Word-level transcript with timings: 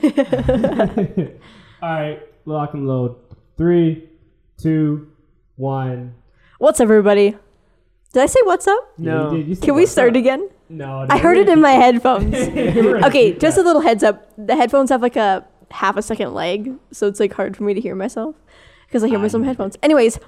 All 0.02 0.08
right, 1.82 2.20
lock 2.46 2.72
and 2.72 2.88
load. 2.88 3.16
Three, 3.58 4.08
two, 4.56 5.12
one. 5.56 6.14
What's 6.58 6.80
up, 6.80 6.84
everybody? 6.84 7.36
Did 8.14 8.22
I 8.22 8.26
say 8.26 8.40
what's 8.44 8.66
up? 8.66 8.92
Yeah, 8.96 9.30
you 9.30 9.36
did. 9.36 9.48
You 9.48 9.54
said 9.56 9.64
Can 9.64 9.74
we 9.74 9.82
what's 9.82 9.92
start 9.92 10.10
up. 10.10 10.16
again? 10.16 10.48
No, 10.70 11.06
I 11.10 11.18
heard 11.18 11.36
it 11.36 11.50
in 11.50 11.60
my 11.60 11.72
headphones. 11.72 12.34
okay, 13.04 13.34
just 13.34 13.58
a 13.58 13.62
little 13.62 13.82
heads 13.82 14.02
up. 14.02 14.32
The 14.38 14.56
headphones 14.56 14.88
have 14.88 15.02
like 15.02 15.16
a 15.16 15.46
half 15.70 15.98
a 15.98 16.02
second 16.02 16.32
lag, 16.32 16.72
so 16.92 17.06
it's 17.06 17.20
like 17.20 17.34
hard 17.34 17.54
for 17.54 17.64
me 17.64 17.74
to 17.74 17.80
hear 17.80 17.94
myself 17.94 18.36
because 18.86 19.04
I 19.04 19.08
hear 19.08 19.18
myself 19.18 19.42
in 19.42 19.48
headphones. 19.48 19.76
Anyways, 19.82 20.18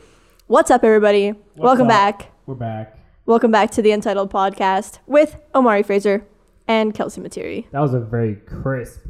what's 0.49 0.71
up, 0.71 0.85
everybody? 0.85 1.33
Welcome 1.57 1.87
up? 1.87 1.89
back. 1.89 2.33
We're 2.45 2.57
back. 2.57 2.99
Welcome 3.25 3.51
back 3.51 3.71
to 3.71 3.81
the 3.81 3.91
Untitled 3.93 4.31
Podcast 4.31 4.99
with 5.07 5.37
Omari 5.55 5.83
Fraser 5.83 6.27
and 6.69 6.93
Kelsey 6.95 7.23
Materi. 7.23 7.71
That 7.71 7.81
was 7.81 7.95
a 7.95 8.01
very 8.01 8.37
crisp 8.37 9.01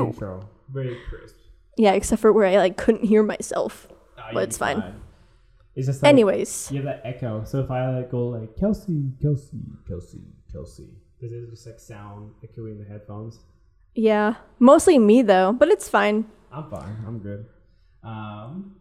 Ooh. 0.00 0.40
Very 0.72 0.96
crisp. 1.08 1.36
Yeah, 1.76 1.92
except 1.92 2.20
for 2.22 2.32
where 2.32 2.46
I 2.46 2.56
like 2.56 2.76
couldn't 2.76 3.04
hear 3.04 3.22
myself. 3.22 3.88
Ah, 4.18 4.30
But 4.32 4.44
it's 4.44 4.58
be 4.58 4.64
fine. 4.64 5.00
It's 5.76 5.86
just 5.86 6.02
like, 6.02 6.08
Anyways, 6.10 6.70
you 6.70 6.76
have 6.82 6.84
that 6.86 7.02
echo. 7.04 7.42
So 7.44 7.58
if 7.60 7.70
I 7.70 7.90
like 7.96 8.10
go 8.10 8.28
like 8.28 8.56
Kelsey, 8.56 9.10
Kelsey, 9.20 9.58
Kelsey, 9.88 10.22
Kelsey, 10.52 10.88
does 11.20 11.32
it 11.32 11.50
just 11.50 11.66
like 11.66 11.80
sound 11.80 12.30
echoey 12.44 12.70
in 12.72 12.78
the 12.78 12.84
headphones? 12.88 13.40
yeah, 13.96 14.34
mostly 14.58 14.98
me 14.98 15.22
though, 15.22 15.52
but 15.52 15.68
it's 15.68 15.88
fine. 15.88 16.26
I'm 16.52 16.70
fine. 16.70 16.96
I'm 17.06 17.18
good. 17.18 17.46
Um, 18.04 18.76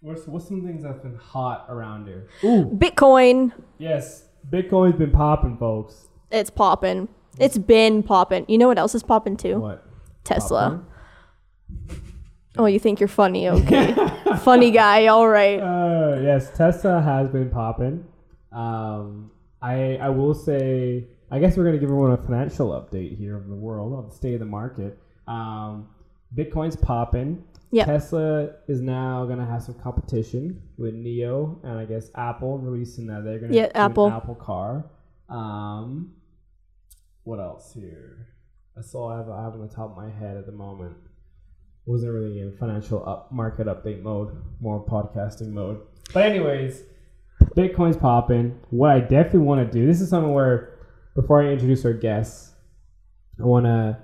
what's 0.00 0.26
what's 0.26 0.46
some 0.48 0.64
things 0.66 0.82
that's 0.82 1.00
been 1.00 1.16
hot 1.16 1.66
around 1.70 2.06
here? 2.06 2.28
Ooh, 2.44 2.66
Bitcoin, 2.66 3.52
yes, 3.78 4.24
Bitcoin's 4.50 4.96
been 4.98 5.12
popping, 5.12 5.56
folks. 5.56 6.08
it's 6.30 6.50
popping. 6.50 7.08
It's 7.38 7.58
been 7.58 8.02
popping. 8.02 8.44
You 8.48 8.58
know 8.58 8.68
what 8.68 8.78
else 8.78 8.94
is 8.94 9.02
popping 9.02 9.36
too? 9.36 9.58
What? 9.60 9.83
Tesla. 10.24 10.82
Popcorn? 11.78 12.00
Oh, 12.56 12.66
you 12.66 12.78
think 12.78 13.00
you're 13.00 13.08
funny? 13.08 13.48
Okay, 13.48 13.94
funny 14.40 14.70
guy. 14.70 15.06
All 15.08 15.28
right. 15.28 15.60
Uh, 15.84 16.20
yes, 16.22 16.50
Tesla 16.56 17.00
has 17.02 17.28
been 17.28 17.50
popping. 17.50 18.04
Um, 18.52 19.30
I 19.60 19.96
I 19.96 20.08
will 20.10 20.34
say, 20.34 21.08
I 21.30 21.38
guess 21.40 21.56
we're 21.56 21.64
gonna 21.64 21.78
give 21.78 21.88
everyone 21.90 22.12
a 22.12 22.16
financial 22.18 22.68
update 22.70 23.16
here 23.18 23.36
of 23.36 23.48
the 23.48 23.54
world 23.56 23.92
of 23.98 24.10
the 24.10 24.16
state 24.16 24.34
of 24.34 24.40
the 24.40 24.46
market. 24.46 24.98
Um, 25.26 25.88
Bitcoin's 26.36 26.76
popping. 26.76 27.42
Yeah. 27.72 27.86
Tesla 27.86 28.50
is 28.68 28.80
now 28.80 29.24
gonna 29.26 29.46
have 29.46 29.62
some 29.62 29.74
competition 29.74 30.62
with 30.78 30.94
NIO 30.94 31.58
and 31.64 31.78
I 31.78 31.84
guess 31.86 32.10
Apple 32.14 32.58
releasing 32.58 33.06
that 33.08 33.24
they're 33.24 33.40
gonna 33.40 33.54
Yeah, 33.54 33.70
Apple. 33.74 34.06
an 34.06 34.12
Apple 34.12 34.36
car. 34.36 34.84
Um, 35.28 36.14
what 37.24 37.40
else 37.40 37.72
here? 37.74 38.28
I 38.76 39.16
have, 39.16 39.28
I 39.28 39.42
have 39.42 39.54
on 39.54 39.66
the 39.66 39.72
top 39.72 39.90
of 39.90 39.96
my 39.96 40.10
head 40.10 40.36
at 40.36 40.46
the 40.46 40.52
moment. 40.52 40.96
Wasn't 41.86 42.12
really 42.12 42.40
in 42.40 42.56
financial 42.56 43.06
up 43.08 43.30
market 43.30 43.66
update 43.66 44.02
mode, 44.02 44.36
more 44.60 44.84
podcasting 44.84 45.48
mode. 45.48 45.80
But 46.12 46.24
anyways, 46.24 46.82
Bitcoin's 47.56 47.96
popping. 47.96 48.58
What 48.70 48.90
I 48.90 49.00
definitely 49.00 49.40
want 49.40 49.70
to 49.70 49.78
do, 49.78 49.86
this 49.86 50.00
is 50.00 50.08
something 50.08 50.32
where 50.32 50.78
before 51.14 51.42
I 51.42 51.48
introduce 51.48 51.84
our 51.84 51.92
guests, 51.92 52.52
I 53.38 53.44
want 53.44 53.66
to 53.66 53.98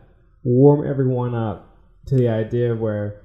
warm 0.44 0.88
everyone 0.88 1.34
up 1.34 1.76
to 2.06 2.16
the 2.16 2.28
idea 2.28 2.74
where 2.74 3.22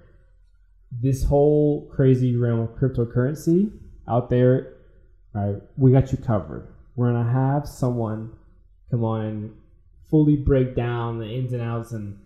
this 0.91 1.23
whole 1.23 1.89
crazy 1.93 2.35
realm 2.35 2.61
of 2.61 2.69
cryptocurrency 2.69 3.71
out 4.07 4.29
there, 4.29 4.77
right? 5.33 5.55
We 5.77 5.91
got 5.91 6.11
you 6.11 6.17
covered. 6.17 6.73
We're 6.95 7.11
gonna 7.11 7.31
have 7.31 7.67
someone 7.67 8.31
come 8.89 9.03
on 9.03 9.21
and 9.25 9.51
fully 10.09 10.35
break 10.35 10.75
down 10.75 11.19
the 11.19 11.25
ins 11.25 11.53
and 11.53 11.61
outs 11.61 11.91
and 11.91 12.19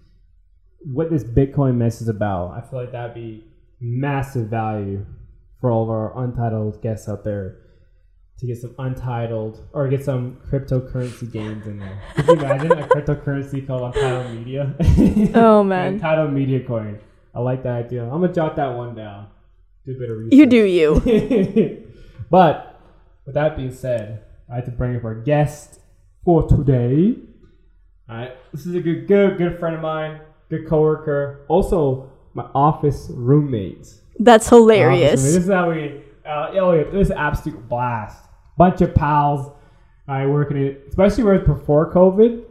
what 0.82 1.10
this 1.10 1.24
Bitcoin 1.24 1.76
mess 1.76 2.02
is 2.02 2.08
about. 2.08 2.52
I 2.52 2.62
feel 2.62 2.80
like 2.80 2.92
that'd 2.92 3.14
be 3.14 3.44
massive 3.80 4.48
value 4.48 5.06
for 5.60 5.72
all 5.72 5.84
of 5.84 5.90
our 5.90 6.24
untitled 6.24 6.82
guests 6.82 7.10
out 7.10 7.24
there 7.24 7.58
to 8.40 8.48
get 8.48 8.58
some 8.58 8.74
untitled 8.80 9.68
or 9.74 9.88
get 9.90 10.04
some 10.04 10.38
cryptocurrency 10.50 11.30
gains 11.30 11.68
in 11.68 11.80
there. 11.80 12.02
Could 12.16 12.28
you 12.28 12.34
imagine 12.34 12.72
a 12.72 12.88
cryptocurrency 12.88 13.68
called 13.68 13.94
Untitled 13.96 14.34
Media? 14.36 14.76
Oh 15.36 15.64
man, 15.66 15.96
Untitled 15.96 16.32
Media 16.32 16.66
Coin. 16.66 17.00
I 17.36 17.40
like 17.42 17.64
that 17.64 17.86
idea. 17.86 18.04
I'm 18.04 18.22
gonna 18.22 18.34
jot 18.34 18.56
that 18.56 18.76
one 18.76 18.96
down. 18.96 19.28
Do 19.86 19.92
a 19.92 20.00
bit 20.00 20.10
of 20.10 20.18
research. 20.18 20.34
you 20.34 20.46
do 20.46 20.64
you. 20.64 21.88
but 22.30 22.80
with 23.26 23.36
that 23.36 23.58
being 23.58 23.74
said, 23.74 24.24
I 24.52 24.56
have 24.56 24.66
to 24.66 24.72
bring 24.72 24.96
up 24.96 25.04
our 25.04 25.16
guest 25.16 25.80
for 26.24 26.48
today. 26.48 27.16
All 28.10 28.18
right, 28.18 28.32
this 28.52 28.66
is 28.66 28.74
a 28.74 28.80
good, 28.80 29.08
good, 29.08 29.38
good 29.38 29.60
friend 29.60 29.76
of 29.76 29.82
mine, 29.84 30.22
good 30.50 30.68
coworker, 30.68 31.46
also 31.48 32.12
my 32.34 32.44
office 32.56 33.08
roommate. 33.14 33.88
That's 34.18 34.48
Office 34.48 34.50
hilarious. 34.50 35.22
This 35.22 35.36
is 35.36 35.50
how 35.50 35.70
we. 35.70 36.02
Uh, 36.28 36.50
oh 36.54 36.74
yeah, 36.74 36.86
this 36.86 37.06
is 37.06 37.10
an 37.12 37.18
absolute 37.18 37.70
blast. 37.70 38.26
Bunch 38.58 38.82
of 38.82 38.96
pals. 38.96 39.52
I 40.08 40.26
working 40.26 40.58
it, 40.58 40.86
especially 40.90 41.24
right 41.24 41.46
before 41.46 41.94
COVID. 41.94 42.46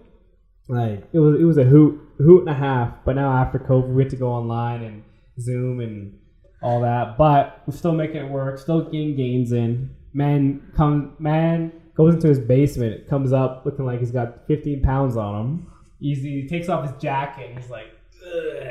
Like 0.69 1.09
it 1.13 1.19
was, 1.19 1.41
it 1.41 1.45
was 1.45 1.59
a 1.59 1.65
hoot, 1.65 2.01
hoot 2.19 2.43
and 2.43 2.51
a 2.51 2.55
half. 2.55 2.95
But 3.05 3.17
now 3.17 3.33
after 3.33 3.59
COVID, 3.59 3.93
we 3.93 4.05
had 4.05 4.11
to 4.11 4.17
go 4.17 4.29
online 4.29 4.85
and 4.85 5.03
Zoom 5.41 5.81
and 5.81 6.21
all 6.63 6.83
that. 6.83 7.19
But 7.19 7.65
we're 7.67 7.77
still 7.77 7.95
making 7.95 8.19
it 8.19 8.31
work. 8.31 8.61
Still 8.61 8.85
getting 8.85 9.17
gains 9.17 9.51
in. 9.51 9.91
Man, 10.15 10.71
come 10.77 11.17
man 11.19 11.73
goes 11.99 12.15
into 12.15 12.29
his 12.29 12.39
basement. 12.39 13.07
Comes 13.09 13.33
up 13.33 13.67
looking 13.67 13.85
like 13.85 13.99
he's 13.99 14.13
got 14.13 14.47
15 14.47 14.81
pounds 14.83 15.17
on 15.17 15.41
him. 15.41 15.67
Easy. 16.01 16.41
He 16.43 16.49
takes 16.49 16.69
off 16.69 16.89
his 16.89 16.97
jacket. 17.03 17.51
and 17.51 17.59
He's 17.59 17.69
like, 17.69 17.89
Ugh. 18.25 18.63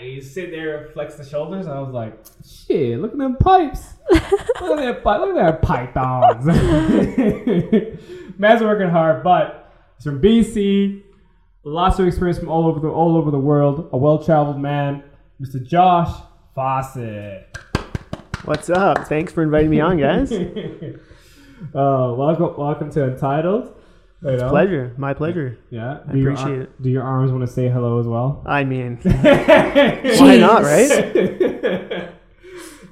he's 0.00 0.34
sitting 0.34 0.50
there, 0.50 0.88
flex 0.92 1.14
the 1.14 1.24
shoulders. 1.24 1.66
And 1.66 1.74
I 1.76 1.80
was 1.80 1.94
like, 1.94 2.18
shit, 2.44 2.98
look 3.00 3.12
at 3.12 3.18
them 3.18 3.36
pipes. 3.36 3.94
look 4.10 4.80
at 4.80 4.84
that 4.84 5.04
pipe. 5.04 5.20
Look 5.20 5.36
at 5.36 5.62
that 5.62 5.62
pythons. 5.62 6.44
Man's 8.38 8.60
working 8.60 8.88
hard, 8.88 9.22
but 9.22 9.72
he's 9.96 10.04
from 10.04 10.20
BC. 10.20 11.02
Lots 11.62 11.98
of 12.00 12.08
experience 12.08 12.38
from 12.40 12.48
all 12.48 12.66
over 12.66 12.80
the 12.80 12.88
all 12.88 13.16
over 13.16 13.30
the 13.30 13.38
world. 13.38 13.88
A 13.92 13.96
well-traveled 13.98 14.58
man, 14.58 15.04
Mr. 15.40 15.64
Josh 15.64 16.10
Fawcett. 16.56 17.56
What's 18.44 18.68
up? 18.70 19.06
Thanks 19.06 19.32
for 19.32 19.42
inviting 19.44 19.70
me 19.70 19.78
on, 19.80 19.98
guys. 19.98 20.32
Uh, 21.74 22.14
welcome, 22.16 22.54
welcome 22.56 22.90
to 22.92 23.04
Untitled. 23.04 23.74
You 24.22 24.36
know? 24.36 24.48
Pleasure. 24.50 24.94
My 24.96 25.14
pleasure. 25.14 25.58
Yeah, 25.70 26.00
do 26.10 26.18
your 26.18 26.32
appreciate 26.32 26.56
ar- 26.58 26.62
it. 26.62 26.82
Do 26.82 26.88
your 26.90 27.02
arms 27.02 27.30
want 27.30 27.42
to 27.46 27.52
say 27.52 27.68
hello 27.68 27.98
as 28.00 28.06
well? 28.06 28.42
I 28.46 28.64
mean, 28.64 28.96
Why 29.02 30.36
not, 30.40 30.62
right? 30.62 32.10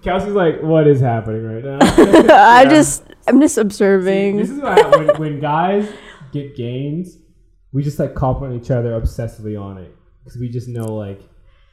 Kelsey's 0.03 0.35
like, 0.35 0.63
what 0.63 0.87
is 0.87 1.01
happening 1.01 1.43
right 1.45 1.65
now? 1.65 1.79
I 2.37 2.65
just, 2.67 3.03
I'm 3.27 3.41
just 3.41 3.57
See, 3.57 3.61
observing. 3.61 4.37
this 4.37 4.51
is 4.51 4.61
what 4.61 4.99
when, 4.99 5.17
when 5.21 5.41
guys 5.41 5.93
get 6.33 6.55
gains. 6.57 7.19
We 7.73 7.83
just 7.83 7.99
like 7.99 8.15
compliment 8.15 8.63
each 8.65 8.71
other 8.71 8.91
obsessively 9.01 9.61
on 9.61 9.79
it 9.79 9.95
because 10.25 10.39
we 10.41 10.49
just 10.49 10.69
know 10.69 10.95
like 10.95 11.21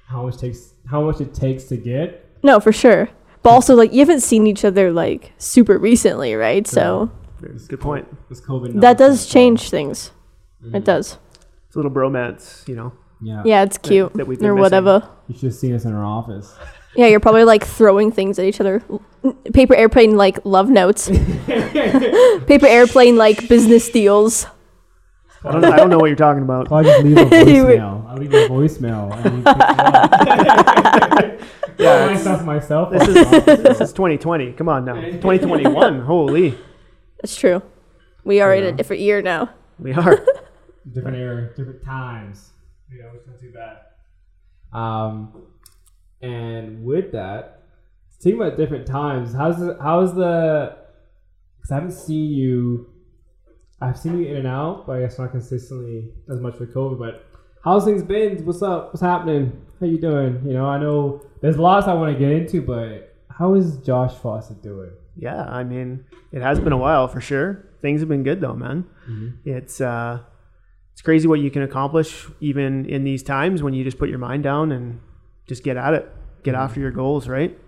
how 0.08 0.24
much 0.26 0.38
takes 0.38 0.74
how 0.90 1.02
much 1.04 1.22
it 1.22 1.34
takes 1.34 1.66
to 1.66 1.78
get. 1.78 2.26
no, 2.44 2.60
for 2.60 2.72
sure. 2.72 3.08
But 3.44 3.50
also, 3.50 3.76
like, 3.76 3.92
you 3.92 4.00
haven't 4.00 4.22
seen 4.22 4.48
each 4.48 4.64
other 4.64 4.92
like 4.92 5.34
super 5.38 5.78
recently, 5.78 6.34
right? 6.36 6.66
So 6.66 7.12
good 7.68 7.82
point. 7.82 8.08
This 8.30 8.42
COVID 8.42 8.80
that 8.82 8.98
does 8.98 9.18
nonsense, 9.18 9.32
change 9.32 9.70
things. 9.70 10.12
It 10.62 10.68
mm-hmm. 10.68 10.80
does. 10.80 11.18
It's 11.68 11.76
a 11.76 11.80
little 11.80 11.92
bromance, 11.92 12.68
you 12.68 12.76
know. 12.76 12.94
Yeah, 13.22 13.42
Yeah, 13.46 13.64
it's 13.64 13.78
cute 13.78 14.14
that 14.14 14.28
we've 14.28 14.40
been 14.40 14.50
or 14.50 14.54
missing. 14.54 14.62
whatever. 14.62 15.10
You 15.28 15.36
should 15.36 15.44
have 15.44 15.56
seen 15.56 15.74
us 15.74 15.86
in 15.86 15.94
our 15.94 16.04
office. 16.04 16.54
Yeah, 16.96 17.08
you're 17.08 17.20
probably 17.20 17.44
like 17.44 17.66
throwing 17.66 18.12
things 18.12 18.38
at 18.38 18.46
each 18.46 18.62
other. 18.62 18.84
Paper 19.52 19.74
airplane 19.74 20.16
like 20.16 20.46
love 20.46 20.70
notes. 20.70 21.10
Paper 21.48 22.68
airplane 22.68 23.18
like 23.18 23.48
business 23.48 23.90
deals. 23.90 24.46
I 25.44 25.54
don't, 25.54 25.66
I 25.66 25.76
don't 25.78 25.90
know 25.90 25.98
what 25.98 26.06
you're 26.06 26.16
talking 26.16 26.44
about. 26.44 26.72
I'll 26.72 26.84
just 26.84 27.04
leave 27.04 27.18
a 27.18 27.22
You 27.52 27.66
would- 27.66 27.80
voicemail. 27.80 28.08
I'll 28.08 28.18
leave 28.18 28.32
a 28.32 28.48
voicemail. 28.48 29.26
And 29.26 29.38
you 29.38 29.44
pick 29.44 30.42
it 30.46 31.42
up. 31.42 31.63
Yeah, 31.78 32.08
myself, 32.08 32.44
myself. 32.44 32.92
This 32.92 33.08
is 33.08 33.16
this 33.46 33.82
is 33.82 33.94
2020. 33.94 34.54
Come 34.54 34.70
on 34.70 34.86
now. 34.86 34.96
2021. 34.96 36.02
Holy, 36.02 36.58
That's 37.22 37.36
true. 37.36 37.62
We 38.24 38.40
are 38.42 38.54
in 38.54 38.64
a 38.64 38.72
different 38.72 39.02
year 39.02 39.22
now. 39.22 39.50
we 39.80 39.94
are. 39.94 40.26
different 40.94 41.18
era, 41.18 41.50
different 41.56 41.84
times. 41.84 42.52
You 42.92 43.00
know, 43.04 43.10
it's 43.16 43.28
not 43.28 43.40
too 43.40 43.52
bad. 43.54 44.78
Um, 44.78 45.48
and 46.22 46.84
with 46.84 47.12
that, 47.12 47.64
speaking 48.20 48.40
about 48.42 48.58
different 48.58 48.88
times, 48.88 49.34
how's 49.34 49.60
the 49.60 49.78
how's 49.82 50.14
the? 50.16 50.78
Because 51.58 51.72
I 51.72 51.76
haven't 51.76 51.92
seen 51.92 52.32
you. 52.32 52.90
I've 53.82 53.98
seen 53.98 54.20
you 54.20 54.28
in 54.28 54.38
and 54.38 54.48
out, 54.48 54.88
but 54.88 54.98
I 54.98 55.00
guess 55.02 55.20
not 55.20 55.32
consistently 55.32 56.12
as 56.32 56.40
much 56.40 56.58
with 56.60 56.74
COVID. 56.74 56.98
But 57.00 57.26
how's 57.64 57.84
things 57.84 58.04
been? 58.04 58.46
What's 58.46 58.62
up? 58.62 58.88
What's 58.94 59.02
happening? 59.02 59.66
How 59.84 59.90
you 59.90 59.98
doing? 59.98 60.42
You 60.46 60.54
know, 60.54 60.66
I 60.66 60.78
know 60.78 61.22
there's 61.42 61.58
lots 61.58 61.88
I 61.88 61.94
want 61.94 62.14
to 62.14 62.18
get 62.18 62.32
into, 62.32 62.62
but 62.62 63.18
how 63.30 63.54
is 63.56 63.76
Josh 63.80 64.14
Fawcett 64.14 64.64
doing? 64.64 64.92
Yeah, 65.18 65.44
I 65.44 65.66
mean, 65.66 66.06
it 66.32 66.42
has 66.42 66.58
been 66.58 66.72
a 66.72 66.78
while 66.78 67.10
for 67.10 67.20
sure. 67.20 67.68
Things 67.82 68.00
have 68.00 68.08
been 68.08 68.24
good 68.24 68.40
though, 68.40 68.54
man. 68.54 68.86
It's 69.44 69.82
uh, 69.82 70.20
it's 70.94 71.02
crazy 71.02 71.28
what 71.28 71.42
you 71.42 71.52
can 71.52 71.64
accomplish 71.64 72.28
even 72.40 72.86
in 72.86 73.04
these 73.04 73.24
times 73.24 73.62
when 73.62 73.74
you 73.74 73.84
just 73.84 74.00
put 74.00 74.08
your 74.08 74.20
mind 74.20 74.44
down 74.44 74.72
and 74.72 75.02
just 75.48 75.66
get 75.66 75.76
at 75.76 75.94
it, 75.94 76.10
get 76.44 76.56
after 76.56 76.80
your 76.80 76.92
goals. 76.92 77.28
Right. 77.28 77.60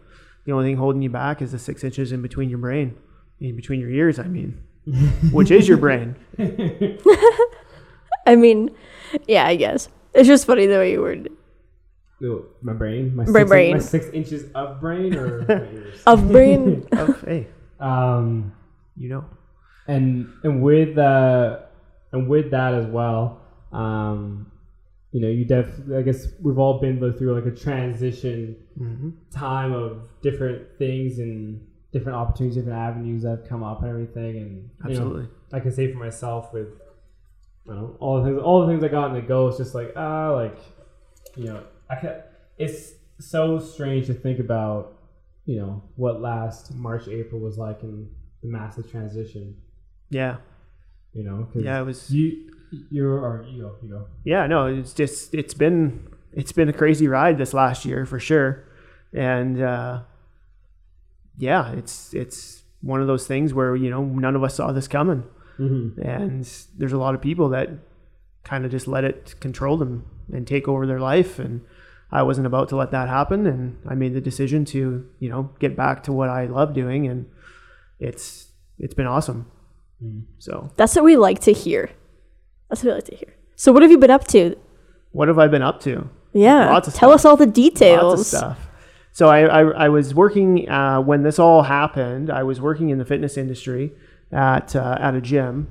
The 0.46 0.54
only 0.54 0.68
thing 0.68 0.78
holding 0.78 1.02
you 1.02 1.10
back 1.10 1.42
is 1.42 1.52
the 1.52 1.60
six 1.60 1.84
inches 1.84 2.14
in 2.14 2.22
between 2.22 2.50
your 2.50 2.60
brain, 2.60 2.96
in 3.42 3.58
between 3.58 3.82
your 3.82 3.90
ears. 3.90 4.20
I 4.20 4.28
mean, 4.28 4.64
which 5.34 5.52
is 5.52 5.68
your 5.68 5.80
brain. 5.80 6.16
I 8.26 8.38
mean, 8.38 8.74
yeah, 9.28 9.46
I 9.46 9.58
guess 9.58 9.90
it's 10.14 10.30
just 10.30 10.48
funny 10.48 10.66
the 10.66 10.78
way 10.78 10.94
you 10.94 11.02
worded 11.02 11.35
it. 12.22 12.44
My 12.62 12.74
brain, 12.74 13.16
my, 13.16 13.26
My 13.26 13.40
six, 13.40 13.50
brain. 13.50 13.72
my 13.74 13.80
six 13.80 14.06
inches 14.08 14.52
of 14.54 14.80
brain 14.80 15.16
or 15.16 15.42
my 15.48 15.54
ears? 15.54 16.02
of 16.06 16.32
brain. 16.32 16.88
Hey, 17.26 17.48
Um, 17.80 18.54
you 18.96 19.10
know. 19.10 19.26
and 19.88 20.32
and 20.44 20.62
with 20.62 20.98
uh, 20.98 21.60
and 22.12 22.28
with 22.30 22.52
that 22.52 22.74
as 22.74 22.86
well, 22.88 23.42
um, 23.72 24.52
you 25.12 25.22
know, 25.22 25.28
you 25.28 25.46
def. 25.46 25.68
I 25.96 26.02
guess 26.02 26.28
we've 26.42 26.58
all 26.58 26.80
been 26.80 27.00
through 27.00 27.36
like 27.40 27.46
a 27.46 27.56
transition 27.56 28.56
hmm 28.78 29.10
time 29.32 29.74
of 29.74 30.02
different 30.22 30.78
things 30.78 31.20
and 31.20 31.66
different 31.92 32.18
opportunities, 32.18 32.56
different 32.56 32.78
avenues 32.80 33.24
that 33.24 33.30
have 33.30 33.48
come 33.50 33.64
up 33.64 33.82
and 33.82 33.90
everything. 33.90 34.38
And 34.38 34.70
you 34.92 35.00
know, 35.00 35.06
Absolutely. 35.06 35.28
I 35.54 35.60
can 35.60 35.72
say 35.72 35.92
for 35.92 36.00
myself 36.00 36.52
with 36.54 36.68
I 37.70 37.74
don't 37.74 37.82
know, 37.82 37.96
all 38.00 38.22
the 38.24 38.30
things 38.30 38.42
all 38.42 38.62
the 38.62 38.68
things 38.72 38.84
I 38.84 38.88
got 38.88 39.08
in 39.10 39.14
the 39.14 39.22
go, 39.22 39.48
it's 39.50 39.58
just 39.58 39.76
like 39.76 39.94
ah 39.98 40.32
like 40.32 40.58
you 41.36 41.46
know, 41.46 41.64
I 41.90 41.96
can 41.96 42.16
it's 42.58 42.94
so 43.20 43.60
strange 43.60 44.08
to 44.08 44.14
think 44.14 44.40
about, 44.40 44.94
you 45.46 45.60
know, 45.60 45.84
what 45.96 46.22
last 46.22 46.74
March, 46.76 47.08
April 47.08 47.40
was 47.42 47.58
like 47.58 47.84
in 47.84 48.10
the 48.42 48.48
massive 48.50 48.90
transition. 48.90 49.56
Yeah. 50.10 50.38
You 51.14 51.24
know, 51.24 51.48
'cause 51.52 51.64
Yeah. 51.64 51.82
It 51.82 51.86
was. 51.86 52.12
you 52.12 52.52
you're 52.92 53.20
or 53.20 53.46
you 53.48 53.62
go, 53.62 53.76
you 53.84 53.90
go. 53.90 54.06
yeah 54.26 54.48
no 54.48 54.66
it's 54.66 54.92
just 54.94 55.34
it's 55.34 55.54
been 55.54 56.08
it's 56.34 56.52
been 56.52 56.68
a 56.68 56.74
crazy 56.74 57.08
ride 57.08 57.38
this 57.38 57.54
last 57.54 57.86
year 57.86 58.06
for 58.06 58.20
sure 58.20 58.66
and 59.14 59.62
uh 59.62 60.02
yeah 61.38 61.72
it's 61.74 62.14
it's 62.14 62.64
one 62.82 63.00
of 63.02 63.08
those 63.08 63.28
things 63.28 63.54
where 63.54 63.76
you 63.76 63.90
know 63.90 64.04
none 64.04 64.36
of 64.36 64.44
us 64.44 64.56
saw 64.56 64.72
this 64.72 64.88
coming 64.88 65.24
Mm-hmm. 65.58 66.02
and 66.02 66.46
there's 66.78 66.92
a 66.92 66.98
lot 66.98 67.16
of 67.16 67.22
people 67.22 67.48
that 67.50 67.70
kind 68.44 68.66
of 68.66 68.72
just 68.72 68.88
let 68.90 69.06
it 69.06 69.36
control 69.40 69.78
them 69.78 70.04
and 70.34 70.46
take 70.46 70.68
over 70.68 70.86
their 70.86 71.00
life 71.00 71.40
and 71.40 71.62
i 72.12 72.22
wasn't 72.22 72.46
about 72.48 72.70
to 72.70 72.76
let 72.76 72.92
that 72.92 73.08
happen 73.10 73.46
and 73.48 73.78
i 73.88 73.94
made 73.96 74.14
the 74.14 74.22
decision 74.22 74.64
to 74.66 75.06
you 75.20 75.30
know 75.30 75.50
get 75.60 75.76
back 75.76 76.04
to 76.04 76.12
what 76.14 76.30
i 76.30 76.46
love 76.46 76.74
doing 76.74 77.08
and 77.08 77.26
it's 78.00 78.48
it's 78.80 78.94
been 78.94 79.08
awesome 79.08 79.50
so 80.40 80.70
That's 80.76 80.96
what 80.96 81.06
we 81.06 81.16
like 81.16 81.40
to 81.42 81.54
hear. 81.54 81.90
That's 82.70 82.84
what 82.84 82.90
we 82.92 82.96
like 82.96 83.06
to 83.06 83.16
hear. 83.16 83.34
So, 83.56 83.72
what 83.72 83.82
have 83.82 83.90
you 83.90 83.98
been 83.98 84.12
up 84.12 84.28
to? 84.28 84.56
what 85.14 85.30
have 85.30 85.40
i 85.40 85.48
been 85.48 85.62
up 85.64 85.80
to 85.82 86.10
Yeah, 86.34 86.70
Lots 86.70 86.88
of 86.90 86.94
tell 86.94 87.10
stuff. 87.10 87.16
us 87.16 87.26
all 87.26 87.38
the 87.38 87.46
details. 87.48 88.04
Lots 88.04 88.22
of 88.22 88.28
stuff. 88.28 88.60
So 89.14 89.30
I, 89.30 89.40
I, 89.46 89.62
I 89.86 89.90
was 89.90 90.14
working 90.14 90.70
uh, 90.70 91.00
when 91.00 91.24
this 91.24 91.40
all 91.40 91.64
happened. 91.64 92.30
I 92.30 92.44
was 92.44 92.60
working 92.60 92.90
in 92.90 92.98
the 92.98 93.06
fitness 93.06 93.38
industry 93.38 93.94
at 94.34 94.76
uh, 94.76 94.98
at 95.00 95.16
a 95.16 95.22
gym, 95.22 95.70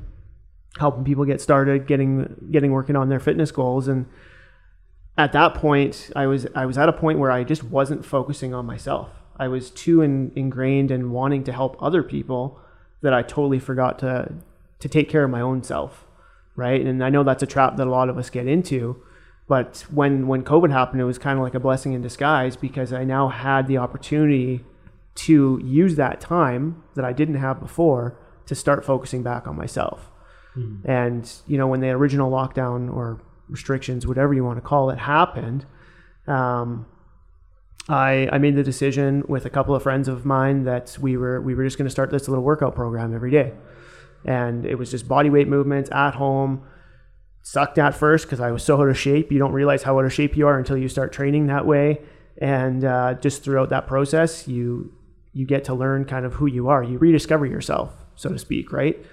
helping 0.79 1.05
people 1.05 1.27
get 1.27 1.41
started, 1.43 1.87
getting 1.87 2.49
getting 2.51 2.73
working 2.73 2.97
on 2.97 3.11
their 3.11 3.21
fitness 3.21 3.53
goals. 3.53 3.87
And 3.87 4.07
at 5.17 5.33
that 5.33 5.55
point, 5.55 6.11
I 6.17 6.27
was 6.27 6.47
I 6.55 6.67
was 6.67 6.77
at 6.77 6.89
a 6.89 6.93
point 6.93 7.19
where 7.19 7.31
I 7.31 7.45
just 7.45 7.63
wasn't 7.63 8.05
focusing 8.05 8.53
on 8.53 8.67
myself. 8.67 9.11
I 9.37 9.49
was 9.49 9.71
too 9.71 10.01
in, 10.01 10.33
ingrained 10.37 10.91
in 10.91 11.11
wanting 11.11 11.45
to 11.45 11.53
help 11.53 11.77
other 11.81 12.03
people 12.03 12.59
that 13.03 13.13
I 13.13 13.23
totally 13.23 13.59
forgot 13.59 13.99
to 14.01 14.33
to 14.81 14.89
take 14.89 15.09
care 15.09 15.25
of 15.25 15.31
my 15.31 15.41
own 15.41 15.63
self, 15.63 16.05
right? 16.57 16.81
And 16.81 17.03
I 17.03 17.11
know 17.11 17.23
that's 17.23 17.43
a 17.43 17.47
trap 17.47 17.77
that 17.77 17.87
a 17.87 17.91
lot 17.91 18.09
of 18.09 18.19
us 18.19 18.29
get 18.29 18.47
into. 18.47 19.03
But 19.47 19.85
when 19.91 20.27
when 20.27 20.43
COVID 20.43 20.73
happened, 20.73 21.01
it 21.01 21.05
was 21.05 21.19
kind 21.19 21.39
of 21.39 21.45
like 21.45 21.55
a 21.55 21.61
blessing 21.61 21.93
in 21.93 22.03
disguise 22.03 22.57
because 22.57 22.93
I 22.93 23.05
now 23.05 23.29
had 23.29 23.69
the 23.69 23.79
opportunity 23.79 24.65
to 25.15 25.61
use 25.63 25.95
that 25.95 26.21
time 26.21 26.83
that 26.97 27.05
I 27.05 27.13
didn't 27.13 27.37
have 27.37 27.61
before 27.61 28.19
to 28.47 28.55
start 28.55 28.85
focusing 28.85 29.23
back 29.23 29.47
on 29.47 29.57
myself. 29.57 30.11
Hmm. 30.55 30.77
And 30.85 31.33
you 31.47 31.57
know, 31.57 31.69
when 31.69 31.81
the 31.81 31.91
original 31.91 32.33
lockdown 32.33 32.93
or 32.93 33.21
restrictions, 33.49 34.07
whatever 34.07 34.35
you 34.35 34.45
want 34.45 34.59
to 34.59 34.63
call 34.63 34.91
it, 34.91 34.99
happened, 34.99 35.67
um, 36.27 36.87
I, 37.89 38.29
I 38.33 38.39
made 38.39 38.57
the 38.57 38.63
decision 38.63 39.25
with 39.29 39.45
a 39.45 39.51
couple 39.51 39.75
of 39.75 39.83
friends 39.83 40.09
of 40.09 40.25
mine 40.25 40.65
that 40.65 40.97
we 41.01 41.17
were 41.17 41.41
we 41.41 41.55
were 41.55 41.65
just 41.65 41.77
going 41.77 41.87
to 41.87 41.91
start 41.91 42.11
this 42.11 42.29
little 42.29 42.45
workout 42.45 42.75
program 42.75 43.15
every 43.15 43.31
day, 43.31 43.53
and 44.25 44.65
it 44.65 44.77
was 44.77 44.91
just 44.91 45.07
body 45.07 45.29
weight 45.29 45.49
movements 45.49 45.91
at 45.93 46.15
home. 46.15 46.63
Sucked 47.43 47.77
at 47.79 47.95
first 47.95 48.25
because 48.25 48.41
I 48.41 48.51
was 48.53 48.63
so 48.63 48.81
out 48.81 48.89
of 48.89 48.97
shape. 48.99 49.31
You 49.31 49.39
don't 49.39 49.53
realize 49.53 49.83
how 49.83 49.99
out 49.99 50.07
of 50.07 50.15
shape 50.15 50.35
you 50.35 50.47
are 50.47 50.59
until 50.59 50.79
you 50.79 50.89
start 50.89 51.13
training 51.13 51.49
that 51.49 51.67
way, 51.67 52.01
and 52.39 52.85
uh, 52.85 53.15
just 53.15 53.45
throughout 53.45 53.69
that 53.69 53.87
process, 53.87 54.49
you 54.49 54.95
you 55.35 55.45
get 55.45 55.65
to 55.65 55.75
learn 55.75 56.07
kind 56.07 56.25
of 56.25 56.35
who 56.35 56.47
you 56.47 56.69
are. 56.69 56.83
You 56.83 56.97
rediscover 56.97 57.45
yourself, 57.45 57.93
so 58.15 58.31
to 58.31 58.39
speak, 58.39 58.73
right? 58.73 59.05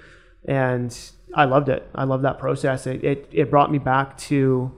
And 0.45 0.97
I 1.33 1.45
loved 1.45 1.69
it. 1.69 1.87
I 1.95 2.03
love 2.03 2.23
that 2.23 2.39
process. 2.39 2.87
It, 2.87 3.03
it 3.03 3.29
it 3.31 3.49
brought 3.49 3.71
me 3.71 3.77
back 3.77 4.17
to, 4.29 4.71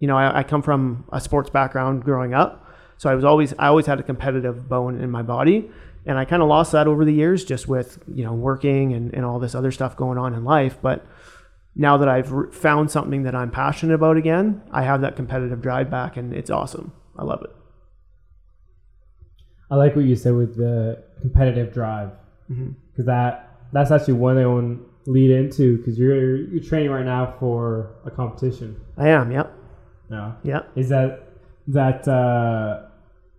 you 0.00 0.08
know, 0.08 0.16
I, 0.16 0.40
I 0.40 0.42
come 0.42 0.62
from 0.62 1.04
a 1.12 1.20
sports 1.20 1.50
background 1.50 2.04
growing 2.04 2.34
up, 2.34 2.66
so 2.96 3.10
I 3.10 3.14
was 3.14 3.24
always 3.24 3.54
I 3.58 3.68
always 3.68 3.86
had 3.86 4.00
a 4.00 4.02
competitive 4.02 4.68
bone 4.68 5.00
in 5.00 5.10
my 5.10 5.22
body, 5.22 5.70
and 6.06 6.18
I 6.18 6.24
kind 6.24 6.42
of 6.42 6.48
lost 6.48 6.72
that 6.72 6.86
over 6.86 7.04
the 7.04 7.12
years 7.12 7.44
just 7.44 7.68
with 7.68 7.98
you 8.12 8.24
know 8.24 8.32
working 8.32 8.92
and, 8.94 9.14
and 9.14 9.24
all 9.24 9.38
this 9.38 9.54
other 9.54 9.70
stuff 9.70 9.96
going 9.96 10.18
on 10.18 10.34
in 10.34 10.44
life. 10.44 10.78
But 10.82 11.06
now 11.74 11.96
that 11.98 12.08
I've 12.08 12.54
found 12.54 12.90
something 12.90 13.22
that 13.22 13.34
I'm 13.34 13.50
passionate 13.50 13.94
about 13.94 14.16
again, 14.16 14.62
I 14.72 14.82
have 14.82 15.00
that 15.02 15.16
competitive 15.16 15.62
drive 15.62 15.90
back, 15.90 16.16
and 16.16 16.34
it's 16.34 16.50
awesome. 16.50 16.92
I 17.16 17.24
love 17.24 17.42
it. 17.44 17.50
I 19.70 19.76
like 19.76 19.96
what 19.96 20.04
you 20.04 20.16
said 20.16 20.34
with 20.34 20.56
the 20.56 21.02
competitive 21.22 21.72
drive 21.72 22.10
mm-hmm. 22.50 22.72
because 22.90 23.06
that 23.06 23.48
that's 23.72 23.90
actually 23.90 24.14
one 24.14 24.36
of 24.36 24.42
to 24.42 24.91
lead 25.06 25.30
into 25.30 25.78
because 25.78 25.98
you're 25.98 26.36
you're 26.36 26.62
training 26.62 26.90
right 26.90 27.04
now 27.04 27.34
for 27.38 27.94
a 28.04 28.10
competition. 28.10 28.80
I 28.96 29.08
am. 29.08 29.30
Yep. 29.32 29.52
No, 30.10 30.34
Yep. 30.44 30.70
is 30.76 30.88
that 30.90 31.28
that 31.68 32.06
uh, 32.06 32.82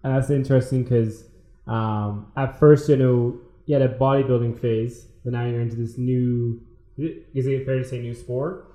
and 0.04 0.16
that's 0.16 0.30
interesting 0.30 0.84
because 0.84 1.26
um, 1.68 2.32
at 2.36 2.60
first 2.60 2.90
you 2.90 2.98
know 2.98 3.40
you 3.66 3.74
had 3.74 3.82
a 3.82 3.94
bodybuilding 3.98 4.60
phase, 4.60 5.06
but 5.24 5.34
now 5.34 5.46
you're 5.46 5.62
into 5.62 5.76
this 5.76 5.98
new. 5.98 6.62
Is 6.98 7.48
it 7.48 7.66
fair 7.66 7.80
to 7.80 7.84
say 7.86 8.00
new 8.00 8.14
sport? 8.14 8.70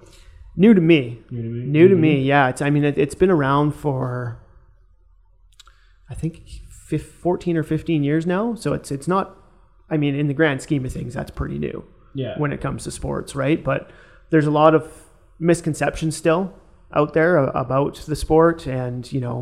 New 0.56 0.74
to 0.74 0.80
me. 0.80 1.20
New 1.30 1.42
to 1.42 1.48
me. 1.48 1.64
New 1.66 1.88
to 1.88 1.94
me, 1.94 2.20
yeah. 2.22 2.48
It's 2.48 2.62
I 2.62 2.70
mean 2.70 2.84
it, 2.84 2.98
it's 2.98 3.14
been 3.14 3.30
around 3.30 3.72
for 3.72 4.40
I 6.10 6.14
think 6.14 6.42
14 6.88 7.56
or 7.56 7.62
15 7.62 8.02
years 8.02 8.26
now, 8.26 8.54
so 8.54 8.72
it's 8.72 8.90
it's 8.90 9.06
not 9.06 9.36
I 9.90 9.96
mean 9.96 10.14
in 10.14 10.26
the 10.26 10.34
grand 10.34 10.62
scheme 10.62 10.84
of 10.84 10.92
things 10.92 11.14
that's 11.14 11.30
pretty 11.30 11.58
new 11.58 11.84
Yeah. 12.22 12.34
when 12.42 12.52
it 12.52 12.60
comes 12.60 12.80
to 12.84 12.90
sports, 12.90 13.30
right? 13.44 13.60
But 13.70 13.90
there's 14.30 14.46
a 14.46 14.56
lot 14.62 14.72
of 14.78 14.82
misconceptions 15.50 16.16
still 16.16 16.42
out 16.92 17.10
there 17.18 17.36
about 17.64 17.94
the 18.10 18.16
sport 18.16 18.66
and, 18.66 19.00
you 19.12 19.20
know, 19.20 19.38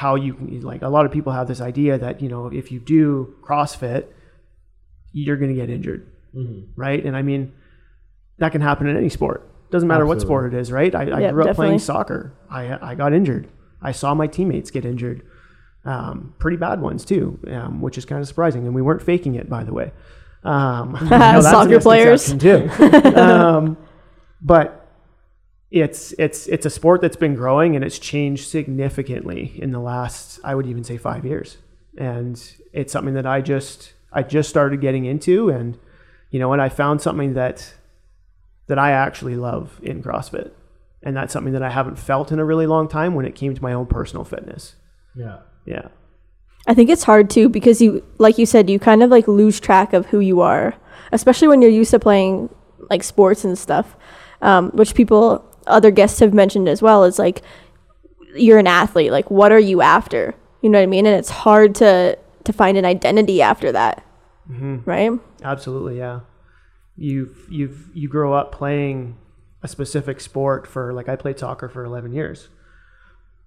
how 0.00 0.12
you 0.24 0.34
can 0.34 0.60
like 0.60 0.82
a 0.82 0.88
lot 0.96 1.04
of 1.06 1.12
people 1.16 1.32
have 1.32 1.48
this 1.48 1.60
idea 1.72 1.98
that, 1.98 2.20
you 2.22 2.28
know, 2.28 2.46
if 2.60 2.70
you 2.72 2.78
do 2.80 3.34
CrossFit, 3.46 4.04
you're 5.12 5.36
going 5.36 5.52
to 5.54 5.60
get 5.62 5.70
injured, 5.70 6.02
Mhm. 6.36 6.68
right? 6.76 7.04
And 7.06 7.16
I 7.16 7.22
mean 7.22 7.52
that 8.38 8.50
can 8.52 8.60
happen 8.60 8.86
in 8.88 8.96
any 8.96 9.08
sport. 9.08 9.40
Doesn't 9.70 9.88
matter 9.88 10.06
what 10.06 10.20
sport 10.20 10.52
it 10.52 10.56
is, 10.62 10.70
right? 10.72 10.92
I, 10.94 11.02
I 11.02 11.20
Yeah, 11.20 11.30
grew 11.32 11.42
up 11.42 11.46
definitely. 11.48 11.66
playing 11.66 11.78
soccer. 11.80 12.32
I 12.50 12.62
I 12.90 12.94
got 12.94 13.12
injured. 13.12 13.46
I 13.82 13.92
saw 13.92 14.14
my 14.14 14.26
teammates 14.36 14.70
get 14.70 14.84
injured, 14.84 15.22
um, 15.84 16.34
pretty 16.38 16.56
bad 16.56 16.80
ones 16.80 17.04
too, 17.04 17.38
um, 17.50 17.80
which 17.80 17.96
is 17.98 18.04
kind 18.04 18.20
of 18.20 18.26
surprising. 18.28 18.66
And 18.66 18.74
we 18.74 18.82
weren't 18.82 19.02
faking 19.02 19.34
it, 19.34 19.48
by 19.48 19.62
the 19.64 19.72
way. 19.80 19.92
Um, 20.44 20.96
I 21.10 21.32
know 21.32 21.40
Soccer 21.40 21.80
players. 21.80 22.34
too. 22.34 22.68
um, 23.16 23.76
but 24.40 24.80
it's 25.70 26.12
it's 26.18 26.46
it's 26.46 26.66
a 26.66 26.70
sport 26.70 27.00
that's 27.00 27.16
been 27.16 27.34
growing 27.34 27.74
and 27.74 27.84
it's 27.84 27.98
changed 27.98 28.48
significantly 28.48 29.58
in 29.60 29.72
the 29.72 29.80
last, 29.80 30.38
I 30.44 30.54
would 30.54 30.66
even 30.66 30.84
say, 30.84 30.96
five 30.96 31.24
years. 31.24 31.56
And 31.96 32.40
it's 32.72 32.92
something 32.92 33.14
that 33.14 33.26
I 33.26 33.40
just 33.40 33.94
I 34.12 34.22
just 34.22 34.48
started 34.48 34.80
getting 34.80 35.04
into, 35.04 35.48
and 35.48 35.78
you 36.30 36.38
know 36.38 36.48
what? 36.48 36.60
I 36.60 36.68
found 36.68 37.00
something 37.00 37.34
that 37.34 37.74
that 38.66 38.78
I 38.78 38.92
actually 38.92 39.36
love 39.36 39.80
in 39.82 40.02
CrossFit. 40.02 40.50
And 41.02 41.14
that's 41.14 41.32
something 41.32 41.52
that 41.52 41.62
I 41.62 41.70
haven't 41.70 41.98
felt 41.98 42.32
in 42.32 42.38
a 42.38 42.44
really 42.44 42.66
long 42.66 42.88
time 42.88 43.14
when 43.14 43.26
it 43.26 43.34
came 43.34 43.54
to 43.54 43.62
my 43.62 43.74
own 43.74 43.86
personal 43.86 44.24
fitness. 44.24 44.74
Yeah. 45.14 45.40
Yeah. 45.66 45.88
I 46.66 46.74
think 46.74 46.90
it's 46.90 47.02
hard 47.02 47.30
too 47.30 47.48
because 47.48 47.80
you, 47.82 48.04
like 48.18 48.38
you 48.38 48.46
said, 48.46 48.70
you 48.70 48.78
kind 48.78 49.02
of 49.02 49.10
like 49.10 49.28
lose 49.28 49.60
track 49.60 49.92
of 49.92 50.06
who 50.06 50.20
you 50.20 50.40
are, 50.40 50.74
especially 51.12 51.48
when 51.48 51.60
you're 51.60 51.70
used 51.70 51.90
to 51.90 51.98
playing 51.98 52.48
like 52.90 53.02
sports 53.02 53.44
and 53.44 53.58
stuff, 53.58 53.96
um, 54.42 54.70
which 54.70 54.94
people, 54.94 55.44
other 55.66 55.90
guests 55.90 56.20
have 56.20 56.34
mentioned 56.34 56.68
as 56.68 56.82
well. 56.82 57.04
Is 57.04 57.18
like 57.18 57.42
you're 58.34 58.58
an 58.58 58.66
athlete. 58.66 59.10
Like, 59.12 59.30
what 59.30 59.52
are 59.52 59.58
you 59.60 59.80
after? 59.82 60.34
You 60.62 60.70
know 60.70 60.78
what 60.78 60.84
I 60.84 60.86
mean? 60.86 61.06
And 61.06 61.16
it's 61.16 61.30
hard 61.30 61.74
to 61.76 62.18
to 62.44 62.52
find 62.52 62.76
an 62.76 62.84
identity 62.84 63.40
after 63.40 63.72
that, 63.72 64.04
right? 64.84 65.12
Absolutely, 65.42 65.98
yeah. 65.98 66.20
You've 66.96 67.46
you've 67.50 67.90
you 67.94 68.08
grow 68.08 68.34
up 68.34 68.52
playing 68.52 69.16
a 69.62 69.68
specific 69.68 70.20
sport 70.20 70.66
for 70.66 70.92
like 70.92 71.08
I 71.08 71.16
played 71.16 71.38
soccer 71.38 71.68
for 71.68 71.84
11 71.84 72.12
years. 72.12 72.48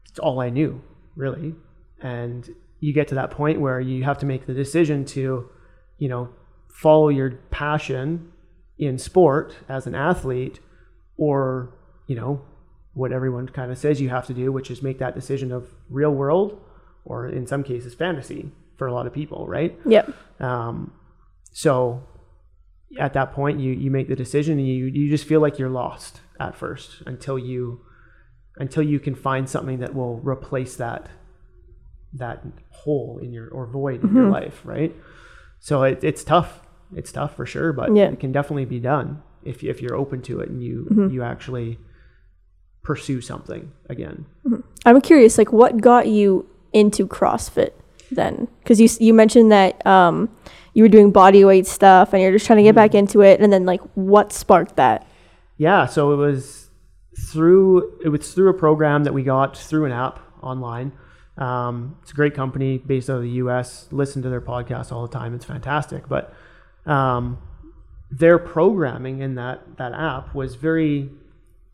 It's 0.10 0.20
all 0.20 0.40
I 0.40 0.50
knew, 0.50 0.82
really. 1.16 1.54
And 2.02 2.50
you 2.80 2.94
get 2.94 3.08
to 3.10 3.16
that 3.16 3.32
point 3.32 3.60
where 3.60 3.80
you 3.80 4.04
have 4.04 4.18
to 4.20 4.26
make 4.26 4.46
the 4.46 4.54
decision 4.54 5.06
to, 5.06 5.50
you 5.98 6.10
know, 6.10 6.30
follow 6.70 7.10
your 7.10 7.32
passion 7.50 8.32
in 8.78 8.98
sport 8.98 9.56
as 9.68 9.88
an 9.88 9.96
athlete 9.96 10.60
or, 11.18 11.74
you 12.06 12.16
know, 12.16 12.42
what 12.94 13.12
everyone 13.12 13.48
kind 13.48 13.72
of 13.72 13.78
says 13.78 14.00
you 14.00 14.10
have 14.10 14.28
to 14.28 14.34
do, 14.34 14.52
which 14.52 14.70
is 14.70 14.82
make 14.82 15.00
that 15.00 15.16
decision 15.16 15.52
of 15.52 15.74
real 15.90 16.12
world 16.12 16.60
or 17.06 17.28
in 17.28 17.48
some 17.48 17.64
cases 17.64 17.94
fantasy 17.94 18.52
for 18.78 18.88
a 18.88 18.94
lot 18.94 19.08
of 19.08 19.14
people, 19.14 19.48
right? 19.48 19.78
Yep. 19.86 20.14
Um, 20.40 20.94
so 21.52 22.04
at 23.00 23.14
that 23.14 23.34
point, 23.34 23.60
you 23.60 23.74
you 23.74 23.92
make 23.92 24.08
the 24.08 24.16
decision, 24.16 24.60
and 24.60 24.68
you 24.68 24.86
you 24.86 25.10
just 25.10 25.26
feel 25.26 25.42
like 25.42 25.60
you're 25.60 25.70
lost 25.70 26.22
at 26.40 26.56
first 26.56 27.02
until 27.06 27.38
you 27.38 27.82
until 28.58 28.84
you 28.84 29.00
can 29.00 29.16
find 29.16 29.50
something 29.50 29.80
that 29.80 29.94
will 29.94 30.20
replace 30.20 30.76
that 30.78 31.10
that 32.14 32.44
hole 32.72 33.20
in 33.22 33.34
your 33.34 33.50
or 33.50 33.68
void 33.68 34.04
in 34.04 34.14
your 34.14 34.24
mm-hmm. 34.24 34.34
life, 34.34 34.62
right? 34.64 34.96
So 35.60 35.84
it, 35.84 36.04
it's 36.04 36.24
tough. 36.24 36.62
It's 36.96 37.12
tough 37.12 37.36
for 37.36 37.46
sure, 37.46 37.74
but 37.74 37.94
Yeah. 37.96 38.10
it 38.10 38.20
can 38.20 38.32
definitely 38.32 38.66
be 38.66 38.80
done 38.80 39.22
if 39.44 39.64
if 39.64 39.82
you're 39.82 39.96
open 39.96 40.22
to 40.24 40.40
it 40.40 40.50
and 40.50 40.64
you 40.64 40.88
mm-hmm. 40.90 41.14
you 41.14 41.24
actually 41.24 41.80
pursue 42.84 43.20
something 43.20 43.72
again. 43.90 44.26
Mm-hmm. 44.46 44.62
I'm 44.86 45.02
curious, 45.02 45.38
like, 45.38 45.52
what 45.52 45.82
got 45.82 46.08
you 46.08 46.48
into 46.72 47.06
CrossFit 47.06 47.72
then? 48.12 48.48
Because 48.60 48.80
you 48.80 48.88
you 49.06 49.14
mentioned 49.14 49.52
that 49.52 49.86
um, 49.86 50.30
you 50.74 50.84
were 50.84 50.90
doing 50.90 51.12
body 51.12 51.44
weight 51.44 51.68
stuff 51.68 52.14
and 52.14 52.22
you're 52.22 52.32
just 52.32 52.46
trying 52.46 52.58
to 52.58 52.64
get 52.64 52.76
back 52.76 52.96
into 52.96 53.22
it, 53.22 53.42
and 53.42 53.52
then 53.52 53.66
like, 53.66 53.82
what 53.96 54.32
sparked 54.32 54.78
that? 54.78 55.06
Yeah, 55.58 55.88
so 55.88 56.14
it 56.14 56.16
was 56.16 56.70
through 57.32 58.00
it 58.06 58.10
was 58.10 58.34
through 58.34 58.50
a 58.50 58.54
program 58.54 59.04
that 59.04 59.14
we 59.14 59.24
got 59.24 59.58
through 59.58 59.86
an 59.86 59.92
app 59.92 60.20
online. 60.42 60.94
Um, 61.38 61.98
it's 62.02 62.12
a 62.12 62.16
great 62.16 62.34
company 62.34 62.78
based 62.80 63.10
out 63.10 63.18
of 63.18 63.22
the 63.22 63.30
U.S. 63.30 63.88
Listen 63.92 64.22
to 64.24 64.30
their 64.30 64.42
podcast 64.42 64.92
all 64.92 65.06
the 65.06 65.14
time; 65.14 65.36
it's 65.36 65.46
fantastic. 65.46 66.08
But 66.08 66.34
um, 66.86 67.40
their 68.10 68.40
programming 68.40 69.20
in 69.20 69.36
that 69.36 69.78
that 69.78 69.94
app 69.94 70.34
was 70.34 70.56
very 70.56 71.10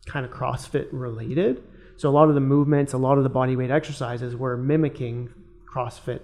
kind 0.06 0.26
of 0.26 0.32
CrossFit 0.32 0.88
related. 0.92 1.62
So 1.96 2.08
a 2.08 2.12
lot 2.12 2.28
of 2.28 2.34
the 2.34 2.40
movements, 2.40 2.92
a 2.92 2.98
lot 2.98 3.18
of 3.18 3.24
the 3.24 3.30
body 3.30 3.56
weight 3.56 3.70
exercises 3.70 4.34
were 4.34 4.56
mimicking 4.56 5.32
CrossFit 5.72 6.20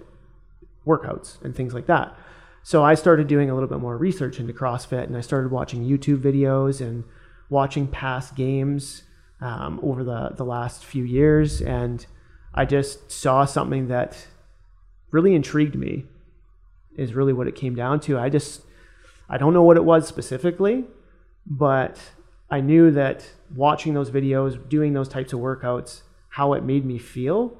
workouts 0.85 1.41
and 1.41 1.55
things 1.55 1.73
like 1.73 1.87
that. 1.87 2.15
So 2.63 2.83
I 2.83 2.93
started 2.93 3.27
doing 3.27 3.49
a 3.49 3.53
little 3.53 3.69
bit 3.69 3.79
more 3.79 3.97
research 3.97 4.39
into 4.39 4.53
CrossFit 4.53 5.03
and 5.03 5.17
I 5.17 5.21
started 5.21 5.51
watching 5.51 5.83
YouTube 5.83 6.21
videos 6.21 6.81
and 6.81 7.03
watching 7.49 7.87
past 7.87 8.35
games 8.35 9.03
um, 9.39 9.79
over 9.81 10.03
the, 10.03 10.29
the 10.35 10.45
last 10.45 10.85
few 10.85 11.03
years. 11.03 11.61
And 11.61 12.05
I 12.53 12.65
just 12.65 13.11
saw 13.11 13.45
something 13.45 13.87
that 13.87 14.27
really 15.11 15.35
intrigued 15.35 15.75
me, 15.75 16.05
is 16.97 17.13
really 17.13 17.33
what 17.33 17.47
it 17.47 17.55
came 17.55 17.75
down 17.75 17.99
to. 18.01 18.19
I 18.19 18.29
just, 18.29 18.61
I 19.29 19.37
don't 19.37 19.53
know 19.53 19.63
what 19.63 19.77
it 19.77 19.85
was 19.85 20.07
specifically, 20.07 20.85
but 21.45 21.97
I 22.49 22.59
knew 22.59 22.91
that 22.91 23.29
watching 23.55 23.93
those 23.93 24.11
videos, 24.11 24.69
doing 24.69 24.93
those 24.93 25.07
types 25.07 25.33
of 25.33 25.39
workouts, 25.39 26.01
how 26.29 26.53
it 26.53 26.63
made 26.63 26.85
me 26.85 26.97
feel 26.97 27.57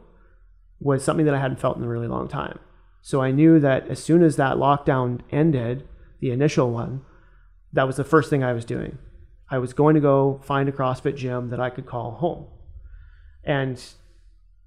was 0.80 1.04
something 1.04 1.26
that 1.26 1.36
I 1.36 1.40
hadn't 1.40 1.60
felt 1.60 1.78
in 1.78 1.84
a 1.84 1.88
really 1.88 2.08
long 2.08 2.28
time. 2.28 2.60
So 3.02 3.22
I 3.22 3.32
knew 3.32 3.60
that 3.60 3.88
as 3.88 4.04
soon 4.04 4.24
as 4.24 4.36
that 4.36 4.58
lockdown 4.58 5.22
ended, 5.32 5.88
the 6.20 6.32
initial 6.32 6.72
one, 6.72 7.02
that 7.74 7.88
was 7.88 7.96
the 7.96 8.04
first 8.04 8.30
thing 8.30 8.44
I 8.44 8.54
was 8.54 8.66
doing. 8.66 8.98
I 9.50 9.58
was 9.58 9.74
going 9.74 9.96
to 9.96 10.02
go 10.02 10.42
find 10.44 10.68
a 10.70 10.72
CrossFit 10.72 11.16
gym 11.16 11.50
that 11.50 11.60
I 11.60 11.70
could 11.70 11.86
call 11.86 12.12
home. 12.12 12.48
And 13.44 13.84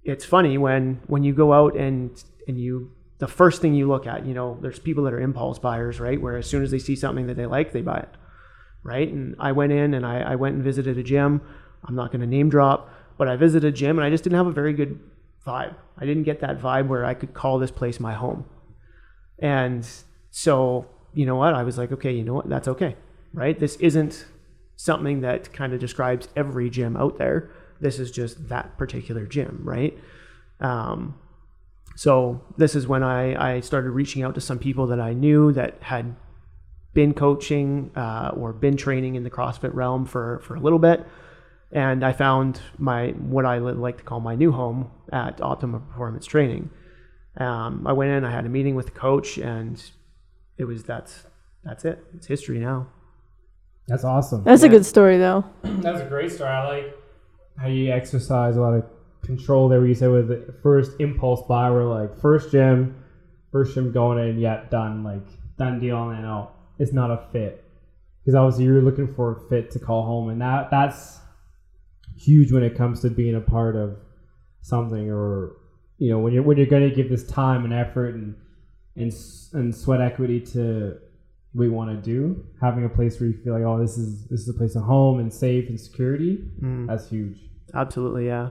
it's 0.04 0.25
funny 0.25 0.58
when 0.58 1.00
when 1.06 1.25
you 1.25 1.32
go 1.32 1.52
out 1.52 1.76
and 1.76 2.23
and 2.46 2.58
you 2.58 2.90
the 3.18 3.28
first 3.28 3.62
thing 3.62 3.75
you 3.75 3.88
look 3.88 4.06
at, 4.06 4.26
you 4.26 4.34
know, 4.34 4.58
there's 4.61 4.78
people 4.78 5.04
that 5.04 5.14
are 5.14 5.20
impulse 5.20 5.58
buyers, 5.58 6.00
right? 6.00 6.20
Where 6.20 6.37
as 6.37 6.46
soon 6.46 6.62
as 6.62 6.70
they 6.70 6.78
see 6.78 6.96
something 6.96 7.26
that 7.28 7.37
they 7.37 7.46
like, 7.46 7.73
they 7.73 7.80
buy 7.80 7.99
it. 7.99 8.08
Right. 8.82 9.08
And 9.08 9.34
I 9.38 9.52
went 9.52 9.73
in 9.73 9.94
and 9.94 10.04
I, 10.04 10.20
I 10.20 10.34
went 10.34 10.56
and 10.56 10.64
visited 10.64 10.99
a 10.99 11.02
gym. 11.02 11.40
I'm 11.84 11.94
not 11.94 12.11
going 12.11 12.20
to 12.20 12.26
name 12.26 12.50
drop, 12.50 12.90
but 13.16 13.28
I 13.28 13.37
visited 13.37 13.66
a 13.66 13.73
gym 13.73 13.99
and 13.99 14.04
I 14.04 14.11
just 14.11 14.25
didn't 14.25 14.37
have 14.37 14.46
a 14.46 14.52
very 14.52 14.75
good 14.75 15.00
vibe. 15.46 15.75
I 15.96 16.04
didn't 16.04 16.25
get 16.25 16.40
that 16.40 16.61
vibe 16.61 16.88
where 16.88 17.04
I 17.04 17.14
could 17.14 17.32
call 17.32 17.58
this 17.58 17.70
place 17.70 17.99
my 17.99 18.12
home. 18.12 18.44
And 19.38 19.88
so, 20.30 20.87
you 21.14 21.25
know 21.25 21.37
what? 21.37 21.54
I 21.54 21.62
was 21.62 21.78
like, 21.78 21.92
okay, 21.92 22.12
you 22.12 22.25
know 22.25 22.34
what? 22.34 22.49
That's 22.49 22.68
okay. 22.68 22.96
Right? 23.32 23.58
This 23.58 23.76
isn't 23.76 24.26
something 24.76 25.20
that 25.20 25.52
kind 25.52 25.73
of 25.73 25.80
describes 25.80 26.28
every 26.37 26.68
gym 26.68 26.96
out 26.96 27.16
there. 27.16 27.50
This 27.81 27.99
is 27.99 28.11
just 28.11 28.49
that 28.49 28.76
particular 28.78 29.26
gym, 29.26 29.61
right? 29.62 29.99
Um, 30.61 31.16
so 31.97 32.43
this 32.57 32.75
is 32.75 32.87
when 32.87 33.02
I, 33.02 33.57
I 33.57 33.61
started 33.61 33.90
reaching 33.90 34.23
out 34.23 34.35
to 34.35 34.40
some 34.40 34.59
people 34.59 34.87
that 34.88 35.00
I 35.00 35.12
knew 35.12 35.52
that 35.52 35.83
had 35.83 36.16
been 36.93 37.14
coaching 37.14 37.90
uh, 37.97 38.33
or 38.37 38.52
been 38.52 38.76
training 38.76 39.16
in 39.16 39.25
the 39.25 39.31
CrossFit 39.31 39.75
realm 39.75 40.07
for, 40.07 40.40
for 40.45 40.54
a 40.54 40.61
little 40.61 40.78
bit. 40.78 41.07
And 41.73 42.04
I 42.04 42.12
found 42.12 42.61
my 42.78 43.09
what 43.09 43.45
I 43.45 43.59
like 43.59 43.99
to 43.99 44.04
call 44.04 44.21
my 44.21 44.37
new 44.37 44.52
home 44.52 44.90
at 45.12 45.40
Optima 45.40 45.81
Performance 45.81 46.25
Training. 46.25 46.71
Um, 47.37 47.85
I 47.87 47.93
went 47.93 48.12
in, 48.12 48.25
I 48.25 48.31
had 48.31 48.47
a 48.47 48.49
meeting 48.49 48.76
with 48.76 48.87
the 48.87 48.93
coach, 48.93 49.38
and 49.38 49.83
it 50.57 50.64
was 50.64 50.85
that's 50.85 51.25
that's 51.64 51.85
it. 51.85 52.04
It's 52.14 52.28
history 52.28 52.61
now. 52.61 52.87
That's 53.88 54.04
awesome. 54.04 54.45
That's 54.45 54.62
a 54.62 54.69
good 54.69 54.87
story, 54.87 55.19
though. 55.19 55.45
That's 55.62 56.00
a 56.00 56.07
great 56.07 56.33
story. 56.33 56.49
I 56.49 56.66
like 56.69 56.97
how 57.56 57.68
you 57.68 57.92
exercise 57.92 58.56
a 58.56 58.61
lot 58.61 58.75
of 58.75 58.84
control 59.23 59.68
there. 59.68 59.80
Where 59.80 59.88
you 59.88 59.94
said 59.94 60.11
with 60.11 60.28
the 60.28 60.54
first 60.62 60.92
impulse 61.00 61.42
buy, 61.49 61.70
we're 61.70 61.84
like 61.84 62.20
first 62.20 62.50
gym, 62.50 63.02
first 63.52 63.75
gym 63.75 63.92
going 63.92 64.18
in, 64.28 64.38
yet 64.38 64.70
done, 64.70 65.02
like 65.04 65.26
done 65.58 65.80
deal, 65.80 66.11
and 66.11 66.23
no, 66.23 66.50
it's 66.78 66.92
not 66.92 67.11
a 67.11 67.26
fit 67.32 67.64
because 68.20 68.34
obviously 68.34 68.64
you're 68.64 68.80
looking 68.80 69.12
for 69.14 69.32
a 69.32 69.49
fit 69.49 69.70
to 69.73 69.78
call 69.78 70.04
home, 70.04 70.30
and 70.30 70.40
that 70.40 70.70
that's 70.70 71.20
huge 72.16 72.52
when 72.52 72.62
it 72.62 72.76
comes 72.76 73.00
to 73.00 73.11
being 73.11 73.34
a 73.34 73.40
part 73.40 73.76
of 73.76 73.96
something 74.62 75.11
or 75.11 75.52
you 75.99 76.11
know 76.11 76.18
when 76.18 76.32
you're 76.32 76.42
when 76.42 76.56
you're 76.56 76.66
going 76.66 76.88
to 76.88 76.94
give 76.94 77.11
this 77.11 77.26
time 77.26 77.64
and 77.64 77.75
effort 77.75 78.14
and 78.14 78.34
and 78.96 79.12
and 79.52 79.75
sweat 79.75 80.00
equity 80.00 80.40
to 80.40 80.96
you 81.62 81.73
want 81.73 81.90
to 81.90 81.96
do 81.96 82.44
having 82.61 82.84
a 82.84 82.88
place 82.88 83.20
where 83.20 83.28
you 83.30 83.37
feel 83.44 83.52
like 83.54 83.62
oh 83.62 83.78
this 83.78 83.96
is 83.96 84.26
this 84.28 84.40
is 84.40 84.49
a 84.49 84.54
place 84.54 84.75
of 84.75 84.82
home 84.82 85.20
and 85.20 85.32
safe 85.32 85.68
and 85.68 85.78
security 85.80 86.38
Mm. 86.61 86.87
that's 86.88 87.08
huge 87.08 87.38
Absolutely, 87.75 88.26
yeah. 88.26 88.50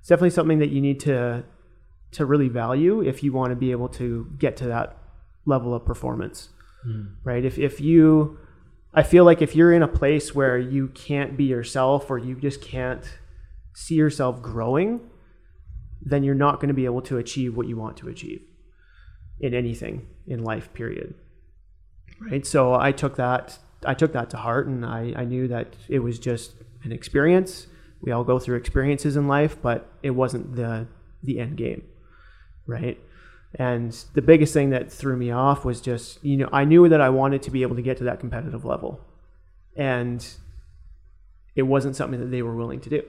It's 0.00 0.08
definitely 0.08 0.30
something 0.30 0.58
that 0.58 0.70
you 0.70 0.80
need 0.80 0.98
to 1.00 1.44
to 2.12 2.26
really 2.26 2.48
value 2.48 3.00
if 3.02 3.22
you 3.22 3.32
want 3.32 3.50
to 3.50 3.56
be 3.56 3.70
able 3.72 3.88
to 3.88 4.26
get 4.38 4.56
to 4.56 4.66
that 4.66 4.96
level 5.46 5.74
of 5.74 5.84
performance. 5.84 6.48
Right? 7.24 7.44
If 7.44 7.58
if 7.58 7.80
you 7.80 8.38
I 8.92 9.02
feel 9.02 9.24
like 9.24 9.40
if 9.42 9.54
you're 9.56 9.72
in 9.72 9.82
a 9.82 9.88
place 9.88 10.34
where 10.34 10.58
you 10.58 10.88
can't 10.88 11.36
be 11.36 11.44
yourself 11.44 12.10
or 12.10 12.18
you 12.18 12.34
just 12.36 12.60
can't 12.60 13.04
see 13.74 13.94
yourself 13.94 14.42
growing, 14.42 15.00
then 16.02 16.22
you're 16.24 16.34
not 16.34 16.56
going 16.56 16.68
to 16.68 16.74
be 16.74 16.84
able 16.84 17.02
to 17.02 17.18
achieve 17.18 17.56
what 17.56 17.66
you 17.68 17.76
want 17.76 17.96
to 17.98 18.08
achieve 18.08 18.42
in 19.40 19.54
anything 19.54 20.06
in 20.26 20.42
life, 20.44 20.72
period. 20.74 21.14
Right? 22.20 22.46
So 22.46 22.74
I 22.74 22.92
took 22.92 23.16
that 23.16 23.58
I 23.86 23.94
took 23.94 24.12
that 24.12 24.30
to 24.30 24.36
heart 24.38 24.66
and 24.66 24.84
I, 24.84 25.12
I 25.16 25.24
knew 25.24 25.46
that 25.48 25.76
it 25.88 25.98
was 25.98 26.18
just 26.18 26.54
an 26.82 26.92
experience. 26.92 27.66
We 28.00 28.12
all 28.12 28.24
go 28.24 28.38
through 28.38 28.56
experiences 28.56 29.16
in 29.16 29.28
life, 29.28 29.60
but 29.60 29.90
it 30.02 30.10
wasn't 30.10 30.56
the 30.56 30.86
the 31.22 31.38
end 31.38 31.56
game. 31.56 31.82
Right? 32.66 32.98
And 33.56 33.92
the 34.14 34.22
biggest 34.22 34.52
thing 34.52 34.70
that 34.70 34.92
threw 34.92 35.16
me 35.16 35.30
off 35.30 35.64
was 35.64 35.80
just, 35.80 36.22
you 36.24 36.36
know, 36.36 36.48
I 36.52 36.64
knew 36.64 36.88
that 36.88 37.00
I 37.00 37.10
wanted 37.10 37.42
to 37.42 37.50
be 37.50 37.62
able 37.62 37.76
to 37.76 37.82
get 37.82 37.98
to 37.98 38.04
that 38.04 38.18
competitive 38.18 38.64
level. 38.64 39.00
And 39.76 40.26
it 41.54 41.62
wasn't 41.62 41.94
something 41.94 42.18
that 42.18 42.30
they 42.32 42.42
were 42.42 42.54
willing 42.54 42.80
to 42.80 42.90
do. 42.90 43.02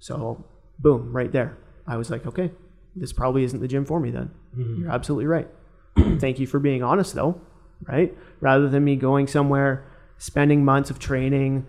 So, 0.00 0.44
boom, 0.78 1.12
right 1.12 1.30
there. 1.30 1.56
I 1.86 1.96
was 1.96 2.10
like, 2.10 2.26
okay, 2.26 2.50
this 2.96 3.12
probably 3.12 3.44
isn't 3.44 3.60
the 3.60 3.68
gym 3.68 3.84
for 3.84 4.00
me 4.00 4.10
then. 4.10 4.30
Mm-hmm. 4.56 4.82
You're 4.82 4.90
absolutely 4.90 5.26
right. 5.26 5.48
Thank 6.18 6.40
you 6.40 6.46
for 6.46 6.58
being 6.58 6.82
honest, 6.82 7.14
though, 7.14 7.40
right? 7.86 8.16
Rather 8.40 8.68
than 8.68 8.84
me 8.84 8.96
going 8.96 9.26
somewhere, 9.26 9.84
spending 10.18 10.64
months 10.64 10.90
of 10.90 10.98
training, 10.98 11.66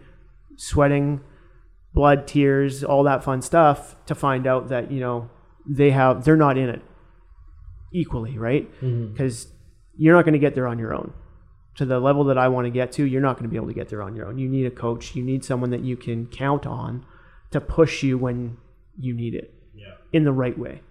sweating, 0.56 1.22
blood, 1.94 2.28
tears, 2.28 2.84
all 2.84 3.04
that 3.04 3.24
fun 3.24 3.42
stuff 3.42 3.96
to 4.06 4.16
find 4.16 4.48
out 4.48 4.70
that, 4.70 4.92
you 4.92 5.00
know, 5.00 5.30
they 5.68 5.92
have, 5.92 6.24
they're 6.24 6.36
not 6.36 6.58
in 6.58 6.70
it 6.70 6.82
equally, 7.94 8.38
right? 8.38 8.72
Mm-hmm. 8.82 9.12
Because 9.12 9.48
you're 9.98 10.16
not 10.16 10.24
going 10.24 10.34
to 10.34 10.40
get 10.40 10.56
there 10.56 10.68
on 10.68 10.80
your 10.80 10.94
own. 10.94 11.14
To 11.76 11.86
the 11.86 12.00
level 12.00 12.26
that 12.26 12.38
I 12.38 12.50
want 12.50 12.66
to 12.66 12.72
get 12.72 12.92
to, 12.94 13.06
you're 13.06 13.22
not 13.22 13.36
going 13.36 13.44
to 13.44 13.50
be 13.50 13.56
able 13.56 13.68
to 13.68 13.74
get 13.74 13.90
there 13.90 14.02
on 14.02 14.16
your 14.16 14.28
own. 14.28 14.38
You 14.38 14.50
need 14.50 14.66
a 14.66 14.72
coach. 14.72 15.16
You 15.16 15.24
need 15.24 15.46
someone 15.46 15.70
that 15.70 15.82
you 15.82 15.96
can 15.96 16.26
count 16.28 16.66
on 16.66 17.06
to 17.52 17.62
push 17.62 18.04
you 18.04 18.18
when 18.18 18.58
you 19.00 19.14
need 19.14 19.34
it 19.34 19.54
yeah 19.74 19.94
in 20.12 20.24
the 20.24 20.32
right 20.32 20.58
way, 20.58 20.82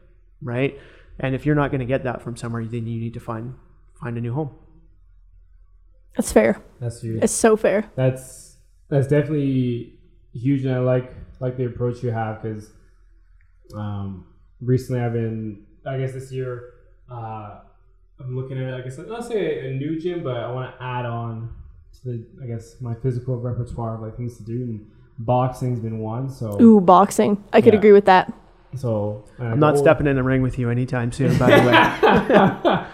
right? 0.42 0.78
And 1.20 1.34
if 1.34 1.44
you're 1.44 1.54
not 1.54 1.70
going 1.70 1.80
to 1.80 1.87
get 1.87 2.04
that 2.04 2.22
from 2.22 2.37
somewhere, 2.37 2.64
then 2.64 2.87
you 2.87 3.00
need 3.00 3.14
to 3.14 3.20
find 3.20 3.54
find 4.00 4.16
a 4.16 4.20
new 4.20 4.32
home. 4.32 4.54
That's 6.16 6.32
fair. 6.32 6.60
that's 6.80 7.00
huge 7.02 7.22
It's 7.22 7.32
so 7.32 7.56
fair. 7.56 7.84
that's 7.94 8.56
that's 8.88 9.06
definitely 9.06 9.98
huge, 10.32 10.64
and 10.64 10.74
I 10.74 10.78
like 10.78 11.12
like 11.40 11.56
the 11.56 11.66
approach 11.66 12.02
you 12.02 12.10
have 12.10 12.42
because 12.42 12.70
um, 13.76 14.26
recently 14.60 15.00
I've 15.02 15.12
been, 15.12 15.64
I 15.86 15.98
guess 15.98 16.12
this 16.12 16.32
year, 16.32 16.70
uh, 17.10 17.60
I'm 18.18 18.34
looking 18.36 18.58
at, 18.58 18.74
I 18.74 18.80
guess 18.80 18.98
not 18.98 19.24
say 19.24 19.70
a 19.70 19.74
new 19.74 20.00
gym, 20.00 20.22
but 20.24 20.36
I 20.36 20.50
want 20.50 20.74
to 20.76 20.82
add 20.82 21.04
on 21.06 21.54
to 22.02 22.08
the, 22.08 22.26
I 22.42 22.46
guess 22.46 22.80
my 22.80 22.94
physical 22.94 23.36
repertoire 23.38 23.94
of 23.96 24.00
like 24.00 24.16
things 24.16 24.36
to 24.38 24.42
do, 24.42 24.54
and 24.62 24.90
boxing's 25.18 25.78
been 25.80 25.98
one. 25.98 26.28
So 26.30 26.60
Ooh, 26.60 26.80
boxing. 26.80 27.44
I 27.52 27.60
could 27.60 27.74
Yeah. 27.74 27.78
agree 27.78 27.92
with 27.92 28.06
that. 28.06 28.32
so 28.74 29.24
and 29.38 29.48
I 29.48 29.50
I'm 29.52 29.60
not 29.60 29.74
go- 29.76 29.82
stepping 29.82 30.06
in 30.08 30.16
the 30.16 30.22
ring 30.24 30.42
with 30.42 30.58
you 30.58 30.70
anytime 30.70 31.12
soon, 31.12 31.36
by 31.38 31.46
the 31.60 31.66
way. 31.66 32.86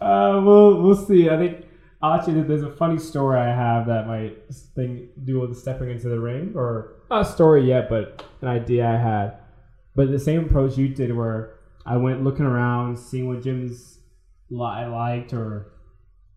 uh, 0.00 0.40
we'll 0.44 0.82
we'll 0.82 0.96
see. 0.96 1.28
I 1.28 1.36
think 1.36 1.64
actually 2.02 2.42
there's 2.42 2.62
a 2.62 2.70
funny 2.70 2.98
story 2.98 3.38
I 3.38 3.54
have 3.54 3.86
that 3.86 4.06
might 4.06 4.54
thing 4.74 5.08
do 5.24 5.40
with 5.40 5.56
stepping 5.58 5.90
into 5.90 6.08
the 6.08 6.18
ring, 6.20 6.52
or 6.54 6.96
not 7.10 7.22
a 7.22 7.24
story 7.24 7.66
yet, 7.66 7.88
but 7.88 8.24
an 8.40 8.48
idea 8.48 8.86
I 8.86 8.96
had. 8.96 9.38
But 9.96 10.10
the 10.10 10.18
same 10.18 10.44
approach 10.44 10.78
you 10.78 10.88
did, 10.88 11.14
where 11.14 11.58
I 11.84 11.96
went 11.96 12.22
looking 12.22 12.46
around, 12.46 12.98
seeing 12.98 13.26
what 13.26 13.42
gyms 13.42 13.98
I 14.60 14.86
liked 14.86 15.32
or 15.32 15.72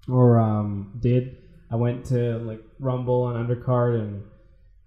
or 0.08 0.40
um, 0.40 0.98
did. 1.00 1.38
I 1.72 1.76
went 1.76 2.06
to 2.06 2.38
like 2.40 2.62
Rumble 2.80 3.30
and 3.30 3.48
Undercard, 3.48 4.00
and 4.00 4.24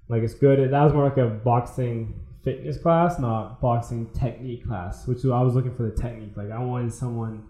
like 0.09 0.23
it's 0.23 0.35
good. 0.35 0.59
That 0.59 0.83
was 0.83 0.93
more 0.93 1.05
like 1.05 1.19
a 1.19 1.27
boxing 1.29 2.21
fitness 2.43 2.79
class, 2.79 3.19
not 3.19 3.61
boxing 3.61 4.11
technique 4.11 4.67
class. 4.67 5.07
Which 5.07 5.25
I 5.25 5.41
was 5.41 5.55
looking 5.55 5.75
for 5.75 5.85
the 5.85 5.97
technique. 5.97 6.37
Like 6.37 6.51
I 6.51 6.59
wanted 6.59 6.93
someone 6.93 7.45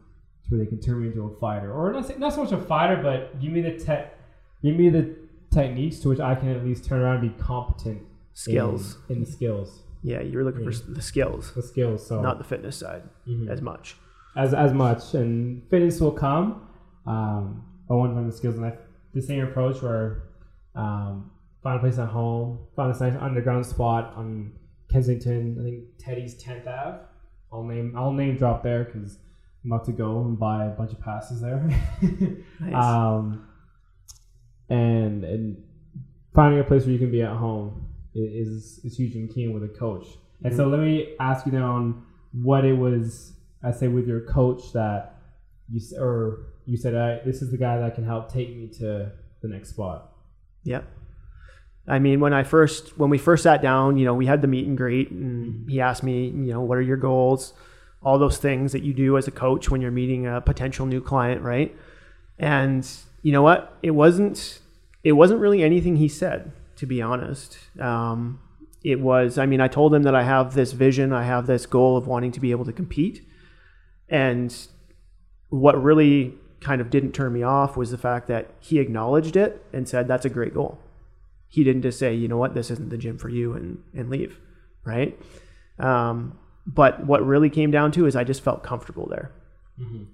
where 0.49 0.59
they 0.61 0.67
can 0.67 0.81
turn 0.81 1.01
me 1.01 1.09
into 1.09 1.23
a 1.25 1.41
fighter, 1.41 1.73
or 1.73 1.93
not, 1.93 2.19
not 2.19 2.33
so 2.33 2.43
much 2.45 2.53
a 2.53 2.59
fighter, 2.59 2.97
but 3.03 3.41
give 3.41 3.53
me 3.53 3.61
the 3.61 3.79
tech, 3.79 4.19
give 4.63 4.77
me 4.77 4.89
the 4.91 5.15
techniques 5.53 5.99
to 6.01 6.09
which 6.09 6.21
I 6.21 6.35
can 6.35 6.49
at 6.51 6.65
least 6.65 6.85
turn 6.85 7.01
around 7.01 7.25
and 7.25 7.33
be 7.37 7.43
competent 7.43 8.03
skills. 8.35 8.99
in, 9.09 9.21
the 9.21 9.27
skills, 9.27 9.83
Yeah, 10.03 10.21
you 10.21 10.37
were 10.39 10.45
looking 10.45 10.65
for 10.71 10.77
the 10.93 11.01
skills, 11.03 11.53
the 11.55 11.63
skills. 11.63 12.07
So 12.07 12.21
not 12.21 12.39
the 12.39 12.45
fitness 12.45 12.77
side 12.77 13.03
Mhm. 13.27 13.49
as 13.49 13.63
much. 13.63 13.97
as 14.37 14.53
as 14.53 14.73
much, 14.73 15.15
and 15.15 15.63
fitness 15.71 16.01
will 16.01 16.11
come. 16.13 16.67
Um, 17.07 17.65
I 17.89 17.95
want 17.95 18.11
to 18.13 18.17
learn 18.17 18.27
the 18.27 18.33
skills, 18.33 18.57
and 18.57 18.67
I, 18.67 18.77
the 19.13 19.23
same 19.23 19.45
approach 19.45 19.81
where 19.83 20.23
um, 20.75 21.31
find 21.63 21.77
a 21.77 21.81
place 21.81 21.99
at 21.99 22.09
home, 22.09 22.59
find 22.75 22.93
this 22.93 23.01
nice 23.01 23.15
underground 23.21 23.65
spot 23.65 24.13
on 24.17 24.53
Kensington. 24.91 25.57
I 25.61 25.63
think 25.63 25.85
Teddy's 25.99 26.35
10th 26.43 26.67
Ave. 26.67 26.99
I'll 27.53 27.63
name 27.63 27.95
I'll 27.97 28.13
name 28.13 28.37
drop 28.37 28.65
there 28.65 28.83
because 28.85 29.19
I'm 29.64 29.73
about 29.73 29.87
to 29.87 29.92
go 29.92 30.21
and 30.21 30.38
buy 30.38 30.66
a 30.66 30.71
bunch 30.71 30.92
of 30.92 31.00
passes 31.00 31.40
there. 31.40 31.68
Nice. 32.61 32.75
um, 32.75 33.49
and 34.68 35.25
and 35.25 35.62
finding 36.35 36.61
a 36.61 36.64
place 36.64 36.85
where 36.85 36.92
you 36.92 36.99
can 36.99 37.11
be 37.11 37.23
at 37.23 37.37
home 37.37 37.88
is 38.14 38.80
is 38.85 38.97
huge 38.97 39.14
and 39.14 39.33
key 39.33 39.49
with 39.49 39.64
a 39.64 39.68
coach. 39.68 40.06
And 40.42 40.54
so 40.54 40.68
let 40.68 40.80
me 40.80 41.14
ask 41.21 41.47
you 41.47 41.52
now 41.52 41.76
on 41.76 42.04
what 42.33 42.64
it 42.64 42.75
was. 42.75 43.33
I 43.62 43.71
say 43.71 43.88
with 43.88 44.06
your 44.06 44.21
coach 44.21 44.73
that 44.75 45.16
you 45.71 45.80
or 45.99 46.47
you 46.66 46.76
said 46.76 46.94
I, 46.94 47.21
this 47.25 47.40
is 47.40 47.50
the 47.50 47.56
guy 47.56 47.78
that 47.78 47.94
can 47.94 48.04
help 48.04 48.33
take 48.33 48.54
me 48.54 48.68
to 48.78 49.12
the 49.42 49.49
next 49.49 49.71
spot. 49.71 50.12
Yep. 50.64 50.85
I 51.87 51.99
mean, 51.99 52.21
when 52.21 52.33
I 52.33 52.44
first 52.44 52.99
when 52.99 53.11
we 53.11 53.18
first 53.18 53.42
sat 53.42 53.61
down, 53.61 53.99
you 53.99 54.04
know, 54.04 54.14
we 54.14 54.26
had 54.26 54.40
the 54.40 54.49
meet 54.49 54.66
and 54.66 54.76
greet, 54.76 55.11
and 55.11 55.68
he 55.68 55.80
asked 55.80 56.02
me, 56.02 56.26
you 56.26 56.52
know, 56.52 56.62
what 56.62 56.78
are 56.78 56.83
your 56.83 56.97
goals, 56.97 57.52
all 58.05 58.19
those 58.19 58.39
things 58.39 58.73
that 58.73 58.83
you 58.83 58.93
do 58.93 59.17
as 59.17 59.27
a 59.27 59.31
coach 59.31 59.71
when 59.71 59.81
you're 59.81 59.91
meeting 59.91 60.27
a 60.27 60.41
potential 60.41 60.87
new 60.87 61.01
client, 61.01 61.43
right? 61.43 61.75
And 62.39 62.89
you 63.23 63.33
know 63.33 63.43
what? 63.43 63.77
It 63.83 63.93
wasn't 63.93 64.61
it 65.03 65.13
wasn't 65.13 65.41
really 65.41 65.63
anything 65.63 65.97
he 65.97 66.09
said, 66.09 66.53
to 66.77 66.87
be 66.87 67.03
honest. 67.03 67.59
Um, 67.79 68.41
it 68.83 69.01
was, 69.01 69.39
I 69.39 69.47
mean, 69.47 69.61
I 69.61 69.69
told 69.69 69.95
him 69.95 70.03
that 70.03 70.15
I 70.15 70.23
have 70.23 70.55
this 70.55 70.73
vision, 70.73 71.13
I 71.13 71.25
have 71.25 71.47
this 71.47 71.67
goal 71.67 71.97
of 71.97 72.07
wanting 72.07 72.33
to 72.33 72.41
be 72.41 72.51
able 72.51 72.65
to 72.67 72.73
compete, 72.73 73.27
and 74.09 74.55
what 75.49 75.83
really 75.83 76.35
kind 76.61 76.81
of 76.81 76.90
didn't 76.90 77.12
turn 77.12 77.33
me 77.33 77.43
off 77.43 77.77
was 77.77 77.90
the 77.90 77.99
fact 77.99 78.27
that 78.29 78.51
he 78.59 78.79
acknowledged 78.79 79.37
it 79.37 79.64
and 79.73 79.88
said 79.88 80.09
that's 80.09 80.25
a 80.25 80.31
great 80.31 80.55
goal 80.55 80.79
he 81.55 81.62
didn't 81.62 81.83
just 81.83 81.99
say 81.99 82.12
you 82.12 82.27
know 82.27 82.37
what 82.37 82.55
this 82.55 82.69
isn't 82.69 82.88
the 82.88 82.97
gym 82.97 83.17
for 83.17 83.29
you 83.29 83.53
and 83.53 83.81
and 83.95 84.11
leave 84.11 84.40
right 84.85 85.17
um, 85.79 86.37
but 86.66 87.05
what 87.07 87.24
really 87.24 87.50
came 87.50 87.70
down 87.70 87.92
to 87.92 88.07
is 88.07 88.16
i 88.16 88.24
just 88.24 88.42
felt 88.42 88.62
comfortable 88.62 89.07
there 89.07 89.31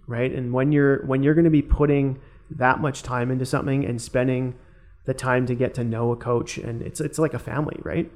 right? 0.07 0.33
And 0.33 0.53
when 0.53 0.73
you're 0.73 1.05
when 1.07 1.23
you're 1.23 1.35
going 1.35 1.45
to 1.45 1.51
be 1.51 1.63
putting 1.63 2.19
that 2.51 2.81
much 2.81 3.03
time 3.03 3.31
into 3.31 3.47
something 3.47 3.85
and 3.85 4.01
spending 4.01 4.55
the 5.07 5.15
time 5.15 5.47
to 5.47 5.55
get 5.55 5.75
to 5.75 5.85
know 5.85 6.13
a 6.13 6.17
coach 6.17 6.59
and 6.59 6.83
it's 6.83 7.01
it's 7.01 7.19
like 7.19 7.35
a 7.35 7.39
family 7.39 7.79
right? 7.83 8.11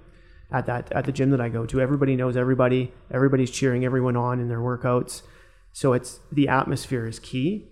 At 0.50 0.66
that 0.66 0.90
at 0.92 1.04
the 1.04 1.12
gym 1.12 1.30
that 1.30 1.40
I 1.40 1.48
go 1.48 1.66
to 1.66 1.80
everybody 1.80 2.16
knows 2.16 2.36
everybody 2.36 2.92
everybody's 3.10 3.50
cheering 3.50 3.84
everyone 3.84 4.16
on 4.16 4.40
in 4.40 4.48
their 4.48 4.60
workouts. 4.60 5.22
So 5.72 5.92
it's 5.92 6.20
the 6.32 6.48
atmosphere 6.48 7.06
is 7.06 7.18
key. 7.18 7.68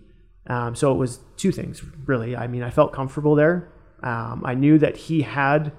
Um, 0.49 0.75
so 0.75 0.93
it 0.93 0.97
was 0.97 1.21
two 1.37 1.53
things 1.53 1.83
really. 2.07 2.37
I 2.37 2.47
mean 2.47 2.63
I 2.63 2.71
felt 2.71 2.93
comfortable 2.93 3.35
there. 3.35 3.73
Um, 4.03 4.43
I 4.45 4.55
knew 4.55 4.79
that 4.79 4.97
he 4.97 5.23
had 5.23 5.73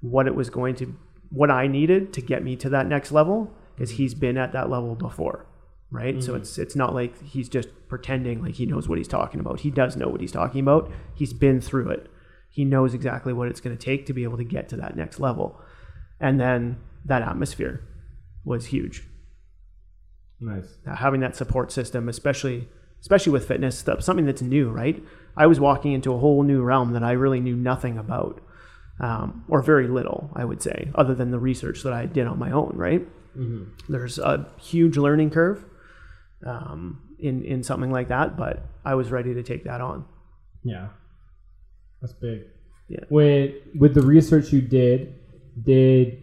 what 0.00 0.26
it 0.26 0.34
was 0.34 0.50
going 0.50 0.74
to 0.76 0.94
what 1.30 1.50
I 1.50 1.66
needed 1.66 2.12
to 2.12 2.20
get 2.20 2.44
me 2.44 2.54
to 2.56 2.68
that 2.70 2.86
next 2.86 3.10
level 3.10 3.50
because 3.76 3.92
he's 3.92 4.14
been 4.14 4.36
at 4.36 4.52
that 4.52 4.68
level 4.68 4.96
before 4.96 5.46
right? 5.90 6.22
So 6.22 6.34
it's 6.34 6.58
it's 6.58 6.76
not 6.76 6.94
like 6.94 7.22
he's 7.22 7.48
just 7.48 7.68
pretending 7.88 8.42
like 8.42 8.54
he 8.54 8.66
knows 8.66 8.88
what 8.88 8.98
he's 8.98 9.08
talking 9.08 9.40
about. 9.40 9.60
He 9.60 9.70
does 9.70 9.96
know 9.96 10.08
what 10.08 10.20
he's 10.20 10.32
talking 10.32 10.60
about. 10.60 10.90
He's 11.14 11.32
been 11.32 11.60
through 11.60 11.90
it. 11.90 12.10
He 12.50 12.64
knows 12.64 12.94
exactly 12.94 13.32
what 13.32 13.48
it's 13.48 13.60
going 13.60 13.76
to 13.76 13.82
take 13.82 14.06
to 14.06 14.12
be 14.12 14.24
able 14.24 14.38
to 14.38 14.44
get 14.44 14.68
to 14.70 14.76
that 14.76 14.96
next 14.96 15.20
level. 15.20 15.60
And 16.20 16.40
then 16.40 16.78
that 17.04 17.22
atmosphere 17.22 17.82
was 18.44 18.66
huge. 18.66 19.06
Nice. 20.38 20.76
uh, 20.86 20.96
having 20.96 21.20
that 21.20 21.34
support 21.34 21.72
system, 21.72 22.08
especially 22.08 22.68
especially 23.00 23.32
with 23.32 23.46
fitness, 23.46 23.82
that's 23.82 24.04
something 24.04 24.26
that's 24.26 24.42
new, 24.42 24.70
right? 24.70 25.02
I 25.36 25.46
was 25.46 25.60
walking 25.60 25.92
into 25.92 26.12
a 26.12 26.18
whole 26.18 26.42
new 26.42 26.62
realm 26.62 26.92
that 26.94 27.02
I 27.04 27.12
really 27.12 27.40
knew 27.40 27.54
nothing 27.54 27.98
about, 27.98 28.40
um, 29.00 29.44
or 29.48 29.62
very 29.62 29.88
little, 29.88 30.30
I 30.34 30.44
would 30.44 30.62
say, 30.62 30.90
other 30.94 31.14
than 31.14 31.30
the 31.30 31.38
research 31.38 31.82
that 31.82 31.92
I 31.92 32.06
did 32.06 32.26
on 32.26 32.38
my 32.38 32.50
own, 32.50 32.72
right? 32.74 33.06
There's 33.88 34.18
a 34.18 34.50
huge 34.58 34.96
learning 34.96 35.30
curve 35.30 35.64
um, 36.46 37.16
in 37.18 37.44
in 37.44 37.62
something 37.62 37.90
like 37.90 38.08
that, 38.08 38.36
but 38.36 38.62
I 38.84 38.94
was 38.94 39.10
ready 39.10 39.34
to 39.34 39.42
take 39.42 39.64
that 39.64 39.80
on. 39.80 40.04
Yeah, 40.64 40.88
that's 42.00 42.14
big. 42.14 42.44
Yeah. 42.88 43.00
With 43.10 43.54
with 43.78 43.94
the 43.94 44.02
research 44.02 44.52
you 44.52 44.62
did, 44.62 45.14
did 45.62 46.22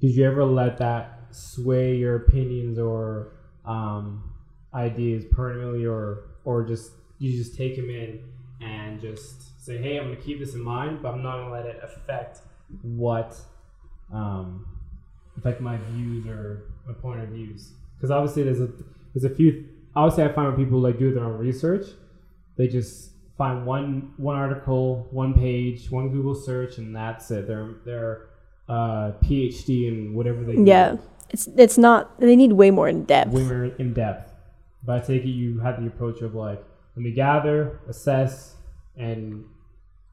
did 0.00 0.14
you 0.14 0.24
ever 0.26 0.44
let 0.44 0.78
that 0.78 1.28
sway 1.30 1.96
your 1.96 2.16
opinions 2.16 2.78
or 2.78 3.32
um, 3.64 4.34
ideas 4.74 5.24
permanently, 5.30 5.86
or 5.86 6.24
or 6.44 6.64
just 6.64 6.90
you 7.18 7.32
just 7.32 7.56
take 7.56 7.76
them 7.76 7.88
in 7.88 8.20
and 8.64 9.00
just 9.00 9.62
say, 9.64 9.78
hey, 9.78 9.98
I'm 9.98 10.04
gonna 10.04 10.16
keep 10.16 10.38
this 10.38 10.54
in 10.54 10.62
mind, 10.62 11.02
but 11.02 11.12
I'm 11.14 11.22
not 11.22 11.36
gonna 11.38 11.52
let 11.52 11.66
it 11.66 11.80
affect 11.82 12.40
what 12.82 13.36
um, 14.12 14.66
affect 15.36 15.60
my 15.60 15.76
views 15.90 16.26
or 16.26 16.64
my 16.86 16.94
point 16.94 17.20
of 17.20 17.28
views. 17.28 17.72
Because 17.96 18.10
obviously 18.10 18.42
there's 18.44 18.60
a 18.60 18.68
there's 19.14 19.30
a 19.30 19.34
few. 19.34 19.68
Obviously, 19.96 20.24
I 20.24 20.32
find 20.32 20.48
when 20.48 20.64
people 20.64 20.80
like 20.80 20.98
do 20.98 21.14
their 21.14 21.24
own 21.24 21.38
research, 21.38 21.86
they 22.56 22.66
just 22.66 23.10
find 23.36 23.66
one 23.66 24.12
one 24.16 24.36
article, 24.36 25.06
one 25.10 25.34
page, 25.34 25.90
one 25.90 26.10
Google 26.10 26.34
search, 26.34 26.78
and 26.78 26.94
that's 26.94 27.30
it. 27.30 27.46
They're 27.46 27.76
they're 27.84 28.28
uh, 28.68 29.12
PhD 29.22 29.88
in 29.88 30.14
whatever 30.14 30.42
they 30.44 30.56
do. 30.56 30.64
Yeah, 30.64 30.96
it's 31.30 31.48
it's 31.56 31.78
not. 31.78 32.18
They 32.20 32.36
need 32.36 32.52
way 32.52 32.70
more 32.70 32.88
in 32.88 33.04
depth. 33.04 33.30
way 33.30 33.42
more 33.42 33.64
in 33.64 33.92
depth. 33.92 34.32
But 34.84 35.02
I 35.02 35.06
take 35.06 35.24
it 35.24 35.28
you 35.28 35.60
had 35.60 35.80
the 35.80 35.86
approach 35.86 36.20
of 36.20 36.34
like, 36.34 36.62
let 36.94 37.02
me 37.02 37.12
gather, 37.12 37.80
assess, 37.88 38.53
and 38.96 39.44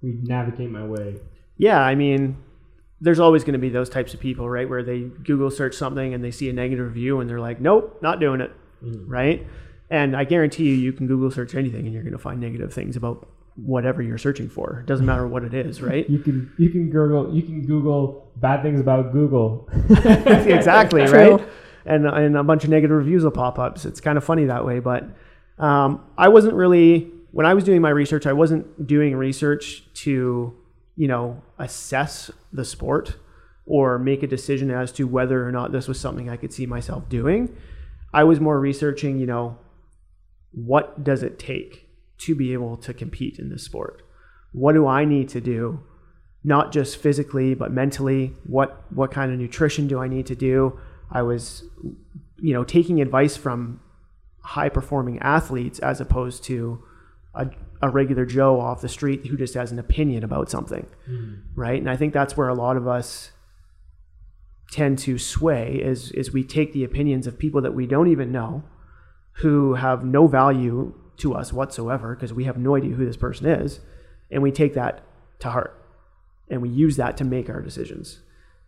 we 0.02 0.17
navigate 0.24 0.70
my 0.70 0.86
way. 0.86 1.17
Yeah, 1.58 1.80
I 1.80 1.96
mean, 1.96 2.38
there's 3.00 3.20
always 3.20 3.44
going 3.44 3.54
to 3.54 3.60
be 3.60 3.70
those 3.70 3.89
types 3.89 4.13
of 4.13 4.20
people, 4.20 4.50
right? 4.50 4.70
Where 4.70 4.84
they 4.84 5.02
Google 5.02 5.52
search 5.52 5.76
something 5.76 6.13
and 6.13 6.24
they 6.24 6.32
see 6.32 6.50
a 6.50 6.54
negative 6.54 6.86
review 6.86 7.20
and 7.20 7.30
they're 7.30 7.39
like, 7.39 7.60
nope, 7.60 8.00
not 8.02 8.20
doing 8.20 8.41
it, 8.41 8.52
right? 8.82 9.46
And 9.89 10.15
I 10.15 10.24
guarantee 10.24 10.70
you, 10.70 10.76
you 10.76 10.94
can 10.94 11.08
Google 11.08 11.32
search 11.32 11.54
anything 11.56 11.86
and 11.86 11.94
you're 11.94 12.04
going 12.04 12.13
to 12.13 12.20
find 12.20 12.39
negative 12.39 12.74
things 12.74 12.96
about 12.96 13.28
whatever 13.56 14.02
you're 14.02 14.17
searching 14.17 14.50
for. 14.50 14.80
It 14.80 14.86
doesn't 14.86 15.06
matter 15.06 15.28
what 15.28 15.44
it 15.44 15.54
is, 15.54 15.82
right? 15.82 16.10
You 16.10 16.20
can 16.20 16.52
you 16.58 16.70
can 16.70 16.89
Google 16.89 17.34
you 17.34 17.41
can 17.44 17.65
Google 17.65 18.32
bad 18.38 18.62
things 18.62 18.80
about 18.80 19.12
Google. 19.12 19.70
exactly, 19.89 21.06
True. 21.06 21.36
right? 21.36 21.48
And 21.86 22.06
and 22.06 22.38
a 22.38 22.44
bunch 22.44 22.63
of 22.63 22.70
negative 22.70 22.96
reviews 22.96 23.24
will 23.24 23.32
pop 23.32 23.60
up. 23.60 23.78
So 23.78 23.89
it's 23.89 24.00
kind 24.00 24.17
of 24.17 24.24
funny 24.24 24.46
that 24.46 24.65
way. 24.65 24.80
But 24.80 25.04
um, 25.58 26.06
I 26.17 26.30
wasn't 26.30 26.54
really 26.54 27.12
when 27.32 27.46
I 27.46 27.54
was 27.54 27.63
doing 27.63 27.82
my 27.82 27.89
research. 27.89 28.26
I 28.26 28.34
wasn't 28.34 28.88
doing 28.88 29.15
research 29.15 29.84
to 29.96 30.56
you 30.96 31.08
know 31.08 31.41
assess 31.58 32.32
the 32.52 32.65
sport 32.65 33.17
or 33.65 33.98
make 33.98 34.24
a 34.24 34.28
decision 34.28 34.72
as 34.72 34.91
to 34.94 35.08
whether 35.08 35.48
or 35.48 35.52
not 35.52 35.72
this 35.72 35.88
was 35.88 36.00
something 36.00 36.30
I 36.30 36.38
could 36.38 36.54
see 36.54 36.65
myself 36.65 37.08
doing. 37.10 37.56
I 38.13 38.24
was 38.26 38.39
more 38.39 38.60
researching, 38.60 39.20
you 39.20 39.26
know, 39.26 39.58
what 40.52 41.04
does 41.04 41.24
it 41.24 41.39
take 41.39 41.88
to 42.20 42.36
be 42.36 42.52
able 42.52 42.76
to 42.78 42.94
compete 42.94 43.39
in 43.39 43.50
this 43.50 43.63
sport? 43.63 44.02
What 44.52 44.74
do 44.74 44.86
I 44.86 45.06
need 45.06 45.30
to 45.30 45.39
do 45.39 45.84
not 46.44 46.72
just 46.72 46.98
physically 46.98 47.54
but 47.54 47.72
mentally. 47.72 48.34
What 48.46 48.86
what 48.91 49.12
kind 49.12 49.32
of 49.32 49.39
nutrition 49.39 49.88
do 49.88 50.00
I 50.00 50.08
need 50.08 50.26
to 50.28 50.36
do? 50.36 50.80
I 51.12 51.22
was, 51.22 51.63
you 52.38 52.54
know, 52.54 52.63
taking 52.63 53.02
advice 53.02 53.38
from 53.38 53.82
high 54.44 54.70
performing 54.70 55.20
athletes 55.20 55.80
as 55.80 56.02
opposed 56.02 56.44
to 56.46 56.84
a, 57.34 57.50
a 57.82 57.89
regular 57.89 58.26
Joe 58.26 58.60
off 58.60 58.82
the 58.82 58.89
street 58.89 59.28
who 59.28 59.38
just 59.38 59.54
has 59.54 59.72
an 59.72 59.80
opinion 59.80 60.24
about 60.24 60.50
something, 60.50 60.86
hmm. 61.06 61.36
right? 61.56 61.80
And 61.80 61.89
I 61.89 61.96
think 61.96 62.13
that's 62.13 62.36
where 62.36 62.50
a 62.50 62.54
lot 62.54 62.78
of 62.78 62.88
us 62.88 63.32
tend 64.72 64.98
to 64.98 65.17
sway 65.17 65.80
is 65.84 66.12
is 66.12 66.32
we 66.32 66.44
take 66.44 66.72
the 66.72 66.84
opinions 66.84 67.28
of 67.28 67.38
people 67.38 67.62
that 67.62 67.74
we 67.74 67.86
don't 67.86 68.08
even 68.08 68.32
know 68.32 68.63
who 69.34 69.74
have 69.74 70.06
no 70.06 70.28
value 70.28 70.94
to 71.17 71.34
us 71.34 71.52
whatsoever 71.52 72.15
because 72.15 72.34
we 72.34 72.46
have 72.46 72.58
no 72.58 72.76
idea 72.76 72.96
who 72.96 73.06
this 73.06 73.17
person 73.17 73.46
is 73.46 73.82
and 74.32 74.41
we 74.41 74.52
take 74.52 74.74
that 74.74 75.04
to 75.39 75.50
heart. 75.50 75.78
And 76.50 76.62
we 76.62 76.70
use 76.70 76.98
that 76.98 77.17
to 77.17 77.24
make 77.24 77.50
our 77.50 77.62
decisions. 77.62 78.20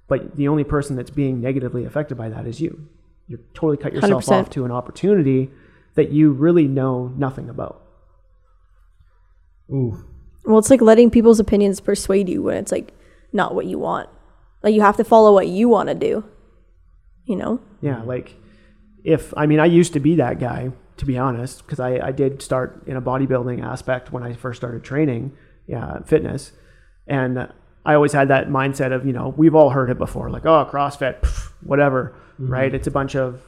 But 0.08 0.36
the 0.36 0.48
only 0.48 0.64
person 0.64 0.96
that's 0.96 1.10
being 1.10 1.42
negatively 1.42 1.86
affected 1.86 2.18
by 2.18 2.30
that 2.30 2.46
is 2.46 2.62
you. 2.62 2.88
You 3.28 3.40
totally 3.54 3.78
cut 3.78 3.94
yourself 3.94 4.26
100%. 4.26 4.32
off 4.32 4.50
to 4.52 4.66
an 4.66 4.72
opportunity 4.72 5.50
that 5.96 6.12
you 6.12 6.32
really 6.32 6.68
know 6.68 7.08
nothing 7.18 7.50
about 7.50 7.83
Ooh. 9.72 10.06
Well, 10.46 10.60
it's 10.60 10.70
like 10.70 10.82
letting 10.82 11.10
people's 11.10 11.40
opinions 11.40 11.80
persuade 11.80 12.30
you 12.30 12.44
when 12.44 12.58
it's 12.58 12.72
like 12.72 12.94
not 13.32 13.56
what 13.56 13.66
you 13.66 13.80
want. 13.80 14.10
Like 14.62 14.74
you 14.74 14.82
have 14.82 14.98
to 14.98 15.04
follow 15.04 15.34
what 15.34 15.48
you 15.48 15.70
want 15.70 15.90
to 15.90 15.96
do. 15.96 16.24
You 17.26 17.38
know? 17.38 17.62
Yeah, 17.82 18.02
like 18.04 18.36
if 19.04 19.34
I 19.38 19.46
mean 19.46 19.60
I 19.60 19.66
used 19.66 19.94
to 19.94 20.00
be 20.00 20.16
that 20.16 20.40
guy 20.40 20.72
to 20.98 21.06
be 21.06 21.18
honest 21.18 21.66
because 21.66 21.80
I, 21.80 22.08
I 22.08 22.12
did 22.12 22.42
start 22.42 22.84
in 22.88 22.96
a 22.96 23.02
bodybuilding 23.02 23.64
aspect 23.64 24.12
when 24.12 24.24
I 24.24 24.34
first 24.34 24.60
started 24.60 24.84
training, 24.84 25.36
yeah, 25.68 26.00
fitness, 26.04 26.52
and 27.08 27.50
I 27.86 27.94
always 27.96 28.14
had 28.14 28.28
that 28.30 28.48
mindset 28.48 28.94
of 28.94 29.06
you 29.06 29.14
know 29.14 29.34
we've 29.36 29.56
all 29.56 29.70
heard 29.70 29.90
it 29.90 29.98
before 29.98 30.30
like 30.30 30.46
oh 30.46 30.68
CrossFit, 30.72 31.22
pff, 31.22 31.52
whatever, 31.62 32.16
mm-hmm. 32.34 32.52
right? 32.52 32.74
It's 32.74 32.88
a 32.88 32.92
bunch 32.92 33.16
of 33.16 33.42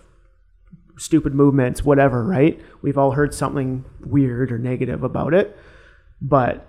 stupid 0.97 1.33
movements, 1.33 1.83
whatever, 1.83 2.23
right? 2.23 2.59
We've 2.81 2.97
all 2.97 3.11
heard 3.11 3.33
something 3.33 3.83
weird 3.99 4.51
or 4.51 4.57
negative 4.57 5.03
about 5.03 5.33
it, 5.33 5.57
but 6.21 6.67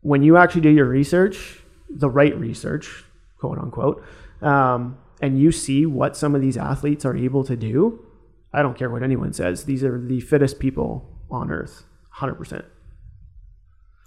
when 0.00 0.22
you 0.22 0.36
actually 0.36 0.62
do 0.62 0.70
your 0.70 0.86
research, 0.86 1.60
the 1.88 2.10
right 2.10 2.38
research, 2.38 3.04
quote 3.38 3.58
unquote, 3.58 4.04
um, 4.40 4.98
and 5.20 5.38
you 5.38 5.52
see 5.52 5.86
what 5.86 6.16
some 6.16 6.34
of 6.34 6.40
these 6.40 6.56
athletes 6.56 7.04
are 7.04 7.16
able 7.16 7.44
to 7.44 7.56
do, 7.56 8.04
I 8.52 8.62
don't 8.62 8.76
care 8.76 8.90
what 8.90 9.02
anyone 9.02 9.32
says. 9.32 9.64
These 9.64 9.84
are 9.84 9.98
the 9.98 10.20
fittest 10.20 10.58
people 10.58 11.08
on 11.30 11.50
earth, 11.50 11.84
hundred 12.10 12.34
percent. 12.34 12.64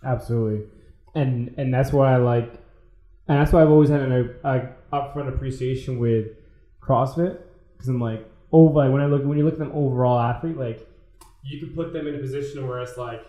Absolutely, 0.03 0.67
and 1.15 1.55
and 1.57 1.73
that's 1.73 1.91
why 1.91 2.13
I 2.13 2.17
like, 2.17 2.53
and 3.27 3.39
that's 3.39 3.51
why 3.51 3.61
I've 3.61 3.71
always 3.71 3.89
had 3.89 4.01
an 4.01 4.35
a, 4.43 4.69
upfront 4.93 5.29
appreciation 5.29 5.97
with 5.97 6.27
CrossFit 6.81 7.39
because 7.73 7.87
I'm 7.89 7.99
like, 7.99 8.25
oh, 8.51 8.69
when 8.69 9.01
I 9.01 9.05
look 9.07 9.23
when 9.23 9.37
you 9.37 9.45
look 9.45 9.53
at 9.53 9.59
them 9.59 9.71
overall 9.73 10.19
athlete, 10.19 10.57
like 10.57 10.87
you 11.43 11.59
could 11.59 11.75
put 11.75 11.93
them 11.93 12.07
in 12.07 12.15
a 12.15 12.19
position 12.19 12.67
where 12.67 12.81
it's 12.81 12.97
like 12.97 13.21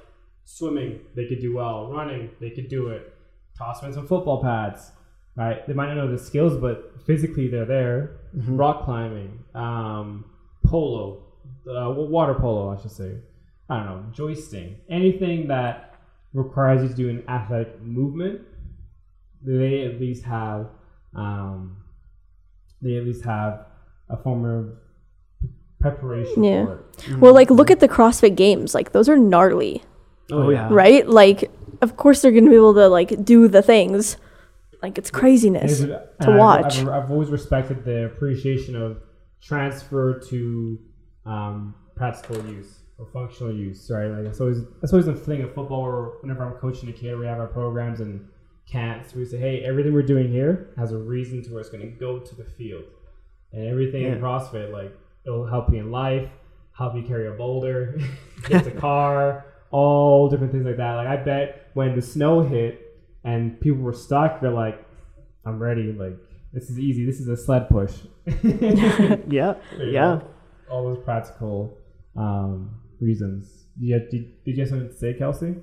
swimming, 0.47 1.01
they 1.15 1.27
could 1.27 1.41
do 1.41 1.55
well, 1.57 1.93
running, 1.93 2.31
they 2.41 2.51
could 2.51 2.69
do 2.69 2.89
it, 2.89 3.13
toss 3.59 3.81
them 3.81 3.91
in 3.91 3.95
some 3.95 4.07
football 4.07 4.41
pads, 4.43 4.93
right? 5.37 5.67
They 5.67 5.75
might 5.75 5.89
not 5.89 5.97
know 5.97 6.11
the 6.11 6.17
skills, 6.19 6.57
but 6.57 6.95
physically 7.05 7.49
they're 7.49 7.67
there. 7.67 8.21
Rock 8.33 8.85
climbing, 8.85 9.41
um, 9.55 10.25
polo, 10.65 11.23
uh, 11.69 11.91
water 11.91 12.35
polo, 12.35 12.71
I 12.75 12.81
should 12.81 12.93
say. 12.93 13.17
I 13.69 13.77
don't 13.79 13.87
know, 13.87 14.05
joisting, 14.13 14.77
anything 14.89 15.49
that 15.49 15.95
requires 16.33 16.83
you 16.83 16.89
to 16.89 16.95
do 16.95 17.09
an 17.11 17.25
athletic 17.29 17.83
movement, 17.83 18.41
they 19.45 19.85
at 19.87 20.01
least 20.01 20.25
have, 20.25 20.69
um, 21.15 21.77
they 22.81 22.97
at 22.97 23.05
least 23.05 23.25
have 23.25 23.67
a 24.09 24.17
form 24.17 24.45
of 24.45 25.49
preparation 25.81 26.45
Yeah. 26.45 26.65
for 26.67 26.85
it. 27.09 27.19
Well, 27.19 27.35
like 27.35 27.51
look 27.51 27.71
at 27.73 27.81
the 27.81 27.89
CrossFit 27.89 28.37
games. 28.37 28.75
Like 28.75 28.93
those 28.93 29.09
are 29.09 29.17
gnarly, 29.17 29.83
Oh, 30.33 30.51
yeah. 30.51 30.69
right? 30.71 31.07
Like 31.09 31.51
of 31.83 31.97
course 31.97 32.23
they're 32.23 32.33
going 32.33 32.45
to 32.45 32.51
be 32.51 32.57
able 32.57 32.75
to 32.75 32.89
like 32.89 33.25
do 33.25 33.49
the 33.49 33.63
things. 33.63 34.17
Like 34.83 34.99
it's 34.99 35.11
craziness. 35.11 35.81
And 35.81 35.89
to 35.91 36.03
I've- 36.21 36.33
watch. 36.39 36.79
I've, 36.79 36.89
I've 36.89 37.11
always 37.11 37.31
respected 37.31 37.85
the 37.85 38.07
appreciation 38.07 38.77
of 38.77 38.99
transfer 39.43 40.19
to 40.31 40.79
um, 41.25 41.75
practical 41.95 42.45
use 42.47 42.81
or 42.99 43.07
functional 43.07 43.53
use, 43.55 43.91
right? 43.91 44.07
Like 44.07 44.25
that's 44.25 44.41
always 44.41 44.59
that's 44.81 44.93
always 44.93 45.07
a 45.09 45.15
thing 45.15 45.43
of 45.43 45.55
football. 45.55 45.83
Where 45.83 46.03
whenever 46.23 46.45
I'm 46.45 46.55
coaching 46.55 46.89
a 46.89 46.93
kid, 46.93 47.17
we 47.19 47.27
have 47.27 47.39
our 47.39 47.47
programs 47.47 48.01
and 48.01 48.27
camps. 48.71 49.15
We 49.15 49.25
say, 49.25 49.39
hey, 49.39 49.63
everything 49.65 49.93
we're 49.93 50.03
doing 50.03 50.31
here 50.31 50.71
has 50.79 50.93
a 50.93 50.99
reason 50.99 51.43
to 51.45 51.51
where 51.51 51.61
it's 51.61 51.71
going 51.71 51.83
to 51.85 51.91
go 51.99 52.19
to 52.19 52.35
the 52.35 52.45
field, 52.45 52.85
and 53.53 53.67
everything 53.69 54.05
in 54.05 54.13
Yeah. 54.15 54.19
CrossFit, 54.19 54.73
like 54.73 54.93
it'll 55.27 55.47
help 55.47 55.73
you 55.73 55.79
in 55.81 55.91
life, 55.91 56.29
help 56.77 56.95
you 56.97 57.03
carry 57.03 57.29
a 57.29 57.33
boulder, 57.33 57.99
get 58.49 58.65
the 58.65 58.71
car, 58.71 59.45
all 59.71 60.29
different 60.29 60.53
things 60.53 60.65
like 60.65 60.77
that. 60.77 60.95
Like 60.95 61.09
I 61.09 61.17
bet 61.17 61.71
when 61.75 61.95
the 61.97 62.03
snow 62.03 62.43
hit 62.43 62.81
and 63.25 63.61
people 63.61 63.83
were 63.83 63.93
stuck, 63.93 64.41
they're 64.41 64.51
like, 64.51 64.85
I'm 65.45 65.59
ready. 65.59 65.93
Like 65.93 66.17
this 66.53 66.71
is 66.71 66.79
easy. 66.79 67.05
This 67.07 67.21
is 67.21 67.29
a 67.29 67.37
sled 67.37 67.69
push. 67.69 67.93
Yeah, 69.29 69.55
yeah. 69.79 70.21
go. 70.21 70.23
All 70.71 70.85
those 70.85 71.05
practical 71.05 71.79
um, 72.17 72.81
reasons. 73.01 73.65
Did 73.79 73.87
you, 73.87 73.99
did, 74.11 74.45
did 74.45 74.57
you 74.57 74.61
have 74.63 74.69
something 74.71 74.89
to 74.89 74.95
say, 74.95 75.15
Kelsey? 75.15 75.57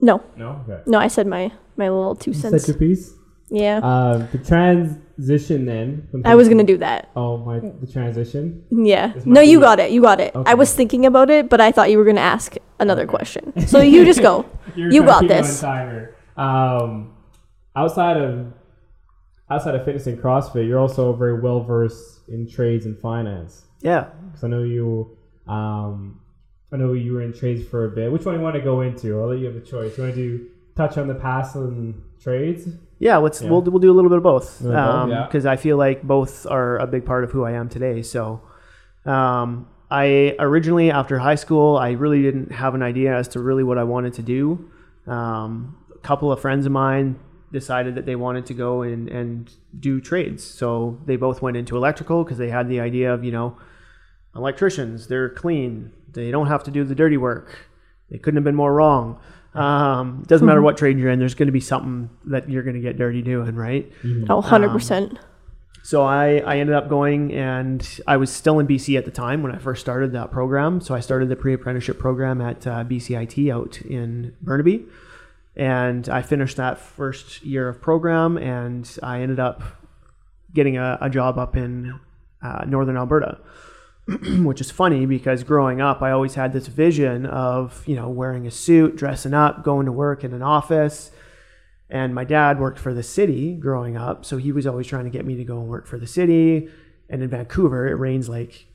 no, 0.00 0.22
No. 0.36 0.62
Okay. 0.68 0.82
no, 0.86 0.98
I 0.98 1.08
said 1.08 1.26
my 1.26 1.50
my 1.76 1.88
little 1.88 2.14
two 2.14 2.32
You 2.32 2.36
said 2.36 2.50
cents. 2.50 2.68
your 2.68 2.76
piece. 2.76 3.12
Yeah, 3.48 3.78
Um, 3.78 4.28
the 4.32 4.38
transition 4.38 5.66
then. 5.66 6.08
I 6.24 6.34
was 6.34 6.48
gonna 6.48 6.64
do 6.64 6.78
that. 6.78 7.10
Oh 7.14 7.36
my! 7.38 7.60
The 7.60 7.86
transition. 7.86 8.64
Yeah. 8.72 9.12
No, 9.24 9.40
you 9.40 9.60
got 9.60 9.78
it. 9.78 9.92
You 9.92 10.02
got 10.02 10.18
it. 10.20 10.34
Okay. 10.34 10.50
I 10.50 10.54
was 10.54 10.74
thinking 10.74 11.06
about 11.06 11.30
it, 11.30 11.48
but 11.48 11.60
I 11.60 11.70
thought 11.70 11.90
you 11.90 11.98
were 11.98 12.04
gonna 12.04 12.20
ask 12.20 12.56
another 12.78 13.02
Okay. 13.02 13.10
question. 13.10 13.66
So 13.66 13.80
you 13.80 14.04
just 14.04 14.20
go. 14.22 14.44
You're 14.76 14.90
You 14.92 15.02
trying 15.04 15.06
to 15.06 15.06
got 15.06 15.20
keep 15.20 15.30
me 15.30 15.36
on 15.36 15.42
this. 15.42 15.60
Timer. 15.60 16.14
Um, 16.36 17.14
outside 17.74 18.16
of 18.16 18.52
outside 19.50 19.74
of 19.74 19.84
fitness 19.84 20.06
and 20.06 20.18
CrossFit, 20.18 20.66
you're 20.66 20.78
also 20.78 21.12
very 21.12 21.40
well 21.40 21.60
versed 21.62 22.28
in 22.28 22.48
trades 22.48 22.84
and 22.86 22.98
finance. 22.98 23.64
Yeah. 23.80 24.08
Because 24.26 24.42
I 24.44 24.48
know 24.48 24.62
you, 24.64 25.16
um, 25.46 26.20
I 26.72 26.76
know 26.76 26.94
you 26.94 27.12
were 27.12 27.22
in 27.22 27.32
trades 27.32 27.64
for 27.66 27.84
a 27.84 27.90
bit. 27.90 28.10
Which 28.10 28.24
one 28.24 28.34
do 28.34 28.38
you 28.40 28.44
want 28.44 28.56
to 28.56 28.60
go 28.62 28.80
into? 28.80 29.20
I'll 29.20 29.28
let 29.28 29.38
you 29.38 29.46
have 29.46 29.54
a 29.56 29.60
choice. 29.60 29.96
You 29.96 30.02
want 30.04 30.16
to 30.16 30.20
do 30.38 30.46
touch 30.76 30.98
on 30.98 31.06
the 31.06 31.14
past 31.14 31.54
and 31.54 32.02
trades? 32.20 32.68
Yeah, 32.98 33.18
let's 33.18 33.40
Yeah. 33.40 33.50
we'll 33.50 33.62
we'll 33.62 33.78
do 33.78 33.90
a 33.92 33.94
little 33.94 34.10
bit 34.10 34.16
of 34.18 34.24
both 34.24 34.60
A 34.60 34.64
little 34.64 34.80
bit 34.82 34.88
of 34.88 35.10
Um 35.18 35.26
because 35.28 35.44
yeah. 35.44 35.52
I 35.52 35.56
feel 35.56 35.76
like 35.76 36.02
both 36.02 36.46
are 36.46 36.78
a 36.78 36.86
big 36.86 37.04
part 37.06 37.22
of 37.24 37.30
who 37.30 37.44
I 37.44 37.52
am 37.52 37.68
today. 37.68 38.02
So, 38.02 38.40
um, 39.04 39.68
I 39.90 40.34
originally 40.38 40.90
after 40.90 41.18
high 41.18 41.34
school, 41.36 41.76
I 41.76 41.92
really 41.92 42.22
didn't 42.22 42.52
have 42.52 42.74
an 42.74 42.82
idea 42.82 43.16
as 43.16 43.28
to 43.28 43.40
really 43.40 43.62
what 43.62 43.78
I 43.78 43.84
wanted 43.84 44.14
to 44.14 44.22
do. 44.22 44.70
Um, 45.06 45.76
a 45.94 45.98
couple 45.98 46.32
of 46.32 46.40
friends 46.40 46.66
of 46.66 46.72
mine 46.72 47.18
decided 47.52 47.94
that 47.94 48.06
they 48.06 48.16
wanted 48.16 48.46
to 48.46 48.54
go 48.54 48.82
and 48.82 49.08
and 49.08 49.52
do 49.78 50.00
trades, 50.00 50.42
so 50.42 51.00
they 51.06 51.16
both 51.16 51.40
went 51.42 51.56
into 51.56 51.76
electrical 51.76 52.24
because 52.24 52.38
they 52.38 52.50
had 52.50 52.68
the 52.68 52.80
idea 52.80 53.14
of 53.14 53.22
you 53.24 53.30
know 53.32 53.56
electricians 54.34 55.06
they're 55.08 55.30
clean 55.30 55.90
they 56.12 56.30
don't 56.30 56.48
have 56.48 56.62
to 56.62 56.70
do 56.70 56.84
the 56.84 56.94
dirty 56.94 57.16
work 57.16 57.70
they 58.10 58.18
couldn't 58.18 58.36
have 58.36 58.44
been 58.44 58.54
more 58.54 58.74
wrong. 58.74 59.18
Um, 59.54 60.22
doesn't 60.26 60.46
matter 60.46 60.60
what 60.60 60.76
trade 60.76 60.98
you're 60.98 61.10
in 61.10 61.18
there's 61.18 61.34
going 61.34 61.46
to 61.46 61.52
be 61.52 61.60
something 61.60 62.10
that 62.26 62.50
you're 62.50 62.62
going 62.62 62.74
to 62.76 62.82
get 62.82 62.98
dirty 62.98 63.22
doing 63.22 63.54
right? 63.54 63.90
Oh, 64.28 64.42
100%. 64.42 65.18
So 65.86 66.02
I, 66.02 66.38
I 66.38 66.56
ended 66.58 66.74
up 66.74 66.88
going 66.88 67.32
and 67.32 68.00
i 68.08 68.16
was 68.16 68.28
still 68.32 68.58
in 68.58 68.66
bc 68.66 68.98
at 68.98 69.04
the 69.04 69.12
time 69.12 69.44
when 69.44 69.52
i 69.52 69.58
first 69.58 69.80
started 69.80 70.10
that 70.12 70.32
program. 70.32 70.80
So 70.80 70.96
i 70.96 71.00
started 71.00 71.28
the 71.28 71.36
pre-apprenticeship 71.36 71.96
program 71.96 72.40
at 72.40 72.66
uh, 72.66 72.82
bcit 72.82 73.52
out 73.52 73.80
in 73.82 74.34
burnaby. 74.42 74.84
And 75.54 76.08
i 76.08 76.22
finished 76.22 76.56
that 76.56 76.80
first 76.80 77.44
year 77.44 77.68
of 77.68 77.80
program 77.80 78.36
and 78.36 78.98
i 79.00 79.20
ended 79.20 79.38
up 79.38 79.62
getting 80.52 80.76
a, 80.76 80.98
a 81.00 81.08
job 81.08 81.38
up 81.38 81.56
in 81.56 82.00
uh, 82.42 82.64
northern 82.66 82.96
alberta 82.96 83.38
which 84.42 84.60
is 84.60 84.72
funny 84.72 85.06
because 85.06 85.44
growing 85.44 85.80
up 85.80 86.02
i 86.02 86.10
always 86.10 86.34
had 86.34 86.52
this 86.52 86.66
vision 86.66 87.26
of 87.26 87.86
you 87.86 87.94
know 87.94 88.08
wearing 88.08 88.44
a 88.44 88.50
suit 88.50 88.96
dressing 88.96 89.34
up 89.34 89.62
going 89.62 89.86
to 89.86 89.92
work 89.92 90.24
in 90.24 90.32
an 90.34 90.42
office 90.42 91.12
and 91.88 92.14
my 92.14 92.24
dad 92.24 92.58
worked 92.58 92.78
for 92.78 92.92
the 92.92 93.02
city 93.02 93.54
growing 93.54 93.96
up 93.96 94.24
so 94.24 94.36
he 94.36 94.52
was 94.52 94.66
always 94.66 94.86
trying 94.86 95.04
to 95.04 95.10
get 95.10 95.24
me 95.24 95.36
to 95.36 95.44
go 95.44 95.58
and 95.60 95.68
work 95.68 95.86
for 95.86 95.98
the 95.98 96.06
city. 96.06 96.68
And 97.08 97.22
in 97.22 97.28
vancouver 97.28 97.86
it 97.86 97.94
rains 97.94 98.28
like 98.28 98.66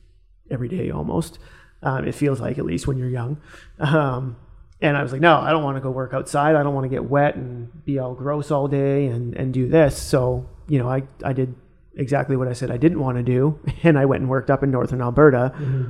every 0.49 0.69
day 0.69 0.89
almost. 0.89 1.39
Um, 1.83 2.07
it 2.07 2.15
feels 2.15 2.39
like 2.39 2.57
at 2.57 2.65
least 2.65 2.87
when 2.87 2.97
you're 2.97 3.09
young. 3.09 3.41
Um, 3.79 4.37
and 4.83 4.97
i 4.97 5.03
was 5.03 5.11
like 5.11 5.21
no 5.21 5.37
i 5.37 5.51
don't 5.51 5.63
want 5.63 5.77
to 5.77 5.81
go 5.81 5.91
work 5.91 6.13
outside. 6.13 6.55
I 6.55 6.63
don't 6.63 6.73
want 6.73 6.85
to 6.85 6.89
get 6.89 7.05
wet 7.05 7.35
and 7.35 7.85
be 7.85 7.99
all 7.99 8.15
gross 8.15 8.49
all 8.49 8.67
day 8.67 9.07
and, 9.07 9.35
and 9.35 9.53
do 9.53 9.67
this. 9.67 9.97
So 9.97 10.49
you 10.67 10.79
know 10.79 10.89
I, 10.89 11.03
I 11.23 11.33
did 11.33 11.55
exactly 11.95 12.35
what 12.35 12.47
I 12.47 12.53
said 12.53 12.71
I 12.71 12.77
didn't 12.77 12.99
want 12.99 13.17
to 13.17 13.23
do, 13.23 13.59
and 13.83 13.97
I 13.97 14.05
went 14.05 14.21
and 14.21 14.29
worked 14.29 14.49
up 14.49 14.63
in 14.63 14.71
northern 14.71 15.01
Alberta, 15.01 15.49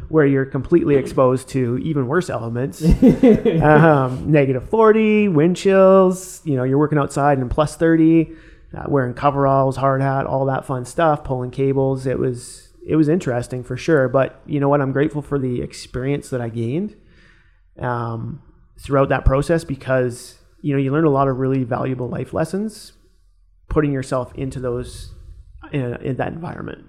where 0.10 0.26
you're 0.26 0.46
completely 0.46 0.96
exposed 0.96 1.50
to 1.50 1.78
even 1.80 2.08
worse 2.08 2.30
elements, 2.30 2.84
um, 3.62 4.32
negative 4.32 4.70
forty, 4.70 5.28
wind 5.28 5.58
chills. 5.58 6.42
You 6.46 6.56
know, 6.56 6.64
you're 6.64 6.80
working 6.80 6.98
outside 6.98 7.40
in 7.40 7.50
plus 7.50 7.76
thirty, 7.76 8.32
uh, 8.76 8.86
wearing 8.88 9.14
coveralls, 9.14 9.78
hard 9.78 10.02
hat, 10.02 10.26
all 10.26 10.46
that 10.46 10.66
fun 10.66 10.86
stuff, 10.86 11.24
pulling 11.24 11.52
cables. 11.52 12.06
It 12.06 12.20
was 12.20 12.74
it 12.86 12.96
was 12.96 13.10
interesting 13.10 13.64
for 13.64 13.78
sure. 13.78 14.08
But 14.10 14.42
you 14.46 14.60
know 14.60 14.70
what? 14.70 14.82
I'm 14.82 14.92
grateful 14.92 15.22
for 15.22 15.38
the 15.38 15.62
experience 15.62 16.30
that 16.30 16.42
I 16.42 16.50
gained 16.50 16.96
um, 17.80 18.42
throughout 18.80 19.10
that 19.10 19.26
process 19.26 19.64
because 19.64 20.40
you 20.62 20.74
know 20.74 20.80
you 20.80 20.92
learn 20.92 21.06
a 21.06 21.10
lot 21.10 21.28
of 21.28 21.38
really 21.38 21.64
valuable 21.64 22.08
life 22.08 22.34
lessons 22.34 22.94
putting 23.70 23.94
yourself 23.94 24.34
into 24.36 24.60
those 24.60 25.14
in, 25.72 25.96
in 26.02 26.16
that 26.18 26.34
environment 26.34 26.86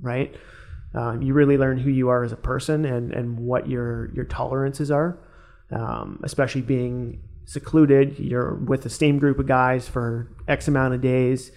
right? 0.00 0.34
Um, 0.94 1.22
you 1.22 1.34
really 1.34 1.58
learn 1.58 1.78
who 1.78 1.90
you 1.90 2.08
are 2.08 2.22
as 2.22 2.32
a 2.32 2.36
person 2.36 2.84
and 2.84 3.12
and 3.12 3.38
what 3.38 3.68
your 3.68 4.12
your 4.14 4.24
tolerances 4.24 4.90
are. 4.90 5.18
Um, 5.70 6.20
especially 6.22 6.60
being 6.60 7.22
secluded 7.46 8.18
you're 8.18 8.54
with 8.54 8.82
the 8.82 8.90
same 8.90 9.18
group 9.18 9.38
of 9.38 9.46
guys 9.46 9.88
for 9.88 10.30
x 10.46 10.68
amount 10.68 10.94
of 10.94 11.00
days. 11.00 11.50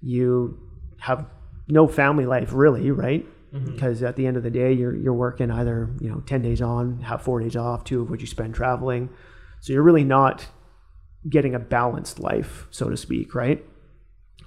You 0.00 0.58
have 0.98 1.26
no 1.68 1.86
family 1.86 2.26
life 2.26 2.52
really 2.52 2.90
right? 2.90 3.26
Because 3.52 4.04
at 4.04 4.14
the 4.14 4.26
end 4.26 4.36
of 4.36 4.44
the 4.44 4.50
day 4.50 4.72
you're 4.72 4.94
you're 4.94 5.14
working 5.14 5.50
either 5.50 5.90
you 6.00 6.08
know 6.08 6.20
10 6.20 6.42
days 6.42 6.62
on 6.62 7.00
have 7.00 7.22
4 7.22 7.40
days 7.40 7.56
off 7.56 7.84
two 7.84 8.00
of 8.00 8.08
which 8.08 8.20
you 8.20 8.26
spend 8.26 8.54
traveling. 8.54 9.10
So 9.60 9.72
you're 9.72 9.82
really 9.82 10.04
not 10.04 10.46
getting 11.28 11.54
a 11.54 11.58
balanced 11.58 12.18
life 12.18 12.66
so 12.70 12.88
to 12.88 12.96
speak 12.96 13.34
right? 13.34 13.64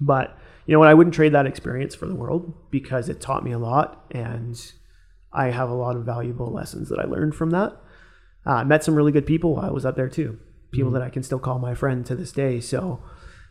But 0.02 0.38
you 0.66 0.74
know 0.74 0.80
what 0.80 0.88
I 0.88 0.94
wouldn't 0.94 1.16
trade 1.16 1.34
that 1.34 1.46
experience 1.46 1.96
for 1.96 2.08
the 2.08 2.16
world 2.16 2.54
because 2.72 3.10
it 3.10 3.22
taught 3.22 3.44
me 3.44 3.52
a 3.52 3.60
lot 3.60 4.06
and 4.12 4.60
I 5.32 5.50
have 5.52 5.70
a 5.70 5.74
lot 5.74 5.96
of 5.96 6.06
valuable 6.06 6.52
lessons 6.52 6.90
that 6.90 7.00
I 7.00 7.06
learned 7.06 7.36
from 7.36 7.50
that. 7.52 7.78
Uh, 8.46 8.56
I 8.56 8.64
met 8.64 8.84
some 8.84 8.96
really 8.96 9.12
good 9.12 9.26
people 9.26 9.56
while 9.56 9.66
I 9.66 9.72
was 9.72 9.86
up 9.86 9.96
there 9.96 10.10
too. 10.10 10.40
People 10.72 10.92
that 10.92 11.02
I 11.02 11.10
can 11.10 11.24
still 11.24 11.40
call 11.40 11.60
my 11.60 11.76
friend 11.76 12.06
to 12.06 12.16
this 12.16 12.32
day. 12.32 12.60
So 12.60 13.02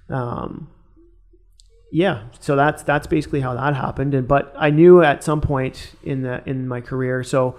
um, 0.08 0.70
yeah 1.90 2.24
so 2.40 2.56
that's 2.56 2.82
that's 2.82 3.06
basically 3.06 3.40
how 3.40 3.54
that 3.54 3.74
happened. 3.74 4.14
And 4.14 4.26
but 4.26 4.54
i 4.56 4.70
knew 4.70 5.02
at 5.02 5.22
some 5.22 5.40
point 5.40 5.92
in 6.02 6.22
the 6.22 6.42
in 6.48 6.66
my 6.66 6.80
career 6.80 7.22
so 7.22 7.58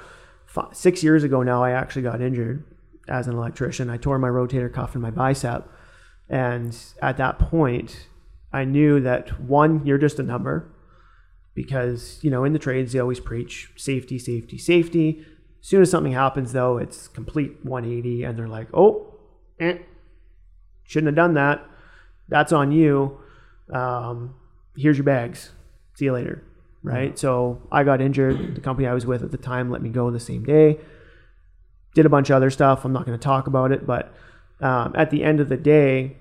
six 0.72 1.04
years 1.04 1.24
ago 1.24 1.42
now 1.42 1.64
i 1.64 1.72
actually 1.72 2.04
got 2.04 2.22
injured 2.22 2.64
as 3.08 3.28
an 3.28 3.36
electrician. 3.36 3.90
I 3.90 3.98
tore 3.98 4.20
my 4.20 4.30
rotator 4.30 4.72
cuff 4.72 4.96
in 4.96 5.02
my 5.02 5.12
bicep. 5.12 5.68
And 6.30 6.78
at 7.02 7.18
that 7.18 7.40
point 7.40 8.08
i 8.54 8.64
knew 8.64 9.00
that 9.00 9.40
one 9.42 9.86
you're 9.86 9.98
just 9.98 10.20
a 10.20 10.24
number 10.24 10.72
because 11.54 12.20
you 12.24 12.32
know 12.32 12.44
in 12.44 12.54
the 12.54 12.60
trades 12.60 12.94
they 12.94 13.00
always 13.00 13.20
preach 13.20 13.72
safety 13.76 14.18
safety 14.18 14.58
safety 14.58 15.26
as 15.62 15.68
soon 15.68 15.82
as 15.82 15.92
something 15.92 16.14
happens 16.14 16.54
though 16.54 16.78
it's 16.78 17.08
complete 17.08 17.58
180 17.64 18.24
and 18.24 18.38
they're 18.38 18.48
like 18.48 18.68
oh 18.74 19.14
eh, 19.60 19.78
shouldn't 20.84 21.08
have 21.08 21.16
done 21.16 21.34
that 21.34 21.66
that's 22.30 22.52
on 22.52 22.72
you 22.72 23.20
um, 23.72 24.36
here's 24.76 24.98
your 24.98 25.06
bags. 25.06 25.52
See 25.96 26.06
you 26.06 26.14
later. 26.14 26.44
Right. 26.82 27.18
So 27.18 27.62
I 27.72 27.84
got 27.84 28.02
injured. 28.02 28.56
The 28.56 28.62
company 28.62 28.88
I 28.88 28.94
was 28.94 29.06
with 29.06 29.24
at 29.24 29.32
the 29.32 29.38
time 29.38 29.70
let 29.70 29.82
me 29.82 29.90
go 29.90 30.12
the 30.12 30.20
same 30.20 30.44
day. 30.44 30.80
Did 31.96 32.06
a 32.06 32.10
bunch 32.10 32.30
of 32.30 32.36
other 32.36 32.50
stuff. 32.50 32.84
I'm 32.84 32.92
not 32.92 33.06
going 33.06 33.18
to 33.18 33.24
talk 33.24 33.48
about 33.48 33.72
it. 33.72 33.86
But 33.86 34.14
um, 34.60 34.94
at 34.96 35.10
the 35.10 35.24
end 35.24 35.40
of 35.40 35.48
the 35.48 35.58
day, 35.58 36.18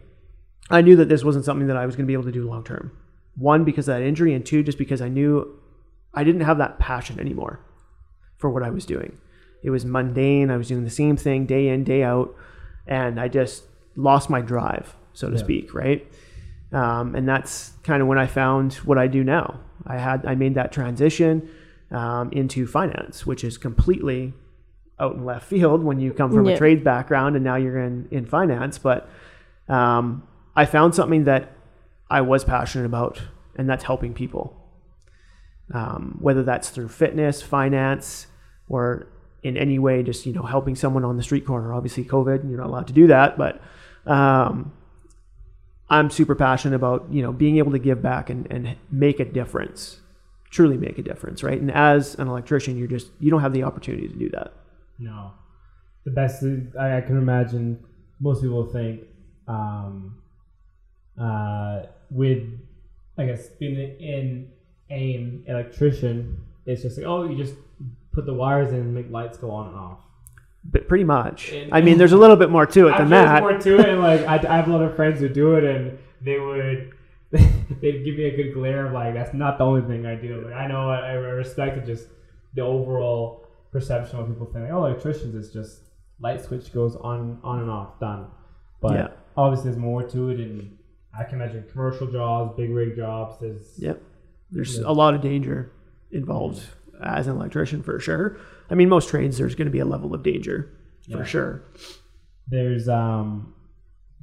I 0.72 0.80
knew 0.80 0.96
that 0.96 1.08
this 1.08 1.22
wasn't 1.22 1.44
something 1.44 1.68
that 1.68 1.76
I 1.76 1.86
was 1.86 1.94
going 1.96 2.06
to 2.06 2.08
be 2.08 2.14
able 2.14 2.24
to 2.24 2.32
do 2.32 2.44
long 2.48 2.64
term. 2.64 2.90
One, 3.36 3.64
because 3.64 3.88
of 3.88 3.94
that 3.96 4.02
injury, 4.02 4.34
and 4.34 4.44
two, 4.44 4.62
just 4.62 4.78
because 4.78 5.00
I 5.00 5.08
knew 5.08 5.58
I 6.14 6.24
didn't 6.24 6.42
have 6.42 6.58
that 6.58 6.78
passion 6.78 7.20
anymore 7.20 7.60
for 8.38 8.50
what 8.50 8.62
I 8.62 8.70
was 8.70 8.84
doing. 8.84 9.18
It 9.62 9.70
was 9.70 9.84
mundane. 9.84 10.50
I 10.50 10.56
was 10.56 10.68
doing 10.68 10.84
the 10.84 10.90
same 10.90 11.16
thing 11.16 11.46
day 11.46 11.68
in, 11.68 11.84
day 11.84 12.02
out. 12.02 12.34
And 12.86 13.20
I 13.20 13.28
just 13.28 13.64
lost 13.96 14.28
my 14.28 14.40
drive, 14.40 14.96
so 15.12 15.28
to 15.28 15.34
Yeah. 15.36 15.38
speak. 15.44 15.72
Right 15.74 16.06
um, 16.72 17.14
and 17.14 17.28
that's 17.28 17.72
kind 17.82 18.00
of 18.00 18.08
when 18.08 18.18
I 18.18 18.26
found 18.26 18.74
what 18.76 18.96
I 18.96 19.06
do 19.06 19.22
now. 19.22 19.60
I 19.86 19.98
had 19.98 20.24
I 20.24 20.34
made 20.34 20.54
that 20.54 20.72
transition 20.72 21.48
um, 21.90 22.30
into 22.32 22.66
finance, 22.66 23.26
which 23.26 23.44
is 23.44 23.58
completely 23.58 24.32
out 24.98 25.14
in 25.14 25.24
left 25.24 25.46
field 25.46 25.84
when 25.84 26.00
you 26.00 26.12
come 26.12 26.32
from 26.32 26.46
Yeah. 26.48 26.54
a 26.54 26.56
trades 26.56 26.82
background 26.82 27.36
and 27.36 27.44
now 27.44 27.56
you're 27.56 27.78
in 27.78 28.08
in 28.10 28.24
finance. 28.24 28.78
But 28.78 29.08
um, 29.68 30.26
I 30.54 30.64
found 30.64 30.94
something 30.94 31.24
that 31.24 31.52
I 32.10 32.20
was 32.20 32.44
passionate 32.44 32.84
about, 32.84 33.20
and 33.56 33.68
that's 33.68 33.84
helping 33.84 34.14
people. 34.14 34.58
Um, 35.72 36.18
whether 36.20 36.42
that's 36.42 36.68
through 36.68 36.88
fitness, 36.88 37.40
finance, 37.40 38.26
or 38.68 39.06
in 39.42 39.56
any 39.56 39.78
way, 39.78 40.02
just 40.02 40.26
you 40.26 40.32
know, 40.32 40.42
helping 40.42 40.76
someone 40.76 41.04
on 41.04 41.16
the 41.16 41.22
street 41.22 41.46
corner. 41.46 41.72
Obviously, 41.72 42.04
COVID, 42.04 42.48
you're 42.48 42.58
not 42.58 42.66
allowed 42.66 42.86
to 42.88 42.92
do 42.92 43.06
that, 43.06 43.38
but 43.38 43.62
um, 44.06 44.72
I'm 45.88 46.10
super 46.10 46.34
passionate 46.34 46.76
about 46.76 47.06
you 47.10 47.22
know 47.22 47.32
being 47.32 47.58
able 47.58 47.72
to 47.72 47.78
give 47.78 48.02
back 48.02 48.30
and, 48.30 48.50
and 48.50 48.76
make 48.90 49.20
a 49.20 49.24
difference, 49.24 50.00
truly 50.50 50.76
make 50.76 50.98
a 50.98 51.02
difference, 51.02 51.42
right? 51.42 51.60
And 51.60 51.70
as 51.70 52.14
an 52.16 52.28
electrician, 52.28 52.76
you're 52.76 52.88
just 52.88 53.08
you 53.18 53.30
don't 53.30 53.40
have 53.40 53.52
the 53.52 53.62
opportunity 53.62 54.08
to 54.08 54.14
do 54.14 54.30
that. 54.30 54.52
No. 54.98 55.32
The 56.04 56.10
best 56.10 56.44
I, 56.78 56.98
I 56.98 57.00
can 57.00 57.16
imagine 57.16 57.84
most 58.20 58.42
people 58.42 58.66
think 58.66 59.02
um, 59.48 60.21
uh, 61.18 61.82
with, 62.10 62.42
I 63.18 63.26
guess, 63.26 63.48
being 63.48 63.76
in 64.00 64.48
an 64.90 65.44
electrician, 65.46 66.38
it's 66.66 66.82
just 66.82 66.96
like, 66.98 67.06
oh, 67.06 67.28
you 67.28 67.36
just 67.36 67.54
put 68.12 68.26
the 68.26 68.34
wires 68.34 68.72
in 68.72 68.80
and 68.80 68.94
make 68.94 69.10
lights 69.10 69.38
go 69.38 69.50
on 69.50 69.68
and 69.68 69.76
off. 69.76 69.98
But 70.64 70.86
pretty 70.86 71.04
much, 71.04 71.50
And- 71.52 71.72
I 71.74 71.80
mean, 71.80 71.98
there's 71.98 72.12
a 72.12 72.16
little 72.16 72.36
bit 72.36 72.50
more 72.50 72.66
to 72.66 72.88
it 72.88 72.96
than 72.98 73.10
that. 73.10 73.40
there's 73.42 73.66
more 73.66 73.76
to 73.76 73.80
it, 73.82 73.88
and 73.88 74.00
like 74.00 74.20
I, 74.22 74.36
I 74.36 74.56
have 74.56 74.68
a 74.68 74.72
lot 74.72 74.82
of 74.82 74.94
friends 74.94 75.18
who 75.20 75.28
do 75.28 75.54
it, 75.56 75.64
and 75.64 75.98
they 76.20 76.38
would 76.38 76.92
they'd 77.32 78.04
give 78.04 78.16
me 78.16 78.24
a 78.26 78.36
good 78.36 78.52
glare 78.54 78.86
of 78.86 78.92
like 78.92 79.14
that's 79.14 79.32
not 79.34 79.58
the 79.58 79.64
only 79.64 79.80
thing 79.88 80.06
I 80.06 80.14
do. 80.14 80.42
Like 80.44 80.54
I 80.54 80.66
know 80.68 80.88
I, 80.90 80.98
I 80.98 81.12
respect 81.14 81.78
it, 81.78 81.86
just 81.86 82.06
the 82.54 82.60
overall 82.60 83.46
perception 83.72 84.18
of 84.20 84.28
people 84.28 84.46
think, 84.52 84.68
oh, 84.70 84.84
electricians 84.84 85.34
is 85.34 85.52
just 85.52 85.80
light 86.20 86.40
switch 86.42 86.72
goes 86.72 86.94
on 86.94 87.40
on 87.42 87.58
and 87.60 87.70
off, 87.70 87.98
done. 87.98 88.26
But 88.80 88.92
Yeah. 88.92 89.08
obviously, 89.36 89.70
there's 89.70 89.80
more 89.82 90.02
to 90.04 90.28
it, 90.28 90.38
and 90.38 90.78
I 91.18 91.24
can 91.24 91.40
imagine 91.40 91.64
commercial 91.70 92.06
jobs, 92.06 92.56
big 92.56 92.70
rig 92.70 92.96
jobs. 92.96 93.36
There's 93.40 93.78
Yep. 93.78 94.00
There's 94.50 94.78
a 94.78 94.92
lot 94.92 95.14
of 95.14 95.20
danger 95.22 95.70
involved 96.10 96.62
as 97.02 97.26
an 97.26 97.36
electrician 97.36 97.82
for 97.82 97.98
sure. 98.00 98.36
I 98.70 98.74
mean, 98.74 98.88
most 98.88 99.08
trades 99.08 99.38
there's 99.38 99.54
going 99.54 99.66
to 99.66 99.72
be 99.72 99.78
a 99.80 99.84
level 99.84 100.14
of 100.14 100.22
danger 100.22 100.70
Yeah. 101.06 101.16
for 101.18 101.24
sure. 101.24 101.62
there's 102.48 102.88
um 102.88 103.54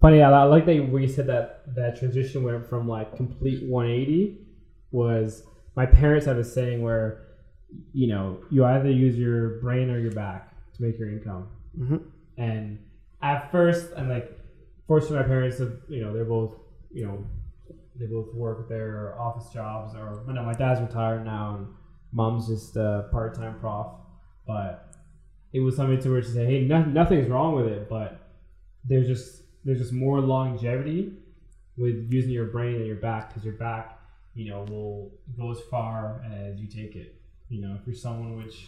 funny 0.01 0.21
I, 0.21 0.29
I 0.31 0.43
like 0.43 0.65
that 0.65 0.89
where 0.89 1.01
you 1.01 1.07
said 1.07 1.27
that 1.27 1.73
that 1.75 1.97
transition 1.99 2.43
went 2.43 2.67
from 2.67 2.87
like 2.87 3.15
complete 3.15 3.63
180 3.69 4.37
was 4.91 5.43
my 5.75 5.85
parents 5.85 6.25
have 6.25 6.37
a 6.37 6.43
saying 6.43 6.81
where 6.81 7.25
you 7.93 8.07
know 8.07 8.39
you 8.49 8.65
either 8.65 8.89
use 8.91 9.17
your 9.17 9.59
brain 9.61 9.89
or 9.89 9.99
your 9.99 10.11
back 10.11 10.53
to 10.75 10.81
make 10.83 10.97
your 10.99 11.09
income 11.09 11.47
hmm 11.77 11.97
and 12.37 12.79
at 13.21 13.51
first 13.51 13.91
and 13.93 14.09
like 14.09 14.37
fortunately 14.87 15.17
my 15.17 15.23
parents 15.23 15.59
have 15.59 15.73
you 15.87 16.01
know 16.03 16.13
they're 16.13 16.25
both 16.25 16.55
you 16.91 17.05
know 17.05 17.25
they 17.95 18.05
both 18.05 18.33
work 18.33 18.69
their 18.69 19.19
office 19.19 19.51
jobs 19.53 19.95
or 19.95 20.23
no 20.27 20.43
my 20.43 20.53
dad's 20.53 20.81
retired 20.81 21.25
now 21.25 21.55
and 21.55 21.67
mom's 22.11 22.47
just 22.47 22.75
a 22.75 23.07
part-time 23.11 23.59
prof 23.59 23.87
but 24.47 24.95
it 25.53 25.59
was 25.59 25.75
something 25.75 25.99
to 25.99 26.09
where 26.09 26.21
she 26.21 26.29
said 26.29 26.47
hey 26.47 26.61
no, 26.61 26.83
nothing's 26.83 27.29
wrong 27.29 27.55
with 27.55 27.67
it 27.67 27.89
but 27.89 28.29
there's 28.85 29.07
just 29.07 29.43
there's 29.63 29.79
just 29.79 29.93
more 29.93 30.21
longevity 30.21 31.13
with 31.77 32.07
using 32.11 32.31
your 32.31 32.45
brain 32.45 32.75
and 32.75 32.85
your 32.85 32.95
back 32.95 33.29
because 33.29 33.43
your 33.43 33.53
back 33.55 33.99
you 34.35 34.49
know 34.49 34.65
will 34.69 35.11
go 35.37 35.51
as 35.51 35.59
far 35.71 36.23
as 36.31 36.59
you 36.59 36.67
take 36.67 36.95
it. 36.95 37.15
You 37.49 37.61
know 37.61 37.77
if 37.79 37.85
you're 37.87 37.95
someone 37.95 38.37
which 38.37 38.67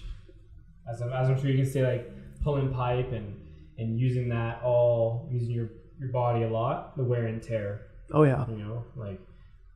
as 0.91 1.01
I'm, 1.01 1.13
as 1.13 1.29
I'm 1.29 1.39
sure 1.39 1.49
you 1.49 1.57
can 1.57 1.71
say 1.71 1.85
like 1.85 2.11
pulling 2.43 2.73
pipe 2.73 3.11
and 3.11 3.39
and 3.77 3.99
using 3.99 4.29
that 4.29 4.61
all 4.63 5.29
using 5.31 5.51
your 5.51 5.69
your 5.99 6.09
body 6.09 6.43
a 6.43 6.49
lot 6.49 6.97
the 6.97 7.03
wear 7.03 7.27
and 7.27 7.41
tear 7.41 7.87
Oh 8.13 8.23
yeah. 8.23 8.45
you 8.49 8.57
know 8.57 8.83
like 8.95 9.19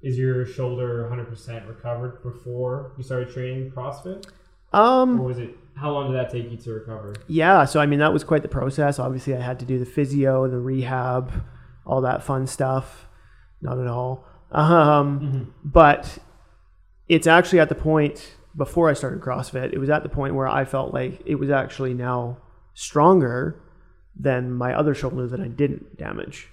is 0.02 0.18
your 0.18 0.46
shoulder 0.46 1.10
100% 1.12 1.68
recovered 1.68 2.22
before 2.22 2.92
you 2.98 3.04
started 3.04 3.32
training 3.34 3.72
CrossFit 3.72 4.26
Um. 4.74 5.20
or 5.20 5.26
was 5.26 5.40
it 5.40 5.58
how 5.76 5.92
long 5.92 6.12
did 6.12 6.18
that 6.20 6.30
take 6.32 6.50
you 6.52 6.58
to 6.58 6.72
recover 6.74 7.14
Yeah. 7.28 7.66
So 7.66 7.80
I 7.80 7.86
mean, 7.86 8.00
that 8.00 8.14
was 8.14 8.24
quite 8.24 8.44
the 8.44 8.48
process. 8.48 8.98
Obviously, 9.00 9.36
I 9.36 9.42
had 9.42 9.60
to 9.60 9.66
do 9.66 9.78
the 9.78 9.86
physio, 9.86 10.48
the 10.48 10.58
rehab, 10.60 11.32
all 11.86 12.02
that 12.02 12.24
fun 12.24 12.48
stuff. 12.48 13.08
Not 13.62 13.80
at 13.80 13.88
all. 13.88 14.26
Um. 14.52 15.54
But 15.66 16.18
it's 17.10 17.28
actually 17.28 17.60
at 17.60 17.68
the 17.70 17.76
point 17.76 18.36
before 18.56 18.90
I 18.90 18.94
started 18.94 19.20
CrossFit. 19.22 19.74
It 19.74 19.80
was 19.80 19.90
at 19.90 20.04
the 20.04 20.10
point 20.10 20.34
where 20.36 20.48
I 20.48 20.64
felt 20.64 20.94
like 20.94 21.22
it 21.26 21.36
was 21.36 21.50
actually 21.50 21.94
now 21.94 22.38
stronger 22.74 23.62
than 24.18 24.52
my 24.54 24.74
other 24.74 24.94
shoulder 24.96 25.28
that 25.28 25.42
I 25.42 25.48
didn't 25.50 25.98
damage. 25.98 26.48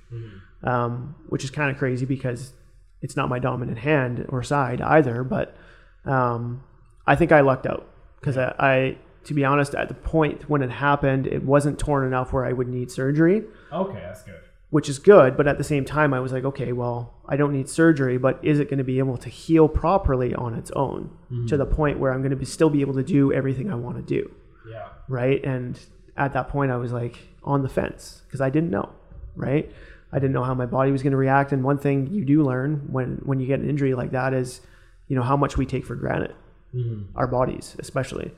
Um, 0.65 1.15
which 1.29 1.45
is 1.45 1.51
kind 1.51 1.71
of 1.71 1.77
crazy 1.79 2.07
because 2.07 2.53
it's 3.01 3.17
not 3.17 3.29
my 3.29 3.39
dominant 3.39 3.79
hand 3.79 4.27
or 4.29 4.43
side 4.43 4.81
either. 4.81 5.25
But 5.25 5.57
um, 6.05 6.63
I 7.07 7.17
think 7.17 7.33
I 7.33 7.41
lucked 7.41 7.67
out 7.67 7.89
because 8.21 8.37
I, 8.39 8.55
I, 8.59 8.99
to 9.25 9.35
be 9.35 9.45
honest, 9.45 9.75
at 9.75 9.89
the 9.89 9.95
point 9.95 10.49
when 10.49 10.63
it 10.63 10.71
happened, 10.71 11.27
it 11.27 11.43
wasn't 11.45 11.79
torn 11.79 12.07
enough 12.07 12.33
where 12.33 12.45
I 12.45 12.53
would 12.53 12.69
need 12.69 12.91
surgery, 12.91 13.45
Okay, 13.73 14.01
that's 14.01 14.23
good. 14.23 14.41
which 14.71 14.89
is 14.89 14.99
good. 14.99 15.37
But 15.37 15.47
at 15.49 15.59
the 15.59 15.65
same 15.65 15.85
time, 15.85 16.13
I 16.15 16.21
was 16.21 16.33
like, 16.33 16.45
okay, 16.45 16.73
well, 16.73 17.15
I 17.29 17.37
don't 17.37 17.53
need 17.53 17.69
surgery, 17.69 18.19
but 18.19 18.39
is 18.43 18.59
it 18.61 18.67
going 18.69 18.79
to 18.79 18.85
be 18.85 18.99
able 18.99 19.17
to 19.19 19.29
heal 19.29 19.69
properly 19.69 20.35
on 20.35 20.55
its 20.55 20.71
own 20.73 21.11
to 21.49 21.57
the 21.57 21.65
point 21.67 21.99
where 21.99 22.13
I'm 22.13 22.21
going 22.21 22.31
to 22.31 22.37
be, 22.37 22.45
still 22.45 22.69
be 22.71 22.81
able 22.83 22.95
to 22.95 23.03
do 23.03 23.33
everything 23.33 23.71
I 23.71 23.75
want 23.77 23.97
to 23.97 24.03
do? 24.03 24.31
Yeah. 24.71 24.89
right? 25.09 25.43
And 25.45 25.79
at 26.17 26.33
that 26.35 26.49
point, 26.49 26.71
I 26.71 26.77
was 26.77 26.93
like 26.93 27.19
on 27.43 27.63
the 27.63 27.69
fence 27.69 28.23
because 28.27 28.41
I 28.41 28.49
didn't 28.51 28.71
know, 28.71 28.91
right? 29.35 29.71
I 30.13 30.19
didn't 30.19 30.33
know 30.33 30.45
how 30.45 30.55
my 30.55 30.67
body 30.67 30.93
was 30.93 31.03
going 31.03 31.13
to 31.13 31.17
react. 31.17 31.53
And 31.53 31.65
one 31.65 31.79
thing 31.79 32.09
you 32.13 32.25
do 32.25 32.43
learn 32.43 32.89
when 32.91 33.21
when 33.25 33.41
you 33.41 33.47
get 33.47 33.61
an 33.61 33.69
injury 33.71 33.95
like 33.95 34.11
that 34.13 34.35
is, 34.35 34.61
you 35.09 35.17
know, 35.17 35.23
how 35.23 35.37
much 35.37 35.57
we 35.57 35.67
take 35.67 35.85
for 35.87 35.95
granted, 35.95 36.35
Mm-hmm. 36.75 37.17
our 37.19 37.27
bodies 37.27 37.77
especially, 37.79 38.33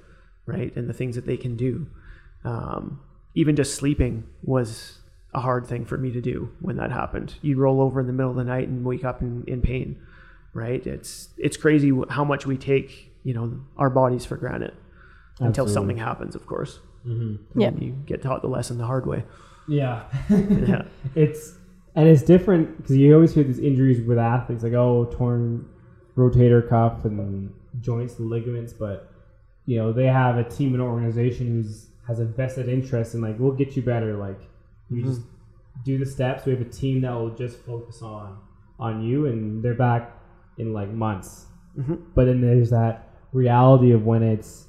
right, 0.47 0.75
and 0.77 0.89
the 0.89 0.93
things 0.93 1.15
that 1.15 1.25
they 1.27 1.37
can 1.37 1.57
do. 1.57 1.87
Um, 2.45 3.01
even 3.35 3.55
just 3.57 3.75
sleeping 3.77 4.25
was 4.43 4.99
a 5.33 5.41
hard 5.41 5.67
thing 5.67 5.85
for 5.85 5.97
me 5.99 6.11
to 6.13 6.21
do 6.21 6.51
when 6.61 6.77
that 6.77 6.91
happened. 6.93 7.35
You'd 7.43 7.59
roll 7.59 7.81
over 7.81 8.01
in 8.01 8.07
the 8.07 8.13
middle 8.13 8.31
of 8.31 8.37
the 8.37 8.45
night 8.45 8.69
and 8.69 8.85
wake 8.85 9.05
up 9.05 9.23
in, 9.23 9.45
in 9.47 9.61
pain, 9.63 10.01
right? 10.53 10.85
It's 10.87 11.29
it's 11.39 11.57
crazy 11.57 11.93
how 12.11 12.25
much 12.25 12.45
we 12.47 12.57
take, 12.57 13.13
you 13.25 13.35
know, 13.35 13.61
our 13.77 13.91
bodies 13.91 14.25
for 14.25 14.37
granted 14.37 14.73
until 15.41 15.67
something 15.69 15.97
happens, 15.97 16.35
of 16.37 16.47
course. 16.47 16.79
Mm-hmm. 17.07 17.61
Yeah. 17.61 17.71
You 17.79 17.93
get 18.07 18.23
taught 18.23 18.43
the 18.43 18.49
lesson 18.49 18.79
the 18.79 18.87
hard 18.87 19.07
way. 19.07 19.25
Yeah. 19.69 20.05
Yeah. 20.31 20.83
it's 21.15 21.55
and 21.95 22.09
it's 22.09 22.23
different 22.23 22.77
because 22.77 22.97
you 22.97 23.15
always 23.15 23.35
hear 23.35 23.45
these 23.45 23.59
injuries 23.59 24.01
with 24.07 24.19
athletes 24.19 24.63
like 24.65 24.73
oh 24.73 25.05
torn 25.13 25.69
rotator 26.17 26.67
cuff 26.69 27.05
and 27.05 27.53
joints 27.81 28.19
and 28.19 28.31
ligaments 28.31 28.73
but 28.73 29.11
you 29.67 29.77
know 29.79 29.93
they 29.93 30.07
have 30.07 30.37
a 30.39 30.45
team 30.45 30.75
and 30.75 30.83
organization 30.83 31.47
who's 31.47 31.89
has 32.07 32.21
a 32.21 32.25
vested 32.25 32.69
interest 32.69 33.15
in 33.15 33.21
like 33.21 33.37
we'll 33.39 33.53
get 33.53 33.75
you 33.77 33.83
better 33.83 34.15
like 34.17 34.41
you 34.91 35.03
just 35.03 35.23
do 35.85 35.99
the 35.99 36.07
steps. 36.07 36.45
We 36.45 36.53
have 36.53 36.61
a 36.61 36.71
team 36.71 37.01
that 37.01 37.13
will 37.13 37.35
just 37.35 37.59
focus 37.59 38.01
on 38.03 38.39
on 38.79 39.03
you 39.03 39.27
and 39.27 39.63
they're 39.63 39.75
back 39.75 40.13
in 40.59 40.73
like 40.73 40.91
months. 40.91 41.47
Mhm. 41.77 42.03
but 42.15 42.27
then 42.27 42.41
there's 42.41 42.71
that 42.71 43.09
reality 43.33 43.91
of 43.91 44.05
when 44.07 44.23
it's 44.23 44.69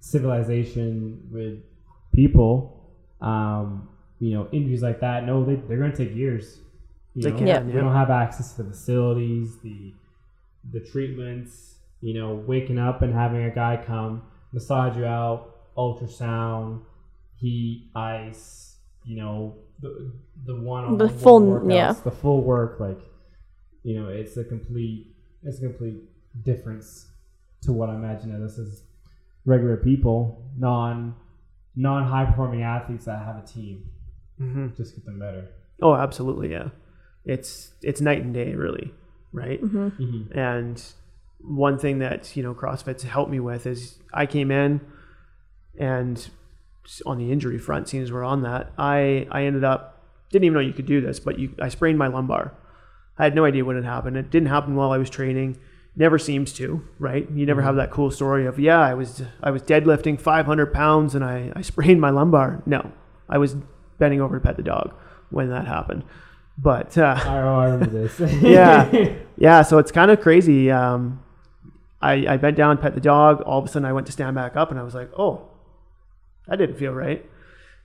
civilization 0.00 1.28
with 1.30 1.58
people 2.14 2.80
um, 3.20 3.88
you 4.20 4.34
know, 4.34 4.48
injuries 4.52 4.82
like 4.82 5.00
that, 5.00 5.24
no, 5.26 5.44
they, 5.44 5.56
they're 5.56 5.78
going 5.78 5.90
to 5.92 5.96
take 6.06 6.14
years. 6.14 6.58
You 7.14 7.22
They 7.24 7.30
know? 7.32 7.38
can, 7.38 7.46
Yeah. 7.48 7.62
We 7.62 7.72
yeah. 7.74 7.80
don't 7.80 7.92
have 7.92 8.10
access 8.10 8.52
to 8.54 8.62
the 8.62 8.70
facilities, 8.70 9.58
the 9.62 9.92
the 10.72 10.80
treatments. 10.80 11.74
You 12.02 12.14
know, 12.14 12.34
waking 12.46 12.78
up 12.78 13.02
and 13.02 13.12
having 13.12 13.42
a 13.44 13.50
guy 13.54 13.82
come 13.86 14.22
massage 14.52 14.96
you 14.96 15.04
out, 15.04 15.74
ultrasound, 15.76 16.80
heat, 17.36 17.90
ice. 17.94 18.76
You 19.04 19.16
know, 19.16 19.56
the 19.80 20.12
the 20.46 20.56
one 20.60 20.96
The 20.98 21.08
full- 21.08 21.70
yeah. 21.70 21.92
the 21.92 22.10
full 22.10 22.42
work. 22.42 22.78
Like, 22.80 23.00
you 23.82 24.00
know, 24.00 24.08
it's 24.08 24.36
a 24.36 24.44
complete 24.44 25.08
it's 25.42 25.58
a 25.58 25.62
complete 25.68 25.96
difference 26.42 27.06
to 27.62 27.72
what 27.72 27.88
I 27.90 27.94
imagine 27.94 28.34
of 28.34 28.40
this 28.40 28.58
as 28.58 28.82
regular 29.44 29.76
people, 29.76 30.42
non 30.58 31.14
non 31.76 32.04
high 32.06 32.24
performing 32.26 32.62
athletes 32.62 33.04
that 33.06 33.24
have 33.24 33.36
a 33.42 33.46
team. 33.46 33.84
Hmm 34.40 34.68
Just 34.76 34.94
get 34.96 35.04
them 35.04 35.18
better. 35.18 35.48
Oh, 35.82 35.94
absolutely. 35.94 36.50
Yeah. 36.50 36.68
It's 37.24 37.72
it's 37.82 38.00
night 38.00 38.22
and 38.22 38.32
day, 38.32 38.54
really, 38.54 38.92
right? 39.32 39.62
Mm-hmm. 39.62 40.02
Mm-hmm. 40.02 40.38
And 40.38 40.82
one 41.42 41.78
thing 41.78 41.98
that 41.98 42.36
you 42.36 42.42
know 42.42 42.54
CrossFit's 42.54 43.02
helped 43.02 43.30
me 43.30 43.40
with 43.40 43.66
is 43.66 43.98
I 44.12 44.26
came 44.26 44.50
in 44.50 44.80
and 45.78 46.28
on 47.06 47.18
the 47.18 47.30
injury 47.30 47.58
front, 47.58 47.88
seeing 47.88 48.02
as 48.02 48.10
we're 48.10 48.24
on 48.24 48.42
that, 48.42 48.72
I 48.78 49.26
I 49.30 49.44
ended 49.44 49.64
up 49.64 50.02
didn't 50.30 50.44
even 50.44 50.54
know 50.54 50.60
you 50.60 50.72
could 50.72 50.86
do 50.86 51.00
this, 51.00 51.20
but 51.20 51.38
you 51.38 51.54
I 51.60 51.68
sprained 51.68 51.98
my 51.98 52.08
lumbar. 52.08 52.54
I 53.18 53.24
had 53.24 53.34
no 53.34 53.44
idea 53.44 53.64
what 53.64 53.76
had 53.76 53.84
happened. 53.84 54.16
It 54.16 54.30
didn't 54.30 54.48
happen 54.48 54.74
while 54.76 54.92
I 54.92 54.98
was 54.98 55.10
training. 55.10 55.58
Never 55.96 56.18
seems 56.18 56.52
to, 56.54 56.82
right? 56.98 57.28
You 57.30 57.44
never 57.44 57.60
have 57.62 57.76
that 57.76 57.90
cool 57.90 58.10
story 58.10 58.46
of 58.46 58.58
yeah, 58.58 58.80
I 58.80 58.94
was 58.94 59.22
I 59.42 59.50
was 59.50 59.62
deadlifting 59.62 60.18
500 60.20 60.72
pounds 60.72 61.14
and 61.14 61.24
I 61.24 61.52
I 61.54 61.60
sprained 61.62 62.00
my 62.00 62.10
lumbar. 62.10 62.62
No, 62.64 62.92
I 63.28 63.38
was 63.38 63.56
bending 64.00 64.20
over 64.20 64.40
to 64.40 64.44
pet 64.44 64.56
the 64.56 64.64
dog 64.64 64.92
when 65.30 65.50
that 65.50 65.68
happened. 65.68 66.02
But 66.58 66.98
uh, 66.98 67.16
I, 67.24 67.38
oh, 67.38 67.58
I 67.60 67.64
remember 67.66 68.06
this. 68.06 68.18
Yeah. 68.42 69.14
yeah, 69.36 69.62
so 69.62 69.78
it's 69.78 69.92
kind 69.92 70.10
of 70.10 70.20
crazy. 70.20 70.70
Um, 70.70 71.22
I, 72.02 72.26
I 72.26 72.36
bent 72.36 72.56
down, 72.56 72.78
pet 72.78 72.94
the 72.94 73.00
dog. 73.00 73.40
All 73.42 73.58
of 73.58 73.64
a 73.64 73.68
sudden, 73.68 73.86
I 73.86 73.92
went 73.92 74.06
to 74.06 74.12
stand 74.12 74.34
back 74.34 74.56
up, 74.56 74.70
and 74.70 74.80
I 74.80 74.82
was 74.82 74.94
like, 74.94 75.10
"Oh, 75.16 75.48
that 76.48 76.56
didn't 76.56 76.76
feel 76.76 76.92
right." 76.92 77.24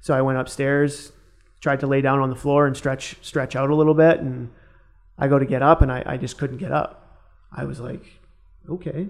So 0.02 0.14
I 0.14 0.22
went 0.22 0.38
upstairs, 0.40 1.12
tried 1.62 1.80
to 1.82 1.88
lay 1.88 2.02
down 2.02 2.20
on 2.20 2.30
the 2.30 2.36
floor 2.36 2.66
and 2.66 2.76
stretch 2.76 3.18
stretch 3.22 3.56
out 3.56 3.70
a 3.70 3.76
little 3.76 3.94
bit, 3.94 4.20
and 4.20 4.50
I 5.18 5.28
go 5.28 5.38
to 5.40 5.46
get 5.46 5.62
up, 5.62 5.82
and 5.82 5.92
I, 5.92 6.04
I 6.06 6.18
just 6.18 6.38
couldn't 6.38 6.58
get 6.58 6.72
up. 6.72 7.20
I 7.52 7.66
was 7.66 7.80
like, 7.80 8.04
"Okay, 8.70 9.08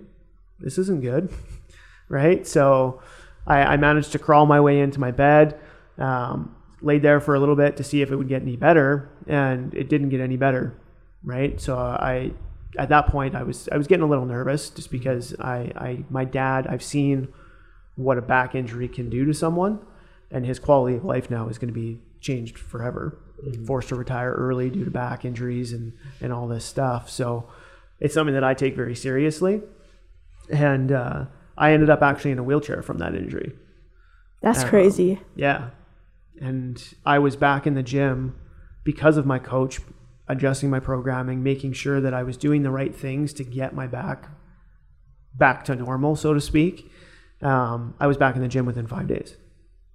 this 0.60 0.78
isn't 0.78 1.02
good," 1.02 1.32
right? 2.10 2.46
So 2.46 3.02
I, 3.48 3.62
I 3.62 3.78
managed 3.78 4.12
to 4.12 4.20
crawl 4.20 4.46
my 4.46 4.60
way 4.60 4.80
into 4.80 5.00
my 5.00 5.12
bed. 5.12 5.60
Um, 5.98 6.56
laid 6.86 7.02
there 7.02 7.20
for 7.20 7.36
a 7.36 7.40
little 7.40 7.56
bit 7.58 7.76
to 7.78 7.84
see 7.84 8.02
if 8.02 8.12
it 8.12 8.16
would 8.16 8.30
get 8.30 8.42
any 8.42 8.56
better, 8.56 9.10
and 9.28 9.74
it 9.74 9.90
didn't 9.90 10.10
get 10.10 10.22
any 10.22 10.38
better 10.38 10.78
right? 11.26 11.60
So 11.60 11.78
I, 11.78 12.32
at 12.78 12.90
that 12.90 13.08
point, 13.08 13.36
I 13.36 13.44
was 13.44 13.68
I 13.72 13.78
was 13.78 13.88
getting 13.88 14.04
a 14.04 14.08
little 14.08 14.26
nervous 14.26 14.70
just 14.70 14.92
because 14.92 15.36
I, 15.40 15.72
I 15.76 16.04
my 16.10 16.24
dad 16.24 16.68
I've 16.68 16.84
seen 16.84 17.28
what 17.96 18.18
a 18.18 18.22
back 18.22 18.56
injury 18.56 18.88
can 18.88 19.10
do 19.10 19.26
to 19.26 19.34
someone, 19.34 19.80
and 20.32 20.46
his 20.46 20.60
quality 20.60 20.96
of 20.96 21.04
life 21.04 21.30
now 21.30 21.50
is 21.50 21.58
going 21.58 21.74
to 21.74 21.80
be 21.80 22.00
changed 22.22 22.58
forever. 22.58 23.20
Forced 23.68 23.90
to 23.90 23.96
retire 23.96 24.32
early 24.32 24.70
due 24.70 24.86
to 24.86 24.92
back 24.92 25.26
injuries 25.26 25.74
and 25.74 25.94
and 26.22 26.32
all 26.32 26.48
this 26.48 26.64
stuff. 26.64 27.10
So 27.10 27.50
it's 28.00 28.14
something 28.14 28.34
that 28.34 28.44
I 28.44 28.54
take 28.54 28.76
very 28.76 28.96
seriously, 28.96 29.62
and 30.50 30.92
uh, 30.92 31.26
I 31.58 31.74
ended 31.74 31.90
up 31.90 32.02
actually 32.02 32.32
in 32.32 32.40
a 32.40 32.44
wheelchair 32.44 32.82
from 32.82 33.00
that 33.00 33.16
injury. 33.16 33.54
That's 34.42 34.64
Um, 34.64 34.70
crazy. 34.70 35.20
Yeah. 35.36 35.70
And 36.42 36.84
I 37.06 37.20
was 37.20 37.36
back 37.36 37.66
in 37.66 37.74
the 37.74 37.84
gym 37.84 38.36
because 38.84 39.18
of 39.18 39.26
my 39.26 39.40
coach 39.40 39.80
adjusting 40.28 40.70
my 40.70 40.80
programming, 40.80 41.44
making 41.44 41.74
sure 41.74 42.02
that 42.02 42.14
I 42.14 42.24
was 42.24 42.38
doing 42.38 42.64
the 42.64 42.72
right 42.72 42.96
things 42.96 43.34
to 43.34 43.44
get 43.44 43.74
my 43.74 43.88
back 43.88 44.30
back 45.38 45.66
to 45.66 45.76
normal, 45.76 46.16
so 46.16 46.34
to 46.34 46.42
speak. 46.42 46.90
Um, 47.42 47.96
I 48.00 48.08
was 48.08 48.18
back 48.18 48.36
in 48.36 48.42
the 48.42 48.48
gym 48.48 48.66
within 48.66 48.88
five 48.88 49.08
days 49.08 49.36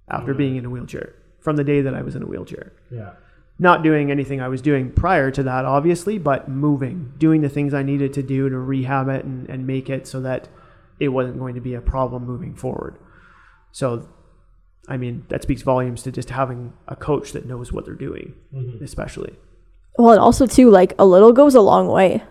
after 0.07 0.33
being 0.33 0.55
in 0.55 0.65
a 0.65 0.69
wheelchair 0.69 1.15
from 1.39 1.55
the 1.55 1.63
day 1.63 1.81
that 1.81 1.95
I 1.95 2.01
was 2.01 2.15
in 2.15 2.23
a 2.23 2.25
wheelchair. 2.25 2.73
yeah. 2.91 3.13
Not 3.59 3.83
doing 3.83 4.09
anything 4.09 4.41
I 4.41 4.47
was 4.47 4.61
doing 4.61 4.91
prior 4.91 5.29
to 5.31 5.43
that, 5.43 5.65
obviously, 5.65 6.17
but 6.17 6.49
moving, 6.49 7.13
doing 7.19 7.41
the 7.41 7.49
things 7.49 7.75
I 7.75 7.83
needed 7.83 8.11
to 8.13 8.23
do 8.23 8.49
to 8.49 8.57
rehab 8.57 9.07
it 9.07 9.23
and, 9.23 9.47
and 9.49 9.67
make 9.67 9.87
it 9.87 10.07
so 10.07 10.19
that 10.21 10.49
it 10.99 11.09
wasn't 11.09 11.37
going 11.37 11.53
to 11.53 11.61
be 11.61 11.75
a 11.75 11.81
problem 11.81 12.25
moving 12.25 12.55
forward. 12.55 12.97
So, 13.71 14.09
I 14.87 14.97
mean, 14.97 15.25
that 15.29 15.43
speaks 15.43 15.61
volumes 15.61 16.03
to 16.03 16.11
just 16.11 16.29
having 16.31 16.73
a 16.87 16.95
coach 16.95 17.31
that 17.33 17.45
knows 17.45 17.71
what 17.71 17.85
they're 17.85 17.93
doing, 17.95 18.33
Mm-hmm. 18.53 18.83
especially. 18.83 19.35
Well, 19.97 20.11
and 20.11 20.19
also 20.19 20.45
too, 20.47 20.69
like 20.69 20.93
a 20.97 21.05
little 21.05 21.33
goes 21.33 21.53
a 21.55 21.61
long 21.61 21.87
way. 21.87 22.23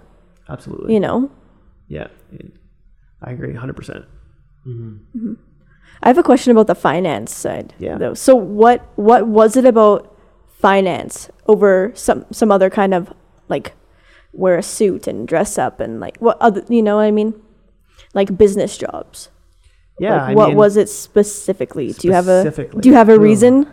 Absolutely. 0.48 0.94
You 0.94 1.00
know. 1.00 1.30
Yeah. 1.88 2.08
I 3.22 3.30
agree 3.32 3.52
100%. 3.54 4.06
Mm-hmm. 4.66 5.34
I 6.02 6.08
have 6.08 6.18
a 6.18 6.22
question 6.22 6.50
about 6.52 6.66
the 6.66 6.74
finance 6.74 7.34
side. 7.34 7.74
Yeah. 7.78 7.98
Though. 7.98 8.14
So 8.14 8.34
what 8.34 8.86
what 8.96 9.26
was 9.26 9.56
it 9.56 9.64
about 9.66 10.16
finance 10.48 11.30
over 11.46 11.92
some 11.94 12.24
some 12.32 12.50
other 12.50 12.70
kind 12.70 12.94
of 12.94 13.12
like 13.48 13.74
wear 14.32 14.56
a 14.58 14.62
suit 14.62 15.06
and 15.06 15.26
dress 15.28 15.58
up 15.58 15.80
and 15.80 16.00
like 16.00 16.16
what 16.18 16.36
other 16.40 16.64
you 16.68 16.82
know 16.82 16.96
what 16.96 17.02
I 17.02 17.10
mean? 17.10 17.34
Like 18.14 18.36
business 18.38 18.76
jobs. 18.78 19.28
Yeah. 20.00 20.16
Like, 20.16 20.30
I 20.30 20.34
what 20.34 20.48
mean, 20.48 20.56
was 20.56 20.76
it 20.76 20.88
specifically? 20.88 21.92
Do 21.92 22.08
you 22.08 22.14
have 22.14 22.26
a 22.26 22.50
do 22.80 22.88
you 22.88 22.94
have 22.94 23.08
a 23.08 23.18
reason? 23.18 23.70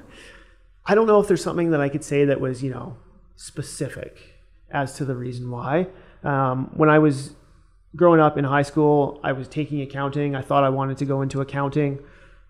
I 0.85 0.93
don't 0.95 1.07
know 1.07 1.19
if 1.19 1.27
there's 1.27 1.43
something 1.43 1.71
that 1.71 1.81
I 1.81 1.89
could 1.89 2.03
say 2.03 2.25
that 2.25 2.39
was, 2.39 2.61
you 2.61 2.69
know, 2.69 2.97
specific 3.35 4.35
as 4.69 4.95
to 4.95 5.05
the 5.05 5.15
reason 5.15 5.49
why. 5.49 5.87
Um, 6.23 6.71
when 6.75 6.89
I 6.89 6.99
was 6.99 7.35
growing 7.95 8.19
up 8.19 8.37
in 8.37 8.43
high 8.43 8.61
school, 8.61 9.19
I 9.23 9.31
was 9.31 9.47
taking 9.47 9.81
accounting. 9.81 10.35
I 10.35 10.41
thought 10.41 10.63
I 10.63 10.69
wanted 10.69 10.97
to 10.97 11.05
go 11.05 11.21
into 11.21 11.41
accounting. 11.41 11.99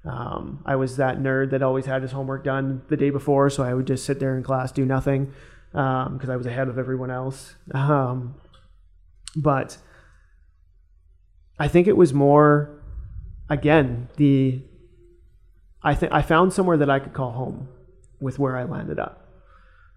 Um, 0.05 0.63
I 0.65 0.75
was 0.75 0.97
that 0.97 1.19
nerd 1.19 1.51
that 1.51 1.61
always 1.61 1.85
had 1.85 2.01
his 2.01 2.11
homework 2.11 2.43
done 2.43 2.81
the 2.87 2.97
day 2.97 3.09
before, 3.09 3.49
so 3.49 3.63
I 3.63 3.73
would 3.73 3.87
just 3.87 4.05
sit 4.05 4.19
there 4.19 4.37
in 4.37 4.43
class, 4.43 4.71
do 4.71 4.85
nothing, 4.85 5.33
because 5.71 6.29
I 6.29 6.35
was 6.35 6.45
ahead 6.45 6.67
of 6.67 6.77
everyone 6.77 7.11
else. 7.11 7.55
Um, 7.73 8.35
but 9.35 9.77
I 11.59 11.67
think 11.67 11.87
it 11.87 11.97
was 11.97 12.13
more, 12.13 12.76
again, 13.49 14.09
the 14.17 14.61
I 15.83 15.95
think 15.95 16.11
I 16.11 16.21
found 16.21 16.53
somewhere 16.53 16.77
that 16.77 16.89
I 16.89 16.99
could 16.99 17.13
call 17.13 17.31
home 17.31 17.69
with 18.19 18.39
where 18.39 18.57
I 18.57 18.63
landed 18.63 18.99
up. 18.99 19.27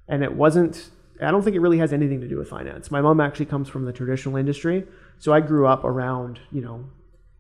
And 0.08 0.22
it 0.22 0.34
wasn't 0.34 0.90
I 1.22 1.30
don't 1.30 1.42
think 1.42 1.54
it 1.54 1.60
really 1.60 1.78
has 1.78 1.92
anything 1.92 2.20
to 2.20 2.28
do 2.28 2.38
with 2.38 2.48
finance. 2.48 2.90
My 2.90 3.00
mom 3.00 3.20
actually 3.20 3.46
comes 3.46 3.68
from 3.68 3.84
the 3.84 3.92
traditional 3.92 4.36
industry, 4.36 4.86
so 5.18 5.32
I 5.32 5.40
grew 5.40 5.66
up 5.66 5.84
around 5.84 6.40
you 6.50 6.60
know 6.60 6.86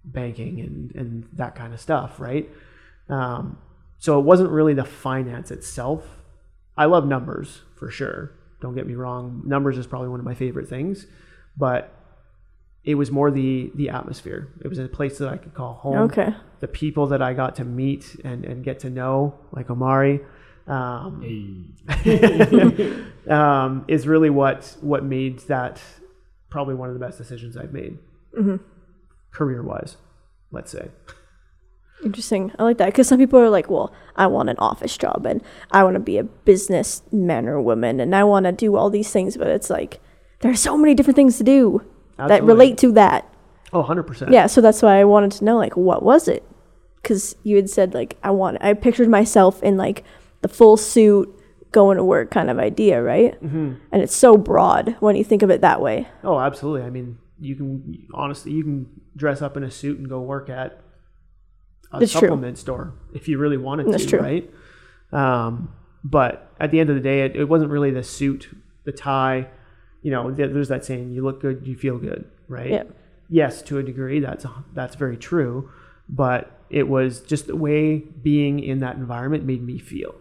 banking 0.04 0.60
and 0.60 0.94
and 0.94 1.28
that 1.34 1.54
kind 1.54 1.72
of 1.74 1.80
stuff, 1.80 2.20
right? 2.20 2.48
Um, 3.08 3.58
so 3.98 4.18
it 4.18 4.22
wasn't 4.22 4.50
really 4.50 4.74
the 4.74 4.84
finance 4.84 5.50
itself. 5.50 6.04
I 6.76 6.86
love 6.86 7.06
numbers 7.06 7.62
for 7.76 7.90
sure. 7.90 8.32
Don't 8.60 8.74
get 8.74 8.86
me 8.86 8.94
wrong. 8.94 9.42
Numbers 9.44 9.78
is 9.78 9.86
probably 9.86 10.08
one 10.08 10.20
of 10.20 10.26
my 10.26 10.34
favorite 10.34 10.68
things, 10.68 11.06
but 11.56 11.99
it 12.84 12.94
was 12.94 13.10
more 13.10 13.30
the 13.30 13.70
the 13.74 13.90
atmosphere. 13.90 14.48
It 14.62 14.68
was 14.68 14.78
a 14.78 14.88
place 14.88 15.18
that 15.18 15.28
I 15.28 15.36
could 15.36 15.54
call 15.54 15.74
home. 15.74 15.98
Okay. 16.10 16.34
The 16.60 16.68
people 16.68 17.06
that 17.08 17.22
I 17.22 17.34
got 17.34 17.56
to 17.56 17.64
meet 17.64 18.16
and, 18.24 18.44
and 18.44 18.64
get 18.64 18.80
to 18.80 18.90
know, 18.90 19.34
like 19.52 19.70
Omari, 19.70 20.20
um, 20.66 21.74
Hey. 21.88 23.02
um, 23.28 23.84
is 23.88 24.06
really 24.06 24.30
what 24.30 24.76
what 24.80 25.04
made 25.04 25.40
that 25.40 25.80
probably 26.50 26.74
one 26.74 26.88
of 26.88 26.94
the 26.94 27.04
best 27.04 27.18
decisions 27.18 27.56
I've 27.56 27.72
made, 27.72 27.98
career 29.32 29.62
wise. 29.62 29.96
Let's 30.50 30.72
say. 30.72 30.90
Interesting. 32.02 32.50
I 32.58 32.62
like 32.64 32.78
that 32.78 32.86
because 32.86 33.08
some 33.08 33.18
people 33.18 33.38
are 33.38 33.50
like, 33.50 33.68
well, 33.68 33.92
I 34.16 34.26
want 34.26 34.48
an 34.48 34.56
office 34.58 34.96
job 34.96 35.26
and 35.26 35.42
I 35.70 35.84
want 35.84 35.94
to 35.94 36.00
be 36.00 36.16
a 36.16 36.24
businessman 36.24 37.46
or 37.46 37.60
woman 37.60 38.00
and 38.00 38.16
I 38.16 38.24
want 38.24 38.46
to 38.46 38.52
do 38.52 38.74
all 38.74 38.88
these 38.88 39.10
things, 39.10 39.36
but 39.36 39.48
it's 39.48 39.68
like 39.68 40.00
there 40.40 40.50
are 40.50 40.56
so 40.56 40.78
many 40.78 40.94
different 40.94 41.16
things 41.16 41.36
to 41.38 41.44
do 41.44 41.84
that 42.28 42.44
relate 42.44 42.78
to 42.78 42.92
that. 42.92 43.26
Oh, 43.72 43.82
100%. 43.84 44.32
Yeah, 44.32 44.46
so 44.46 44.60
that's 44.60 44.82
why 44.82 44.98
I 45.00 45.04
wanted 45.04 45.32
to 45.32 45.44
know 45.44 45.56
like 45.56 45.76
what 45.76 46.02
was 46.02 46.28
it? 46.28 46.42
Because 47.02 47.36
you 47.44 47.56
had 47.56 47.70
said 47.70 47.94
like 47.94 48.18
I 48.22 48.30
want. 48.30 48.58
I 48.60 48.74
pictured 48.74 49.08
myself 49.08 49.62
in 49.62 49.76
like 49.76 50.04
the 50.42 50.48
full 50.48 50.76
suit, 50.76 51.28
going 51.72 51.96
to 51.96 52.04
work 52.04 52.30
kind 52.30 52.50
of 52.50 52.58
idea, 52.58 53.02
right? 53.02 53.40
Mm-hmm. 53.42 53.74
And 53.92 54.02
it's 54.02 54.14
so 54.14 54.36
broad 54.36 54.96
when 55.00 55.14
you 55.16 55.22
think 55.24 55.42
of 55.42 55.50
it 55.50 55.60
that 55.60 55.80
way. 55.80 56.08
Oh, 56.24 56.38
absolutely. 56.40 56.82
I 56.82 56.90
mean, 56.90 57.18
you 57.38 57.54
can 57.56 58.06
honestly, 58.12 58.52
you 58.52 58.64
can 58.64 58.86
dress 59.16 59.40
up 59.40 59.56
in 59.56 59.62
a 59.62 59.70
suit 59.70 59.98
and 59.98 60.08
go 60.08 60.20
work 60.20 60.50
at 60.50 60.80
a 61.92 62.00
It's 62.00 62.12
true. 62.12 62.22
supplement 62.22 62.58
store 62.58 62.94
if 63.14 63.28
you 63.28 63.38
really 63.38 63.56
wanted 63.56 63.86
That's 63.92 64.04
to, 64.04 64.10
true. 64.10 64.20
right? 64.20 64.50
Um, 65.12 65.72
but 66.04 66.52
at 66.58 66.70
the 66.70 66.80
end 66.80 66.90
of 66.90 66.96
the 66.96 67.02
day, 67.02 67.22
it, 67.22 67.36
it 67.36 67.44
wasn't 67.44 67.70
really 67.70 67.90
the 67.90 68.02
suit, 68.02 68.48
the 68.84 68.92
tie. 68.92 69.48
You 70.02 70.10
know, 70.10 70.30
there's 70.30 70.68
that 70.68 70.84
saying: 70.84 71.10
"You 71.12 71.22
look 71.22 71.40
good, 71.40 71.66
you 71.66 71.76
feel 71.76 71.98
good," 71.98 72.24
right? 72.48 72.70
Yeah. 72.70 72.82
Yes, 73.28 73.62
to 73.62 73.78
a 73.78 73.82
degree, 73.82 74.20
that's 74.20 74.46
that's 74.72 74.96
very 74.96 75.16
true. 75.16 75.70
But 76.08 76.50
it 76.70 76.88
was 76.88 77.20
just 77.20 77.46
the 77.46 77.56
way 77.56 77.98
being 77.98 78.60
in 78.60 78.80
that 78.80 78.96
environment 78.96 79.44
made 79.44 79.62
me 79.62 79.78
feel, 79.78 80.14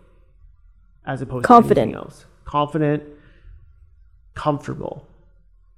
as 1.06 1.22
opposed 1.22 1.46
Confident. 1.46 1.76
to 1.76 1.82
anything 1.82 1.96
else. 1.96 2.26
Confident, 2.46 3.04
comfortable. 4.36 5.08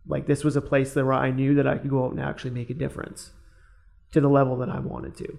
Like 0.08 0.26
this 0.28 0.43
was 0.43 0.56
a 0.56 0.62
place 0.62 0.93
that 0.93 1.06
where 1.06 1.14
I 1.14 1.32
knew 1.32 1.56
that 1.56 1.68
I 1.68 1.78
could 1.78 1.89
go 1.89 2.06
out 2.06 2.12
and 2.12 2.20
actually 2.20 2.52
make 2.52 2.70
a 2.70 2.74
difference 2.74 3.32
to 4.12 4.20
the 4.20 4.30
level 4.30 4.58
that 4.58 4.70
I 4.70 4.80
wanted 4.80 5.16
to. 5.18 5.38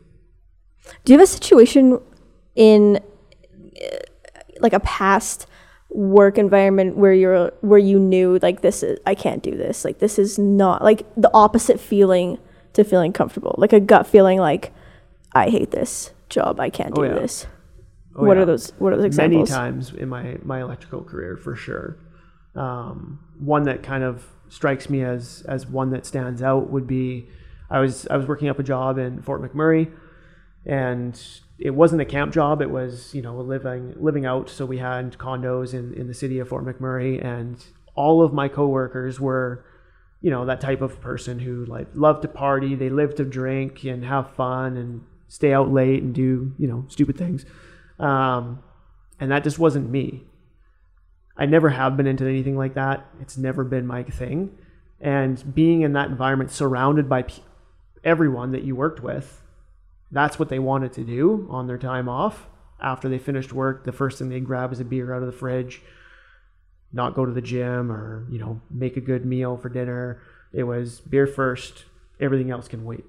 Do 1.05 1.13
you 1.13 1.19
have 1.19 1.25
a 1.25 1.27
situation 1.27 2.01
in 2.55 3.01
like 4.61 4.73
a 4.73 4.81
past 4.81 5.47
work 5.95 6.39
environment 6.39 6.97
where 6.97 7.13
you're 7.13 7.53
where 7.61 7.79
you 7.79 7.99
knew 7.99 8.39
like 8.43 8.63
this 8.63 8.83
is 8.83 8.99
I 9.07 9.15
can't 9.15 9.43
do 9.43 9.57
this. 9.57 9.85
Like 9.85 9.99
this 9.99 10.19
is 10.19 10.39
not 10.39 10.83
like 10.83 11.07
the 11.17 11.31
opposite 11.35 11.79
feeling 11.81 12.39
to 12.73 12.85
feeling 12.85 13.13
comfortable. 13.13 13.55
Like 13.59 13.73
a 13.73 13.81
gut 13.81 14.07
feeling 14.07 14.39
like 14.39 14.73
I 15.35 15.51
hate 15.51 15.71
this 15.71 16.13
job. 16.29 16.61
I 16.61 16.71
can't 16.71 16.95
do 16.95 17.03
Oh, 17.03 17.05
yeah. 17.05 17.15
this. 17.15 17.47
Oh, 18.17 18.25
what 18.25 18.37
yeah. 18.37 18.43
are 18.43 18.47
those 18.47 18.71
what 18.79 18.93
are 18.93 18.97
those 18.97 19.07
examples? 19.07 19.51
Many 19.51 19.59
times 19.61 19.93
in 19.93 20.09
my 20.09 20.39
my 20.43 20.61
electrical 20.63 21.03
career, 21.03 21.37
for 21.37 21.55
sure. 21.57 21.99
Um, 22.55 23.21
one 23.39 23.63
that 23.65 23.83
kind 23.83 24.05
of 24.05 24.27
strikes 24.49 24.91
me 24.91 25.03
as 25.03 25.43
as 25.49 25.67
one 25.67 25.91
that 25.91 26.05
stands 26.05 26.43
out 26.43 26.71
would 26.71 26.87
be 26.87 27.29
I 27.71 27.81
was 27.81 28.07
I 28.09 28.17
was 28.17 28.27
working 28.27 28.49
up 28.49 28.59
a 28.59 28.63
job 28.63 28.99
in 28.99 29.23
Fort 29.23 29.41
McMurray, 29.43 29.91
and 30.67 31.19
it 31.65 31.71
wasn't 31.71 32.03
a 32.03 32.05
camp 32.05 32.33
job. 32.33 32.61
It 32.61 32.71
was 32.71 33.15
you 33.15 33.23
know 33.23 33.37
living 33.37 33.95
living 33.97 34.27
out. 34.27 34.51
So 34.51 34.67
we 34.67 34.79
had 34.79 35.17
condos 35.19 35.73
in 35.73 35.95
in 35.95 36.09
the 36.09 36.15
city 36.15 36.39
of 36.41 36.49
Fort 36.49 36.65
McMurray, 36.65 37.25
and 37.25 37.65
all 37.95 38.23
of 38.23 38.33
my 38.33 38.49
coworkers 38.49 39.21
were 39.21 39.65
you 40.21 40.31
know 40.31 40.45
that 40.47 40.61
type 40.61 40.83
of 40.83 41.01
person 41.01 41.39
who 41.39 41.65
like 41.65 41.87
loved 41.95 42.23
to 42.23 42.29
party. 42.29 42.75
They 42.75 42.91
lived 42.91 43.17
to 43.19 43.25
drink 43.25 43.85
and 43.85 44.05
have 44.05 44.35
fun 44.35 44.77
and 44.77 45.03
stay 45.29 45.53
out 45.53 45.73
late 45.73 46.03
and 46.03 46.13
do 46.15 46.53
you 46.59 46.67
know 46.67 46.85
stupid 46.89 47.17
things. 47.17 47.47
Um, 47.99 48.63
and 49.21 49.31
that 49.31 49.45
just 49.45 49.59
wasn't 49.59 49.89
me. 49.89 50.25
I 51.37 51.47
never 51.47 51.71
have 51.71 51.97
been 51.97 52.09
into 52.09 52.27
anything 52.27 52.57
like 52.57 52.75
that. 52.75 53.07
It's 53.21 53.39
never 53.39 53.65
been 53.65 53.87
my 53.87 54.03
thing. 54.03 54.59
And 55.01 55.55
being 55.55 55.83
in 55.83 55.93
that 55.95 56.09
environment, 56.09 56.51
surrounded 56.51 57.09
by 57.09 57.25
everyone 58.05 58.53
that 58.53 58.63
you 58.63 58.77
worked 58.77 59.01
with, 59.01 59.42
that's 60.13 60.39
what 60.39 60.51
they 60.51 60.59
wanted 60.59 60.93
to 60.93 61.05
do 61.05 61.49
on 61.51 61.67
their 61.67 61.79
time 61.79 62.09
off. 62.09 62.47
After 62.81 63.09
they 63.09 63.19
finished 63.19 63.53
work, 63.53 63.85
the 63.85 63.93
first 63.93 64.19
thing 64.19 64.29
they 64.29 64.41
grab 64.41 64.73
is 64.73 64.81
a 64.81 64.85
beer 64.85 65.15
out 65.15 65.23
of 65.23 65.27
the 65.27 65.39
fridge, 65.39 65.83
not 66.93 67.15
go 67.15 67.25
to 67.25 67.33
the 67.33 67.41
gym 67.41 67.91
or, 67.91 68.27
you 68.31 68.39
know, 68.39 68.61
make 68.71 68.97
a 68.97 69.01
good 69.01 69.25
meal 69.25 69.57
for 69.57 69.69
dinner. 69.69 70.23
It 70.53 70.65
was 70.65 71.01
beer 71.01 71.27
first, 71.27 71.85
everything 72.21 72.51
else 72.51 72.69
can 72.69 72.85
wait. 72.85 73.05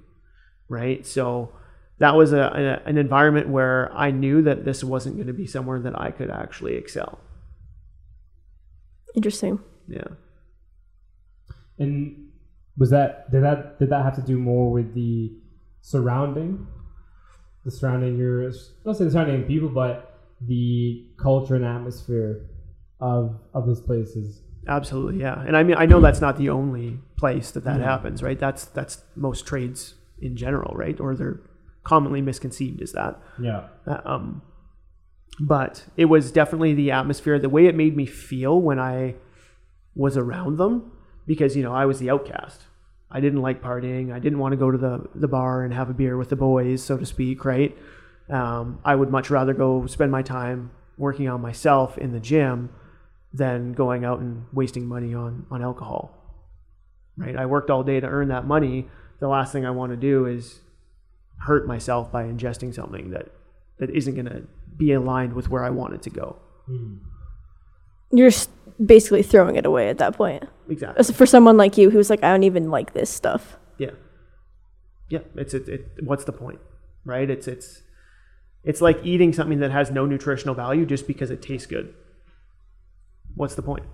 Right? 0.69 1.05
So 1.05 1.53
that 1.99 2.15
was 2.15 2.33
a, 2.33 2.39
a 2.85 2.89
an 2.89 2.97
environment 2.97 3.49
where 3.49 3.91
I 3.93 4.11
knew 4.11 4.41
that 4.43 4.65
this 4.65 4.83
wasn't 4.83 5.15
going 5.15 5.27
to 5.27 5.33
be 5.33 5.45
somewhere 5.45 5.79
that 5.81 5.99
I 5.99 6.11
could 6.11 6.29
actually 6.29 6.75
excel. 6.75 7.19
Interesting. 9.15 9.59
Yeah. 9.87 10.07
And 11.77 12.31
was 12.77 12.89
that 12.91 13.31
did 13.31 13.43
that 13.43 13.79
did 13.79 13.89
that 13.89 14.03
have 14.03 14.15
to 14.15 14.21
do 14.21 14.37
more 14.37 14.71
with 14.71 14.93
the 14.95 15.33
surrounding, 15.81 16.67
the 17.65 17.71
surrounding 17.71 18.17
your 18.17 18.51
not 18.85 18.97
say 18.97 19.05
the 19.05 19.11
surrounding 19.11 19.43
people, 19.43 19.69
but 19.69 20.19
the 20.41 21.05
culture 21.17 21.55
and 21.55 21.65
atmosphere 21.65 22.45
of 22.99 23.39
of 23.53 23.65
those 23.65 23.81
places. 23.81 24.41
Absolutely, 24.67 25.19
yeah. 25.19 25.41
And 25.45 25.57
I 25.57 25.63
mean, 25.63 25.75
I 25.77 25.85
know 25.85 25.99
that's 25.99 26.21
not 26.21 26.37
the 26.37 26.49
only 26.49 26.99
place 27.17 27.51
that 27.51 27.63
that 27.65 27.79
Yeah. 27.79 27.85
happens, 27.85 28.23
right? 28.23 28.39
That's 28.39 28.65
that's 28.65 29.03
most 29.15 29.45
trades 29.45 29.95
in 30.21 30.35
general, 30.37 30.73
right? 30.75 30.99
Or 30.99 31.15
they're 31.15 31.41
commonly 31.83 32.21
misconceived 32.21 32.81
as 32.81 32.93
that. 32.93 33.19
Yeah. 33.39 33.67
Uh, 33.85 33.99
Um, 34.05 34.41
but 35.39 35.85
it 35.97 36.05
was 36.05 36.31
definitely 36.31 36.73
the 36.73 36.91
atmosphere, 36.91 37.39
the 37.39 37.49
way 37.49 37.65
it 37.65 37.75
made 37.75 37.95
me 37.97 38.05
feel 38.05 38.61
when 38.61 38.79
I 38.79 39.15
was 39.95 40.15
around 40.15 40.57
them, 40.57 40.91
because 41.25 41.55
you 41.57 41.63
know 41.63 41.73
I 41.73 41.85
was 41.85 41.99
the 41.99 42.09
outcast. 42.09 42.61
I 43.13 43.19
didn't 43.19 43.41
like 43.41 43.61
partying. 43.61 44.11
I 44.11 44.19
didn't 44.19 44.39
want 44.39 44.53
to 44.53 44.57
go 44.57 44.71
to 44.71 44.77
the 44.77 45.07
the 45.13 45.27
bar 45.27 45.63
and 45.63 45.73
have 45.73 45.89
a 45.89 45.93
beer 45.93 46.17
with 46.17 46.29
the 46.29 46.35
boys, 46.35 46.83
so 46.83 46.97
to 46.97 47.05
speak, 47.05 47.45
right? 47.45 47.77
Um, 48.29 48.79
I 48.83 48.95
would 48.95 49.11
much 49.11 49.29
rather 49.29 49.53
go 49.53 49.85
spend 49.85 50.11
my 50.11 50.23
time 50.23 50.71
working 50.97 51.29
on 51.29 51.41
myself 51.41 51.97
in 51.97 52.11
the 52.11 52.19
gym 52.19 52.69
than 53.33 53.73
going 53.73 54.05
out 54.05 54.19
and 54.19 54.45
wasting 54.51 54.85
money 54.85 55.13
on 55.13 55.45
on 55.51 55.61
alcohol. 55.61 56.19
Right? 57.15 57.35
I 57.35 57.45
worked 57.45 57.69
all 57.69 57.83
day 57.83 57.99
to 57.99 58.07
earn 58.07 58.29
that 58.29 58.47
money. 58.47 58.87
The 59.19 59.27
last 59.27 59.53
thing 59.53 59.65
I 59.65 59.69
want 59.69 59.91
to 59.91 59.97
do 59.97 60.25
is 60.25 60.61
hurt 61.45 61.67
myself 61.67 62.11
by 62.11 62.23
ingesting 62.23 62.73
something 62.73 63.11
that 63.11 63.29
that 63.77 63.89
isn't 63.91 64.15
going 64.15 64.25
to 64.25 64.43
be 64.75 64.93
aligned 64.93 65.33
with 65.33 65.49
where 65.49 65.63
I 65.63 65.69
want 65.69 65.93
it 65.93 66.01
to 66.03 66.09
go. 66.09 66.37
You're 68.13 68.27
s- 68.27 68.47
basically 68.83 69.23
throwing 69.23 69.55
it 69.55 69.65
away 69.65 69.89
at 69.89 69.97
that 69.97 70.15
point. 70.15 70.45
Exactly. 70.69 71.13
For 71.13 71.25
someone 71.25 71.57
like 71.57 71.77
you 71.77 71.89
who's 71.89 72.09
like 72.09 72.23
I 72.23 72.29
don't 72.29 72.43
even 72.43 72.69
like 72.69 72.93
this 72.93 73.09
stuff. 73.09 73.57
Yeah. 73.77 73.91
Yeah. 75.09 75.19
It's 75.35 75.53
it, 75.53 75.67
it. 75.67 75.87
What's 76.03 76.23
the 76.23 76.31
point, 76.31 76.59
right? 77.03 77.29
It's 77.29 77.47
it's 77.47 77.81
it's 78.63 78.81
like 78.81 78.99
eating 79.03 79.33
something 79.33 79.59
that 79.59 79.71
has 79.71 79.91
no 79.91 80.05
nutritional 80.05 80.55
value 80.55 80.85
just 80.85 81.07
because 81.07 81.31
it 81.31 81.41
tastes 81.41 81.67
good. 81.67 81.93
What's 83.35 83.55
the 83.55 83.61
point? 83.61 83.85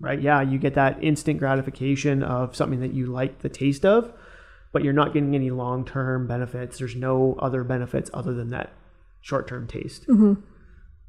Right? 0.00 0.20
Yeah, 0.20 0.40
you 0.42 0.58
get 0.58 0.74
that 0.74 1.02
instant 1.02 1.38
gratification 1.38 2.22
of 2.22 2.54
something 2.54 2.80
that 2.80 2.94
you 2.94 3.06
like 3.06 3.40
the 3.40 3.48
taste 3.48 3.84
of, 3.84 4.12
but 4.72 4.84
you're 4.84 4.92
not 4.92 5.12
getting 5.12 5.34
any 5.34 5.50
long 5.50 5.84
term 5.84 6.28
benefits. 6.28 6.78
There's 6.78 6.94
no 6.94 7.36
other 7.40 7.64
benefits 7.64 8.10
other 8.14 8.32
than 8.32 8.50
that 8.50 8.72
short 9.20 9.48
term 9.48 9.66
taste 9.66 10.06
mm-hmm. 10.06 10.34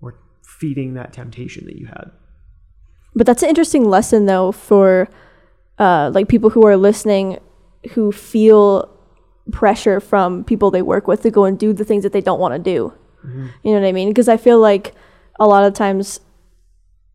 or 0.02 0.20
feeding 0.58 0.94
that 0.96 1.14
temptation 1.14 1.66
that 1.66 1.76
you 1.78 1.88
had. 1.88 2.12
But 3.16 3.26
that's 3.28 3.44
an 3.44 3.50
interesting 3.50 3.86
lesson, 3.90 4.26
though, 4.26 4.52
for 4.52 5.10
uh, 5.78 6.12
like 6.14 6.28
people 6.28 6.50
who 6.52 6.66
are 6.66 6.78
listening, 6.78 7.40
who 7.94 8.12
feel 8.12 8.90
pressure 9.52 10.00
from 10.00 10.44
people 10.44 10.70
they 10.72 10.82
work 10.82 11.08
with 11.08 11.22
to 11.24 11.32
go 11.32 11.44
and 11.46 11.58
do 11.58 11.74
the 11.74 11.84
things 11.86 12.04
that 12.04 12.14
they 12.14 12.22
don't 12.22 12.40
want 12.40 12.54
to 12.54 12.60
do. 12.60 12.94
You 13.64 13.74
know 13.74 13.82
what 13.82 13.88
I 13.88 13.92
mean? 13.92 14.08
Because 14.10 14.30
I 14.30 14.38
feel 14.38 14.60
like 14.60 14.94
a 15.40 15.46
lot 15.48 15.66
of 15.66 15.74
times 15.74 16.22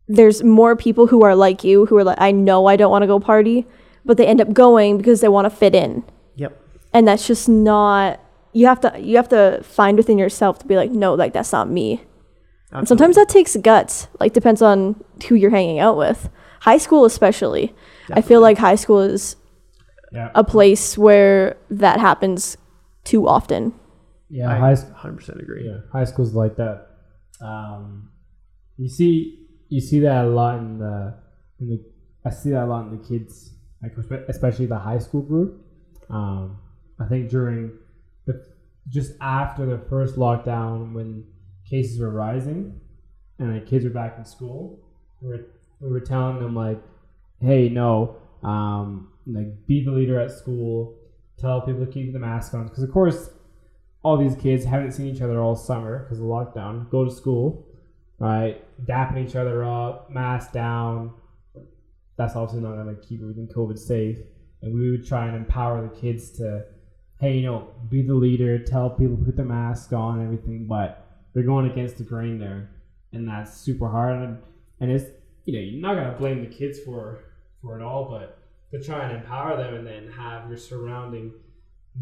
there's 0.07 0.43
more 0.43 0.75
people 0.75 1.07
who 1.07 1.23
are 1.23 1.35
like 1.35 1.63
you, 1.63 1.87
who 1.87 1.97
are 1.97 2.03
like, 2.03 2.19
I 2.21 2.31
know 2.31 2.67
I 2.67 2.75
don't 2.75 2.91
want 2.91 3.01
to 3.01 3.07
go 3.07 3.19
party, 3.19 3.65
but 4.05 4.17
they 4.17 4.27
end 4.27 4.39
up 4.39 4.53
going 4.53 4.97
because 4.97 5.21
they 5.21 5.27
want 5.29 5.45
to 5.45 5.49
fit 5.49 5.73
in, 5.73 6.03
Yep. 6.35 6.55
and 6.93 7.07
that's 7.07 7.25
just 7.25 7.49
not. 7.49 8.19
You 8.53 8.67
have 8.67 8.79
to 8.81 8.93
you 8.99 9.15
have 9.17 9.29
to 9.29 9.61
find 9.63 9.97
within 9.97 10.19
yourself 10.19 10.59
to 10.59 10.67
be 10.67 10.75
like, 10.75 10.91
no, 10.91 11.15
like 11.15 11.33
that's 11.33 11.51
not 11.51 11.69
me. 11.71 12.03
And 12.71 12.87
sometimes 12.87 13.15
that 13.15 13.29
takes 13.29 13.55
guts. 13.57 14.07
Like 14.19 14.33
depends 14.33 14.61
on 14.61 15.01
who 15.27 15.35
you're 15.35 15.51
hanging 15.51 15.79
out 15.79 15.97
with. 15.97 16.29
High 16.61 16.77
school 16.77 17.05
especially. 17.05 17.73
I 18.11 18.21
feel 18.21 18.41
like 18.41 18.57
high 18.57 18.75
school 18.75 18.99
is 19.01 19.35
Yeah. 20.11 20.31
a 20.35 20.43
place 20.43 20.97
where 20.97 21.57
that 21.69 21.99
happens 21.99 22.57
too 23.03 23.27
often. 23.27 23.73
Yeah, 24.29 24.49
I 24.51 24.57
high 24.57 24.73
100% 24.73 25.41
agree. 25.41 25.67
Yeah, 25.67 25.79
high 25.91 26.03
school's 26.05 26.33
like 26.33 26.55
that. 26.57 26.87
Um, 27.41 28.09
you 28.77 28.89
see, 28.89 29.45
you 29.69 29.79
see 29.79 29.99
that 30.01 30.25
a 30.25 30.27
lot 30.27 30.57
in 30.59 30.79
the, 30.79 31.15
in 31.59 31.69
the. 31.69 31.83
I 32.25 32.31
see 32.31 32.49
that 32.51 32.63
a 32.63 32.65
lot 32.65 32.87
in 32.87 32.97
the 32.97 33.03
kids, 33.07 33.53
like 33.83 33.93
especially 34.27 34.65
the 34.65 34.79
high 34.79 34.97
school 34.99 35.21
group. 35.21 35.61
Um, 36.09 36.57
I 36.99 37.05
think 37.05 37.29
during 37.29 37.71
the 38.25 38.43
just 38.89 39.13
after 39.21 39.65
the 39.65 39.77
first 39.89 40.15
lockdown, 40.15 40.93
when 40.93 41.25
cases 41.69 41.99
were 41.99 42.11
rising, 42.11 42.79
and 43.39 43.55
the 43.55 43.65
kids 43.65 43.83
were 43.83 43.91
back 43.91 44.15
in 44.17 44.25
school, 44.25 44.79
we 45.21 45.29
were, 45.29 45.45
we 45.79 45.89
were 45.89 45.99
telling 45.99 46.39
them 46.39 46.55
like, 46.55 46.81
"Hey, 47.39 47.69
no, 47.69 48.17
um, 48.43 49.11
like 49.25 49.65
be 49.67 49.83
the 49.83 49.91
leader 49.91 50.19
at 50.19 50.31
school. 50.31 50.97
Tell 51.37 51.61
people 51.61 51.85
to 51.85 51.91
keep 51.91 52.13
the 52.13 52.19
mask 52.19 52.53
on, 52.53 52.67
because 52.67 52.83
of 52.83 52.91
course." 52.91 53.29
all 54.05 54.17
these 54.17 54.35
kids 54.35 54.63
haven't 54.63 54.91
seen 54.91 55.07
each 55.07 55.21
other 55.21 55.41
all 55.41 55.55
summer 55.55 56.03
because 56.03 56.19
of 56.19 56.25
lockdown. 56.25 56.87
Go 56.91 57.05
to 57.05 57.09
school, 57.09 57.65
right? 58.19 58.63
Dapping 58.85 59.27
each 59.27 59.35
other 59.35 59.63
up, 59.63 60.11
mask 60.11 60.51
down. 60.51 61.11
That's 62.15 62.35
obviously 62.35 62.61
not 62.61 62.75
going 62.75 62.95
to 62.95 63.01
keep 63.01 63.19
everything 63.19 63.47
COVID 63.47 63.79
safe. 63.79 64.19
And 64.61 64.75
we 64.75 64.91
would 64.91 65.07
try 65.07 65.25
and 65.25 65.35
empower 65.35 65.81
the 65.81 65.99
kids 65.99 66.29
to, 66.33 66.65
hey, 67.19 67.37
you 67.37 67.47
know, 67.47 67.69
be 67.89 68.03
the 68.03 68.13
leader, 68.13 68.59
tell 68.59 68.91
people 68.91 69.17
to 69.17 69.25
put 69.25 69.37
their 69.37 69.45
mask 69.45 69.91
on 69.91 70.23
everything. 70.23 70.67
But 70.67 71.04
they're 71.35 71.43
going 71.43 71.69
against 71.69 71.97
the 71.97 72.03
grain 72.03 72.39
there, 72.39 72.71
and 73.11 73.27
that's 73.27 73.55
super 73.55 73.87
hard. 73.87 74.19
And, 74.19 74.39
and 74.79 74.89
it's 74.89 75.05
you 75.43 75.53
know 75.53 75.59
you're 75.59 75.81
not 75.81 75.93
going 75.93 76.11
to 76.11 76.17
blame 76.17 76.41
the 76.41 76.55
kids 76.55 76.79
for 76.79 77.19
for 77.61 77.79
it 77.79 77.83
all, 77.83 78.09
but 78.09 78.39
to 78.71 78.83
try 78.83 79.07
and 79.07 79.17
empower 79.17 79.55
them 79.57 79.75
and 79.75 79.85
then 79.85 80.11
have 80.11 80.47
your 80.49 80.57
surrounding 80.57 81.33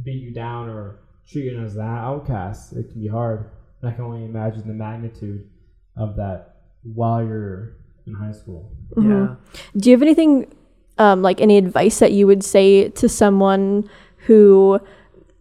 beat 0.03 0.21
you 0.21 0.31
down 0.31 0.69
or 0.69 0.99
treat 1.29 1.45
you 1.45 1.59
as 1.59 1.75
that 1.75 1.81
outcast, 1.81 2.73
it 2.73 2.91
can 2.91 3.01
be 3.01 3.07
hard. 3.07 3.49
And 3.81 3.91
I 3.91 3.93
can 3.93 4.05
only 4.05 4.25
imagine 4.25 4.67
the 4.67 4.73
magnitude 4.73 5.49
of 5.97 6.15
that 6.15 6.57
while 6.83 7.23
you're 7.23 7.77
in 8.05 8.13
high 8.13 8.31
school. 8.31 8.71
Yeah. 8.97 9.35
Do 9.77 9.89
you 9.89 9.95
have 9.95 10.01
anything, 10.01 10.53
um, 10.97 11.21
like 11.21 11.41
any 11.41 11.57
advice 11.57 11.99
that 11.99 12.11
you 12.11 12.27
would 12.27 12.43
say 12.43 12.89
to 12.89 13.09
someone 13.09 13.89
who 14.25 14.79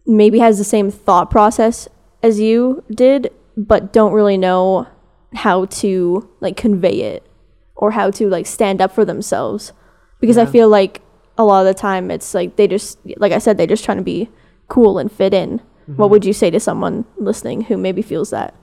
maybe 0.05 0.39
has 0.39 0.57
the 0.57 0.63
same 0.63 0.91
thought 0.91 1.29
process 1.29 1.87
as 2.21 2.39
you 2.39 2.83
did, 2.91 3.31
but 3.55 3.93
don't 3.93 4.13
really 4.13 4.37
know 4.37 4.87
how 5.33 5.65
to 5.65 6.29
like 6.39 6.57
convey 6.57 7.01
it 7.01 7.27
or 7.75 7.91
how 7.91 8.11
to 8.11 8.29
like 8.29 8.45
stand 8.45 8.81
up 8.81 8.91
for 8.91 9.05
themselves? 9.05 9.73
Because 10.19 10.37
I 10.37 10.45
feel 10.45 10.69
like 10.69 11.01
a 11.37 11.43
lot 11.43 11.65
of 11.65 11.65
the 11.65 11.79
time 11.79 12.09
it's 12.09 12.33
like 12.33 12.55
they 12.55 12.67
just, 12.67 12.97
like 13.17 13.33
I 13.33 13.39
said, 13.39 13.57
they're 13.57 13.67
just 13.67 13.83
trying 13.83 13.97
to 13.97 14.03
be 14.03 14.29
cool 14.69 14.97
and 14.97 15.11
fit 15.11 15.33
in. 15.33 15.61
What 15.85 16.05
mm-hmm. 16.05 16.11
would 16.11 16.25
you 16.25 16.31
say 16.31 16.49
to 16.49 16.59
someone 16.59 17.05
listening 17.17 17.63
who 17.63 17.77
maybe 17.77 18.01
feels 18.01 18.29
that? 18.29 18.55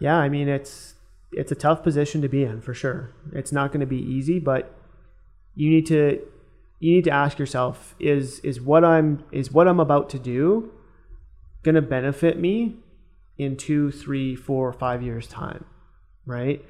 Yeah, 0.00 0.16
I 0.16 0.28
mean 0.28 0.48
it's 0.48 0.94
it's 1.32 1.52
a 1.52 1.54
tough 1.54 1.82
position 1.82 2.22
to 2.22 2.28
be 2.28 2.44
in 2.44 2.60
for 2.60 2.74
sure. 2.74 3.10
It's 3.32 3.52
not 3.52 3.72
going 3.72 3.80
to 3.80 3.86
be 3.86 4.00
easy, 4.00 4.38
but 4.38 4.74
you 5.54 5.70
need 5.70 5.86
to 5.86 6.20
you 6.80 6.94
need 6.94 7.04
to 7.04 7.10
ask 7.10 7.38
yourself 7.38 7.94
is 8.00 8.40
is 8.40 8.60
what 8.60 8.84
I'm 8.84 9.24
is 9.30 9.52
what 9.52 9.68
I'm 9.68 9.80
about 9.80 10.10
to 10.10 10.18
do 10.18 10.72
going 11.62 11.76
to 11.76 11.82
benefit 11.82 12.38
me 12.38 12.76
in 13.38 13.56
two, 13.56 13.90
three, 13.90 14.36
four, 14.36 14.72
five 14.72 15.02
years 15.02 15.26
time, 15.26 15.64
right? 16.26 16.64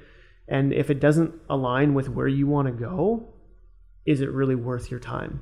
And 0.47 0.73
if 0.73 0.89
it 0.89 0.99
doesn't 0.99 1.33
align 1.49 1.93
with 1.93 2.09
where 2.09 2.27
you 2.27 2.47
want 2.47 2.67
to 2.67 2.73
go, 2.73 3.33
is 4.05 4.21
it 4.21 4.29
really 4.31 4.55
worth 4.55 4.91
your 4.91 4.99
time, 4.99 5.41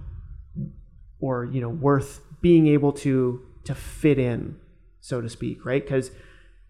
or 1.19 1.45
you 1.45 1.61
know 1.61 1.69
worth 1.69 2.21
being 2.41 2.67
able 2.67 2.91
to 2.93 3.41
to 3.65 3.75
fit 3.75 4.19
in, 4.19 4.57
so 4.99 5.21
to 5.21 5.29
speak, 5.29 5.65
right? 5.65 5.83
Because 5.83 6.11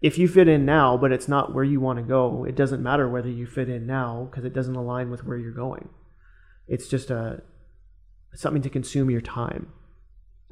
if 0.00 0.18
you 0.18 0.26
fit 0.26 0.48
in 0.48 0.64
now, 0.64 0.96
but 0.96 1.12
it's 1.12 1.28
not 1.28 1.54
where 1.54 1.64
you 1.64 1.80
want 1.80 1.98
to 1.98 2.02
go, 2.02 2.44
it 2.44 2.56
doesn't 2.56 2.82
matter 2.82 3.08
whether 3.08 3.28
you 3.28 3.46
fit 3.46 3.68
in 3.68 3.86
now 3.86 4.28
because 4.30 4.44
it 4.44 4.52
doesn't 4.52 4.74
align 4.74 5.10
with 5.10 5.24
where 5.24 5.36
you're 5.36 5.52
going. 5.52 5.88
It's 6.66 6.88
just 6.88 7.10
a 7.10 7.42
something 8.34 8.62
to 8.62 8.70
consume 8.70 9.10
your 9.10 9.20
time 9.20 9.72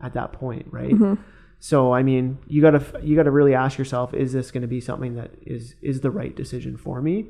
at 0.02 0.14
that 0.14 0.32
point, 0.32 0.66
right? 0.70 0.92
Mm-hmm. 0.92 1.22
So 1.60 1.92
I 1.92 2.02
mean, 2.02 2.38
you 2.48 2.62
gotta 2.62 2.82
you 3.02 3.14
gotta 3.14 3.30
really 3.30 3.54
ask 3.54 3.78
yourself: 3.78 4.14
Is 4.14 4.32
this 4.32 4.50
going 4.50 4.62
to 4.62 4.68
be 4.68 4.80
something 4.80 5.14
that 5.14 5.30
is 5.46 5.74
is 5.82 6.00
the 6.00 6.10
right 6.10 6.34
decision 6.34 6.78
for 6.78 7.02
me? 7.02 7.26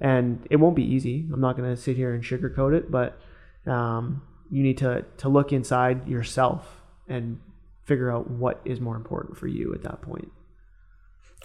And 0.00 0.46
it 0.50 0.56
won't 0.56 0.76
be 0.76 0.84
easy. 0.84 1.26
I'm 1.32 1.40
not 1.40 1.56
going 1.56 1.74
to 1.74 1.80
sit 1.80 1.96
here 1.96 2.12
and 2.12 2.22
sugarcoat 2.22 2.76
it, 2.76 2.90
but 2.90 3.18
um, 3.66 4.22
you 4.50 4.62
need 4.62 4.78
to 4.78 5.04
to 5.18 5.28
look 5.28 5.52
inside 5.52 6.08
yourself 6.08 6.82
and 7.08 7.40
figure 7.84 8.10
out 8.10 8.28
what 8.28 8.60
is 8.64 8.80
more 8.80 8.96
important 8.96 9.36
for 9.36 9.46
you 9.46 9.72
at 9.74 9.82
that 9.84 10.02
point. 10.02 10.30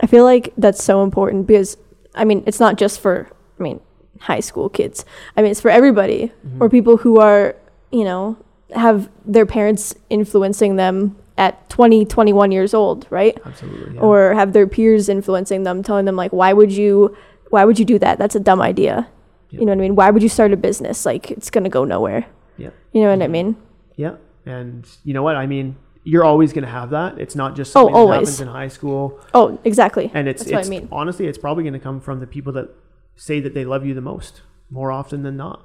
I 0.02 0.08
feel 0.08 0.24
like 0.24 0.54
that's 0.58 0.84
so 0.84 1.04
important 1.04 1.46
because 1.46 1.78
I 2.16 2.26
mean 2.26 2.44
it's 2.48 2.60
not 2.60 2.78
just 2.78 3.00
for 3.00 3.30
I 3.60 3.64
mean 3.64 3.80
high 4.20 4.40
school 4.40 4.70
kids. 4.70 5.06
I 5.38 5.44
mean 5.44 5.52
it's 5.52 5.62
for 5.62 5.70
everybody 5.70 6.32
or 6.60 6.68
people 6.70 6.98
who 6.98 7.20
are, 7.20 7.56
you 7.92 8.04
know, 8.04 8.38
have 8.76 9.10
their 9.24 9.46
parents 9.46 9.94
influencing 10.10 10.78
them 10.78 11.16
at 11.38 11.70
20, 11.70 12.06
21 12.06 12.52
years 12.52 12.74
old, 12.74 13.08
right? 13.10 13.38
Absolutely. 13.46 13.96
yeah. 13.96 14.02
Or 14.02 14.34
have 14.34 14.54
their 14.54 14.68
peers 14.68 15.10
influencing 15.10 15.64
them 15.64 15.82
telling 15.84 16.06
them 16.06 16.16
like 16.16 16.32
why 16.32 16.54
would 16.54 16.72
you 16.72 17.16
why 17.50 17.66
would 17.66 17.78
you 17.80 17.86
do 17.86 18.00
that? 18.00 18.18
That's 18.20 18.36
a 18.36 18.40
dumb 18.40 18.62
idea. 18.62 19.08
Yeah. 19.50 19.60
You 19.60 19.66
know 19.66 19.72
what 19.72 19.78
I 19.80 19.82
mean? 19.82 19.96
Why 19.96 20.10
would 20.12 20.24
you 20.24 20.30
start 20.30 20.52
a 20.54 20.58
business? 20.58 21.06
Like 21.06 21.32
it's 21.32 21.50
going 21.50 21.64
to 21.64 21.70
go 21.70 21.84
nowhere. 21.86 22.26
Yeah. 22.58 22.70
You 22.92 23.02
know 23.02 23.10
what 23.12 23.22
I 23.22 23.28
mean? 23.28 23.56
Yeah, 23.96 24.16
and 24.46 24.88
you 25.04 25.14
know 25.14 25.24
what 25.24 25.36
I 25.36 25.46
mean. 25.48 25.76
You're 26.06 26.24
always 26.26 26.52
going 26.52 26.66
to 26.66 26.70
have 26.70 26.90
that. 26.90 27.18
It's 27.18 27.36
not 27.36 27.56
just 27.56 27.72
Oh, 27.72 27.86
something 27.86 27.94
that 27.94 28.00
always. 28.00 28.18
happens 28.20 28.42
in 28.42 28.48
high 28.50 28.68
school, 28.68 29.20
Oh, 29.34 29.58
exactly. 29.64 30.12
and 30.14 30.28
it's 30.28 30.42
That's 30.42 30.52
what 30.52 30.58
I 30.58 30.62
it's 30.62 30.70
mean. 30.70 30.90
honestly, 30.92 31.28
it's 31.28 31.38
probably 31.38 31.64
going 31.64 31.74
to 31.74 31.80
come 31.80 32.02
from 32.02 32.20
the 32.20 32.28
people 32.28 32.52
that 32.54 32.70
say 33.16 33.40
that 33.40 33.54
they 33.54 33.64
love 33.64 33.86
you 33.86 33.94
the 33.94 34.02
most 34.02 34.42
more 34.70 34.92
often 34.92 35.24
than 35.24 35.38
not, 35.38 35.64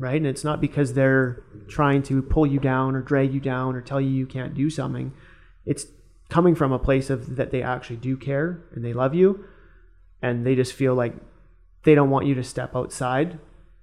right? 0.00 0.16
And 0.16 0.26
it's 0.26 0.42
not 0.42 0.60
because 0.60 0.94
they're 0.94 1.44
trying 1.68 2.02
to 2.04 2.22
pull 2.22 2.46
you 2.46 2.58
down 2.58 2.96
or 2.96 3.02
drag 3.02 3.32
you 3.32 3.38
down 3.38 3.76
or 3.76 3.80
tell 3.80 4.00
you 4.00 4.08
you 4.08 4.26
can't 4.26 4.54
do 4.54 4.68
something. 4.68 5.12
It's 5.64 5.86
coming 6.28 6.54
from 6.54 6.72
a 6.72 6.78
place 6.78 7.10
of 7.10 7.36
that 7.36 7.52
they 7.52 7.62
actually 7.62 7.96
do 7.96 8.16
care 8.16 8.64
and 8.74 8.84
they 8.84 8.92
love 8.92 9.14
you, 9.14 9.44
and 10.22 10.44
they 10.44 10.54
just 10.54 10.72
feel 10.72 10.94
like 10.94 11.14
they 11.84 11.94
don't 11.94 12.10
want 12.10 12.26
you 12.26 12.34
to 12.34 12.42
step 12.42 12.74
outside 12.74 13.38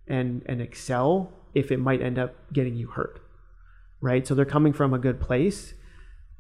and 0.08 0.44
and 0.46 0.62
excel 0.62 1.32
if 1.54 1.72
it 1.72 1.78
might 1.78 2.02
end 2.02 2.20
up 2.20 2.36
getting 2.54 2.76
you 2.76 2.88
hurt 2.88 3.20
right 4.00 4.26
so 4.26 4.34
they're 4.34 4.46
coming 4.46 4.72
from 4.72 4.94
a 4.94 5.00
good 5.00 5.20
place 5.20 5.74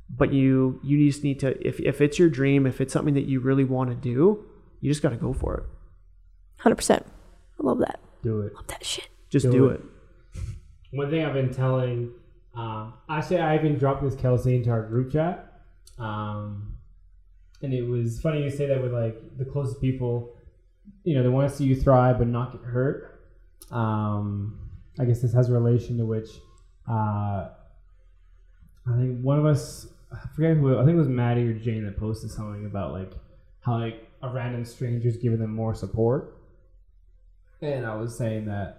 but 0.10 0.32
you 0.32 0.80
you 0.84 1.06
just 1.06 1.22
need 1.22 1.38
to 1.38 1.68
if, 1.68 1.78
if 1.82 2.00
it's 2.00 2.18
your 2.18 2.30
dream 2.30 2.66
if 2.66 2.80
it's 2.80 2.94
something 2.94 3.16
that 3.16 3.26
you 3.26 3.42
really 3.42 3.66
want 3.66 3.90
to 3.90 3.96
do 3.96 4.46
you 4.80 4.90
just 4.90 5.02
got 5.02 5.10
to 5.10 5.18
go 5.18 5.34
for 5.34 5.58
it 5.58 5.64
100%. 6.64 7.02
I 7.02 7.04
love 7.60 7.80
that. 7.80 8.00
Do 8.24 8.42
it. 8.42 8.54
Love 8.56 8.68
that 8.68 8.86
shit. 8.86 9.08
Just 9.30 9.46
Do 9.46 9.52
do, 9.52 9.70
it. 9.70 9.82
it. 10.34 10.42
One 10.92 11.10
thing 11.10 11.26
I've 11.26 11.34
been 11.34 11.54
telling, 11.54 12.12
um, 12.56 12.94
actually, 13.10 13.40
I 13.40 13.56
even 13.56 13.78
dropped 13.78 14.04
this 14.04 14.16
Kelsey 14.16 14.56
into 14.56 14.70
our 14.70 14.84
group 14.84 15.12
chat, 15.12 15.62
um, 16.00 16.78
and 17.62 17.74
it 17.74 17.82
was 17.82 18.22
funny 18.22 18.44
you 18.44 18.50
say 18.50 18.68
that 18.68 18.82
with 18.82 18.94
like 18.94 19.38
the 19.38 19.46
closest 19.46 19.82
people. 19.82 20.34
You 21.04 21.16
know, 21.16 21.24
they 21.24 21.30
want 21.30 21.50
to 21.50 21.56
see 21.56 21.66
you 21.66 21.76
thrive 21.76 22.18
but 22.18 22.28
not 22.28 22.54
get 22.54 22.62
hurt. 22.62 23.22
Um, 23.72 24.70
I 25.00 25.06
guess 25.06 25.22
this 25.22 25.34
has 25.34 25.50
a 25.50 25.54
relation 25.54 25.98
to 25.98 26.06
which 26.06 26.30
uh, 26.90 27.50
I 28.90 28.98
think 28.98 29.22
one 29.22 29.38
of 29.38 29.46
us, 29.46 29.88
I 30.12 30.18
forget 30.34 30.56
who, 30.56 30.76
I 30.78 30.86
think 30.86 30.96
it 30.96 31.00
was 31.00 31.10
Maddie 31.10 31.48
or 31.50 31.54
Jane 31.54 31.86
that 31.86 31.98
posted 31.98 32.32
something 32.32 32.66
about 32.66 32.94
like 32.94 33.12
how 33.60 33.80
like 33.80 34.08
a 34.24 34.30
random 34.30 34.64
stranger's 34.64 35.18
giving 35.18 35.40
them 35.40 35.54
more 35.54 35.76
support. 35.76 36.38
And 37.62 37.86
I 37.86 37.96
was 37.96 38.18
saying 38.18 38.46
that 38.46 38.77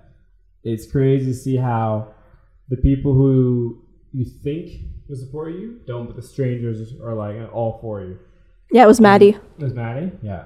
it's 0.73 0.91
crazy 0.91 1.27
to 1.27 1.35
see 1.35 1.57
how 1.57 2.15
the 2.69 2.77
people 2.77 3.15
who 3.15 3.83
you 4.13 4.25
think 4.25 4.71
will 5.09 5.17
support 5.17 5.53
you 5.53 5.81
don't, 5.87 6.07
but 6.07 6.17
the 6.17 6.23
strangers 6.23 6.95
are 7.03 7.15
like 7.15 7.37
all 7.53 7.79
for 7.81 8.03
you. 8.03 8.19
Yeah, 8.71 8.85
it 8.85 8.87
was 8.87 9.01
Maddie. 9.01 9.31
It 9.59 9.63
was 9.65 9.75
Maddie, 9.75 10.13
yeah. 10.23 10.45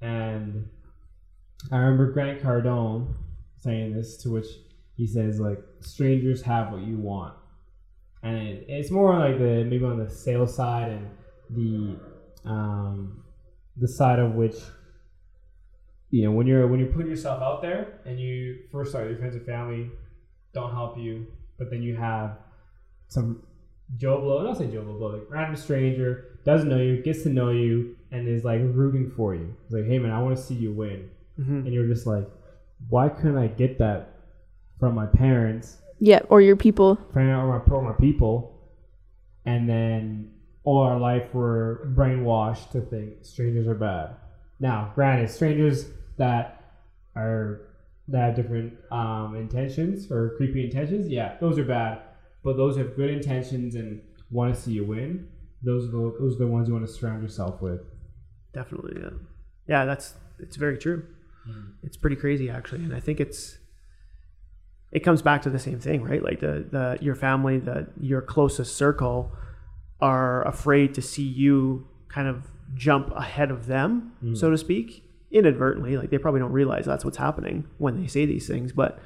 And 0.00 0.68
I 1.70 1.76
remember 1.76 2.12
Grant 2.12 2.42
Cardone 2.42 3.14
saying 3.58 3.94
this, 3.94 4.16
to 4.22 4.30
which 4.30 4.46
he 4.96 5.06
says 5.06 5.38
like, 5.38 5.58
"Strangers 5.80 6.42
have 6.42 6.72
what 6.72 6.82
you 6.82 6.96
want," 6.96 7.34
and 8.22 8.36
it, 8.36 8.64
it's 8.68 8.90
more 8.90 9.18
like 9.18 9.38
the 9.38 9.64
maybe 9.64 9.84
on 9.84 9.98
the 9.98 10.10
sales 10.10 10.54
side 10.54 10.90
and 10.90 11.10
the 11.50 12.50
um, 12.50 13.22
the 13.76 13.88
side 13.88 14.18
of 14.18 14.34
which 14.34 14.56
you 16.10 16.24
know 16.24 16.32
when 16.32 16.46
you're 16.46 16.66
when 16.66 16.80
you're 16.80 16.88
putting 16.92 17.10
yourself 17.10 17.42
out 17.42 17.62
there 17.62 18.00
and 18.04 18.18
you 18.20 18.58
first 18.72 18.90
start 18.90 19.08
your 19.08 19.18
friends 19.18 19.36
and 19.36 19.46
family 19.46 19.90
don't 20.52 20.72
help 20.72 20.98
you, 20.98 21.26
but 21.58 21.70
then 21.70 21.82
you 21.82 21.96
have 21.96 22.36
some 23.08 23.42
Joe 23.96 24.20
Blow, 24.20 24.42
not 24.42 24.56
say 24.58 24.66
Joe 24.70 24.82
Blow, 24.82 24.98
but 24.98 25.18
like 25.18 25.30
random 25.30 25.56
stranger 25.56 26.38
doesn't 26.44 26.68
know 26.68 26.78
you, 26.78 27.02
gets 27.02 27.22
to 27.24 27.28
know 27.28 27.50
you, 27.50 27.96
and 28.10 28.26
is 28.28 28.44
like 28.44 28.60
rooting 28.60 29.10
for 29.16 29.34
you. 29.34 29.54
It's 29.64 29.72
like, 29.74 29.86
hey 29.86 29.98
man, 29.98 30.10
I 30.12 30.20
want 30.22 30.36
to 30.36 30.42
see 30.42 30.54
you 30.54 30.72
win. 30.72 31.08
Mhm. 31.38 31.64
and 31.64 31.72
you're 31.72 31.86
just 31.86 32.06
like, 32.06 32.28
why 32.90 33.08
couldn't 33.08 33.38
I 33.38 33.46
get 33.46 33.78
that 33.78 34.14
from 34.78 34.94
my 34.94 35.06
parents, 35.06 35.78
Yeah, 35.98 36.20
or 36.28 36.40
your 36.42 36.56
people. 36.56 36.96
from 37.12 37.28
or 37.28 37.58
my, 37.58 37.74
or 37.74 37.82
my 37.82 37.92
people, 37.92 38.58
and 39.46 39.68
then 39.68 40.32
all 40.64 40.78
our 40.82 40.98
life 40.98 41.32
we're 41.32 41.86
brainwashed 41.94 42.70
to 42.72 42.80
think 42.80 43.24
strangers 43.24 43.66
are 43.68 43.74
bad. 43.74 44.10
Now, 44.58 44.92
granted, 44.94 45.30
strangers 45.30 45.86
that 46.20 46.74
are 47.16 47.62
that 48.08 48.26
have 48.26 48.36
different 48.36 48.74
um, 48.92 49.34
intentions 49.36 50.10
or 50.10 50.34
creepy 50.36 50.64
intentions, 50.64 51.08
yeah, 51.08 51.36
those 51.40 51.58
are 51.58 51.64
bad. 51.64 52.02
But 52.44 52.56
those 52.56 52.76
have 52.76 52.96
good 52.96 53.10
intentions 53.10 53.74
and 53.74 54.00
want 54.30 54.54
to 54.54 54.60
see 54.60 54.72
you 54.72 54.84
win, 54.84 55.28
those 55.62 55.88
are 55.88 55.90
the 55.90 56.16
those 56.20 56.36
are 56.36 56.44
the 56.44 56.46
ones 56.46 56.68
you 56.68 56.74
want 56.74 56.86
to 56.86 56.92
surround 56.92 57.22
yourself 57.22 57.60
with. 57.60 57.80
Definitely, 58.52 59.00
yeah. 59.02 59.10
Yeah, 59.66 59.84
that's 59.84 60.14
it's 60.38 60.56
very 60.56 60.78
true. 60.78 61.04
It's 61.82 61.96
pretty 61.96 62.16
crazy 62.16 62.48
actually, 62.50 62.84
and 62.84 62.94
I 62.94 63.00
think 63.00 63.18
it's 63.20 63.58
it 64.92 65.00
comes 65.00 65.22
back 65.22 65.42
to 65.42 65.50
the 65.50 65.58
same 65.58 65.80
thing, 65.80 66.02
right? 66.02 66.22
Like 66.22 66.40
the 66.40 66.66
the 66.70 66.98
your 67.00 67.14
family, 67.14 67.58
the 67.58 67.88
your 68.00 68.22
closest 68.22 68.76
circle 68.76 69.32
are 70.00 70.46
afraid 70.46 70.94
to 70.94 71.02
see 71.02 71.22
you 71.22 71.88
kind 72.08 72.28
of 72.28 72.46
jump 72.74 73.10
ahead 73.16 73.50
of 73.50 73.66
them, 73.66 74.12
so 74.34 74.50
to 74.50 74.58
speak, 74.58 75.04
inadvertently. 75.30 75.96
Like 75.96 76.10
they 76.10 76.18
probably 76.18 76.40
don't 76.40 76.52
realize 76.52 76.86
that's 76.86 77.04
what's 77.04 77.16
happening 77.16 77.68
when 77.78 78.00
they 78.00 78.06
say 78.06 78.26
these 78.26 78.46
things, 78.46 78.72
but 78.72 78.98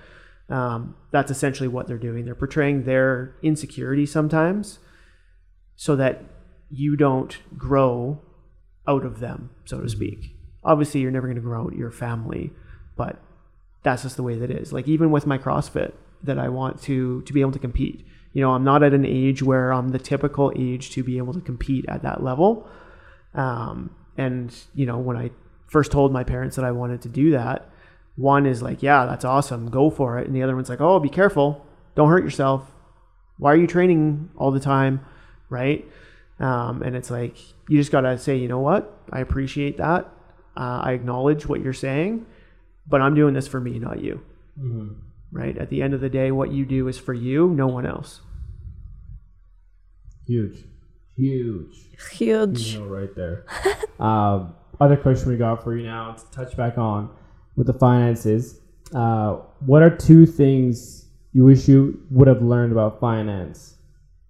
um, 0.48 0.94
that's 1.10 1.30
essentially 1.30 1.68
what 1.68 1.86
they're 1.86 1.98
doing. 1.98 2.24
They're 2.24 2.34
portraying 2.34 2.84
their 2.84 3.36
insecurity 3.42 4.06
sometimes, 4.06 4.78
so 5.76 5.96
that 5.96 6.22
you 6.70 6.96
don't 6.96 7.38
grow 7.56 8.20
out 8.86 9.04
of 9.04 9.20
them, 9.20 9.50
so 9.64 9.80
to 9.80 9.88
speak. 9.88 10.36
Obviously, 10.62 11.00
you're 11.00 11.10
never 11.10 11.26
going 11.26 11.36
to 11.36 11.42
grow 11.42 11.64
out 11.64 11.74
your 11.74 11.90
family, 11.90 12.52
but 12.96 13.20
that's 13.82 14.02
just 14.02 14.16
the 14.16 14.22
way 14.22 14.36
that 14.38 14.50
is. 14.50 14.72
Like 14.72 14.88
even 14.88 15.10
with 15.10 15.26
my 15.26 15.38
CrossFit, 15.38 15.92
that 16.24 16.38
I 16.38 16.48
want 16.48 16.80
to 16.82 17.22
to 17.22 17.32
be 17.32 17.40
able 17.40 17.52
to 17.52 17.58
compete. 17.58 18.06
You 18.32 18.40
know, 18.42 18.52
I'm 18.52 18.64
not 18.64 18.82
at 18.82 18.92
an 18.94 19.04
age 19.04 19.42
where 19.42 19.72
I'm 19.72 19.90
the 19.90 19.98
typical 19.98 20.52
age 20.56 20.90
to 20.90 21.04
be 21.04 21.18
able 21.18 21.34
to 21.34 21.40
compete 21.40 21.84
at 21.88 22.02
that 22.02 22.22
level. 22.22 22.68
Um, 23.34 23.94
and 24.16 24.54
you 24.74 24.86
know, 24.86 24.98
when 24.98 25.16
I 25.16 25.30
first 25.74 25.90
told 25.90 26.12
my 26.12 26.22
parents 26.22 26.54
that 26.54 26.64
I 26.64 26.70
wanted 26.70 27.02
to 27.02 27.08
do 27.08 27.32
that, 27.32 27.68
one 28.14 28.46
is 28.46 28.62
like, 28.62 28.80
"Yeah, 28.80 29.06
that's 29.06 29.24
awesome, 29.24 29.70
go 29.70 29.90
for 29.90 30.20
it," 30.20 30.28
and 30.28 30.36
the 30.36 30.44
other 30.44 30.54
one's 30.54 30.68
like, 30.68 30.80
"Oh, 30.80 31.00
be 31.00 31.08
careful, 31.08 31.66
don't 31.96 32.08
hurt 32.08 32.22
yourself. 32.22 32.72
Why 33.38 33.52
are 33.52 33.56
you 33.56 33.66
training 33.66 34.30
all 34.36 34.52
the 34.52 34.60
time?" 34.60 35.00
Right? 35.50 35.84
Um, 36.38 36.82
and 36.82 36.94
it's 36.94 37.10
like 37.10 37.36
you 37.68 37.76
just 37.76 37.90
gotta 37.90 38.16
say, 38.18 38.36
you 38.36 38.46
know 38.46 38.60
what? 38.60 38.96
I 39.10 39.18
appreciate 39.18 39.78
that. 39.78 40.04
Uh, 40.56 40.80
I 40.84 40.92
acknowledge 40.92 41.46
what 41.46 41.60
you're 41.60 41.72
saying, 41.72 42.24
but 42.86 43.00
I'm 43.00 43.16
doing 43.16 43.34
this 43.34 43.48
for 43.48 43.58
me, 43.58 43.80
not 43.80 44.00
you. 44.00 44.22
Mm-hmm. 44.56 44.94
Right? 45.32 45.58
At 45.58 45.70
the 45.70 45.82
end 45.82 45.92
of 45.92 46.00
the 46.00 46.08
day, 46.08 46.30
what 46.30 46.52
you 46.52 46.64
do 46.64 46.86
is 46.86 46.98
for 46.98 47.14
you, 47.14 47.48
no 47.48 47.66
one 47.66 47.84
else. 47.84 48.20
Huge, 50.28 50.64
huge. 51.16 51.76
Huge. 52.12 52.74
You 52.74 52.78
know, 52.78 52.86
right 52.86 53.14
there. 53.16 53.44
um, 53.98 54.54
other 54.84 54.96
question 54.96 55.30
we 55.30 55.36
got 55.36 55.64
for 55.64 55.76
you 55.76 55.84
now 55.84 56.12
to 56.12 56.24
touch 56.30 56.56
back 56.56 56.76
on 56.78 57.10
with 57.56 57.66
the 57.66 57.72
finances. 57.72 58.60
Uh, 58.94 59.38
what 59.60 59.82
are 59.82 59.96
two 59.96 60.26
things 60.26 61.06
you 61.32 61.44
wish 61.44 61.66
you 61.66 62.00
would 62.10 62.28
have 62.28 62.42
learned 62.42 62.72
about 62.72 63.00
finance 63.00 63.76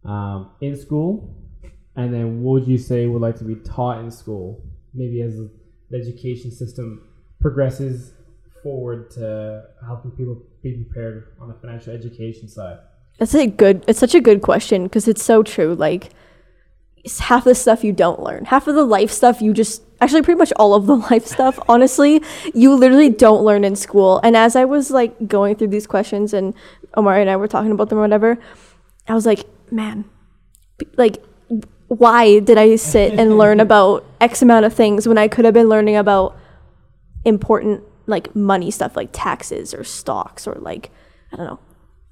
um, 0.05 0.50
in 0.61 0.76
school? 0.76 1.36
And 1.96 2.12
then 2.14 2.42
what 2.42 2.61
would 2.61 2.68
you 2.68 2.78
say 2.78 3.07
would 3.07 3.22
like 3.22 3.36
to 3.36 3.44
be 3.44 3.57
taught 3.57 3.98
in 3.98 4.11
school? 4.11 4.64
Maybe 4.94 5.22
as 5.22 5.36
the 5.90 5.98
education 5.98 6.50
system 6.50 7.09
progresses 7.40 8.12
forward 8.62 9.11
to 9.12 9.64
helping 9.84 10.12
people 10.12 10.40
be 10.62 10.84
prepared 10.84 11.34
on 11.40 11.48
the 11.48 11.55
financial 11.55 11.92
education 11.92 12.48
side. 12.48 12.78
That's 13.18 13.34
a 13.34 13.46
good. 13.46 13.84
It's 13.86 13.98
such 13.98 14.14
a 14.14 14.20
good 14.20 14.42
question 14.42 14.84
because 14.84 15.07
it's 15.07 15.22
so 15.22 15.42
true. 15.42 15.74
Like, 15.74 16.11
it's 17.05 17.20
half 17.20 17.44
the 17.44 17.55
stuff 17.55 17.84
you 17.84 17.92
don't 17.92 18.20
learn. 18.20 18.46
Half 18.46 18.66
of 18.66 18.74
the 18.74 18.84
life 18.84 19.11
stuff 19.11 19.42
you 19.42 19.52
just 19.52 19.82
actually 20.05 20.22
pretty 20.22 20.38
much 20.38 20.52
all 20.57 20.74
of 20.74 20.86
the 20.86 20.96
life 21.11 21.26
stuff. 21.26 21.59
honestly, 21.68 22.22
you 22.55 22.74
literally 22.74 23.11
don't 23.11 23.42
learn 23.42 23.64
in 23.64 23.74
school. 23.74 24.20
And 24.22 24.36
as 24.36 24.55
I 24.55 24.64
was 24.64 24.90
like 24.90 25.26
going 25.26 25.57
through 25.57 25.68
these 25.68 25.86
questions 25.86 26.34
and 26.34 26.55
Omar 26.94 27.18
and 27.18 27.30
I 27.30 27.36
were 27.36 27.48
talking 27.48 27.72
about 27.72 27.88
them 27.88 27.98
or 27.98 28.02
whatever, 28.02 28.38
I 29.09 29.14
was 29.14 29.26
like, 29.26 29.46
man, 29.70 30.05
like. 30.96 31.22
Why 31.88 32.40
did 32.40 32.57
I 32.59 32.74
sit 32.76 33.12
and 33.20 33.36
learn 33.38 33.61
about 33.66 34.05
X 34.20 34.40
amount 34.40 34.64
of 34.64 34.72
things 34.72 35.07
when 35.07 35.18
I 35.18 35.28
could 35.28 35.44
have 35.44 35.55
been 35.55 35.68
learning 35.68 35.96
about 35.96 36.36
important 37.24 37.84
like 38.07 38.34
money 38.34 38.70
stuff 38.70 38.96
like 38.96 39.11
taxes 39.12 39.74
or 39.74 39.84
stocks 39.84 40.46
or 40.46 40.55
like 40.55 40.90
I 41.32 41.36
don't 41.36 41.46
know 41.46 41.59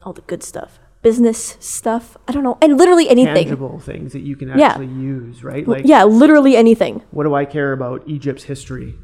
all 0.03 0.12
the 0.12 0.20
good 0.22 0.43
stuff 0.43 0.78
business 1.03 1.57
stuff 1.61 2.17
I 2.29 2.33
don't 2.33 2.45
know 2.45 2.59
and 2.63 2.79
literally 2.79 3.09
anything 3.09 3.35
Tangible 3.35 3.79
things 3.81 4.13
that 4.13 4.21
you 4.21 4.37
can 4.37 4.49
Yeah. 4.49 4.69
actually 4.69 4.87
use, 4.87 5.43
right? 5.45 5.67
Like, 5.67 5.85
yeah 5.85 6.05
literally 6.05 6.57
anything 6.57 7.03
what 7.11 7.25
do 7.25 7.35
I 7.35 7.45
care 7.45 7.73
about 7.73 8.03
Egypt's 8.07 8.45
history? 8.45 8.95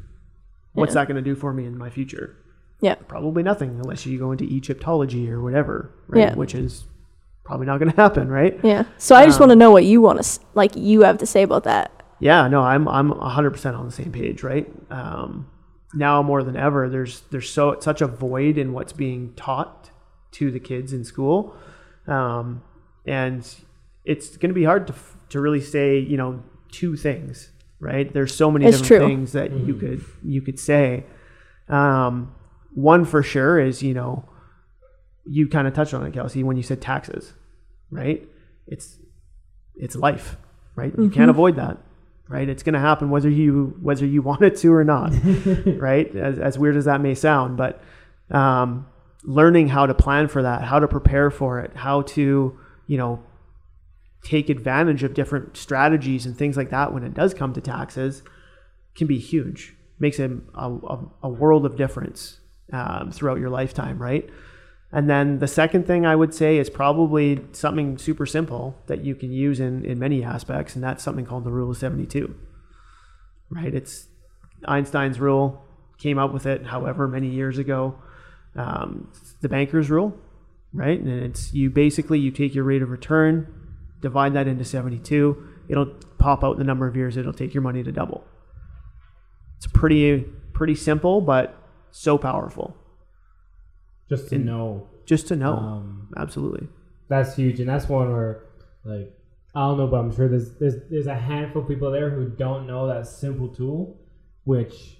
What's 0.73 0.91
Yeah. 0.95 1.01
that 1.01 1.07
going 1.07 1.23
to 1.23 1.29
do 1.29 1.35
for 1.35 1.53
me 1.53 1.65
in 1.65 1.77
my 1.77 1.89
future? 1.89 2.35
yeah 2.81 2.95
Probably 2.95 3.43
nothing 3.43 3.71
unless 3.81 4.05
you 4.05 4.17
go 4.17 4.31
into 4.31 4.45
Egyptology 4.45 5.29
or 5.29 5.41
whatever, 5.41 5.91
right? 6.07 6.21
Yeah. 6.21 6.35
Which 6.35 6.55
is 6.55 6.85
probably 7.43 7.65
not 7.65 7.79
going 7.79 7.91
to 7.95 7.97
happen, 7.97 8.29
right? 8.29 8.57
yeah 8.63 8.83
so 8.97 9.15
I 9.15 9.25
just 9.25 9.37
Um, 9.39 9.43
want 9.47 9.51
to 9.51 9.55
know 9.57 9.71
what 9.71 9.83
you 9.83 9.99
want 10.01 10.21
to 10.23 10.39
like 10.53 10.71
you 10.75 11.01
have 11.01 11.17
to 11.17 11.25
say 11.25 11.43
about 11.43 11.63
that 11.65 11.91
Yeah, 12.19 12.47
no, 12.47 12.61
I'm 12.61 12.87
I'm 12.87 13.11
100% 13.11 13.77
on 13.77 13.85
the 13.85 13.91
same 13.91 14.11
page, 14.11 14.43
right? 14.43 14.67
Um, 14.91 15.47
now 15.93 16.21
more 16.21 16.43
than 16.43 16.55
ever, 16.55 16.87
there's 16.87 17.21
there's 17.31 17.49
so 17.49 17.75
such 17.79 17.99
a 18.01 18.07
void 18.07 18.57
in 18.57 18.71
what's 18.73 18.93
being 18.93 19.33
taught 19.35 19.89
to 20.33 20.51
the 20.51 20.59
kids 20.59 20.93
in 20.93 21.03
school, 21.03 21.55
um, 22.09 22.63
and 23.05 23.47
it's 24.05 24.35
going 24.37 24.49
to 24.49 24.55
be 24.55 24.63
hard 24.63 24.87
to 24.87 24.95
to 25.29 25.39
really 25.39 25.61
say, 25.61 25.99
you 25.99 26.17
know, 26.17 26.43
two 26.71 26.95
things, 26.95 27.51
right? 27.79 28.11
There's 28.11 28.33
so 28.33 28.49
many 28.51 28.65
It's 28.65 28.81
different 28.81 29.01
true. 29.01 29.09
things 29.09 29.31
that 29.33 29.51
you 29.51 29.75
could 29.75 30.03
you 30.23 30.41
could 30.41 30.59
say. 30.59 31.05
Um, 31.67 32.33
one 32.73 33.05
for 33.05 33.21
sure 33.21 33.59
is, 33.59 33.83
you 33.83 33.93
know, 33.93 34.27
you 35.25 35.47
kind 35.47 35.67
of 35.67 35.73
touched 35.73 35.93
on 35.93 36.05
it, 36.05 36.13
Kelsey, 36.13 36.43
when 36.43 36.57
you 36.57 36.63
said 36.63 36.81
taxes, 36.81 37.33
right? 37.91 38.27
It's 38.67 38.97
it's 39.75 39.95
life, 39.95 40.37
right? 40.75 40.93
You 40.97 41.09
can't 41.09 41.29
avoid 41.29 41.55
that, 41.57 41.77
right? 42.27 42.49
It's 42.49 42.63
going 42.63 42.73
to 42.73 42.79
happen 42.79 43.09
whether 43.11 43.29
you 43.29 43.77
whether 43.81 44.05
you 44.05 44.21
want 44.29 44.41
it 44.41 44.57
to 44.57 44.73
or 44.73 44.83
not, 44.83 45.13
right? 45.65 46.13
As, 46.15 46.39
as 46.39 46.57
weird 46.57 46.75
as 46.75 46.85
that 46.85 47.01
may 47.01 47.13
sound, 47.13 47.57
but 47.57 47.81
um, 48.31 48.87
learning 49.23 49.69
how 49.69 49.85
to 49.85 49.93
plan 49.93 50.27
for 50.27 50.41
that, 50.43 50.63
how 50.63 50.79
to 50.79 50.87
prepare 50.87 51.29
for 51.29 51.59
it, 51.59 51.75
how 51.75 52.01
to 52.01 52.57
you 52.87 52.97
know 52.97 53.23
take 54.23 54.49
advantage 54.49 55.03
of 55.03 55.13
different 55.13 55.55
strategies 55.55 56.25
and 56.25 56.37
things 56.37 56.57
like 56.57 56.69
that 56.69 56.93
when 56.93 57.03
it 57.03 57.13
does 57.13 57.33
come 57.33 57.53
to 57.53 57.61
taxes 57.61 58.21
can 58.95 59.07
be 59.07 59.17
huge. 59.17 59.75
Makes 59.97 60.19
a, 60.19 60.37
a, 60.55 60.99
a- 61.23 61.29
world 61.29 61.65
of 61.65 61.77
difference 61.77 62.39
um, 62.71 63.11
throughout 63.11 63.39
your 63.39 63.49
lifetime, 63.49 64.01
right? 64.01 64.29
And 64.91 65.09
then 65.09 65.39
the 65.39 65.47
second 65.47 65.85
thing 65.85 66.05
I 66.05 66.15
would 66.15 66.33
say 66.33 66.57
is 66.57 66.69
probably 66.69 67.45
something 67.51 67.97
super 67.97 68.25
simple 68.25 68.75
that 68.87 69.03
you 69.05 69.13
can 69.13 69.31
use 69.31 69.59
in, 69.59 69.85
in 69.85 69.99
many 69.99 70.23
aspects, 70.23 70.75
and 70.75 70.83
that's 70.83 71.03
something 71.03 71.25
called 71.25 71.43
the 71.43 71.51
Rule 71.51 71.71
of 71.71 71.77
72. 71.77 72.33
Right? 73.49 73.73
It's 73.73 74.07
Einstein's 74.65 75.19
rule, 75.19 75.63
came 75.97 76.17
up 76.17 76.33
with 76.33 76.45
it 76.45 76.65
however 76.67 77.07
many 77.07 77.27
years 77.27 77.57
ago. 77.57 77.95
Um, 78.55 79.11
the 79.41 79.49
banker's 79.49 79.89
rule, 79.89 80.17
right? 80.73 80.99
And 80.99 81.09
it's 81.23 81.53
you 81.53 81.69
basically 81.69 82.19
you 82.19 82.31
take 82.31 82.53
your 82.55 82.63
rate 82.63 82.81
of 82.81 82.89
return, 82.89 83.47
divide 84.01 84.33
that 84.33 84.47
into 84.47 84.65
72, 84.65 85.47
it'll 85.67 85.93
pop 86.17 86.43
out 86.43 86.57
the 86.57 86.63
number 86.63 86.87
of 86.87 86.95
years 86.95 87.15
it'll 87.15 87.31
take 87.33 87.53
your 87.53 87.63
money 87.63 87.83
to 87.83 87.91
double. 87.91 88.23
It's 89.57 89.67
pretty 89.67 90.21
pretty 90.53 90.75
simple, 90.75 91.21
but 91.21 91.55
so 91.91 92.17
powerful. 92.17 92.75
Just 94.09 94.29
to 94.29 94.35
In- 94.35 94.45
know. 94.45 94.87
Just 95.05 95.27
to 95.29 95.35
know. 95.35 95.53
Um, 95.53 96.09
Absolutely. 96.17 96.67
that's 97.07 97.35
huge, 97.35 97.59
and 97.59 97.67
that's 97.67 97.89
one 97.89 98.11
where, 98.11 98.43
like, 98.85 99.11
I 99.55 99.61
don't 99.61 99.77
know, 99.79 99.87
but 99.87 99.97
I'm 99.97 100.15
sure 100.15 100.27
there's 100.27 100.51
there's 100.59 100.75
there's 100.91 101.07
a 101.07 101.15
handful 101.15 101.63
of 101.63 101.67
people 101.67 101.89
there 101.91 102.11
who 102.11 102.29
don't 102.29 102.67
know 102.67 102.87
that 102.87 103.07
simple 103.07 103.47
tool, 103.47 103.99
which 104.43 104.98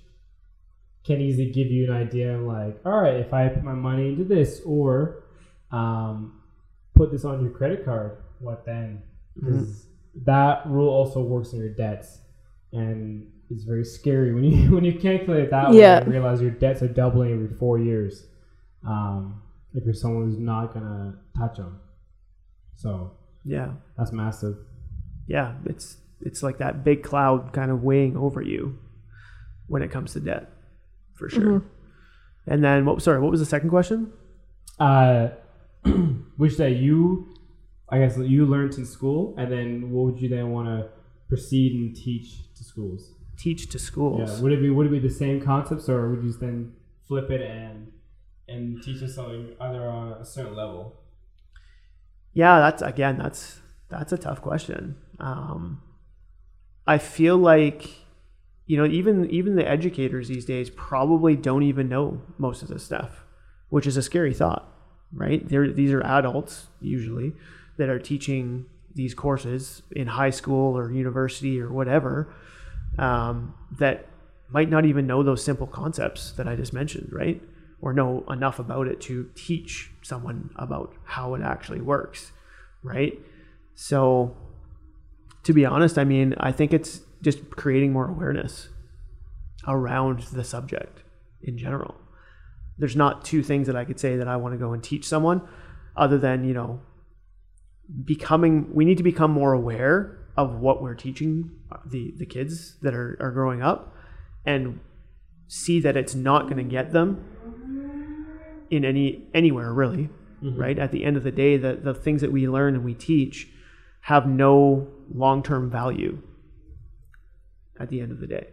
can 1.05 1.21
easily 1.21 1.51
give 1.51 1.67
you 1.67 1.91
an 1.91 1.95
idea 1.95 2.35
of 2.37 2.41
like, 2.41 2.79
all 2.85 2.99
right, 3.01 3.15
if 3.15 3.33
I 3.33 3.47
put 3.49 3.63
my 3.63 3.73
money 3.73 4.09
into 4.09 4.23
this 4.23 4.61
or 4.65 5.23
um, 5.71 6.41
put 6.95 7.11
this 7.11 7.25
on 7.25 7.41
your 7.41 7.51
credit 7.51 7.85
card, 7.85 8.17
what 8.39 8.65
then? 8.65 9.01
Because 9.35 9.85
that 10.25 10.63
rule 10.67 10.89
also 10.89 11.21
works 11.21 11.53
on 11.53 11.59
your 11.59 11.69
debts, 11.73 12.19
and 12.73 13.27
it's 13.49 13.63
very 13.63 13.85
scary 13.85 14.33
when 14.33 14.43
you 14.43 14.71
when 14.75 14.83
you 14.83 14.93
calculate 14.99 15.43
it 15.45 15.51
that 15.51 15.71
way 15.71 15.79
Yeah. 15.79 15.99
and 15.99 16.11
realize 16.11 16.41
your 16.41 16.51
debts 16.51 16.81
are 16.81 16.87
doubling 16.87 17.31
every 17.33 17.55
four 17.57 17.79
years. 17.79 18.25
Um, 18.87 19.41
if 19.73 19.83
you're 19.85 19.93
someone 19.93 20.25
who's 20.29 20.39
not 20.39 20.73
gonna 20.73 21.19
touch 21.37 21.57
them, 21.57 21.79
so 22.75 23.11
Yeah. 23.45 23.73
that's 23.97 24.11
massive. 24.11 24.57
Yeah. 25.27 25.53
It's 25.65 25.97
it's 26.21 26.43
like 26.43 26.57
that 26.57 26.83
big 26.83 27.03
cloud 27.03 27.53
kind 27.53 27.71
of 27.71 27.83
weighing 27.83 28.17
over 28.17 28.41
you 28.41 28.77
when 29.67 29.81
it 29.83 29.91
comes 29.91 30.13
to 30.13 30.19
debt. 30.19 30.51
For 31.19 31.29
sure. 31.29 31.63
And 32.47 32.63
then 32.63 32.85
what? 32.85 33.01
Sorry, 33.01 33.19
what 33.19 33.29
was 33.29 33.41
the 33.41 33.45
second 33.45 33.69
question? 33.69 34.13
Uh, 34.79 35.29
which 36.37 36.55
that 36.57 36.71
you, 36.71 37.27
I 37.89 37.99
guess 37.99 38.17
you 38.17 38.45
learned 38.45 38.75
in 38.75 38.85
school, 38.85 39.35
and 39.37 39.51
then 39.51 39.91
what 39.91 40.05
would 40.05 40.21
you 40.21 40.29
then 40.29 40.51
want 40.51 40.69
to 40.69 40.89
proceed 41.27 41.73
and 41.73 41.95
teach 41.95 42.53
to 42.55 42.63
schools? 42.63 43.13
Teach 43.37 43.69
to 43.69 43.79
schools. 43.79 44.37
Yeah, 44.37 44.41
would 44.41 44.53
it 44.53 44.61
be 44.61 44.69
would 44.69 44.87
it 44.87 44.91
be 44.91 44.99
the 44.99 45.13
same 45.13 45.41
concepts, 45.41 45.89
or 45.89 46.09
would 46.09 46.23
you 46.23 46.31
then 46.31 46.73
flip 47.05 47.29
it 47.29 47.41
and 47.41 47.91
and 48.47 48.81
teach 48.81 49.01
them 49.01 49.09
something 49.09 49.55
either 49.59 49.83
on 49.87 50.13
a 50.13 50.25
certain 50.25 50.55
level? 50.55 51.01
Yeah, 52.33 52.59
that's 52.59 52.81
again, 52.81 53.17
that's 53.17 53.59
that's 53.89 54.13
a 54.13 54.17
tough 54.17 54.41
question. 54.41 54.95
Um, 55.19 55.81
I 56.87 56.97
feel 56.97 57.37
like 57.37 57.89
you 58.69 58.77
know 58.77 58.85
even 58.85 59.27
even 59.31 59.55
the 59.55 59.67
educators 59.67 60.27
these 60.27 60.45
days 60.45 60.69
probably 60.69 61.35
don't 61.35 61.63
even 61.63 61.89
know 61.89 62.21
most 62.37 62.61
of 62.61 62.67
this 62.67 62.83
stuff, 62.83 63.25
which 63.69 63.87
is 63.87 63.97
a 63.97 64.03
scary 64.03 64.31
thought, 64.31 64.71
right? 65.11 65.49
They're, 65.49 65.71
these 65.73 65.91
are 65.91 66.03
adults 66.03 66.67
usually 66.79 67.33
that 67.77 67.89
are 67.89 67.97
teaching 67.97 68.67
these 68.93 69.15
courses 69.15 69.81
in 69.91 70.05
high 70.05 70.29
school 70.29 70.77
or 70.77 70.91
university 70.91 71.59
or 71.59 71.71
whatever 71.71 72.31
um, 72.99 73.55
that 73.79 74.05
might 74.49 74.69
not 74.69 74.85
even 74.85 75.07
know 75.07 75.23
those 75.23 75.43
simple 75.43 75.65
concepts 75.65 76.33
that 76.33 76.47
I 76.47 76.55
just 76.55 76.71
mentioned, 76.71 77.09
right? 77.11 77.41
Or 77.81 77.91
know 77.91 78.23
enough 78.29 78.59
about 78.59 78.87
it 78.87 79.01
to 79.01 79.31
teach 79.33 79.89
someone 80.03 80.51
about 80.57 80.93
how 81.05 81.33
it 81.33 81.41
actually 81.41 81.81
works, 81.81 82.33
right? 82.83 83.17
So, 83.73 84.37
to 85.41 85.53
be 85.53 85.65
honest, 85.65 85.97
I 85.97 86.03
mean, 86.03 86.35
I 86.39 86.51
think 86.51 86.71
it's 86.71 87.01
just 87.21 87.49
creating 87.51 87.91
more 87.91 88.07
awareness 88.07 88.69
around 89.67 90.21
the 90.31 90.43
subject 90.43 91.03
in 91.41 91.57
general. 91.57 91.95
There's 92.77 92.95
not 92.95 93.25
two 93.25 93.43
things 93.43 93.67
that 93.67 93.75
I 93.75 93.85
could 93.85 93.99
say 93.99 94.15
that 94.17 94.27
I 94.27 94.37
want 94.37 94.53
to 94.53 94.57
go 94.57 94.73
and 94.73 94.83
teach 94.83 95.05
someone 95.05 95.41
other 95.95 96.17
than, 96.17 96.45
you 96.45 96.53
know, 96.53 96.81
becoming, 98.05 98.73
we 98.73 98.85
need 98.85 98.97
to 98.97 99.03
become 99.03 99.31
more 99.31 99.53
aware 99.53 100.17
of 100.37 100.59
what 100.59 100.81
we're 100.81 100.95
teaching 100.95 101.51
the, 101.85 102.13
the 102.17 102.25
kids 102.25 102.77
that 102.81 102.93
are, 102.93 103.17
are 103.19 103.31
growing 103.31 103.61
up 103.61 103.93
and 104.45 104.79
see 105.47 105.79
that 105.81 105.97
it's 105.97 106.15
not 106.15 106.43
going 106.43 106.57
to 106.57 106.63
get 106.63 106.91
them 106.91 107.25
in 108.69 108.85
any 108.85 109.27
anywhere 109.33 109.73
really 109.73 110.07
mm-hmm. 110.43 110.59
right? 110.59 110.79
At 110.79 110.91
the 110.91 111.03
end 111.03 111.17
of 111.17 111.23
the 111.23 111.31
day 111.31 111.57
the, 111.57 111.75
the 111.75 111.93
things 111.93 112.21
that 112.21 112.31
we 112.31 112.47
learn 112.47 112.75
and 112.75 112.83
we 112.83 112.93
teach 112.93 113.47
have 114.01 114.27
no 114.27 114.87
long-term 115.13 115.69
value 115.69 116.21
at 117.79 117.89
the 117.89 118.01
end 118.01 118.11
of 118.11 118.19
the 118.19 118.27
day 118.27 118.47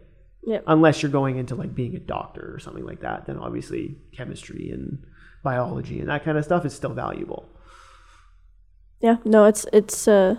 Yep. 0.45 0.63
unless 0.67 1.01
you're 1.01 1.11
going 1.11 1.37
into 1.37 1.55
like 1.55 1.75
being 1.75 1.95
a 1.95 1.99
doctor 1.99 2.53
or 2.53 2.59
something 2.59 2.85
like 2.85 3.01
that 3.01 3.25
then 3.25 3.37
obviously 3.37 3.97
chemistry 4.15 4.69
and 4.71 5.03
biology 5.43 5.99
and 5.99 6.09
that 6.09 6.23
kind 6.23 6.37
of 6.37 6.43
stuff 6.45 6.65
is 6.65 6.73
still 6.73 6.93
valuable 6.93 7.49
Yeah, 8.99 9.17
no, 9.25 9.45
it's 9.45 9.65
it's 9.71 10.07
uh 10.07 10.37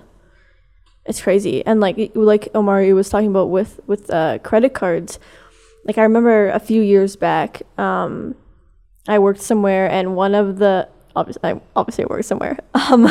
it's 1.05 1.23
crazy. 1.23 1.65
And 1.65 1.81
like 1.81 1.97
like 2.15 2.49
Omari 2.55 2.93
was 2.93 3.09
talking 3.09 3.29
about 3.31 3.51
with 3.51 3.81
with 3.87 4.11
uh 4.11 4.39
credit 4.39 4.75
cards. 4.75 5.19
Like 5.85 5.97
I 5.99 6.03
remember 6.03 6.51
a 6.51 6.59
few 6.59 6.83
years 6.83 7.17
back, 7.17 7.63
um 7.79 8.35
I 9.07 9.19
worked 9.19 9.41
somewhere 9.41 9.89
and 9.89 10.17
one 10.17 10.35
of 10.35 10.59
the 10.59 10.89
obviously 11.17 11.51
I 11.51 11.61
obviously 11.77 12.05
I 12.05 12.07
worked 12.09 12.27
somewhere. 12.27 12.59
Um 12.75 13.03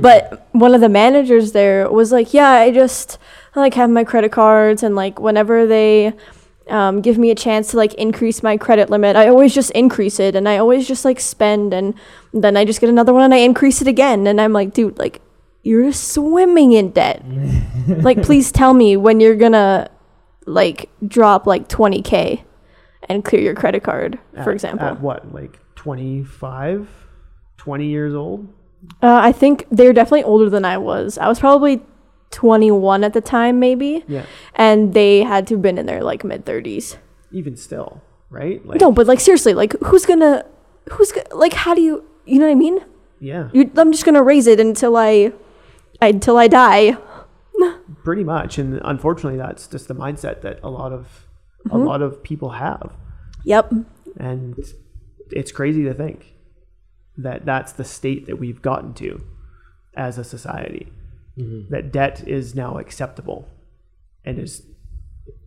but 0.00 0.46
one 0.52 0.74
of 0.74 0.80
the 0.80 0.88
managers 0.88 1.52
there 1.52 1.90
was 1.90 2.12
like, 2.12 2.32
"Yeah, 2.32 2.50
I 2.50 2.70
just 2.70 3.18
I 3.54 3.60
like 3.60 3.74
have 3.74 3.90
my 3.90 4.04
credit 4.04 4.30
cards 4.32 4.82
and 4.82 4.94
like 4.94 5.18
whenever 5.18 5.66
they 5.66 6.12
um, 6.68 7.00
give 7.00 7.16
me 7.16 7.30
a 7.30 7.34
chance 7.34 7.70
to 7.70 7.76
like 7.76 7.94
increase 7.94 8.42
my 8.42 8.56
credit 8.56 8.90
limit. 8.90 9.16
I 9.16 9.28
always 9.28 9.54
just 9.54 9.70
increase 9.70 10.18
it 10.18 10.34
and 10.34 10.48
I 10.48 10.58
always 10.58 10.86
just 10.86 11.04
like 11.04 11.20
spend 11.20 11.72
and 11.72 11.94
then 12.32 12.56
I 12.56 12.64
just 12.64 12.80
get 12.80 12.90
another 12.90 13.12
one 13.12 13.22
and 13.22 13.34
I 13.34 13.38
increase 13.38 13.80
it 13.80 13.88
again. 13.88 14.26
And 14.26 14.40
I'm 14.40 14.52
like, 14.52 14.72
dude, 14.72 14.98
like 14.98 15.20
you're 15.62 15.92
swimming 15.92 16.72
in 16.72 16.90
debt. 16.90 17.24
like, 17.88 18.22
please 18.22 18.52
tell 18.52 18.74
me 18.74 18.96
when 18.96 19.20
you're 19.20 19.36
gonna 19.36 19.90
like 20.46 20.88
drop 21.06 21.46
like 21.46 21.68
20k 21.68 22.42
and 23.08 23.24
clear 23.24 23.42
your 23.42 23.54
credit 23.54 23.82
card, 23.82 24.18
for 24.42 24.52
example. 24.52 24.86
at 24.86 25.00
what 25.00 25.32
like 25.32 25.58
25 25.76 26.88
20 27.66 27.86
years 27.96 28.14
old 28.14 28.46
uh, 29.02 29.18
I 29.28 29.32
think 29.32 29.66
they're 29.76 29.92
definitely 29.92 30.22
older 30.22 30.48
than 30.48 30.64
I 30.64 30.78
was. 30.78 31.18
I 31.18 31.26
was 31.26 31.40
probably 31.40 31.80
21 32.30 33.02
at 33.02 33.12
the 33.14 33.20
time, 33.20 33.58
maybe, 33.58 34.04
yeah 34.06 34.24
and 34.54 34.94
they 34.94 35.22
had 35.24 35.46
to 35.48 35.54
have 35.54 35.62
been 35.62 35.78
in 35.78 35.86
their 35.86 36.02
like 36.10 36.22
mid 36.24 36.44
30s. 36.46 36.96
even 37.32 37.56
still 37.56 38.00
right 38.30 38.64
like 38.66 38.80
No, 38.80 38.92
but 38.92 39.06
like 39.08 39.18
seriously, 39.20 39.54
like 39.54 39.72
who's 39.88 40.06
gonna, 40.06 40.44
who's 40.92 41.10
gonna, 41.12 41.34
like 41.34 41.54
how 41.64 41.74
do 41.74 41.80
you, 41.82 42.04
you 42.24 42.38
know 42.38 42.46
what 42.46 42.52
I 42.52 42.62
mean? 42.66 42.78
yeah 43.18 43.48
You, 43.52 43.70
I'm 43.76 43.90
just 43.90 44.04
gonna 44.04 44.22
raise 44.22 44.46
it 44.46 44.60
until 44.60 44.96
I, 44.96 45.32
I 46.00 46.08
until 46.08 46.36
I 46.38 46.46
die. 46.48 46.96
pretty 48.04 48.22
much 48.22 48.58
and 48.58 48.80
unfortunately 48.84 49.38
that's 49.38 49.66
just 49.66 49.88
the 49.88 49.94
mindset 49.94 50.42
that 50.42 50.60
a 50.62 50.70
lot 50.70 50.92
of 50.92 51.02
a 51.64 51.68
Mm-hmm. 51.70 51.86
lot 51.90 52.00
of 52.02 52.22
people 52.22 52.50
have 52.50 52.92
Yep. 53.44 53.72
and 54.20 54.54
it's 55.32 55.50
crazy 55.50 55.82
to 55.84 55.94
think 55.94 56.35
that 57.16 57.44
that's 57.44 57.72
the 57.72 57.84
state 57.84 58.26
that 58.26 58.36
we've 58.36 58.62
gotten 58.62 58.94
to 58.94 59.22
as 59.96 60.18
a 60.18 60.24
society. 60.24 60.92
Mm-hmm. 61.38 61.72
That 61.72 61.92
debt 61.92 62.26
is 62.26 62.54
now 62.54 62.78
acceptable. 62.78 63.48
And 64.24 64.38
is 64.38 64.62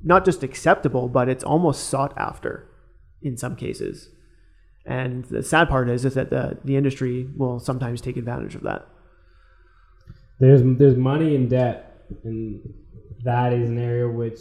not 0.03 0.25
just 0.25 0.43
acceptable 0.43 1.09
but 1.09 1.27
it's 1.27 1.43
almost 1.43 1.89
sought 1.89 2.17
after 2.17 2.69
in 3.21 3.37
some 3.37 3.55
cases. 3.55 4.09
And 4.85 5.25
the 5.25 5.43
sad 5.43 5.69
part 5.69 5.89
is 5.89 6.05
is 6.05 6.13
that 6.15 6.29
the, 6.29 6.57
the 6.63 6.75
industry 6.75 7.29
will 7.35 7.59
sometimes 7.59 8.01
take 8.01 8.17
advantage 8.17 8.55
of 8.55 8.63
that. 8.63 8.87
There's 10.39 10.61
there's 10.63 10.95
money 10.95 11.35
in 11.35 11.49
debt, 11.49 12.05
and 12.23 12.61
that 13.23 13.51
is 13.51 13.69
an 13.69 13.77
area 13.77 14.07
which 14.07 14.39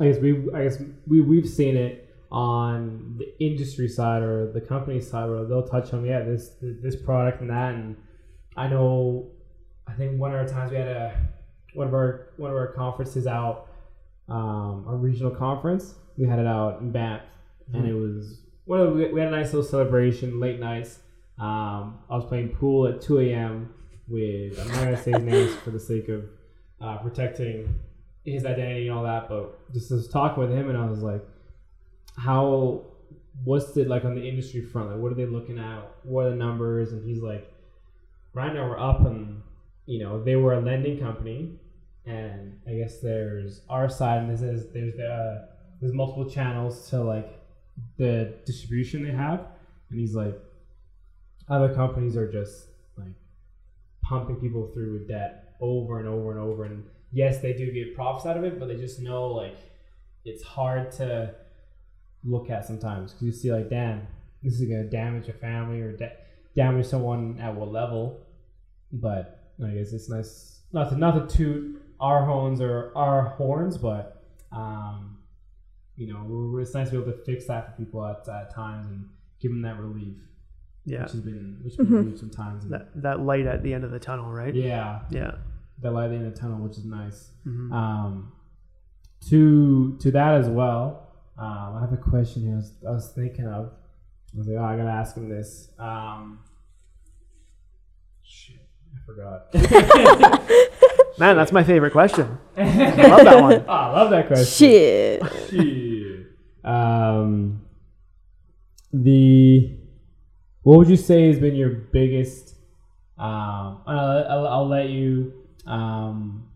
I 0.00 0.06
guess 0.06 0.18
we 0.18 0.48
I 0.54 0.64
guess 0.64 0.82
we 1.06 1.20
we've 1.20 1.48
seen 1.48 1.76
it 1.76 2.07
on 2.30 3.16
the 3.18 3.44
industry 3.44 3.88
side 3.88 4.22
or 4.22 4.52
the 4.52 4.60
company 4.60 5.00
side 5.00 5.28
where 5.30 5.44
they'll 5.44 5.66
touch 5.66 5.92
on 5.94 6.04
yeah 6.04 6.20
this 6.20 6.50
this 6.60 6.96
product 6.96 7.40
and 7.40 7.50
that. 7.50 7.74
And 7.74 7.96
I 8.56 8.68
know 8.68 9.30
I 9.86 9.94
think 9.94 10.20
one 10.20 10.32
of 10.32 10.36
our 10.36 10.46
times 10.46 10.70
we 10.70 10.76
had 10.76 10.88
a 10.88 11.28
one 11.74 11.86
of 11.86 11.94
our 11.94 12.30
one 12.36 12.50
of 12.50 12.56
our 12.56 12.72
conferences 12.72 13.26
out 13.26 13.68
um, 14.28 14.84
a 14.88 14.94
regional 14.94 15.30
conference. 15.30 15.94
We 16.16 16.26
had 16.26 16.38
it 16.38 16.46
out 16.46 16.80
in 16.80 16.92
Banff. 16.92 17.22
And 17.72 17.86
it 17.86 17.92
was 17.92 18.40
well 18.66 18.90
we 18.92 19.20
had 19.20 19.28
a 19.28 19.36
nice 19.36 19.52
little 19.52 19.68
celebration 19.68 20.40
late 20.40 20.58
nights. 20.58 21.00
Um, 21.38 21.98
I 22.10 22.16
was 22.16 22.24
playing 22.24 22.48
pool 22.56 22.86
at 22.88 23.00
2 23.00 23.20
a.m. 23.20 23.72
with 24.08 24.58
I'm 24.58 24.68
not 24.68 24.84
gonna 24.84 25.02
say 25.02 25.12
his 25.12 25.22
names 25.22 25.54
for 25.56 25.70
the 25.70 25.78
sake 25.78 26.08
of 26.08 26.24
uh, 26.80 26.96
protecting 26.98 27.78
his 28.24 28.44
identity 28.44 28.88
and 28.88 28.96
all 28.96 29.04
that, 29.04 29.28
but 29.28 29.72
just 29.72 29.90
was 29.90 30.08
talking 30.08 30.42
with 30.42 30.52
him 30.52 30.68
and 30.68 30.78
I 30.78 30.86
was 30.86 31.02
like, 31.02 31.24
how 32.18 32.84
what's 33.44 33.76
it 33.76 33.88
like 33.88 34.04
on 34.04 34.14
the 34.14 34.28
industry 34.28 34.62
front? 34.62 34.90
Like 34.90 34.98
what 34.98 35.12
are 35.12 35.14
they 35.14 35.26
looking 35.26 35.58
at? 35.58 35.82
What 36.02 36.26
are 36.26 36.30
the 36.30 36.36
numbers? 36.36 36.92
And 36.92 37.08
he's 37.08 37.22
like, 37.22 37.50
right 38.34 38.52
now 38.52 38.68
we're 38.68 38.78
up 38.78 39.06
and 39.06 39.42
you 39.86 40.00
know, 40.00 40.22
they 40.22 40.36
were 40.36 40.54
a 40.54 40.60
lending 40.60 40.98
company 40.98 41.58
and 42.04 42.58
I 42.66 42.72
guess 42.72 43.00
there's 43.00 43.62
our 43.68 43.88
side 43.88 44.22
and 44.22 44.30
this 44.30 44.42
is 44.42 44.72
there's 44.72 44.94
the 44.96 45.06
uh, 45.06 45.46
there's 45.80 45.92
multiple 45.92 46.28
channels 46.28 46.88
to 46.90 47.02
like 47.02 47.40
the 47.96 48.34
distribution 48.46 49.04
they 49.04 49.12
have 49.12 49.46
and 49.90 50.00
he's 50.00 50.14
like 50.14 50.36
other 51.48 51.74
companies 51.74 52.16
are 52.16 52.30
just 52.30 52.66
like 52.96 53.14
pumping 54.02 54.36
people 54.36 54.70
through 54.72 54.94
with 54.94 55.08
debt 55.08 55.54
over 55.60 55.98
and 56.00 56.08
over 56.08 56.30
and 56.30 56.40
over 56.40 56.64
and 56.64 56.84
yes 57.12 57.38
they 57.38 57.52
do 57.52 57.70
get 57.72 57.94
profits 57.94 58.26
out 58.26 58.36
of 58.36 58.44
it 58.44 58.58
but 58.58 58.68
they 58.68 58.76
just 58.76 59.00
know 59.00 59.26
like 59.26 59.58
it's 60.24 60.42
hard 60.42 60.90
to 60.90 61.32
look 62.24 62.50
at 62.50 62.64
sometimes 62.66 63.12
because 63.12 63.26
you 63.26 63.32
see 63.32 63.52
like 63.52 63.68
damn 63.70 64.06
this 64.42 64.54
is 64.54 64.68
going 64.68 64.82
to 64.82 64.88
damage 64.90 65.28
a 65.28 65.32
family 65.32 65.80
or 65.80 65.92
da- 65.96 66.12
damage 66.56 66.86
someone 66.86 67.38
at 67.40 67.54
what 67.54 67.70
level 67.70 68.20
but 68.92 69.50
i 69.64 69.68
guess 69.70 69.92
it's 69.92 70.08
nice 70.08 70.60
not 70.72 70.88
to 70.90 70.96
not 70.96 71.28
to 71.28 71.36
toot 71.36 71.80
our 72.00 72.24
horns 72.24 72.60
or 72.60 72.92
our 72.96 73.22
horns 73.30 73.76
but 73.78 74.24
um 74.52 75.16
you 75.96 76.12
know 76.12 76.22
we're, 76.26 76.60
it's 76.60 76.74
nice 76.74 76.90
to 76.90 76.96
be 76.96 77.02
able 77.02 77.12
to 77.12 77.24
fix 77.24 77.46
that 77.46 77.66
for 77.66 77.72
people 77.82 78.04
at, 78.04 78.28
at 78.28 78.52
times 78.54 78.86
and 78.86 79.08
give 79.40 79.50
them 79.50 79.62
that 79.62 79.78
relief 79.78 80.16
yeah 80.84 81.02
which 81.02 81.12
has 81.12 81.20
been 81.20 81.58
which 81.62 81.76
has 81.76 81.86
been 81.86 82.12
Mhm. 82.12 82.18
sometimes. 82.18 82.66
That, 82.68 82.88
that 83.02 83.20
light 83.20 83.46
at 83.46 83.62
the 83.62 83.74
end 83.74 83.84
of 83.84 83.90
the 83.90 83.98
tunnel 83.98 84.30
right 84.32 84.54
yeah, 84.54 85.00
yeah 85.10 85.32
the 85.80 85.90
light 85.90 86.10
in 86.10 86.24
the 86.28 86.36
tunnel, 86.36 86.58
which 86.58 86.76
is 86.78 86.84
nice. 86.84 87.30
Mhm. 87.46 87.70
Um, 87.72 88.32
to 89.28 89.96
to 90.00 90.10
that 90.12 90.34
as 90.34 90.48
well, 90.48 91.07
um, 91.38 91.76
I 91.76 91.80
have 91.80 91.92
a 91.92 91.96
question 91.96 92.42
here. 92.42 92.52
I 92.52 92.56
was, 92.56 92.72
I 92.86 92.90
was 92.90 93.12
thinking 93.14 93.46
of. 93.46 93.70
I 94.34 94.38
was 94.38 94.46
like, 94.46 94.56
oh, 94.58 94.64
I 94.64 94.76
gotta 94.76 94.90
ask 94.90 95.16
him 95.16 95.28
this. 95.28 95.70
Um, 95.78 96.40
shit, 98.22 98.60
I 98.94 98.98
forgot. 99.06 99.54
man 101.18 101.36
that's 101.36 101.50
my 101.50 101.64
favorite 101.64 101.90
question 101.90 102.38
i 102.56 102.62
love 103.08 103.24
that 103.24 103.42
one 103.42 103.64
Oh, 103.66 103.72
I 103.72 103.86
love 103.90 104.10
that 104.10 104.28
question. 104.28 104.46
Shit. 104.46 105.22
Shit. 105.50 106.26
Um, 106.64 107.62
the 108.92 109.78
what 110.62 110.78
would 110.78 110.88
you 110.88 110.96
say 110.96 111.28
has 111.28 111.38
been 111.38 111.54
your 111.54 111.70
biggest? 111.70 112.54
Um, 113.16 113.82
I'll, 113.86 114.26
I'll, 114.28 114.48
I'll 114.48 114.68
let 114.68 114.90
you 114.90 115.32
um, 115.66 116.48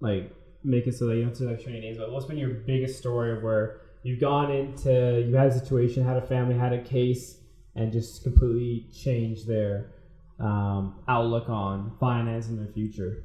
like 0.00 0.32
make 0.66 0.86
it 0.86 0.94
so 0.94 1.06
that 1.06 1.14
you 1.16 1.22
don't 1.22 1.30
have 1.30 1.38
to 1.38 1.44
like 1.44 1.60
show 1.60 1.68
any 1.70 1.80
names. 1.80 1.98
But 1.98 2.12
what's 2.12 2.26
been 2.26 2.38
your 2.38 2.50
biggest 2.50 2.98
story 2.98 3.36
of 3.36 3.42
where 3.42 3.80
you've 4.02 4.20
gone 4.20 4.50
into 4.50 5.24
you 5.26 5.34
had 5.34 5.48
a 5.48 5.58
situation, 5.58 6.04
had 6.04 6.16
a 6.16 6.26
family, 6.26 6.54
had 6.56 6.72
a 6.72 6.82
case, 6.82 7.38
and 7.74 7.92
just 7.92 8.22
completely 8.22 8.88
changed 8.92 9.46
their 9.46 9.92
um, 10.38 10.96
outlook 11.08 11.48
on 11.48 11.92
finance 12.00 12.48
in 12.48 12.62
the 12.64 12.70
future? 12.72 13.24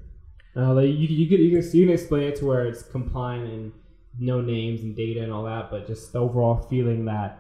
Uh, 0.55 0.73
like 0.73 0.85
you, 0.87 0.93
you, 0.93 1.27
could, 1.29 1.39
you, 1.39 1.55
could, 1.61 1.73
you 1.73 1.85
can 1.85 1.93
explain 1.93 2.23
it 2.23 2.35
to 2.37 2.45
where 2.45 2.65
it's 2.65 2.83
compliant 2.83 3.45
and 3.47 3.71
no 4.19 4.41
names 4.41 4.81
and 4.81 4.95
data 4.95 5.21
and 5.23 5.31
all 5.31 5.43
that, 5.43 5.71
but 5.71 5.87
just 5.87 6.11
the 6.11 6.19
overall 6.19 6.57
feeling 6.69 7.05
that 7.05 7.39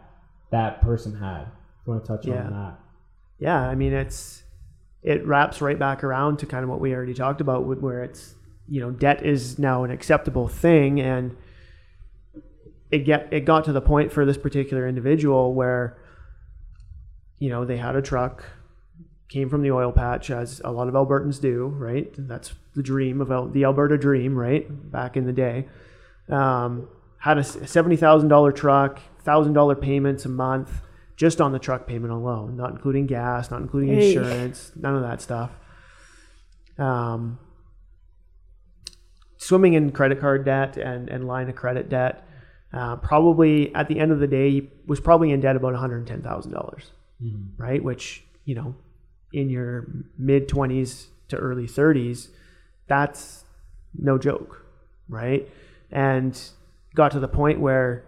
that 0.51 0.81
person 0.81 1.13
had. 1.17 1.41
If 1.41 1.87
you 1.87 1.93
want 1.93 2.05
to 2.05 2.07
touch 2.07 2.25
Yeah. 2.25 2.43
on 2.45 2.51
that. 2.53 2.79
Yeah, 3.39 3.59
I 3.59 3.75
mean 3.75 3.91
it's 3.93 4.43
it 5.03 5.25
wraps 5.25 5.61
right 5.61 5.79
back 5.79 6.03
around 6.03 6.37
to 6.39 6.45
kind 6.45 6.63
of 6.63 6.69
what 6.69 6.79
we 6.79 6.93
already 6.93 7.13
talked 7.15 7.41
about, 7.41 7.65
where 7.65 8.03
it's 8.03 8.35
you 8.71 8.79
know 8.79 8.89
debt 8.89 9.25
is 9.25 9.59
now 9.59 9.83
an 9.83 9.91
acceptable 9.91 10.47
thing, 10.47 11.01
and 11.01 11.35
it 12.89 12.99
get 12.99 13.27
it 13.31 13.41
got 13.41 13.65
to 13.65 13.73
the 13.73 13.81
point 13.81 14.13
for 14.13 14.25
this 14.25 14.37
particular 14.37 14.87
individual 14.87 15.53
where 15.53 15.97
you 17.37 17.49
know 17.49 17.65
they 17.65 17.75
had 17.75 17.97
a 17.97 18.01
truck, 18.01 18.45
came 19.27 19.49
from 19.49 19.61
the 19.61 19.71
oil 19.71 19.91
patch, 19.91 20.31
as 20.31 20.61
a 20.63 20.71
lot 20.71 20.87
of 20.87 20.93
Albertans 20.93 21.41
do, 21.41 21.65
right? 21.65 22.13
That's 22.17 22.53
the 22.73 22.81
dream 22.81 23.19
of 23.19 23.29
Al- 23.29 23.49
the 23.49 23.65
Alberta 23.65 23.97
dream, 23.97 24.37
right? 24.37 24.65
Back 24.89 25.17
in 25.17 25.25
the 25.25 25.33
day, 25.33 25.67
um, 26.29 26.87
had 27.17 27.37
a 27.37 27.43
seventy 27.43 27.97
thousand 27.97 28.29
dollar 28.29 28.53
truck, 28.53 29.01
thousand 29.25 29.51
dollar 29.51 29.75
payments 29.75 30.23
a 30.23 30.29
month 30.29 30.71
just 31.17 31.41
on 31.41 31.51
the 31.51 31.59
truck 31.59 31.85
payment 31.87 32.13
alone, 32.13 32.55
not 32.55 32.71
including 32.71 33.05
gas, 33.05 33.51
not 33.51 33.59
including 33.61 33.89
Hey. 33.89 34.07
insurance, 34.15 34.71
none 34.77 34.95
of 34.95 35.01
that 35.01 35.19
stuff. 35.21 35.51
Um, 36.79 37.37
swimming 39.41 39.73
in 39.73 39.91
credit 39.91 40.19
card 40.19 40.45
debt 40.45 40.77
and, 40.77 41.09
and 41.09 41.25
line 41.25 41.49
of 41.49 41.55
credit 41.55 41.89
debt. 41.89 42.23
Uh, 42.71 42.95
probably 42.97 43.73
at 43.73 43.87
the 43.87 43.99
end 43.99 44.11
of 44.11 44.19
the 44.19 44.27
day, 44.27 44.51
he 44.51 44.69
was 44.85 44.99
probably 44.99 45.31
in 45.31 45.41
debt 45.41 45.55
about 45.55 45.73
$110,000, 45.73 46.83
right? 47.57 47.83
Which, 47.83 48.23
you 48.45 48.53
know, 48.53 48.75
in 49.33 49.49
your 49.49 49.87
mid 50.15 50.47
20s 50.47 51.07
to 51.29 51.37
early 51.37 51.65
30s, 51.65 52.29
that's 52.87 53.43
no 53.97 54.19
joke, 54.19 54.63
right? 55.09 55.49
And 55.89 56.39
got 56.93 57.11
to 57.11 57.19
the 57.19 57.27
point 57.27 57.59
where 57.59 58.05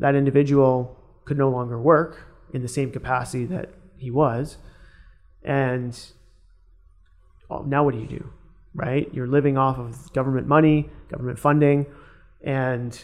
that 0.00 0.16
individual 0.16 0.98
could 1.24 1.38
no 1.38 1.50
longer 1.50 1.80
work 1.80 2.26
in 2.52 2.62
the 2.62 2.68
same 2.68 2.90
capacity 2.90 3.44
that 3.46 3.70
he 3.96 4.10
was. 4.10 4.58
And 5.44 5.96
oh, 7.48 7.62
now 7.62 7.84
what 7.84 7.94
do 7.94 8.00
you 8.00 8.08
do? 8.08 8.32
Right? 8.76 9.08
You're 9.12 9.26
living 9.26 9.56
off 9.56 9.78
of 9.78 10.12
government 10.12 10.46
money, 10.46 10.90
government 11.10 11.38
funding, 11.38 11.86
and 12.42 13.02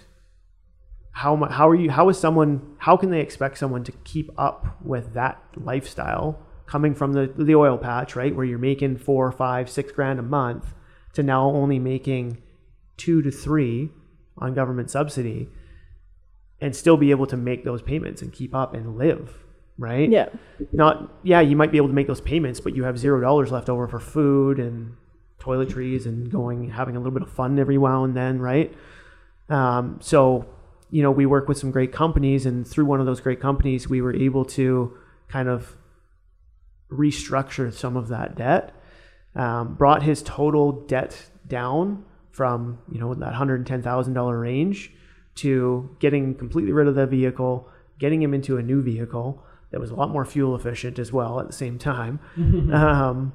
how 1.12 1.37
how 1.47 1.68
are 1.68 1.75
you 1.75 1.91
how 1.91 2.09
is 2.09 2.18
someone 2.18 2.77
how 2.79 2.97
can 2.97 3.11
they 3.11 3.20
expect 3.20 3.59
someone 3.59 3.85
to 3.85 3.93
keep 4.05 4.31
up 4.39 4.79
with 4.83 5.14
that 5.14 5.43
lifestyle 5.57 6.39
coming 6.66 6.95
from 6.95 7.12
the 7.12 7.33
the 7.37 7.55
oil 7.55 7.79
patch, 7.79 8.16
right? 8.16 8.35
Where 8.35 8.45
you're 8.45 8.59
making 8.59 8.99
four, 8.99 9.31
five, 9.33 9.68
six 9.68 9.93
grand 9.93 10.18
a 10.18 10.23
month 10.23 10.75
to 11.14 11.23
now 11.23 11.49
only 11.51 11.79
making 11.79 12.43
two 12.97 13.23
to 13.23 13.31
three 13.31 13.91
on 14.39 14.55
government 14.55 14.91
subsidy 14.91 15.49
and 16.61 16.75
still 16.75 16.97
be 16.97 17.11
able 17.11 17.27
to 17.27 17.37
make 17.37 17.64
those 17.64 17.83
payments 17.83 18.23
and 18.23 18.33
keep 18.33 18.55
up 18.55 18.73
and 18.73 18.97
live, 18.97 19.35
right? 19.77 20.11
Yeah. 20.11 20.29
Not 20.73 21.12
yeah, 21.23 21.41
you 21.41 21.57
might 21.57 21.73
be 21.73 21.77
able 21.77 21.89
to 21.89 21.95
make 21.95 22.07
those 22.07 22.20
payments, 22.20 22.61
but 22.61 22.75
you 22.75 22.85
have 22.85 22.99
zero 22.99 23.20
dollars 23.20 23.51
left 23.51 23.68
over 23.68 23.87
for 23.87 24.01
food 24.01 24.59
and 24.59 24.97
toiletries 25.43 26.07
and 26.07 26.30
going 26.30 26.70
having 26.70 26.97
a 26.97 26.99
little 26.99 27.12
bit 27.12 27.22
of 27.22 27.30
fun 27.30 27.59
every 27.59 27.78
now 27.78 28.05
and 28.05 28.16
then, 28.16 28.40
right? 28.40 28.72
Um, 29.49 29.99
so 30.01 30.47
you 30.93 31.03
know, 31.03 31.11
we 31.11 31.24
work 31.24 31.49
with 31.49 31.57
some 31.57 31.70
great 31.70 31.90
companies, 31.90 32.45
and 32.45 32.66
through 32.66 32.84
one 32.84 33.01
of 33.01 33.07
those 33.07 33.20
great 33.20 33.40
companies, 33.40 33.88
we 33.88 34.03
were 34.03 34.14
able 34.14 34.45
to 34.45 34.95
kind 35.28 35.49
of 35.49 35.74
restructure 36.90 37.72
some 37.72 37.97
of 37.97 38.09
that 38.09 38.36
debt. 38.36 38.74
Um, 39.34 39.74
brought 39.74 40.03
his 40.03 40.22
total 40.22 40.72
debt 40.72 41.30
down 41.49 42.05
from 42.30 42.78
you 42.93 43.01
know 43.01 43.14
that 43.14 43.32
hundred 43.32 43.66
ten 43.66 43.82
thousand 43.82 44.12
dollar 44.12 44.38
range 44.38 44.93
to 45.36 45.97
getting 45.99 46.34
completely 46.34 46.72
rid 46.72 46.86
of 46.86 46.95
the 46.95 47.07
vehicle, 47.07 47.68
getting 47.99 48.22
him 48.22 48.34
into 48.34 48.59
a 48.59 48.62
new 48.62 48.82
vehicle 48.82 49.43
that 49.70 49.80
was 49.80 49.90
a 49.90 49.95
lot 49.95 50.11
more 50.11 50.26
fuel 50.26 50.55
efficient 50.55 50.99
as 50.99 51.11
well 51.11 51.40
at 51.40 51.47
the 51.47 51.53
same 51.55 51.78
time. 51.78 52.20
um, 52.36 53.32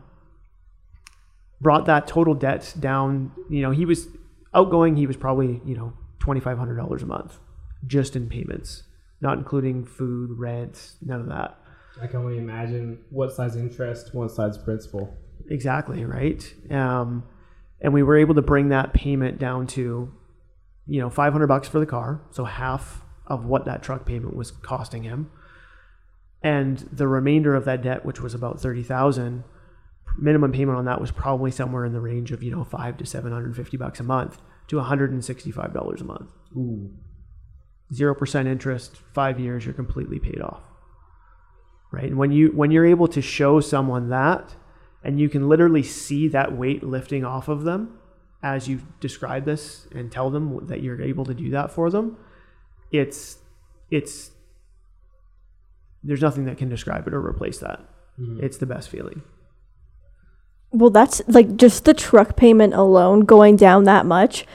brought 1.61 1.85
that 1.85 2.07
total 2.07 2.33
debt 2.33 2.73
down. 2.79 3.31
You 3.49 3.61
know, 3.61 3.71
he 3.71 3.85
was 3.85 4.07
outgoing. 4.53 4.95
He 4.95 5.07
was 5.07 5.17
probably 5.17 5.61
you 5.65 5.75
know 5.75 5.93
twenty 6.19 6.39
five 6.39 6.57
hundred 6.57 6.77
dollars 6.77 7.03
a 7.03 7.05
month 7.05 7.39
just 7.85 8.15
in 8.15 8.27
payments, 8.27 8.83
not 9.21 9.37
including 9.37 9.85
food, 9.85 10.31
rent, 10.37 10.93
none 11.05 11.21
of 11.21 11.27
that. 11.27 11.57
I 12.01 12.07
can 12.07 12.19
only 12.19 12.37
imagine 12.37 12.99
what 13.09 13.31
side's 13.31 13.55
interest, 13.55 14.13
what 14.13 14.31
side's 14.31 14.57
principal. 14.57 15.15
Exactly 15.49 16.05
right. 16.05 16.53
Um, 16.69 17.23
and 17.81 17.93
we 17.93 18.03
were 18.03 18.17
able 18.17 18.35
to 18.35 18.41
bring 18.41 18.69
that 18.69 18.93
payment 18.93 19.39
down 19.39 19.67
to, 19.67 20.11
you 20.87 20.99
know, 20.99 21.09
five 21.09 21.33
hundred 21.33 21.47
bucks 21.47 21.67
for 21.67 21.79
the 21.79 21.85
car, 21.85 22.21
so 22.31 22.45
half 22.45 23.01
of 23.25 23.45
what 23.45 23.65
that 23.65 23.83
truck 23.83 24.05
payment 24.05 24.35
was 24.35 24.51
costing 24.51 25.03
him, 25.03 25.29
and 26.41 26.79
the 26.91 27.07
remainder 27.07 27.55
of 27.55 27.65
that 27.65 27.81
debt, 27.81 28.05
which 28.05 28.21
was 28.21 28.33
about 28.33 28.59
thirty 28.59 28.83
thousand, 28.83 29.43
minimum 30.17 30.51
payment 30.51 30.77
on 30.77 30.85
that 30.85 30.99
was 30.99 31.11
probably 31.11 31.51
somewhere 31.51 31.85
in 31.85 31.93
the 31.93 31.99
range 31.99 32.31
of 32.31 32.43
you 32.43 32.51
know 32.51 32.63
five 32.63 32.97
to 32.97 33.05
seven 33.05 33.31
hundred 33.31 33.55
fifty 33.55 33.77
bucks 33.77 33.99
a 33.99 34.03
month 34.03 34.39
to 34.67 34.77
one 34.77 34.85
hundred 34.85 35.11
and 35.11 35.23
sixty 35.23 35.51
five 35.51 35.73
dollars 35.73 36.01
a 36.01 36.05
month. 36.05 36.31
Ooh. 36.55 36.91
Zero 37.93 38.13
percent 38.13 38.47
interest, 38.47 38.97
five 39.13 39.39
years, 39.39 39.65
you're 39.65 39.73
completely 39.73 40.19
paid 40.19 40.41
off. 40.41 40.61
Right, 41.91 42.05
and 42.05 42.17
when 42.17 42.31
you 42.31 42.49
when 42.49 42.71
you're 42.71 42.85
able 42.85 43.07
to 43.09 43.21
show 43.21 43.59
someone 43.59 44.09
that 44.09 44.55
and 45.03 45.19
you 45.19 45.29
can 45.29 45.47
literally 45.47 45.83
see 45.83 46.27
that 46.29 46.55
weight 46.57 46.83
lifting 46.83 47.23
off 47.23 47.47
of 47.47 47.63
them 47.63 47.97
as 48.43 48.67
you 48.67 48.81
describe 48.99 49.45
this 49.45 49.87
and 49.95 50.11
tell 50.11 50.29
them 50.29 50.67
that 50.67 50.81
you're 50.81 51.01
able 51.01 51.25
to 51.25 51.33
do 51.33 51.49
that 51.51 51.71
for 51.71 51.89
them 51.89 52.17
it's 52.91 53.37
it's 53.89 54.31
there's 56.03 56.21
nothing 56.21 56.45
that 56.45 56.57
can 56.57 56.69
describe 56.69 57.07
it 57.07 57.13
or 57.13 57.25
replace 57.25 57.59
that 57.59 57.79
mm-hmm. 58.19 58.43
it's 58.43 58.57
the 58.57 58.65
best 58.65 58.89
feeling 58.89 59.21
Well, 60.71 60.89
that's 60.89 61.21
like 61.27 61.55
just 61.55 61.85
the 61.85 61.93
truck 61.93 62.35
payment 62.35 62.73
alone 62.73 63.21
going 63.21 63.55
down 63.55 63.85
that 63.85 64.05
much. 64.05 64.45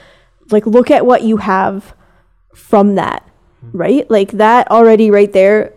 Like, 0.51 0.67
look 0.67 0.91
at 0.91 1.07
what 1.07 1.23
you 1.23 1.39
have 1.39 1.95
from 2.55 2.97
that, 2.97 3.27
hmm. 3.61 3.77
right? 3.77 4.11
Like, 4.11 4.33
that 4.33 4.71
already 4.71 5.11
right 5.11 5.33
there, 5.33 5.73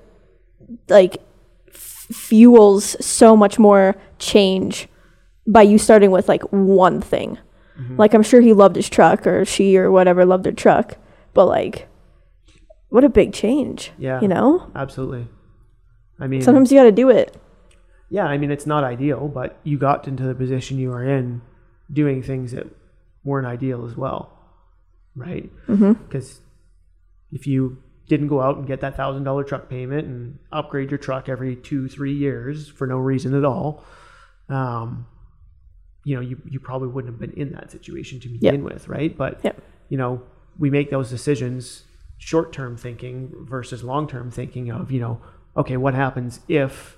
like, 0.90 1.22
f- 1.70 2.08
fuels 2.12 2.98
so 3.04 3.38
much 3.38 3.58
more 3.58 3.96
change 4.20 4.90
by 5.48 5.62
you 5.62 5.78
starting 5.78 6.12
with 6.12 6.28
like 6.28 6.42
one 6.52 7.02
thing. 7.02 7.38
Mm-hmm. 7.80 7.98
Like, 7.98 8.14
I'm 8.14 8.24
sure 8.24 8.42
he 8.42 8.54
loved 8.54 8.76
his 8.76 8.90
truck 8.90 9.28
or 9.28 9.46
she 9.46 9.78
or 9.78 9.92
whatever 9.92 10.26
loved 10.26 10.44
their 10.44 10.52
truck, 10.52 10.98
but 11.34 11.46
like, 11.46 11.88
what 12.90 13.04
a 13.04 13.10
big 13.10 13.34
change. 13.34 13.92
Yeah. 13.98 14.22
You 14.22 14.28
know? 14.28 14.72
absolutely 14.76 15.28
i 16.20 16.28
mean 16.28 16.42
Sometimes 16.42 16.72
you 16.72 16.80
got 16.80 16.86
to 16.86 16.92
do 16.92 17.10
it. 17.10 17.36
Yeah 18.10 18.26
i 18.26 18.38
mean 18.38 18.52
it's 18.52 18.66
not 18.66 18.84
ideal 18.84 19.28
but 19.28 19.60
you 19.64 19.78
got 19.78 20.08
into 20.08 20.24
the 20.24 20.36
position 20.36 20.78
you 20.78 20.92
are 20.92 21.04
in 21.04 21.42
doing 21.92 22.22
things 22.24 22.52
that 22.52 22.66
weren't 23.24 23.48
ideal 23.48 23.86
as 23.86 23.96
well 23.98 24.32
right? 25.18 25.50
Because 25.94 26.42
if 27.32 27.48
you 27.48 27.82
didn't 28.10 28.28
go 28.28 28.42
out 28.42 28.58
and 28.58 28.68
get 28.68 28.82
that 28.82 28.98
thousand 28.98 29.24
dollar 29.24 29.44
truck 29.46 29.70
payment 29.70 30.06
and 30.06 30.38
upgrade 30.52 30.92
your 30.92 30.98
truck 30.98 31.30
every 31.30 31.56
two 31.56 31.88
three 31.88 32.14
years 32.14 32.68
for 32.68 32.86
no 32.86 32.98
reason 32.98 33.34
at 33.34 33.46
all 33.46 33.84
um, 34.50 35.08
you 36.04 36.16
know 36.16 36.22
you, 36.22 36.40
you 36.50 36.60
probably 36.60 36.88
wouldn't 36.90 37.14
have 37.14 37.20
been 37.20 37.32
in 37.40 37.54
that 37.54 37.72
situation 37.72 38.20
to 38.20 38.28
begin 38.28 38.64
with 38.64 38.88
right? 38.88 39.18
But 39.18 39.40
Yep. 39.44 39.62
you 39.90 39.98
know 39.98 40.22
we 40.60 40.70
make 40.70 40.90
those 40.92 41.10
decisions 41.10 41.84
short 42.18 42.52
term 42.54 42.78
thinking 42.78 43.32
versus 43.40 43.84
long 43.84 44.08
term 44.08 44.30
thinking 44.32 44.70
of 44.70 44.92
you 44.92 45.00
know 45.00 45.22
okay 45.58 45.78
what 45.78 45.94
happens 45.94 46.42
if 46.48 46.98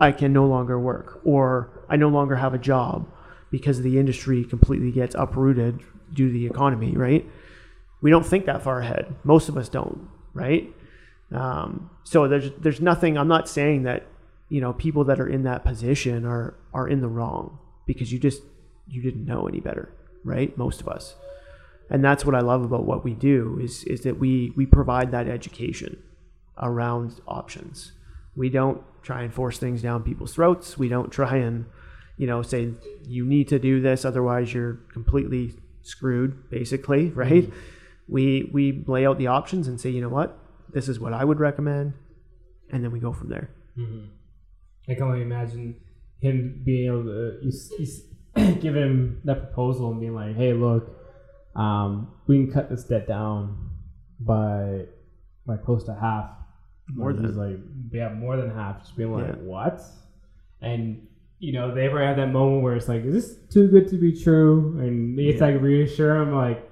I 0.00 0.12
can 0.12 0.32
no 0.32 0.46
longer 0.46 0.78
work 0.78 1.20
or 1.24 1.70
I 1.88 1.96
no 1.96 2.08
longer 2.08 2.36
have 2.36 2.54
a 2.54 2.58
job 2.58 3.08
because 3.50 3.82
the 3.82 3.98
industry 3.98 4.44
completely 4.44 4.92
gets 4.92 5.14
uprooted 5.14 5.80
due 6.12 6.28
to 6.28 6.32
the 6.32 6.46
economy, 6.46 6.96
right? 6.96 7.28
We 8.00 8.10
don't 8.10 8.24
think 8.26 8.46
that 8.46 8.62
far 8.62 8.80
ahead. 8.80 9.14
Most 9.24 9.48
of 9.48 9.56
us 9.56 9.68
don't, 9.68 10.08
right? 10.34 10.72
Um, 11.32 11.90
so 12.04 12.28
there's 12.28 12.50
there's 12.58 12.80
nothing. 12.80 13.18
I'm 13.18 13.28
not 13.28 13.48
saying 13.48 13.82
that 13.82 14.06
you 14.48 14.60
know 14.60 14.72
people 14.72 15.04
that 15.04 15.20
are 15.20 15.28
in 15.28 15.42
that 15.44 15.64
position 15.64 16.24
are 16.24 16.54
are 16.72 16.88
in 16.88 17.00
the 17.00 17.08
wrong 17.08 17.58
because 17.86 18.12
you 18.12 18.18
just 18.18 18.42
you 18.86 19.02
didn't 19.02 19.26
know 19.26 19.46
any 19.46 19.60
better, 19.60 19.90
right? 20.24 20.56
Most 20.56 20.80
of 20.80 20.88
us, 20.88 21.16
and 21.90 22.02
that's 22.04 22.24
what 22.24 22.34
I 22.34 22.40
love 22.40 22.62
about 22.62 22.84
what 22.84 23.04
we 23.04 23.14
do 23.14 23.58
is 23.60 23.84
is 23.84 24.02
that 24.02 24.18
we 24.18 24.52
we 24.56 24.64
provide 24.64 25.10
that 25.10 25.28
education 25.28 26.02
around 26.56 27.20
options. 27.26 27.92
We 28.36 28.48
don't 28.48 28.82
try 29.08 29.22
and 29.22 29.32
force 29.32 29.56
things 29.56 29.80
down 29.80 30.02
people's 30.02 30.34
throats. 30.34 30.76
We 30.76 30.88
don't 30.94 31.10
try 31.10 31.36
and, 31.38 31.64
you 32.18 32.26
know, 32.26 32.42
say 32.42 32.72
you 33.06 33.24
need 33.24 33.48
to 33.48 33.58
do 33.58 33.80
this, 33.80 34.04
otherwise 34.04 34.52
you're 34.52 34.74
completely 34.92 35.54
screwed, 35.80 36.50
basically, 36.50 37.08
right? 37.24 37.50
We 38.06 38.50
we 38.52 38.84
lay 38.86 39.06
out 39.06 39.16
the 39.16 39.28
options 39.28 39.66
and 39.66 39.80
say, 39.80 39.88
you 39.88 40.02
know 40.02 40.10
what, 40.18 40.38
this 40.76 40.88
is 40.90 41.00
what 41.00 41.14
I 41.14 41.24
would 41.24 41.40
recommend, 41.40 41.94
and 42.70 42.84
then 42.84 42.90
we 42.90 43.00
go 43.00 43.14
from 43.14 43.30
there. 43.30 43.48
I 44.90 44.94
can 44.94 45.04
only 45.04 45.22
imagine 45.22 45.76
him 46.20 46.62
being 46.66 46.86
able 46.90 47.04
to 47.04 47.38
you, 47.42 47.52
you 48.36 48.54
give 48.60 48.76
him 48.76 49.22
that 49.24 49.38
proposal 49.44 49.90
and 49.90 50.00
being 50.00 50.14
like, 50.14 50.36
"Hey, 50.36 50.52
look, 50.52 50.84
um, 51.56 52.12
we 52.26 52.36
can 52.36 52.52
cut 52.52 52.68
this 52.68 52.84
debt 52.84 53.08
down 53.08 53.70
by 54.20 54.84
by 55.46 55.56
close 55.56 55.84
to 55.84 55.94
half." 55.94 56.37
More 56.94 57.12
than. 57.12 57.26
Mm-hmm. 57.26 57.38
like, 57.38 57.58
yeah, 57.92 58.12
more 58.12 58.36
than 58.36 58.50
half. 58.50 58.80
Just 58.80 58.96
being 58.96 59.12
like, 59.12 59.26
Yeah. 59.26 59.34
what? 59.36 59.80
And 60.60 61.06
you 61.40 61.52
know, 61.52 61.72
they 61.72 61.86
ever 61.86 62.04
have 62.04 62.16
that 62.16 62.32
moment 62.32 62.62
where 62.64 62.74
it's 62.74 62.88
like, 62.88 63.04
is 63.04 63.14
this 63.14 63.36
too 63.48 63.68
good 63.68 63.88
to 63.90 63.96
be 63.96 64.12
true? 64.12 64.76
And 64.80 65.18
it's 65.18 65.40
Yeah. 65.40 65.46
like 65.46 65.60
reassure 65.62 66.16
him, 66.16 66.34
like, 66.34 66.68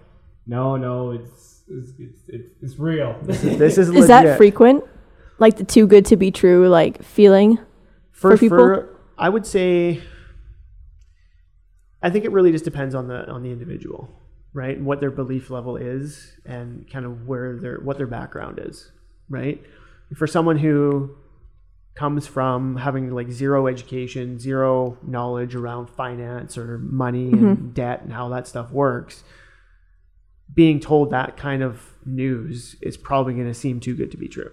no, 0.47 0.77
no, 0.77 1.13
it's 1.13 1.63
it's 1.69 1.91
it's, 1.99 2.21
it's, 2.29 2.51
it's 2.63 2.79
real. 2.79 3.17
This 3.23 3.45
is 3.79 3.89
Is 3.95 4.07
that 4.09 4.37
frequent? 4.37 4.85
Like 5.39 5.57
the 5.57 5.65
too 5.65 5.87
good 5.87 6.07
to 6.07 6.17
be 6.17 6.31
true, 6.31 6.69
like 6.69 7.03
feeling? 7.03 7.59
for, 8.11 8.31
for 8.31 8.39
people? 8.39 8.57
for- 8.59 8.97
I 9.19 9.29
would 9.29 9.47
say 9.47 10.01
I 12.03 12.11
think 12.11 12.25
it 12.25 12.33
really 12.33 12.53
just 12.53 12.65
depends 12.65 12.95
on 12.95 13.09
the 13.09 13.29
on 13.29 13.43
the 13.43 13.51
individual, 13.51 14.09
right? 14.53 14.77
And 14.77 14.87
what 14.87 15.01
their 15.01 15.11
belief 15.11 15.51
level 15.51 15.77
is 15.77 16.33
and 16.45 16.91
kind 16.91 17.05
of 17.05 17.27
where 17.27 17.57
their 17.57 17.79
what 17.81 17.97
their 17.99 18.07
background 18.07 18.61
is, 18.63 18.91
right? 19.29 19.63
For 20.15 20.27
someone 20.27 20.59
who 20.59 21.17
comes 21.95 22.27
from 22.27 22.77
having 22.77 23.11
like 23.11 23.31
zero 23.31 23.67
education, 23.67 24.39
zero 24.39 24.99
knowledge 25.03 25.55
around 25.55 25.89
finance 25.89 26.57
or 26.59 26.79
money 26.79 27.29
and 27.29 27.57
mm-hmm. 27.57 27.69
debt 27.71 28.03
and 28.03 28.13
how 28.13 28.29
that 28.29 28.47
stuff 28.47 28.71
works, 28.71 29.25
being 30.53 30.79
told 30.79 31.11
that 31.11 31.37
kind 31.37 31.63
of 31.63 31.95
news 32.05 32.77
is 32.83 32.97
probably 32.97 33.35
going 33.35 33.47
to 33.47 33.55
seem 33.55 33.81
too 33.81 33.97
good 33.97 34.11
to 34.11 34.17
be 34.17 34.29
true 34.29 34.53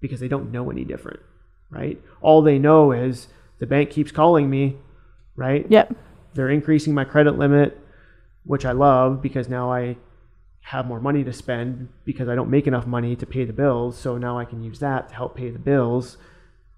because 0.00 0.18
they 0.18 0.28
don't 0.28 0.50
know 0.50 0.70
any 0.70 0.84
different, 0.84 1.20
right? 1.70 2.00
All 2.20 2.42
they 2.42 2.58
know 2.58 2.92
is 2.92 3.28
the 3.58 3.66
bank 3.66 3.90
keeps 3.90 4.10
calling 4.10 4.48
me, 4.48 4.76
right? 5.36 5.66
Yep. 5.68 5.94
They're 6.34 6.50
increasing 6.50 6.94
my 6.94 7.04
credit 7.04 7.38
limit, 7.38 7.78
which 8.44 8.64
I 8.64 8.72
love 8.72 9.20
because 9.20 9.48
now 9.48 9.70
I 9.72 9.96
have 10.68 10.84
more 10.84 11.00
money 11.00 11.24
to 11.24 11.32
spend 11.32 11.88
because 12.04 12.28
I 12.28 12.34
don't 12.34 12.50
make 12.50 12.66
enough 12.66 12.86
money 12.86 13.16
to 13.16 13.24
pay 13.24 13.46
the 13.46 13.54
bills. 13.54 13.98
So 13.98 14.18
now 14.18 14.38
I 14.38 14.44
can 14.44 14.62
use 14.62 14.80
that 14.80 15.08
to 15.08 15.14
help 15.14 15.34
pay 15.34 15.48
the 15.48 15.58
bills 15.58 16.18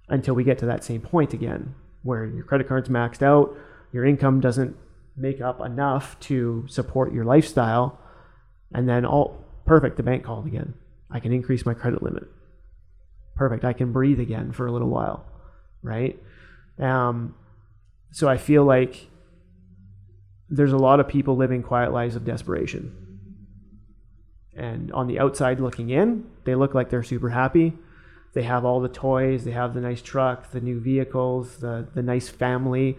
until 0.08 0.34
we 0.34 0.44
get 0.44 0.58
to 0.58 0.66
that 0.66 0.84
same 0.84 1.00
point 1.00 1.34
again 1.34 1.74
where 2.02 2.24
your 2.24 2.44
credit 2.44 2.68
card's 2.68 2.88
maxed 2.88 3.20
out, 3.20 3.52
your 3.92 4.04
income 4.04 4.40
doesn't 4.40 4.76
make 5.16 5.40
up 5.40 5.60
enough 5.60 6.18
to 6.20 6.64
support 6.68 7.12
your 7.12 7.24
lifestyle, 7.24 7.98
and 8.72 8.88
then 8.88 9.04
all 9.04 9.44
perfect, 9.66 9.96
the 9.96 10.04
bank 10.04 10.22
called 10.22 10.46
again. 10.46 10.72
I 11.10 11.18
can 11.18 11.32
increase 11.32 11.66
my 11.66 11.74
credit 11.74 12.00
limit. 12.00 12.28
Perfect, 13.34 13.64
I 13.64 13.72
can 13.72 13.90
breathe 13.92 14.20
again 14.20 14.52
for 14.52 14.66
a 14.68 14.72
little 14.72 14.88
while, 14.88 15.26
right? 15.82 16.16
Um, 16.78 17.34
so 18.12 18.28
I 18.28 18.36
feel 18.36 18.64
like 18.64 19.08
there's 20.48 20.72
a 20.72 20.78
lot 20.78 21.00
of 21.00 21.08
people 21.08 21.36
living 21.36 21.64
quiet 21.64 21.92
lives 21.92 22.14
of 22.14 22.24
desperation. 22.24 23.09
And 24.56 24.92
on 24.92 25.06
the 25.06 25.18
outside 25.18 25.60
looking 25.60 25.90
in, 25.90 26.24
they 26.44 26.54
look 26.54 26.74
like 26.74 26.90
they're 26.90 27.02
super 27.02 27.30
happy. 27.30 27.74
They 28.32 28.42
have 28.42 28.64
all 28.64 28.80
the 28.80 28.88
toys, 28.88 29.44
they 29.44 29.50
have 29.52 29.74
the 29.74 29.80
nice 29.80 30.02
truck, 30.02 30.50
the 30.50 30.60
new 30.60 30.80
vehicles, 30.80 31.56
the, 31.58 31.88
the 31.94 32.02
nice 32.02 32.28
family. 32.28 32.98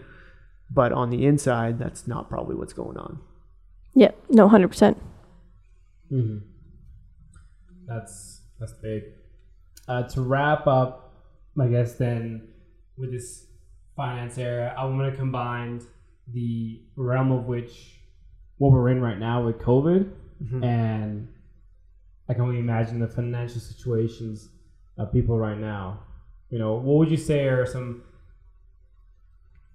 But 0.70 0.92
on 0.92 1.10
the 1.10 1.24
inside, 1.26 1.78
that's 1.78 2.06
not 2.06 2.28
probably 2.28 2.54
what's 2.56 2.72
going 2.72 2.96
on. 2.96 3.20
Yep. 3.94 4.16
No, 4.30 4.48
hundred 4.48 4.68
percent. 4.68 5.00
hmm 6.08 6.38
That's 7.86 8.40
that's 8.58 8.72
big. 8.74 9.02
Uh, 9.88 10.04
to 10.04 10.22
wrap 10.22 10.66
up, 10.66 11.12
I 11.60 11.66
guess 11.68 11.94
then 11.94 12.48
with 12.96 13.12
this 13.12 13.46
finance 13.96 14.38
era, 14.38 14.74
I'm 14.78 14.96
gonna 14.96 15.14
combine 15.14 15.82
the 16.32 16.80
realm 16.96 17.32
of 17.32 17.44
which 17.44 17.98
what 18.58 18.72
we're 18.72 18.88
in 18.90 19.02
right 19.02 19.18
now 19.18 19.44
with 19.44 19.58
COVID, 19.58 20.10
and 20.62 21.28
I 22.32 22.34
can 22.34 22.44
only 22.44 22.60
imagine 22.60 22.98
the 22.98 23.08
financial 23.08 23.60
situations 23.60 24.48
of 24.96 25.12
people 25.12 25.38
right 25.38 25.58
now. 25.58 26.00
You 26.48 26.58
know, 26.58 26.76
what 26.76 26.96
would 26.96 27.10
you 27.10 27.18
say 27.18 27.46
are 27.46 27.66
some 27.66 28.04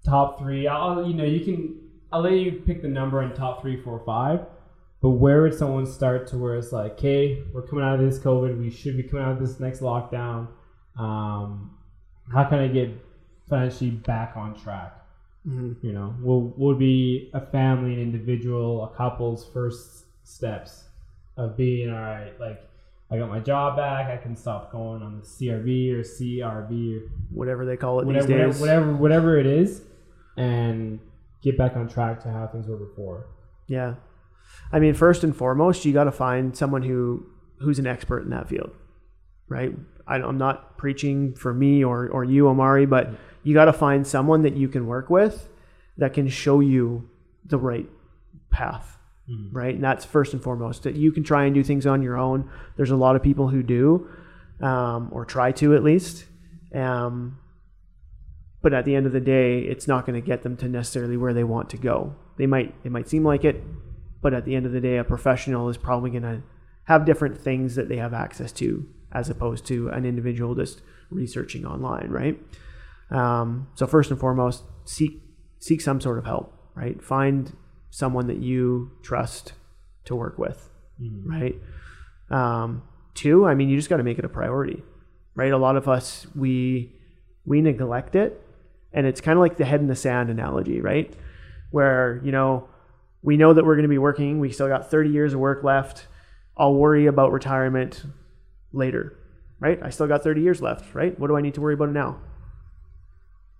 top 0.03 0.39
three? 0.39 0.67
I'll 0.67 1.07
you 1.07 1.13
know 1.13 1.23
you 1.23 1.41
can 1.41 1.79
I'll 2.11 2.21
let 2.21 2.33
you 2.33 2.63
pick 2.65 2.81
the 2.81 2.87
number 2.87 3.21
in 3.21 3.31
top 3.33 3.61
three, 3.61 3.79
four, 3.79 4.01
five. 4.03 4.39
But 5.03 5.11
where 5.11 5.43
would 5.43 5.53
someone 5.53 5.85
start 5.85 6.25
to 6.29 6.37
where 6.39 6.55
it's 6.55 6.71
like, 6.71 6.99
hey, 6.99 7.43
we're 7.53 7.61
coming 7.61 7.85
out 7.85 7.99
of 7.99 8.01
this 8.01 8.17
COVID, 8.17 8.57
we 8.57 8.71
should 8.71 8.97
be 8.97 9.03
coming 9.03 9.23
out 9.23 9.33
of 9.33 9.39
this 9.39 9.59
next 9.59 9.81
lockdown. 9.81 10.47
Um, 10.97 11.77
how 12.33 12.45
can 12.45 12.57
I 12.57 12.67
get 12.69 12.89
financially 13.47 13.91
back 13.91 14.35
on 14.35 14.55
track? 14.55 14.99
Mhm. 15.47 15.75
You 15.83 15.93
know, 15.93 16.15
what 16.21 16.57
would 16.57 16.79
be 16.79 17.29
a 17.35 17.39
family, 17.39 17.93
an 17.93 17.99
individual, 17.99 18.83
a 18.83 18.89
couple's 18.97 19.47
first 19.53 20.05
steps 20.23 20.86
of 21.37 21.55
being 21.55 21.89
all 21.89 21.99
right? 21.99 22.37
Like, 22.39 22.61
I 23.09 23.17
got 23.17 23.29
my 23.29 23.39
job 23.39 23.77
back, 23.77 24.09
I 24.09 24.17
can 24.17 24.35
stop 24.35 24.71
going 24.71 25.01
on 25.01 25.21
the 25.21 25.25
CRV 25.25 25.93
or 25.93 26.01
CRV 26.01 27.01
or 27.01 27.11
Whatever 27.31 27.65
they 27.65 27.77
call 27.77 27.99
it 28.01 28.05
whatever, 28.05 28.27
these 28.27 28.35
days. 28.35 28.59
whatever, 28.59 28.93
whatever 28.93 29.37
it 29.37 29.45
is, 29.45 29.81
and 30.35 30.99
get 31.41 31.57
back 31.57 31.77
on 31.77 31.87
track 31.87 32.21
to 32.23 32.31
how 32.31 32.47
things 32.47 32.67
were 32.67 32.75
before. 32.75 33.27
Yeah. 33.67 33.95
I 34.71 34.79
mean, 34.79 34.93
first 34.93 35.23
and 35.23 35.35
foremost, 35.35 35.85
you 35.85 35.93
got 35.93 36.05
to 36.05 36.11
find 36.11 36.55
someone 36.57 36.83
who 36.83 37.25
who's 37.59 37.79
an 37.79 37.87
expert 37.87 38.23
in 38.23 38.29
that 38.31 38.49
field, 38.49 38.71
right? 39.47 39.73
I, 40.05 40.15
I'm 40.15 40.37
not 40.37 40.77
preaching 40.77 41.33
for 41.33 41.53
me 41.53 41.83
or, 41.83 42.07
or 42.09 42.23
you, 42.23 42.47
Amari, 42.49 42.85
but 42.85 43.09
you 43.43 43.53
got 43.53 43.65
to 43.65 43.73
find 43.73 44.05
someone 44.05 44.43
that 44.43 44.55
you 44.55 44.67
can 44.67 44.85
work 44.85 45.09
with 45.09 45.49
that 45.97 46.13
can 46.13 46.27
show 46.27 46.59
you 46.59 47.09
the 47.45 47.57
right 47.57 47.89
path, 48.51 48.96
right? 49.51 49.75
And 49.75 49.83
that's 49.83 50.05
first 50.05 50.33
and 50.33 50.41
foremost. 50.41 50.83
That 50.83 50.95
you 50.95 51.11
can 51.11 51.23
try 51.23 51.45
and 51.45 51.53
do 51.53 51.63
things 51.63 51.85
on 51.85 52.01
your 52.01 52.17
own. 52.17 52.49
There's 52.75 52.91
a 52.91 52.95
lot 52.95 53.15
of 53.15 53.23
people 53.23 53.49
who 53.49 53.63
do, 53.63 54.09
um, 54.61 55.09
or 55.11 55.25
try 55.25 55.51
to 55.53 55.75
at 55.75 55.83
least. 55.83 56.25
Um, 56.73 57.39
but 58.61 58.73
at 58.73 58.85
the 58.85 58.95
end 58.95 59.05
of 59.05 59.11
the 59.11 59.19
day, 59.19 59.59
it's 59.59 59.87
not 59.87 60.05
going 60.05 60.19
to 60.19 60.25
get 60.25 60.43
them 60.43 60.57
to 60.57 60.67
necessarily 60.67 61.17
where 61.17 61.33
they 61.33 61.43
want 61.43 61.69
to 61.71 61.77
go. 61.77 62.15
They 62.37 62.47
might 62.47 62.73
it 62.83 62.91
might 62.91 63.07
seem 63.09 63.23
like 63.23 63.43
it, 63.45 63.63
but 64.21 64.33
at 64.33 64.45
the 64.45 64.55
end 64.55 64.65
of 64.65 64.71
the 64.71 64.81
day, 64.81 64.97
a 64.97 65.03
professional 65.03 65.69
is 65.69 65.77
probably 65.77 66.09
going 66.09 66.23
to 66.23 66.41
have 66.85 67.05
different 67.05 67.37
things 67.37 67.75
that 67.75 67.89
they 67.89 67.97
have 67.97 68.13
access 68.13 68.51
to 68.53 68.87
as 69.11 69.29
opposed 69.29 69.65
to 69.65 69.89
an 69.89 70.05
individual 70.05 70.55
just 70.55 70.81
researching 71.09 71.65
online, 71.65 72.09
right? 72.09 72.39
Um, 73.09 73.67
so 73.75 73.87
first 73.87 74.11
and 74.11 74.19
foremost, 74.19 74.63
seek 74.85 75.21
seek 75.59 75.81
some 75.81 76.01
sort 76.01 76.17
of 76.17 76.25
help, 76.25 76.53
right? 76.75 77.01
Find 77.01 77.55
someone 77.89 78.27
that 78.27 78.37
you 78.37 78.91
trust 79.03 79.53
to 80.05 80.15
work 80.15 80.37
with, 80.37 80.69
right? 81.25 81.55
Um, 82.29 82.83
two, 83.13 83.45
I 83.45 83.55
mean, 83.55 83.69
you 83.69 83.77
just 83.77 83.89
got 83.89 83.97
to 83.97 84.03
make 84.03 84.19
it 84.19 84.25
a 84.25 84.29
priority, 84.29 84.83
right? 85.35 85.51
A 85.51 85.57
lot 85.57 85.75
of 85.77 85.87
us 85.87 86.27
we 86.35 86.93
we 87.45 87.61
neglect 87.61 88.15
it, 88.15 88.41
and 88.93 89.05
it's 89.07 89.21
kind 89.21 89.37
of 89.37 89.41
like 89.41 89.57
the 89.57 89.65
head 89.65 89.79
in 89.79 89.87
the 89.87 89.95
sand 89.95 90.29
analogy, 90.29 90.81
right? 90.81 91.13
Where 91.71 92.21
you 92.23 92.31
know 92.31 92.67
we 93.21 93.37
know 93.37 93.53
that 93.53 93.65
we're 93.65 93.75
going 93.75 93.83
to 93.83 93.89
be 93.89 93.97
working, 93.97 94.39
we 94.39 94.51
still 94.51 94.67
got 94.67 94.89
30 94.89 95.09
years 95.09 95.33
of 95.33 95.39
work 95.39 95.63
left. 95.63 96.07
I'll 96.55 96.75
worry 96.75 97.07
about 97.07 97.31
retirement 97.31 98.03
later, 98.71 99.17
right? 99.59 99.79
I 99.83 99.89
still 99.89 100.07
got 100.07 100.23
30 100.23 100.41
years 100.41 100.61
left, 100.61 100.93
right? 100.95 101.17
What 101.19 101.27
do 101.27 101.35
I 101.35 101.41
need 101.41 101.53
to 101.55 101.61
worry 101.61 101.73
about 101.73 101.89
now? 101.89 102.19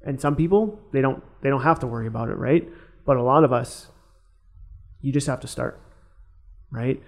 And 0.02 0.22
some 0.22 0.36
people, 0.36 0.80
they 0.94 1.02
don't 1.02 1.24
they 1.42 1.50
don't 1.50 1.64
have 1.64 1.80
to 1.80 1.88
worry 1.88 2.08
about 2.08 2.30
it, 2.30 2.38
right? 2.38 2.68
But 3.06 3.18
a 3.18 3.24
lot 3.24 3.44
of 3.44 3.52
us 3.52 3.88
you 5.08 5.14
just 5.14 5.28
have 5.28 5.40
to 5.40 5.48
start, 5.48 5.80
right? 6.70 7.02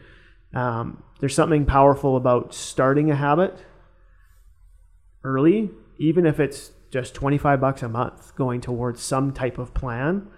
Um, 0.54 1.04
there's 1.20 1.36
something 1.36 1.66
powerful 1.66 2.16
about 2.16 2.54
starting 2.54 3.12
a 3.12 3.16
habit 3.16 3.54
early, 5.22 5.70
even 5.98 6.26
if 6.26 6.40
it's 6.40 6.72
just 6.92 7.14
25 7.14 7.60
bucks 7.60 7.84
a 7.84 7.90
month 7.90 8.34
going 8.38 8.62
towards 8.62 9.02
some 9.04 9.34
type 9.34 9.58
of 9.58 9.74
plan. 9.74 10.30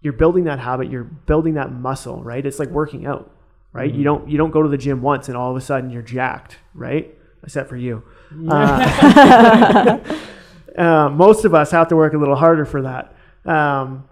You're 0.00 0.12
building 0.12 0.44
that 0.44 0.60
habit, 0.60 0.92
you're 0.92 1.02
building 1.02 1.54
that 1.54 1.72
muscle, 1.72 2.22
right? 2.22 2.46
It's 2.46 2.60
like 2.60 2.68
working 2.68 3.04
out, 3.04 3.34
right? 3.72 3.92
You 3.92 4.04
don't 4.04 4.30
you 4.30 4.38
don't 4.38 4.52
go 4.52 4.62
to 4.62 4.68
the 4.68 4.78
gym 4.78 5.02
once 5.02 5.26
and 5.26 5.36
all 5.36 5.50
of 5.50 5.56
a 5.56 5.60
sudden 5.60 5.90
you're 5.90 6.02
jacked, 6.02 6.58
right? 6.72 7.12
Except 7.42 7.68
for 7.68 7.76
you. 7.76 8.04
Uh, 8.48 9.98
uh, 10.78 11.08
most 11.08 11.44
of 11.44 11.52
us 11.52 11.72
have 11.72 11.88
to 11.88 11.96
work 11.96 12.14
a 12.14 12.16
little 12.16 12.36
harder 12.36 12.64
for 12.64 12.82
that. 12.82 13.12
Um, 13.44 14.08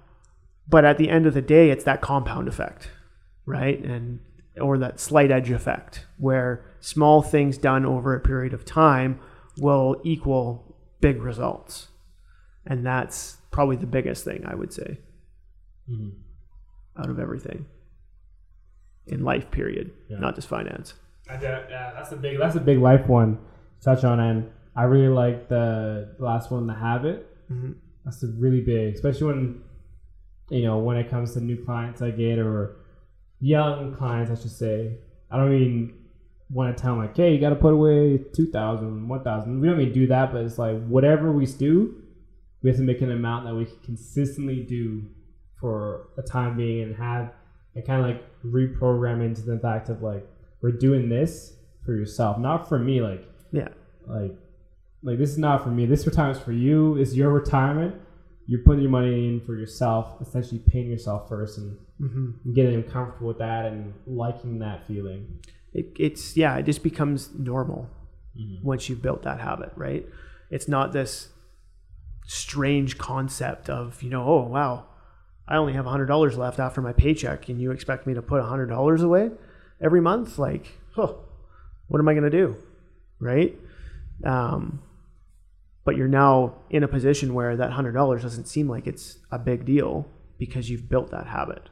but 0.68 0.84
at 0.84 0.98
the 0.98 1.08
end 1.10 1.26
of 1.26 1.34
the 1.34 1.42
day, 1.42 1.70
it's 1.70 1.84
that 1.84 2.00
compound 2.00 2.48
effect, 2.48 2.90
right? 3.46 3.82
And 3.82 4.20
or 4.60 4.78
that 4.78 4.98
slight 4.98 5.30
edge 5.30 5.50
effect 5.50 6.06
where 6.16 6.64
small 6.80 7.20
things 7.22 7.58
done 7.58 7.84
over 7.84 8.14
a 8.14 8.20
period 8.20 8.54
of 8.54 8.64
time 8.64 9.20
will 9.58 10.00
equal 10.02 10.76
big 11.00 11.20
results. 11.22 11.88
And 12.66 12.84
that's 12.84 13.36
probably 13.50 13.76
the 13.76 13.86
biggest 13.86 14.24
thing 14.24 14.44
I 14.46 14.54
would 14.54 14.72
say 14.72 14.98
out 16.98 17.10
of 17.10 17.18
everything 17.18 17.66
in 19.06 19.22
life 19.22 19.50
period, 19.50 19.92
Yeah. 20.08 20.18
not 20.18 20.34
just 20.34 20.48
finance. 20.48 20.94
I 21.30 21.34
yeah, 21.40 21.92
that's 21.94 22.12
a 22.12 22.16
big 22.16 22.38
that's 22.38 22.56
a 22.56 22.60
big 22.60 22.78
life 22.78 23.06
one 23.06 23.36
to 23.36 23.84
touch 23.84 24.04
on, 24.04 24.18
and 24.20 24.50
I 24.74 24.84
really 24.84 25.08
like 25.12 25.48
the 25.48 26.14
last 26.18 26.50
one, 26.50 26.66
the 26.66 26.74
habit. 26.74 27.26
Mhm. 27.50 27.74
That's 28.04 28.22
a 28.22 28.28
really 28.38 28.62
big, 28.62 28.94
especially 28.94 29.26
when 29.28 29.62
you 30.50 30.62
know 30.62 30.78
when 30.78 30.96
it 30.96 31.10
comes 31.10 31.34
to 31.34 31.40
new 31.40 31.62
clients 31.64 32.02
I 32.02 32.10
get 32.10 32.38
or 32.38 32.76
young 33.40 33.94
clients, 33.94 34.30
I 34.30 34.40
should 34.40 34.52
say. 34.52 34.98
I 35.30 35.36
don't 35.36 35.50
mean 35.50 35.94
want 36.50 36.76
to 36.76 36.80
tell 36.80 36.92
them 36.92 37.04
like, 37.04 37.16
hey, 37.16 37.32
you 37.34 37.40
got 37.40 37.50
to 37.50 37.56
put 37.56 37.72
away 37.72 38.18
2,000, 38.32 39.08
1,000. 39.08 39.60
We 39.60 39.68
don't 39.68 39.78
mean 39.78 39.92
do 39.92 40.06
that, 40.06 40.32
but 40.32 40.44
it's 40.44 40.58
like 40.58 40.86
whatever 40.86 41.32
we 41.32 41.44
do, 41.46 42.02
we 42.62 42.70
have 42.70 42.76
to 42.78 42.84
make 42.84 43.00
an 43.00 43.10
amount 43.10 43.46
that 43.46 43.54
we 43.54 43.64
can 43.64 43.78
consistently 43.84 44.62
do 44.62 45.02
for 45.60 46.08
a 46.18 46.22
time 46.22 46.56
being 46.56 46.82
and 46.82 46.96
have 46.96 47.32
and 47.74 47.84
kind 47.84 48.00
of 48.00 48.06
like 48.06 48.22
reprogram 48.44 49.24
into 49.24 49.42
the 49.42 49.58
fact 49.58 49.88
of 49.88 50.02
like 50.02 50.26
we're 50.62 50.70
doing 50.70 51.08
this 51.08 51.54
for 51.84 51.94
yourself, 51.94 52.38
not 52.38 52.68
for 52.68 52.78
me. 52.78 53.00
Like 53.00 53.26
Yeah. 53.52 53.68
like 54.06 54.36
like 55.02 55.18
this 55.18 55.30
is 55.30 55.38
not 55.38 55.62
for 55.62 55.70
me. 55.70 55.86
This 55.86 56.06
retirement's 56.06 56.40
for 56.40 56.52
you. 56.52 56.96
It's 56.96 57.14
your 57.14 57.30
retirement. 57.30 57.94
You're 58.46 58.62
putting 58.62 58.82
your 58.82 58.90
money 58.90 59.28
in 59.28 59.40
for 59.40 59.56
yourself, 59.56 60.20
essentially 60.20 60.60
paying 60.60 60.88
yourself 60.90 61.28
first 61.28 61.58
and 61.58 61.78
Mm-hmm. 61.98 62.52
getting 62.52 62.82
comfortable 62.82 63.28
with 63.28 63.38
that 63.38 63.64
and 63.64 63.94
liking 64.06 64.58
that 64.58 64.86
feeling. 64.86 65.38
It, 65.72 65.96
it's, 65.98 66.36
yeah, 66.36 66.54
it 66.58 66.64
just 66.64 66.82
becomes 66.82 67.30
normal 67.34 67.88
once 68.62 68.90
you've 68.90 69.00
built 69.00 69.22
that 69.22 69.40
habit, 69.40 69.72
right? 69.76 70.04
It's 70.50 70.68
not 70.68 70.92
this 70.92 71.30
strange 72.26 72.98
concept 72.98 73.70
of, 73.70 74.02
you 74.02 74.10
know, 74.10 74.22
oh, 74.28 74.42
wow, 74.42 74.84
I 75.48 75.56
only 75.56 75.72
have 75.72 75.86
$100 75.86 76.36
left 76.36 76.58
after 76.58 76.82
my 76.82 76.92
paycheck 76.92 77.48
and 77.48 77.62
you 77.62 77.70
expect 77.70 78.06
me 78.06 78.12
to 78.12 78.20
put 78.20 78.42
$100 78.42 79.02
away 79.02 79.30
every 79.80 80.02
month? 80.02 80.38
Like, 80.38 80.78
huh, 80.94 81.14
what 81.88 81.98
am 81.98 82.08
I 82.08 82.12
going 82.12 82.24
to 82.24 82.30
do? 82.30 82.56
Right? 83.20 83.58
Um, 84.22 84.82
but 85.86 85.96
you're 85.96 86.08
now 86.08 86.52
in 86.68 86.82
a 86.82 86.88
position 86.88 87.32
where 87.32 87.56
that 87.56 87.70
$100 87.70 88.20
doesn't 88.20 88.46
seem 88.46 88.68
like 88.68 88.88
it's 88.88 89.18
a 89.30 89.38
big 89.38 89.64
deal 89.64 90.06
because 90.36 90.68
you've 90.68 90.88
built 90.88 91.12
that 91.12 91.28
habit, 91.28 91.70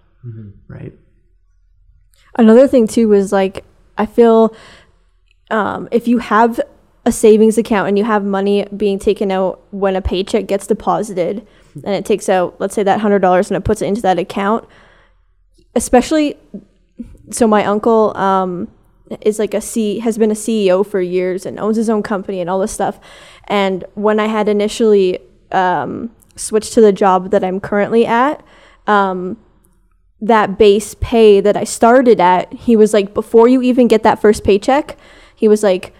right? 0.69 0.95
Another 2.37 2.69
thing 2.69 2.87
too 2.87 3.13
is 3.13 3.33
like 3.33 3.65
I 3.99 4.07
feel 4.07 4.55
um, 5.51 5.89
if 5.91 6.07
you 6.09 6.19
have 6.19 6.61
a 7.05 7.13
savings 7.13 7.59
account 7.59 7.89
and 7.89 7.99
you 7.99 8.05
have 8.05 8.25
money 8.25 8.67
being 8.77 8.99
taken 8.99 9.31
out 9.31 9.61
when 9.73 9.97
a 9.97 10.01
paycheck 10.01 10.47
gets 10.47 10.67
deposited 10.67 11.47
and 11.75 11.95
it 11.95 12.05
takes 12.07 12.29
out 12.29 12.59
let's 12.61 12.75
say 12.75 12.83
that 12.85 13.01
hundred 13.01 13.19
dollars 13.19 13.51
and 13.51 13.57
it 13.57 13.65
puts 13.65 13.83
it 13.83 13.87
into 13.87 14.01
that 14.01 14.19
account, 14.19 14.65
especially 15.75 16.37
so 17.31 17.49
my 17.49 17.65
uncle 17.65 18.17
um, 18.17 18.69
is 19.21 19.39
like 19.39 19.55
a 19.55 19.61
C 19.61 19.99
has 20.01 20.17
been 20.19 20.31
a 20.31 20.35
CEO 20.35 20.87
for 20.87 21.01
years 21.01 21.45
and 21.47 21.59
owns 21.59 21.77
his 21.77 21.91
own 21.91 22.03
company 22.03 22.41
and 22.41 22.49
all 22.49 22.59
this 22.59 22.73
stuff. 22.73 22.99
And 23.45 23.85
when 23.95 24.19
I 24.19 24.27
had 24.27 24.49
initially 24.49 25.19
um, 25.53 26.11
switched 26.37 26.73
to 26.75 26.81
the 26.81 26.93
job 26.93 27.31
that 27.31 27.45
I'm 27.45 27.61
currently 27.61 28.07
at, 28.07 28.43
um, 28.87 29.37
that 30.21 30.57
base 30.59 30.95
pay 31.01 31.41
that 31.41 31.57
I 31.57 31.65
started 31.65 32.19
at, 32.19 32.53
he 32.53 32.77
was 32.77 32.95
like, 32.95 33.13
before 33.13 33.47
you 33.47 33.61
even 33.63 33.89
get 33.89 34.03
that 34.05 34.21
first 34.21 34.43
paycheck, 34.43 34.97
he 35.37 35.49
was 35.49 35.63
like, 35.63 35.93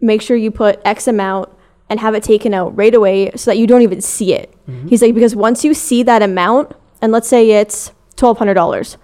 make 0.00 0.20
sure 0.20 0.36
you 0.36 0.50
put 0.50 0.80
X 0.84 1.06
amount 1.06 1.48
and 1.88 2.00
have 2.00 2.14
it 2.14 2.22
taken 2.22 2.52
out 2.52 2.76
right 2.76 2.94
away 2.94 3.30
so 3.36 3.50
that 3.50 3.58
you 3.58 3.66
don't 3.66 3.82
even 3.82 4.00
see 4.00 4.34
it. 4.34 4.52
He's 4.88 5.00
like, 5.00 5.14
because 5.14 5.36
once 5.36 5.64
you 5.64 5.74
see 5.74 6.02
that 6.02 6.22
amount, 6.22 6.72
and 7.00 7.12
let's 7.12 7.28
say 7.28 7.50
it's 7.52 7.92
$1,200, 8.16 8.96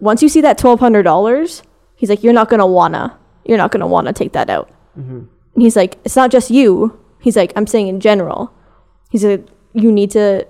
once 0.00 0.22
you 0.22 0.28
see 0.28 0.40
that 0.40 0.58
$1,200, 0.58 1.62
he's 1.98 2.08
like, 2.08 2.22
you're 2.22 2.32
not 2.32 2.48
going 2.48 2.60
to 2.60 2.66
wanna, 2.66 3.18
you're 3.44 3.58
not 3.58 3.70
to 3.72 3.86
wanna 3.86 4.14
take 4.14 4.32
that 4.32 4.48
out. 4.48 4.70
And 5.54 5.62
he's 5.62 5.76
like, 5.76 5.98
it's 6.04 6.16
not 6.16 6.30
just 6.30 6.50
you. 6.50 6.98
He's 7.20 7.36
like, 7.36 7.52
I'm 7.54 7.66
saying 7.66 7.88
in 7.88 8.00
general. 8.00 8.54
He's 9.10 9.24
like, 9.24 9.46
you 9.74 9.92
need 9.92 10.10
to 10.12 10.46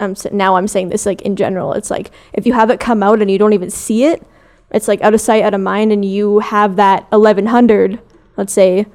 I'm 0.00 0.14
now 0.32 0.56
I'm 0.56 0.66
saying 0.66 0.88
this 0.88 1.06
like 1.06 1.22
in 1.22 1.36
general. 1.36 1.74
It's 1.74 1.90
like 1.90 2.10
if 2.32 2.46
you 2.46 2.54
have 2.54 2.70
it 2.70 2.80
come 2.80 3.02
out 3.02 3.20
and 3.20 3.30
you 3.30 3.38
don't 3.38 3.52
even 3.52 3.70
see 3.70 4.04
it, 4.04 4.26
it's 4.70 4.88
like 4.88 5.00
out 5.02 5.14
of 5.14 5.20
sight, 5.20 5.42
out 5.44 5.54
of 5.54 5.60
mind, 5.60 5.92
and 5.92 6.04
you 6.04 6.38
have 6.38 6.76
that 6.76 7.10
1100, 7.10 8.00
let's 8.36 8.52
say, 8.52 8.86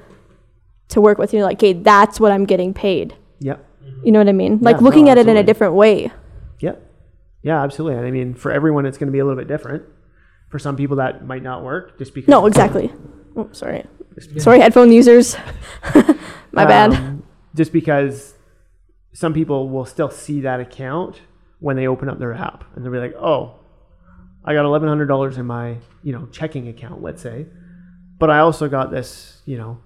to 0.90 1.02
work 1.02 1.18
with. 1.18 1.34
You're 1.34 1.44
like, 1.44 1.58
okay, 1.58 1.74
that's 1.74 2.20
what 2.20 2.32
I'm 2.32 2.46
getting 2.46 2.74
paid. 2.74 3.16
Yep. 3.40 3.64
You 4.04 4.12
know 4.12 4.20
what 4.20 4.30
I 4.30 4.34
mean? 4.34 4.60
Like 4.62 4.78
Yeah, 4.78 4.84
looking 4.84 5.06
no, 5.06 5.12
at 5.12 5.18
it 5.18 5.28
in 5.28 5.38
a 5.38 5.44
different 5.44 5.74
way. 5.74 6.12
Yep. 6.60 6.82
Yeah, 7.44 7.62
absolutely. 7.62 7.98
And 7.98 8.08
I 8.08 8.12
mean, 8.12 8.34
for 8.34 8.52
everyone, 8.52 8.86
it's 8.86 8.98
going 8.98 9.08
to 9.08 9.12
be 9.12 9.20
a 9.20 9.26
little 9.26 9.38
bit 9.38 9.48
different. 9.48 9.84
For 10.50 10.60
some 10.60 10.76
people, 10.78 10.98
that 10.98 11.26
might 11.26 11.44
not 11.44 11.64
work 11.64 11.98
just 11.98 12.14
because. 12.14 12.30
No, 12.30 12.46
exactly. 12.46 12.92
Oh, 13.36 13.50
sorry. 13.52 13.86
Sorry, 14.38 14.60
headphone 14.62 14.92
users. 14.92 15.36
My 16.54 16.66
bad. 16.66 16.94
Um, 16.94 17.24
Just 17.54 17.74
because 17.74 18.34
some 19.14 19.34
people 19.34 19.70
will 19.70 19.86
still 19.86 20.10
see 20.10 20.42
that 20.42 20.60
account 20.62 21.22
when 21.60 21.76
they 21.76 21.88
open 21.88 22.08
up 22.10 22.20
their 22.20 22.34
app, 22.34 22.64
and 22.76 22.86
they'll 22.86 22.92
be 22.94 23.00
like, 23.00 23.16
"Oh, 23.16 23.60
I 24.46 24.54
got 24.54 24.64
eleven 24.66 24.88
hundred 24.88 25.08
dollars 25.08 25.38
in 25.38 25.46
my 25.46 25.78
you 26.04 26.14
know 26.14 26.28
checking 26.32 26.68
account, 26.70 27.02
let's 27.02 27.22
say, 27.22 27.48
but 28.20 28.30
I 28.30 28.40
also 28.40 28.70
got 28.70 28.92
this 28.92 29.42
you 29.46 29.58
know 29.58 29.80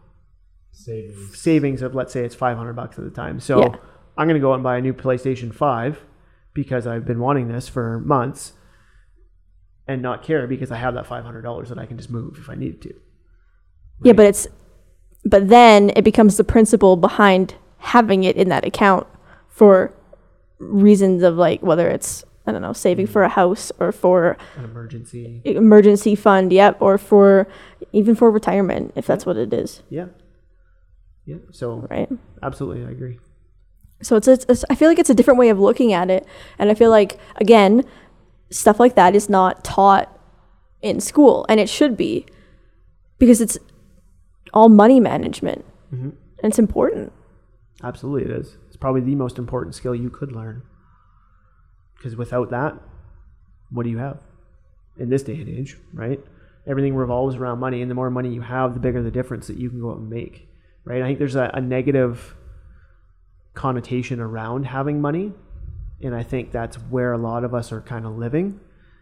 Savings. 0.72 1.40
savings 1.40 1.82
of 1.82 1.96
let's 1.96 2.14
say 2.14 2.24
it's 2.24 2.36
five 2.36 2.56
hundred 2.58 2.74
bucks 2.74 2.98
at 3.00 3.06
the 3.06 3.12
time. 3.12 3.40
So 3.40 3.60
Yeah. 3.62 3.76
I'm 4.18 4.28
going 4.28 4.36
to 4.40 4.40
go 4.42 4.52
out 4.52 4.56
and 4.56 4.64
buy 4.64 4.78
a 4.78 4.82
new 4.82 4.94
PlayStation 4.94 5.54
Five 5.54 6.00
because 6.54 6.86
I've 6.86 7.06
been 7.06 7.20
wanting 7.20 7.48
this 7.48 7.68
for 7.68 8.00
months." 8.02 8.54
And 9.90 10.02
not 10.04 10.22
care 10.24 10.46
because 10.48 10.72
I 10.72 10.78
have 10.78 10.94
that 10.94 11.08
five 11.08 11.24
hundred 11.26 11.42
dollars 11.42 11.70
that 11.70 11.80
I 11.80 11.86
can 11.86 11.98
just 11.98 12.10
move 12.12 12.38
if 12.38 12.50
I 12.50 12.56
needed 12.56 12.82
to. 12.84 12.94
Yeah, 14.04 14.14
but 14.14 14.26
it's 14.28 14.48
but 15.26 15.50
then 15.50 15.92
it 15.96 16.04
becomes 16.04 16.38
the 16.38 16.44
principle 16.44 16.96
behind 16.96 17.56
having 17.80 18.24
it 18.24 18.36
in 18.38 18.50
that 18.50 18.64
account 18.66 19.08
for 19.50 19.94
reasons 20.60 21.24
of 21.24 21.36
like 21.36 21.62
whether 21.64 21.90
it's 21.90 22.24
I 22.46 22.52
don't 22.52 22.62
know, 22.62 22.74
saving 22.74 23.08
for 23.08 23.24
a 23.24 23.30
house 23.30 23.72
or 23.80 23.92
for 23.92 24.38
An 24.56 24.64
emergency. 24.66 25.42
emergency 25.46 26.16
fund, 26.16 26.52
yep, 26.54 26.78
or 26.82 26.98
for 26.98 27.48
even 27.92 28.16
for 28.16 28.32
retirement 28.32 28.92
if 28.96 29.06
that's 29.08 29.26
what 29.26 29.38
it 29.38 29.54
is, 29.54 29.82
Yeah. 29.90 30.08
Yeah. 31.26 31.38
So 31.52 31.88
right? 31.90 32.10
absolutely, 32.42 32.86
I 32.86 32.92
agree. 32.92 33.20
So 34.02 34.16
it's, 34.16 34.28
it's, 34.28 34.46
it's 34.50 34.66
I 34.70 34.76
feel 34.76 34.88
like 34.88 34.98
it's 35.00 35.10
a 35.10 35.14
different 35.14 35.40
way 35.40 35.50
of 35.50 35.60
looking 35.60 35.94
at 35.94 36.10
it, 36.10 36.26
and 36.58 36.70
I 36.72 36.74
feel 36.74 36.90
like 36.92 37.20
again, 37.36 37.86
stuff 38.52 38.80
like 38.80 38.96
that 38.96 39.16
is 39.16 39.30
not 39.30 39.64
taught 39.64 40.10
in 40.82 41.00
school, 41.00 41.46
and 41.50 41.60
it 41.60 41.70
should 41.70 41.98
be 41.98 42.26
because 43.18 43.42
it's 43.42 43.58
all 44.54 44.70
money 44.70 45.00
management, 45.00 45.66
mm-hmm. 45.94 46.10
and 46.10 46.44
it's 46.44 46.60
important. 46.60 47.12
Absolutely, 47.84 48.32
it 48.32 48.40
is. 48.40 48.58
It's 48.68 48.78
probably 48.78 49.02
the 49.02 49.16
most 49.16 49.38
important 49.38 49.76
skill 49.76 49.96
you 49.96 50.10
could 50.10 50.32
learn. 50.32 50.64
Because 51.98 52.16
without 52.16 52.50
that, 52.52 52.78
what 53.72 53.84
do 53.84 53.90
you 53.90 53.98
have 53.98 54.20
in 54.98 55.10
this 55.10 55.24
day 55.24 55.36
and 55.36 55.50
age, 55.50 55.78
right? 55.94 56.20
Everything 56.68 56.96
revolves 56.96 57.36
around 57.36 57.60
money, 57.60 57.82
and 57.82 57.90
the 57.90 57.96
more 57.96 58.10
money 58.10 58.34
you 58.34 58.42
have, 58.42 58.74
the 58.74 58.80
bigger 58.80 59.02
the 59.02 59.12
difference 59.12 59.48
that 59.48 59.58
you 59.58 59.70
can 59.70 59.80
go 59.80 59.92
out 59.92 59.98
and 59.98 60.10
make, 60.10 60.48
right? 60.86 61.02
I 61.02 61.06
think 61.08 61.20
there's 61.20 61.36
a, 61.36 61.52
a 61.54 61.62
negative 61.62 62.36
connotation 63.54 64.20
around 64.20 64.66
having 64.66 65.02
money, 65.02 65.34
and 66.02 66.16
I 66.16 66.24
think 66.24 66.52
that's 66.52 66.76
where 66.78 67.14
a 67.14 67.18
lot 67.18 67.44
of 67.44 67.54
us 67.54 67.72
are 67.72 67.82
kind 67.82 68.06
of 68.06 68.18
living. 68.18 68.60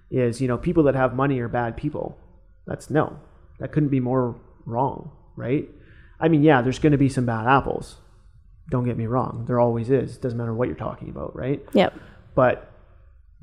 Is 0.10 0.41
you 0.41 0.48
know 0.48 0.57
people 0.57 0.84
that 0.84 0.95
have 0.95 1.15
money 1.15 1.40
are 1.40 1.49
bad 1.49 1.76
people. 1.78 2.18
That's 2.65 2.90
no, 2.90 3.19
that 3.60 3.72
couldn't 3.72 3.90
be 3.90 3.99
more 3.99 4.40
wrong, 4.65 5.11
right? 5.36 5.68
I 6.19 6.28
mean, 6.28 6.44
yeah, 6.44 6.61
there's 6.61 6.80
going 6.80 6.91
to 6.91 6.98
be 6.98 7.10
some 7.10 7.26
bad 7.26 7.48
apples. 7.48 7.98
Don't 8.69 8.86
get 8.86 8.98
me 8.98 9.06
wrong. 9.06 9.45
There 9.48 9.60
always 9.60 9.90
is. 9.90 10.18
It 10.18 10.22
Doesn't 10.22 10.38
matter 10.38 10.53
what 10.53 10.68
you're 10.68 10.78
talking 10.78 11.10
about, 11.10 11.36
right? 11.36 11.64
Yep. 11.74 11.94
But 12.36 12.72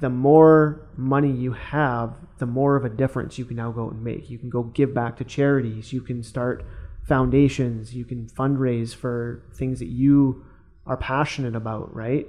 the 0.00 0.10
more 0.10 0.88
money 0.96 1.30
you 1.30 1.52
have, 1.52 2.16
the 2.38 2.46
more 2.46 2.76
of 2.76 2.84
a 2.84 2.88
difference 2.88 3.38
you 3.38 3.44
can 3.44 3.56
now 3.56 3.70
go 3.70 3.88
and 3.88 4.02
make. 4.02 4.28
You 4.28 4.38
can 4.38 4.50
go 4.50 4.64
give 4.64 4.92
back 4.92 5.16
to 5.18 5.24
charities. 5.24 5.92
You 5.92 6.02
can 6.02 6.22
start 6.22 6.64
foundations. 7.06 7.94
You 7.94 8.04
can 8.04 8.26
fundraise 8.26 8.94
for 8.94 9.44
things 9.54 9.78
that 9.78 9.88
you 9.88 10.44
are 10.86 10.96
passionate 10.96 11.54
about, 11.54 11.94
right? 11.94 12.28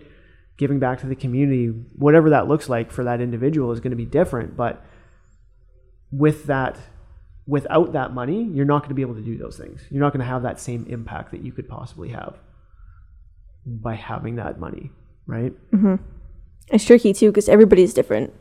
Giving 0.58 0.80
back 0.80 1.00
to 1.02 1.08
the 1.08 1.16
community, 1.16 1.68
whatever 1.98 2.30
that 2.30 2.48
looks 2.48 2.70
like 2.70 2.92
for 2.92 3.04
that 3.04 3.20
individual 3.22 3.72
is 3.72 3.80
going 3.80 3.92
to 3.92 3.98
be 3.98 4.06
different. 4.06 4.56
But 4.56 4.84
with 6.12 6.46
that, 6.46 6.78
without 7.46 7.92
that 7.94 8.14
money, 8.14 8.44
you're 8.44 8.66
not 8.66 8.80
going 8.80 8.90
to 8.90 8.96
be 8.96 9.02
able 9.02 9.16
to 9.16 9.22
do 9.22 9.38
those 9.38 9.58
things. 9.58 9.82
You're 9.90 10.00
not 10.02 10.14
going 10.14 10.22
to 10.22 10.26
have 10.26 10.44
that 10.44 10.60
same 10.60 10.86
impact 10.88 11.32
that 11.32 11.42
you 11.42 11.52
could 11.52 11.68
possibly 11.68 12.10
have 12.10 12.36
by 13.66 13.96
having 13.96 14.36
that 14.36 14.60
money, 14.60 14.92
right? 15.28 15.54
It's 16.72 16.86
tricky 16.86 17.14
too 17.14 17.32
because 17.32 17.50
everybody's 17.50 17.94
different. 17.94 18.34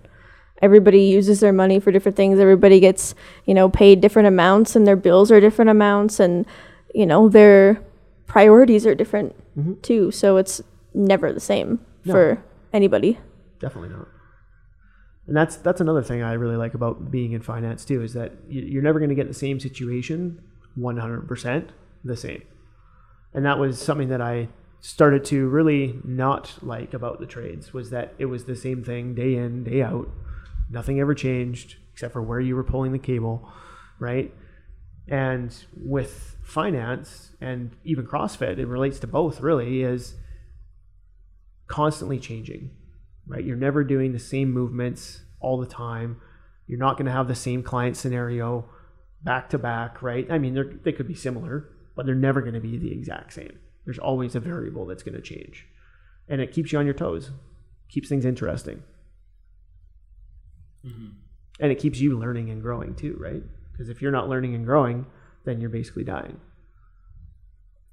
everybody 0.63 1.03
uses 1.03 1.41
their 1.41 1.53
money 1.53 1.81
for 1.81 1.91
different 1.91 2.17
things. 2.17 2.39
Everybody 2.39 2.79
gets, 2.79 3.15
you 3.45 3.55
know, 3.55 3.69
paid 3.69 4.01
different 4.01 4.29
amounts 4.29 4.77
and 4.77 4.87
their 4.87 4.97
bills 4.97 5.33
are 5.33 5.41
different 5.41 5.69
amounts 5.69 6.21
and, 6.21 6.47
you 6.95 7.05
know, 7.05 7.29
their 7.29 7.83
priorities 8.27 8.87
are 8.87 8.95
different 8.95 9.35
Mhm. 9.59 9.83
too. 9.83 10.11
So 10.13 10.37
it's 10.37 10.63
never 10.95 11.33
the 11.33 11.41
same 11.41 11.81
No. 12.05 12.13
for 12.13 12.43
anybody. 12.73 13.19
Definitely 13.61 13.91
not. 13.91 14.09
And 15.27 15.37
that's 15.37 15.57
that's 15.57 15.81
another 15.81 16.03
thing 16.03 16.23
I 16.23 16.35
really 16.35 16.57
like 16.57 16.75
about 16.75 17.11
being 17.11 17.33
in 17.33 17.41
finance 17.41 17.85
too 17.85 18.03
is 18.03 18.13
that 18.15 18.33
you- 18.49 18.63
you're 18.63 18.83
never 18.83 18.99
going 18.99 19.09
to 19.09 19.15
get 19.15 19.29
the 19.29 19.35
same 19.35 19.59
situation 19.59 20.43
100% 20.79 21.69
the 22.05 22.17
same. 22.17 22.43
And 23.33 23.45
that 23.47 23.59
was 23.59 23.81
something 23.81 24.09
that 24.09 24.21
I 24.21 24.49
started 24.81 25.25
to 25.27 25.49
really 25.49 25.99
not 26.05 26.59
like 26.63 26.93
about 26.93 27.19
the 27.21 27.27
trades 27.27 27.73
was 27.73 27.89
that 27.91 28.13
it 28.19 28.27
was 28.27 28.45
the 28.45 28.55
same 28.57 28.85
thing 28.85 29.15
day 29.15 29.35
in, 29.37 29.65
day 29.65 29.83
out. 29.83 30.09
Nothing 30.71 31.01
ever 31.01 31.15
changed 31.15 31.77
except 31.93 32.13
for 32.13 32.21
where 32.23 32.41
you 32.41 32.55
were 32.55 32.65
pulling 32.65 32.93
the 32.93 32.99
cable, 32.99 33.49
right? 33.99 34.33
And 35.09 35.57
with 35.77 36.37
finance 36.43 37.31
and 37.41 37.71
even 37.85 38.05
CrossFit, 38.07 38.59
it 38.59 38.67
relates 38.67 38.99
to 39.01 39.07
both 39.07 39.41
really 39.41 39.83
is 39.83 40.17
constantly 41.67 42.19
changing, 42.19 42.71
right? 43.27 43.45
You're 43.45 43.57
never 43.57 43.85
doing 43.85 44.13
the 44.13 44.19
same 44.19 44.51
movements 44.53 45.23
all 45.41 45.59
the 45.59 45.67
time. 45.67 46.21
You're 46.67 46.79
not 46.79 46.97
going 46.97 47.07
to 47.07 47.13
have 47.13 47.29
the 47.29 47.35
same 47.35 47.63
client 47.63 47.97
scenario 47.97 48.69
back 49.23 49.51
to 49.51 49.59
back, 49.59 50.03
right? 50.03 50.27
I 50.31 50.39
mean, 50.39 50.55
they're, 50.55 50.93
could 50.93 51.09
be 51.09 51.15
similar, 51.15 51.71
but 51.97 52.07
they're 52.07 52.15
never 52.15 52.41
going 52.41 52.55
to 52.55 52.61
be 52.61 52.77
the 52.79 52.93
exact 52.93 53.33
same. 53.33 53.59
There's 53.85 53.99
always 53.99 54.35
a 54.35 54.41
variable 54.41 54.87
that's 54.87 55.03
going 55.03 55.15
to 55.15 55.23
change. 55.23 55.67
And 56.29 56.41
it 56.41 56.53
keeps 56.53 56.73
you 56.73 56.79
on 56.79 56.87
your 56.87 56.95
toes, 56.95 57.31
keeps 57.89 58.09
things 58.09 58.25
interesting. 58.25 58.83
Mm-hmm. 60.87 61.09
And 61.61 61.73
it 61.73 61.79
keeps 61.79 62.01
you 62.01 62.19
learning 62.19 62.51
and 62.51 62.63
growing 62.63 62.95
too, 62.95 63.17
right? 63.19 63.43
Because 63.73 63.89
if 63.89 64.01
you're 64.01 64.13
not 64.13 64.29
learning 64.29 64.55
and 64.55 64.65
growing, 64.65 65.07
then 65.45 65.61
you're 65.61 65.71
basically 65.71 66.05
dying. 66.05 66.41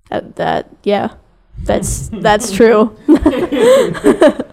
That, 0.10 0.36
that 0.38 0.70
yeah, 0.84 1.16
that's 1.60 2.10
that's 2.10 2.52
true. 2.52 2.96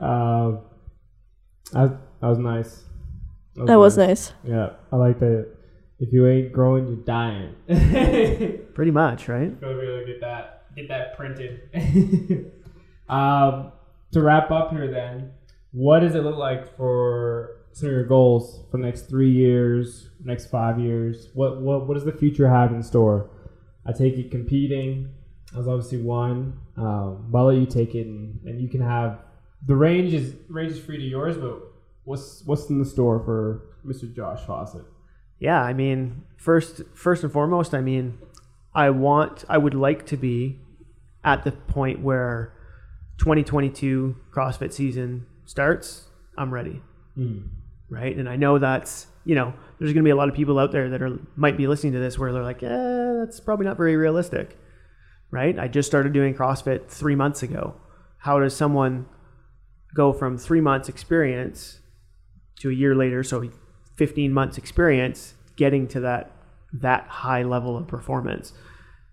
Um, 0.00 0.60
that, 1.72 1.98
that 2.20 2.26
was 2.28 2.38
nice. 2.38 2.84
That 3.56 3.78
was 3.78 3.96
nice. 3.96 4.34
Yeah, 4.44 4.70
I 4.92 4.96
like 4.96 5.18
that. 5.20 5.48
If 5.98 6.12
you 6.12 6.26
ain't 6.26 6.52
growing, 6.52 6.86
you're 6.86 6.96
dying. 6.96 7.54
Pretty 8.74 8.90
much, 8.90 9.28
right? 9.28 9.58
Gotta 9.58 9.74
be 9.74 9.80
able 9.80 10.00
to 10.00 10.06
get 10.06 10.20
that 10.20 10.74
get 10.76 10.88
that 10.88 11.16
printed. 11.16 11.62
um, 13.08 13.72
to 14.12 14.20
wrap 14.20 14.50
up 14.50 14.72
here, 14.72 14.90
then, 14.90 15.32
what 15.72 16.00
does 16.00 16.14
it 16.14 16.22
look 16.22 16.36
like 16.36 16.76
for 16.76 17.62
some 17.72 17.88
of 17.88 17.94
your 17.94 18.04
goals 18.04 18.60
for 18.70 18.76
the 18.76 18.84
next 18.84 19.08
three 19.08 19.30
years, 19.30 20.10
next 20.22 20.50
five 20.50 20.78
years? 20.78 21.28
What 21.32 21.62
what 21.62 21.88
what 21.88 21.94
does 21.94 22.04
the 22.04 22.12
future 22.12 22.48
have 22.48 22.72
in 22.72 22.82
store? 22.82 23.30
I 23.86 23.92
take 23.92 24.18
it 24.18 24.30
competing 24.30 25.14
as 25.58 25.68
obviously 25.68 25.98
one. 25.98 26.58
Um, 26.76 27.26
but 27.30 27.38
I'll 27.38 27.46
let 27.46 27.58
you 27.58 27.66
take 27.66 27.94
it, 27.94 28.06
and, 28.06 28.40
and 28.44 28.60
you 28.60 28.68
can 28.68 28.80
have 28.80 29.20
the 29.66 29.76
range 29.76 30.12
is 30.14 30.34
range 30.48 30.72
is 30.72 30.78
free 30.78 30.96
to 30.96 31.04
yours. 31.04 31.36
But 31.36 31.60
what's 32.04 32.42
what's 32.44 32.68
in 32.70 32.78
the 32.78 32.84
store 32.84 33.20
for 33.20 33.62
Mr. 33.86 34.12
Josh 34.14 34.40
Fawcett? 34.46 34.84
Yeah, 35.38 35.60
I 35.62 35.72
mean, 35.72 36.22
first 36.36 36.82
first 36.94 37.22
and 37.22 37.32
foremost, 37.32 37.74
I 37.74 37.80
mean, 37.80 38.18
I 38.74 38.90
want 38.90 39.44
I 39.48 39.58
would 39.58 39.74
like 39.74 40.06
to 40.06 40.16
be 40.16 40.60
at 41.24 41.44
the 41.44 41.52
point 41.52 42.00
where 42.02 42.52
2022 43.18 44.16
CrossFit 44.32 44.72
season 44.72 45.26
starts. 45.44 46.04
I'm 46.38 46.52
ready, 46.52 46.82
right? 47.90 48.16
And 48.16 48.28
I 48.28 48.36
know 48.36 48.58
that's 48.58 49.06
you 49.24 49.34
know 49.34 49.52
there's 49.78 49.92
going 49.92 50.04
to 50.04 50.06
be 50.06 50.10
a 50.10 50.16
lot 50.16 50.28
of 50.28 50.34
people 50.34 50.58
out 50.58 50.72
there 50.72 50.90
that 50.90 51.02
are 51.02 51.18
might 51.34 51.56
be 51.56 51.66
listening 51.66 51.92
to 51.94 51.98
this 51.98 52.18
where 52.18 52.32
they're 52.32 52.42
like, 52.42 52.62
eh, 52.62 53.14
that's 53.18 53.40
probably 53.40 53.66
not 53.66 53.76
very 53.76 53.96
realistic, 53.96 54.56
right? 55.30 55.58
I 55.58 55.68
just 55.68 55.88
started 55.88 56.12
doing 56.12 56.34
CrossFit 56.34 56.88
three 56.88 57.14
months 57.14 57.42
ago. 57.42 57.74
How 58.18 58.38
does 58.38 58.56
someone 58.56 59.06
go 59.94 60.12
from 60.12 60.38
three 60.38 60.60
months 60.60 60.88
experience 60.88 61.80
to 62.60 62.70
a 62.70 62.72
year 62.72 62.94
later, 62.94 63.22
so 63.22 63.50
15 63.96 64.32
months 64.32 64.58
experience, 64.58 65.34
getting 65.56 65.86
to 65.88 66.00
that 66.00 66.32
that 66.72 67.06
high 67.06 67.42
level 67.42 67.76
of 67.76 67.86
performance? 67.86 68.52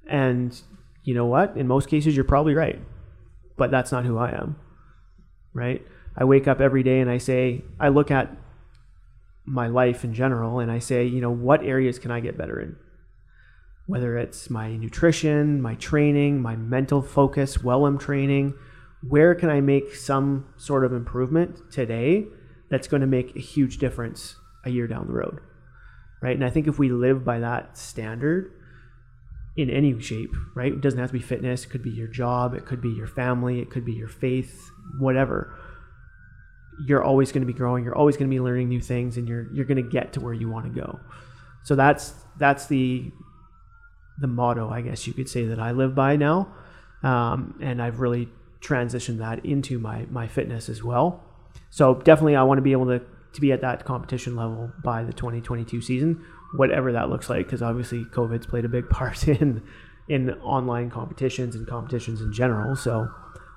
And 0.08 0.60
you 1.04 1.14
know 1.14 1.26
what? 1.26 1.56
In 1.56 1.68
most 1.68 1.88
cases, 1.88 2.16
you're 2.16 2.26
probably 2.26 2.54
right, 2.54 2.80
but 3.58 3.72
that's 3.72 3.92
not 3.92 4.06
who 4.06 4.18
I 4.18 4.32
am, 4.32 4.56
right? 5.54 5.86
I 6.16 6.26
wake 6.26 6.48
up 6.48 6.62
every 6.62 6.84
day 6.84 7.00
and 7.00 7.10
I 7.10 7.18
say, 7.18 7.64
I 7.80 7.90
look 7.90 8.12
at 8.12 8.36
my 9.46 9.68
life 9.68 10.04
in 10.04 10.14
general 10.14 10.60
and 10.60 10.72
I 10.72 10.80
say, 10.80 11.06
you 11.06 11.22
know, 11.22 11.32
what 11.32 11.64
areas 11.64 12.00
can 12.00 12.12
I 12.12 12.20
get 12.20 12.38
better 12.38 12.60
in? 12.60 12.76
Whether 13.86 14.18
it's 14.18 14.50
my 14.50 14.76
nutrition, 14.78 15.62
my 15.62 15.76
training, 15.76 16.42
my 16.42 16.56
mental 16.56 17.02
focus, 17.02 17.62
well 17.62 17.86
I'm 17.86 17.98
training, 17.98 18.54
where 19.08 19.36
can 19.36 19.50
I 19.50 19.60
make 19.60 19.96
some 19.96 20.48
sort 20.56 20.86
of 20.86 20.94
improvement 20.94 21.72
today 21.72 22.26
that's 22.70 22.88
going 22.88 23.02
to 23.02 23.08
make 23.08 23.36
a 23.36 23.40
huge 23.40 23.78
difference 23.78 24.36
a 24.64 24.70
year 24.70 24.88
down 24.88 25.08
the 25.08 25.14
road? 25.14 25.42
Right. 26.22 26.36
And 26.36 26.46
I 26.46 26.50
think 26.50 26.68
if 26.68 26.80
we 26.80 26.90
live 26.90 27.26
by 27.26 27.40
that 27.40 27.78
standard 27.78 28.54
in 29.58 29.70
any 29.70 30.00
shape, 30.00 30.34
right? 30.56 30.72
It 30.72 30.80
doesn't 30.80 31.00
have 31.00 31.10
to 31.10 31.14
be 31.14 31.20
fitness, 31.20 31.66
it 31.66 31.70
could 31.70 31.84
be 31.84 31.92
your 31.92 32.08
job, 32.08 32.54
it 32.54 32.66
could 32.66 32.82
be 32.82 32.90
your 32.90 33.08
family, 33.08 33.60
it 33.60 33.70
could 33.70 33.86
be 33.86 33.94
your 33.94 34.08
faith, 34.08 34.72
whatever 35.00 35.60
you're 36.86 37.04
always 37.04 37.32
going 37.32 37.42
to 37.42 37.48
be 37.48 37.54
growing 37.54 37.84
you're 37.84 37.96
always 37.96 38.18
going 38.18 38.30
to 38.30 38.34
be 38.34 38.40
learning 38.40 38.70
new 38.70 38.82
things 38.82 39.18
and 39.18 39.28
you're 39.28 39.48
you're 39.54 39.66
going 39.66 39.82
to 39.82 39.90
get 39.90 40.14
to 40.14 40.20
where 40.20 40.34
you 40.34 40.50
want 40.50 40.66
to 40.66 40.82
go 40.82 41.00
so 41.64 41.76
that's 41.76 42.14
that's 42.38 42.68
the 42.68 43.12
the 44.20 44.28
motto 44.28 44.70
i 44.70 44.82
guess 44.82 45.08
you 45.08 45.14
could 45.14 45.30
say 45.30 45.46
that 45.46 45.60
i 45.60 45.72
live 45.72 45.96
by 45.96 46.16
now. 46.16 46.54
Um, 47.04 47.60
and 47.62 47.82
i've 47.82 48.00
really 48.00 48.30
transitioned 48.64 49.18
that 49.18 49.46
into 49.46 49.78
my 49.78 50.06
my 50.10 50.28
fitness 50.28 50.70
as 50.70 50.84
well. 50.84 51.24
So 51.70 51.96
definitely 51.96 52.36
i 52.36 52.44
want 52.44 52.58
to 52.58 52.62
be 52.62 52.72
able 52.72 52.86
to 52.88 53.02
to 53.34 53.42
be 53.42 53.52
at 53.52 53.62
that 53.62 53.84
competition 53.86 54.36
level 54.36 54.72
by 54.84 55.04
the 55.04 55.12
2022 55.12 55.82
season 55.82 56.24
whatever 56.56 56.92
that 56.92 57.10
looks 57.10 57.30
like 57.30 57.46
because 57.46 57.62
obviously 57.62 58.06
covid's 58.06 58.46
played 58.46 58.64
a 58.64 58.70
big 58.70 58.90
part 58.98 59.28
in 59.28 59.62
in 60.08 60.30
online 60.42 60.90
competitions 60.90 61.56
and 61.56 61.66
competitions 61.68 62.22
in 62.22 62.34
general. 62.34 62.76
So 62.76 63.08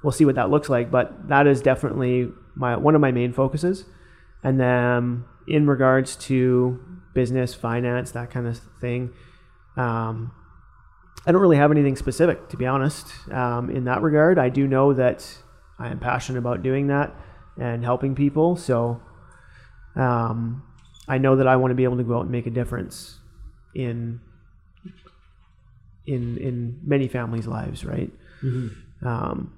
we'll 0.02 0.12
see 0.12 0.24
what 0.24 0.34
that 0.36 0.50
looks 0.50 0.68
like 0.68 0.90
but 0.90 1.28
that 1.28 1.46
is 1.46 1.60
definitely 1.60 2.32
my 2.54 2.76
one 2.76 2.94
of 2.94 3.00
my 3.00 3.12
main 3.12 3.32
focuses. 3.32 3.84
And 4.42 4.60
then 4.60 5.24
in 5.46 5.66
regards 5.66 6.16
to 6.16 6.80
business 7.14 7.54
finance 7.54 8.10
that 8.12 8.30
kind 8.30 8.46
of 8.46 8.58
thing 8.80 9.12
um, 9.76 10.32
i 11.26 11.32
don't 11.32 11.40
really 11.40 11.56
have 11.56 11.70
anything 11.70 11.96
specific 11.96 12.48
to 12.48 12.56
be 12.56 12.66
honest 12.66 13.06
um, 13.32 13.70
in 13.70 13.84
that 13.84 14.02
regard 14.02 14.38
i 14.38 14.48
do 14.48 14.66
know 14.66 14.92
that 14.92 15.26
i 15.78 15.88
am 15.88 15.98
passionate 15.98 16.38
about 16.38 16.62
doing 16.62 16.86
that 16.88 17.14
and 17.60 17.84
helping 17.84 18.14
people 18.14 18.56
so 18.56 19.00
um, 19.96 20.62
i 21.08 21.18
know 21.18 21.36
that 21.36 21.46
i 21.46 21.56
want 21.56 21.70
to 21.70 21.74
be 21.74 21.84
able 21.84 21.96
to 21.96 22.04
go 22.04 22.16
out 22.18 22.22
and 22.22 22.30
make 22.30 22.46
a 22.46 22.50
difference 22.50 23.18
in 23.74 24.20
in 26.06 26.38
in 26.38 26.80
many 26.84 27.08
families 27.08 27.46
lives 27.46 27.84
right 27.84 28.12
um, 29.04 29.52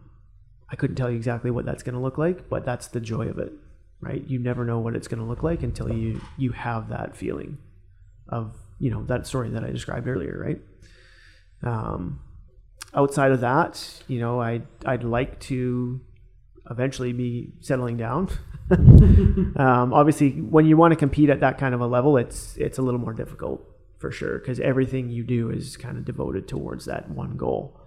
I 0.70 0.76
couldn't 0.76 0.96
tell 0.96 1.10
you 1.10 1.16
exactly 1.16 1.50
what 1.50 1.64
that's 1.64 1.82
going 1.82 1.94
to 1.94 2.00
look 2.00 2.18
like, 2.18 2.48
but 2.48 2.64
that's 2.64 2.88
the 2.88 3.00
joy 3.00 3.28
of 3.28 3.38
it, 3.38 3.52
right? 4.00 4.22
You 4.26 4.38
never 4.38 4.64
know 4.64 4.78
what 4.78 4.94
it's 4.94 5.08
going 5.08 5.20
to 5.20 5.26
look 5.26 5.42
like 5.42 5.62
until 5.62 5.92
you 5.92 6.20
you 6.36 6.52
have 6.52 6.90
that 6.90 7.16
feeling 7.16 7.58
of 8.28 8.54
you 8.78 8.90
know 8.90 9.02
that 9.04 9.26
story 9.26 9.50
that 9.50 9.64
I 9.64 9.70
described 9.70 10.06
earlier, 10.06 10.38
right? 10.38 10.60
Um, 11.62 12.20
outside 12.94 13.32
of 13.32 13.40
that, 13.40 14.02
you 14.08 14.20
know, 14.20 14.40
I 14.40 14.62
I'd 14.84 15.04
like 15.04 15.40
to 15.40 16.00
eventually 16.70 17.12
be 17.12 17.52
settling 17.60 17.96
down. 17.96 18.28
um, 18.70 19.92
obviously, 19.92 20.32
when 20.32 20.66
you 20.66 20.76
want 20.76 20.92
to 20.92 20.96
compete 20.96 21.30
at 21.30 21.40
that 21.40 21.58
kind 21.58 21.74
of 21.74 21.80
a 21.80 21.86
level, 21.86 22.16
it's 22.16 22.56
it's 22.56 22.78
a 22.78 22.82
little 22.82 23.00
more 23.00 23.12
difficult 23.12 23.64
for 23.98 24.12
sure 24.12 24.38
because 24.38 24.60
everything 24.60 25.10
you 25.10 25.24
do 25.24 25.50
is 25.50 25.76
kind 25.76 25.98
of 25.98 26.04
devoted 26.04 26.46
towards 26.46 26.84
that 26.84 27.10
one 27.10 27.36
goal, 27.36 27.80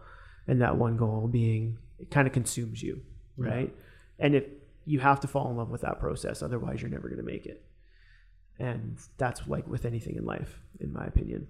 and 0.48 0.62
that 0.62 0.78
one 0.78 0.98
goal 0.98 1.28
being 1.28 1.78
it 2.00 2.10
kind 2.10 2.28
of 2.28 2.34
consumes 2.34 2.82
you, 2.82 3.02
right? 3.38 3.74
And 4.20 4.36
if 4.36 4.46
you 4.86 5.00
have 5.00 5.20
to 5.22 5.28
fall 5.28 5.50
in 5.52 5.58
love 5.58 5.70
with 5.70 5.82
that 5.82 6.00
process, 6.00 6.42
otherwise 6.42 6.82
you're 6.82 6.90
never 6.90 7.08
going 7.08 7.24
to 7.24 7.26
make 7.26 7.46
it. 7.46 7.64
And 8.60 8.98
that's 9.18 9.48
like 9.48 9.68
with 9.68 9.86
anything 9.86 10.16
in 10.16 10.26
life, 10.26 10.60
in 10.80 10.92
my 10.92 11.06
opinion. 11.06 11.48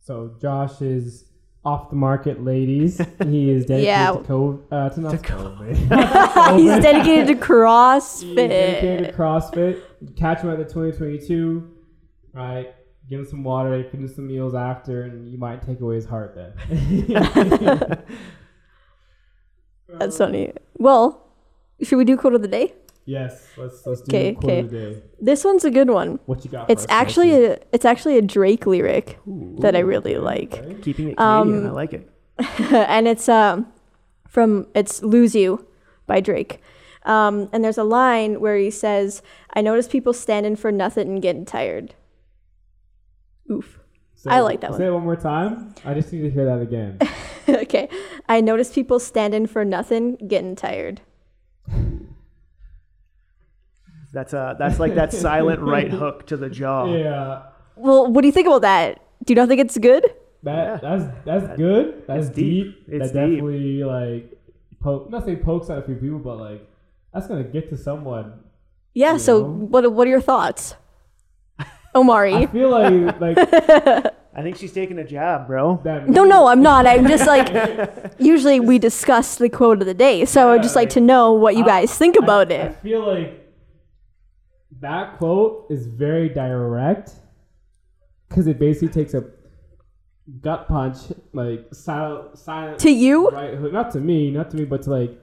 So 0.00 0.34
Josh 0.40 0.80
is 0.80 1.29
off 1.64 1.90
the 1.90 1.96
market, 1.96 2.42
ladies. 2.42 2.98
He 3.22 3.50
is 3.50 3.66
dedicated 3.66 3.84
Yeah. 3.86 4.12
to 4.12 4.18
COVID. 4.20 4.62
Uh, 4.72 4.88
to 4.90 5.00
not 5.00 5.14
COVID. 5.22 5.76
He's 6.58 6.82
dedicated 6.82 7.26
to 7.28 7.34
He's 7.34 8.34
dedicated 8.34 9.06
to 9.06 9.12
CrossFit. 9.12 9.14
CrossFit. 9.14 10.16
Catch 10.16 10.40
him 10.40 10.50
at 10.50 10.58
the 10.58 10.64
2022. 10.64 11.70
Right. 12.32 12.74
Give 13.08 13.20
him 13.20 13.26
some 13.26 13.42
water. 13.44 13.84
Finish 13.90 14.14
some 14.14 14.26
meals 14.28 14.54
after, 14.54 15.02
and 15.02 15.30
you 15.30 15.36
might 15.36 15.60
take 15.66 15.80
away 15.80 15.96
his 15.96 16.06
heart 16.06 16.34
then. 16.34 16.52
That's 19.88 20.16
funny. 20.16 20.52
Well, 20.78 21.26
should 21.82 21.96
we 21.98 22.04
do 22.04 22.16
quote 22.16 22.34
of 22.34 22.42
the 22.42 22.48
day? 22.48 22.72
Yes, 23.10 23.32
let's 23.56 23.84
let's 23.86 24.02
do 24.02 24.10
'Kay, 24.12 24.34
quote 24.34 24.64
of 24.64 24.70
'kay. 24.70 24.76
the 24.76 24.90
day. 24.94 25.02
This 25.20 25.44
one's 25.44 25.64
a 25.64 25.70
good 25.78 25.90
one. 25.90 26.20
What 26.26 26.44
you 26.44 26.50
got? 26.50 26.70
It's 26.70 26.84
for 26.84 26.92
us, 26.92 27.00
actually 27.00 27.32
a 27.44 27.58
it's 27.72 27.84
actually 27.84 28.16
a 28.18 28.22
Drake 28.22 28.66
lyric 28.66 29.18
that 29.62 29.74
I 29.74 29.80
really 29.80 30.16
like. 30.18 30.52
Okay. 30.58 30.74
Keeping 30.86 31.08
it 31.10 31.16
Canadian, 31.16 31.64
Um, 31.64 31.66
I 31.66 31.70
like 31.82 31.92
it. 31.92 32.04
and 32.94 33.08
it's 33.08 33.28
um 33.28 33.66
from 34.28 34.68
it's 34.74 35.02
lose 35.02 35.34
you 35.34 35.66
by 36.06 36.20
drake 36.20 36.60
um, 37.04 37.48
and 37.52 37.64
there's 37.64 37.78
a 37.78 37.84
line 37.84 38.40
where 38.40 38.56
he 38.56 38.70
says 38.70 39.22
i 39.54 39.60
notice 39.60 39.88
people 39.88 40.12
standing 40.12 40.54
for 40.56 40.70
nothing 40.72 41.08
and 41.08 41.22
getting 41.22 41.44
tired 41.44 41.94
oof 43.50 43.78
Say 44.14 44.30
I 44.30 44.40
like 44.40 44.60
that 44.60 44.70
one. 44.72 44.78
Say 44.80 44.86
it 44.86 44.90
one 44.92 45.04
more 45.04 45.16
time. 45.16 45.74
I 45.82 45.94
just 45.94 46.12
need 46.12 46.20
to 46.20 46.30
hear 46.30 46.44
that 46.44 46.60
again. 46.60 46.98
okay 47.64 47.88
i 48.28 48.40
notice 48.40 48.72
people 48.72 48.98
standing 48.98 49.46
for 49.46 49.64
nothing 49.64 50.16
getting 50.28 50.54
tired 50.54 51.00
That's 54.12 54.34
uh 54.34 54.54
that's 54.58 54.78
like 54.80 54.94
that 54.96 55.12
silent 55.12 55.60
right 55.60 55.90
hook 56.02 56.26
to 56.28 56.36
the 56.36 56.50
jaw. 56.50 56.86
yeah. 56.86 57.42
well 57.76 58.06
what 58.12 58.22
do 58.22 58.26
you 58.28 58.32
think 58.32 58.46
about 58.48 58.62
that 58.62 59.00
do 59.24 59.32
you 59.32 59.36
not 59.36 59.48
think 59.48 59.60
it's 59.60 59.78
good 59.78 60.04
That 60.42 60.64
Yeah. 60.66 60.76
that's 60.82 61.04
that's 61.24 61.56
good. 61.56 61.84
That's 62.08 62.26
It's 62.28 62.34
deep. 62.36 62.66
deep. 62.86 62.94
It's 62.94 63.12
that 63.12 63.26
deep. 63.26 63.36
definitely 63.38 63.84
like 63.84 64.24
poke 64.80 65.10
not 65.10 65.24
say 65.26 65.36
pokes 65.36 65.68
at 65.70 65.78
a 65.78 65.82
few 65.82 65.94
people, 65.96 66.18
but 66.18 66.36
like 66.38 66.66
that's 67.12 67.26
gonna 67.28 67.44
get 67.44 67.68
to 67.70 67.76
someone. 67.76 68.40
yeah 68.94 69.16
so 69.16 69.32
know? 69.38 69.44
what 69.72 69.92
what 69.92 70.06
are 70.06 70.10
your 70.10 70.20
thoughts 70.32 70.74
Omari? 71.94 72.34
I 72.34 72.46
feel 72.46 72.70
like 72.70 73.20
like 73.20 73.38
I 74.32 74.42
think 74.42 74.56
she's 74.56 74.72
taking 74.72 74.98
a 74.98 75.04
jab, 75.04 75.48
bro. 75.48 75.80
no 76.06 76.24
no 76.24 76.46
i'm 76.46 76.62
not 76.62 76.86
i'm 76.86 77.06
just 77.08 77.26
like 77.26 77.48
usually 78.18 78.60
we 78.60 78.78
discuss 78.78 79.36
the 79.36 79.48
quote 79.48 79.80
of 79.82 79.86
the 79.86 79.94
day 79.94 80.24
so 80.24 80.50
i'd 80.52 80.62
just 80.62 80.76
like 80.76 80.88
to 80.90 81.00
know 81.00 81.32
what 81.32 81.56
you 81.56 81.64
I- 81.64 81.66
guys 81.82 81.96
think 81.98 82.16
about 82.16 82.50
I, 82.52 82.62
I 82.68 82.72
feel 82.74 83.04
like 83.06 83.39
that 84.80 85.18
quote 85.18 85.66
is 85.70 85.86
very 85.86 86.28
direct 86.28 87.12
because 88.28 88.46
it 88.46 88.58
basically 88.58 88.88
takes 88.88 89.14
a 89.14 89.24
gut 90.40 90.68
punch, 90.68 90.96
like 91.32 91.66
silent, 91.72 92.38
silent 92.38 92.78
to 92.80 92.90
you 92.90 93.28
right 93.30 93.54
hook. 93.54 93.72
Not 93.72 93.90
to 93.92 94.00
me, 94.00 94.30
not 94.30 94.50
to 94.50 94.56
me, 94.56 94.64
but 94.64 94.82
to 94.82 94.90
like 94.90 95.18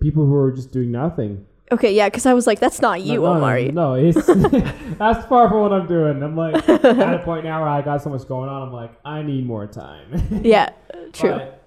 people 0.00 0.26
who 0.26 0.34
are 0.34 0.52
just 0.52 0.72
doing 0.72 0.90
nothing. 0.90 1.46
Okay, 1.72 1.92
yeah, 1.92 2.08
because 2.08 2.26
I 2.26 2.34
was 2.34 2.46
like, 2.46 2.60
that's 2.60 2.80
not 2.80 3.02
you, 3.02 3.16
no, 3.16 3.24
no, 3.24 3.32
Omari. 3.34 3.72
No, 3.72 3.94
it's 3.94 4.24
that's 4.98 5.26
far 5.26 5.48
from 5.48 5.62
what 5.62 5.72
I'm 5.72 5.86
doing. 5.88 6.22
I'm 6.22 6.36
like 6.36 6.68
at 6.68 7.14
a 7.14 7.22
point 7.24 7.44
now 7.44 7.60
where 7.60 7.68
I 7.68 7.82
got 7.82 8.02
so 8.02 8.10
much 8.10 8.26
going 8.28 8.48
on. 8.48 8.68
I'm 8.68 8.72
like, 8.72 8.92
I 9.04 9.22
need 9.22 9.46
more 9.46 9.66
time. 9.66 10.42
Yeah, 10.44 10.70
true. 11.12 11.30
But 11.30 11.62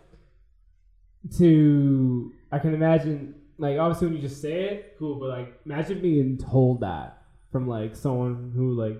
to 1.37 2.31
I 2.51 2.59
can 2.59 2.73
imagine 2.73 3.35
like 3.59 3.77
obviously 3.77 4.07
when 4.07 4.15
you 4.15 4.21
just 4.21 4.41
say 4.41 4.53
it, 4.69 4.95
cool, 4.97 5.19
but 5.19 5.29
like 5.29 5.59
imagine 5.65 6.01
being 6.01 6.37
told 6.37 6.81
that 6.81 7.21
from 7.51 7.67
like 7.67 7.95
someone 7.95 8.51
who 8.55 8.73
like 8.73 8.97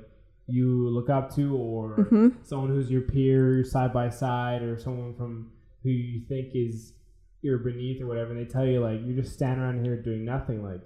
you 0.47 0.89
look 0.89 1.09
up 1.09 1.33
to 1.35 1.55
or 1.55 1.95
Mm-hmm. 1.97 2.27
someone 2.43 2.69
who's 2.69 2.89
your 2.91 3.01
peer 3.01 3.63
side 3.63 3.93
by 3.93 4.09
side 4.09 4.61
or 4.61 4.77
someone 4.79 5.15
from 5.15 5.51
who 5.83 5.89
you 5.89 6.21
think 6.27 6.49
is 6.55 6.93
you're 7.41 7.59
beneath 7.59 8.01
or 8.01 8.07
whatever 8.07 8.31
and 8.31 8.39
they 8.39 8.51
tell 8.51 8.65
you 8.65 8.79
like 8.81 8.99
you're 9.05 9.21
just 9.21 9.33
standing 9.33 9.63
around 9.63 9.83
here 9.85 9.95
doing 10.01 10.25
nothing 10.25 10.63
like 10.63 10.81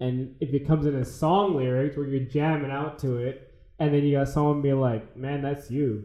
and 0.00 0.34
if 0.40 0.52
it 0.52 0.66
comes 0.66 0.86
in 0.86 0.94
a 0.96 1.04
song 1.04 1.56
lyrics 1.56 1.96
where 1.96 2.06
you're 2.06 2.24
jamming 2.28 2.70
out 2.70 2.98
to 2.98 3.16
it 3.16 3.52
and 3.78 3.92
then 3.94 4.04
you 4.04 4.16
got 4.18 4.28
someone 4.28 4.60
being 4.62 4.80
like 4.80 5.16
man 5.16 5.42
that's 5.42 5.70
you 5.70 6.04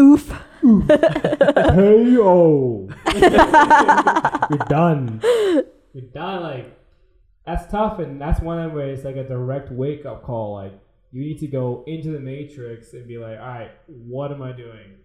Oof. 0.00 0.32
Oof. 0.64 0.88
hey 0.88 2.16
oh 2.18 2.88
you're 3.14 4.58
done 4.68 5.20
you're 5.92 6.10
done 6.12 6.42
like 6.42 6.78
that's 7.46 7.70
tough 7.70 7.98
and 7.98 8.20
that's 8.20 8.40
one 8.40 8.58
of 8.58 8.70
the 8.70 8.76
ways 8.76 9.04
like 9.04 9.16
a 9.16 9.24
direct 9.24 9.70
wake 9.70 10.04
up 10.06 10.22
call 10.22 10.54
like 10.54 10.72
you 11.12 11.20
need 11.22 11.38
to 11.38 11.46
go 11.46 11.84
into 11.86 12.10
the 12.10 12.20
matrix 12.20 12.92
and 12.94 13.06
be 13.06 13.18
like 13.18 13.38
all 13.38 13.46
right 13.46 13.72
what 13.86 14.30
am 14.32 14.42
i 14.42 14.52
doing 14.52 14.96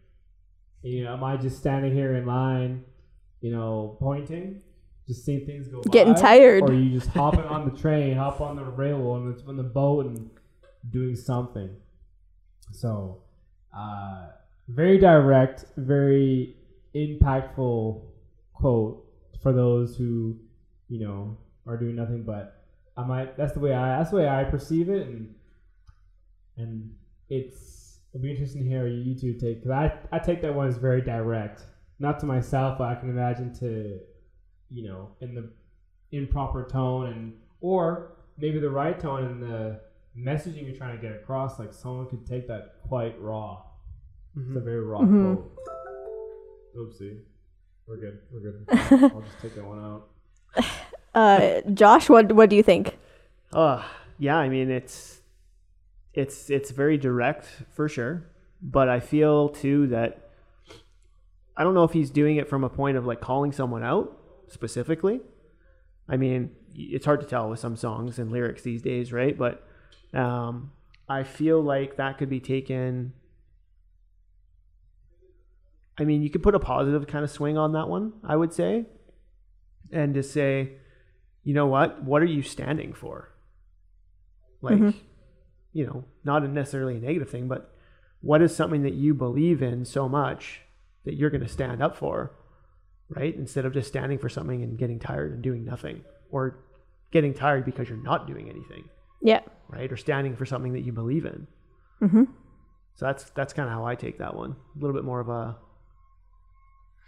you 0.81 1.03
know 1.03 1.13
am 1.13 1.23
i 1.23 1.35
just 1.38 1.57
standing 1.57 1.93
here 1.93 2.15
in 2.15 2.26
line 2.26 2.84
you 3.41 3.51
know 3.51 3.97
pointing 3.99 4.61
just 5.07 5.23
seeing 5.26 5.45
things 5.45 5.67
go 5.67 5.81
Getting 5.81 6.13
by? 6.13 6.22
tired. 6.22 6.63
or 6.63 6.72
are 6.72 6.73
you 6.73 6.97
just 6.97 7.09
hopping 7.11 7.41
on 7.41 7.69
the 7.69 7.77
train 7.80 8.15
hop 8.17 8.41
on 8.41 8.55
the 8.55 8.63
rail 8.63 9.07
on 9.11 9.34
the, 9.34 9.43
on 9.47 9.57
the 9.57 9.63
boat 9.63 10.05
and 10.05 10.30
doing 10.89 11.15
something 11.15 11.76
so 12.72 13.22
uh 13.77 14.27
very 14.67 14.97
direct, 14.97 15.65
very 15.77 16.55
impactful 16.95 18.01
quote 18.53 19.05
for 19.41 19.53
those 19.53 19.95
who, 19.95 20.37
you 20.87 20.99
know, 20.99 21.37
are 21.67 21.77
doing 21.77 21.95
nothing. 21.95 22.23
But 22.23 22.63
I 22.97 23.03
might 23.03 23.37
that's 23.37 23.53
the 23.53 23.59
way 23.59 23.73
I 23.73 23.97
that's 23.97 24.11
the 24.11 24.17
way 24.17 24.27
I 24.27 24.43
perceive 24.43 24.89
it, 24.89 25.07
and 25.07 25.35
and 26.57 26.91
it's 27.29 27.99
it'll 28.13 28.23
be 28.23 28.31
interesting 28.31 28.63
to 28.63 28.69
hear 28.69 28.87
you 28.87 29.15
two 29.15 29.33
take 29.33 29.63
because 29.63 29.71
I 29.71 29.93
I 30.11 30.19
take 30.19 30.41
that 30.41 30.53
one 30.53 30.67
as 30.67 30.77
very 30.77 31.01
direct, 31.01 31.63
not 31.99 32.19
to 32.21 32.25
myself, 32.25 32.77
but 32.77 32.87
I 32.87 32.95
can 32.95 33.09
imagine 33.09 33.53
to, 33.59 33.99
you 34.69 34.87
know, 34.87 35.09
in 35.21 35.35
the 35.35 35.51
improper 36.11 36.67
tone 36.71 37.07
and 37.07 37.33
or 37.61 38.17
maybe 38.37 38.59
the 38.59 38.69
right 38.69 38.99
tone 38.99 39.25
and 39.25 39.43
the 39.43 39.79
messaging 40.17 40.65
you're 40.65 40.75
trying 40.75 40.95
to 40.95 41.01
get 41.01 41.15
across. 41.15 41.59
Like 41.59 41.73
someone 41.73 42.07
could 42.07 42.25
take 42.25 42.47
that 42.47 42.75
quite 42.87 43.19
raw. 43.19 43.63
It's 44.38 44.56
a 44.56 44.60
very 44.60 44.82
raw 44.82 44.99
Mhm. 44.99 45.36
quote. 45.36 45.52
Oopsie. 46.78 47.20
We're 47.88 47.98
good. 47.98 48.20
We're 48.32 48.40
good. 48.41 48.66
I'll 49.14 49.22
just 49.22 49.40
take 49.41 49.56
that 49.56 49.66
one 49.66 49.80
out. 49.84 50.07
Uh, 51.16 51.62
Josh, 51.74 52.10
what 52.10 52.34
what 52.34 52.49
do 52.49 52.57
you 52.57 52.64
think? 52.64 52.98
Uh, 53.53 53.82
yeah, 54.20 54.36
I 54.36 54.49
mean 54.49 54.70
it's 54.70 55.22
it's 56.14 56.49
it's 56.49 56.72
very 56.72 56.98
direct 56.98 57.45
for 57.72 57.88
sure, 57.88 58.26
but 58.62 58.90
I 58.90 58.99
feel 58.99 59.48
too 59.48 59.88
that 59.88 60.32
I 61.56 61.64
don't 61.64 61.74
know 61.74 61.86
if 61.86 61.94
he's 61.94 62.10
doing 62.10 62.36
it 62.36 62.49
from 62.49 62.66
a 62.66 62.70
point 62.70 62.98
of 62.98 63.06
like 63.06 63.22
calling 63.22 63.53
someone 63.53 63.82
out 63.82 64.12
specifically. 64.49 65.22
I 66.10 66.18
mean, 66.18 66.52
it's 66.76 67.06
hard 67.06 67.22
to 67.22 67.26
tell 67.26 67.49
with 67.49 67.60
some 67.60 67.78
songs 67.78 68.20
and 68.20 68.30
lyrics 68.30 68.64
these 68.64 68.82
days, 68.82 69.14
right? 69.14 69.38
But 69.38 69.64
um, 70.14 70.74
I 71.07 71.24
feel 71.24 71.62
like 71.62 71.95
that 71.95 72.18
could 72.18 72.30
be 72.30 72.41
taken. 72.41 73.14
I 75.97 76.03
mean, 76.03 76.22
you 76.22 76.30
could 76.30 76.43
put 76.43 76.55
a 76.55 76.59
positive 76.59 77.07
kind 77.07 77.23
of 77.23 77.31
swing 77.31 77.57
on 77.57 77.72
that 77.73 77.88
one, 77.88 78.13
I 78.23 78.35
would 78.35 78.53
say, 78.53 78.85
and 79.91 80.13
just 80.13 80.31
say, 80.34 80.73
you 81.43 81.53
know 81.53 81.67
what? 81.67 82.03
What 82.03 82.22
are 82.22 82.26
you 82.26 82.41
standing 82.41 82.93
for? 82.93 83.31
Like, 84.61 84.80
Mhm. 84.80 84.95
you 85.73 85.85
know, 85.85 86.03
not 86.23 86.43
a 86.43 86.47
necessarily 86.47 86.97
a 86.97 86.99
negative 86.99 87.30
thing, 87.30 87.47
but 87.47 87.73
what 88.22 88.41
is 88.41 88.55
something 88.55 88.81
that 88.84 88.93
you 88.95 89.13
believe 89.13 89.61
in 89.61 89.85
so 89.85 90.09
much 90.09 90.61
that 91.03 91.13
you're 91.13 91.30
going 91.30 91.43
to 91.43 91.47
stand 91.47 91.81
up 91.81 91.95
for, 91.95 92.31
right? 93.09 93.35
Instead 93.35 93.65
of 93.65 93.73
just 93.73 93.88
standing 93.88 94.17
for 94.17 94.27
something 94.30 94.63
and 94.63 94.77
getting 94.77 94.99
tired 94.99 95.31
and 95.31 95.41
doing 95.43 95.63
nothing, 95.63 96.03
or 96.31 96.57
getting 97.11 97.34
tired 97.34 97.63
because 97.63 97.88
you're 97.88 98.01
not 98.01 98.26
doing 98.27 98.49
anything, 98.49 98.89
Yeah. 99.22 99.41
right? 99.69 99.89
Or 99.91 99.95
standing 99.97 100.35
for 100.35 100.45
something 100.45 100.73
that 100.73 100.81
you 100.81 100.91
believe 100.91 101.26
in. 101.26 101.47
Mm-hmm. 102.01 102.23
So 102.95 103.05
that's 103.05 103.30
that's 103.31 103.53
kind 103.53 103.67
of 103.69 103.73
how 103.73 103.85
I 103.85 103.95
take 103.95 104.17
that 104.17 104.35
one. 104.35 104.51
A 104.76 104.80
little 104.80 104.95
bit 104.95 105.03
more 105.05 105.19
of 105.19 105.30
a 105.30 105.57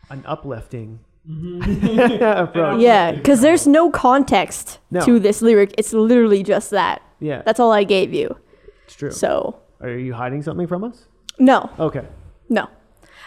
an 0.10 0.24
uplifting 0.26 1.00
approach. 1.28 2.82
Yeah, 2.82 3.12
because 3.12 3.42
there's 3.42 3.68
no 3.68 3.90
context 3.92 4.80
No. 4.92 5.02
to 5.06 5.20
this 5.20 5.42
lyric. 5.42 5.74
It's 5.78 5.94
literally 5.94 6.44
just 6.44 6.72
that. 6.72 7.02
Yeah, 7.20 7.42
That's 7.46 7.60
all 7.60 7.72
I 7.72 7.84
gave 7.84 8.14
you. 8.14 8.38
it's 8.86 8.96
true. 8.96 9.12
So 9.12 9.60
Are 9.82 9.90
you 9.90 10.14
hiding 10.14 10.42
something 10.44 10.68
from 10.68 10.84
us? 10.84 11.06
no, 11.40 11.70
Okay. 11.80 12.06
no. 12.50 12.70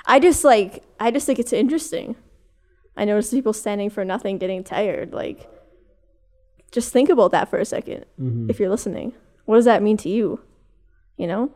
I 0.07 0.19
just 0.19 0.45
like 0.45 0.83
I 0.99 1.11
just 1.11 1.27
think 1.27 1.39
it's 1.39 1.53
interesting. 1.53 2.17
I 2.97 3.05
notice 3.05 3.31
people 3.31 3.53
standing 3.53 3.89
for 3.91 4.05
nothing, 4.05 4.39
getting 4.39 4.63
tired. 4.65 5.13
Like, 5.13 5.49
just 6.73 6.93
think 6.93 7.09
about 7.09 7.31
that 7.33 7.49
for 7.49 7.59
a 7.59 7.63
2nd 7.65 8.05
Mm-hmm. 8.21 8.51
if 8.51 8.59
you're 8.61 8.69
listening. 8.71 9.13
What 9.47 9.57
does 9.57 9.65
that 9.65 9.83
mean 9.83 9.97
to 9.99 10.09
you? 10.09 10.41
You 11.17 11.27
know, 11.27 11.51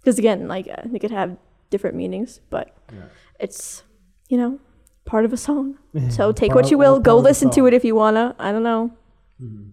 because 0.00 0.18
again, 0.18 0.48
like 0.48 0.68
I 0.68 0.82
think 0.82 0.96
it 0.96 1.00
could 1.00 1.10
have 1.10 1.36
different 1.70 1.96
meanings, 1.96 2.40
but 2.50 2.74
Yeah. 2.92 3.04
it's 3.38 3.82
you 4.28 4.36
know 4.36 4.58
part 5.04 5.24
of 5.24 5.32
a 5.32 5.36
song. 5.36 5.78
So 6.10 6.32
take 6.32 6.54
what 6.54 6.70
you 6.70 6.78
will. 6.78 7.00
Go 7.00 7.18
listen 7.18 7.50
to 7.50 7.66
it 7.66 7.74
if 7.74 7.84
you 7.84 7.94
wanna. 7.94 8.36
I 8.38 8.52
don't 8.52 8.62
know. 8.62 8.92
Mm-hmm. 9.42 9.70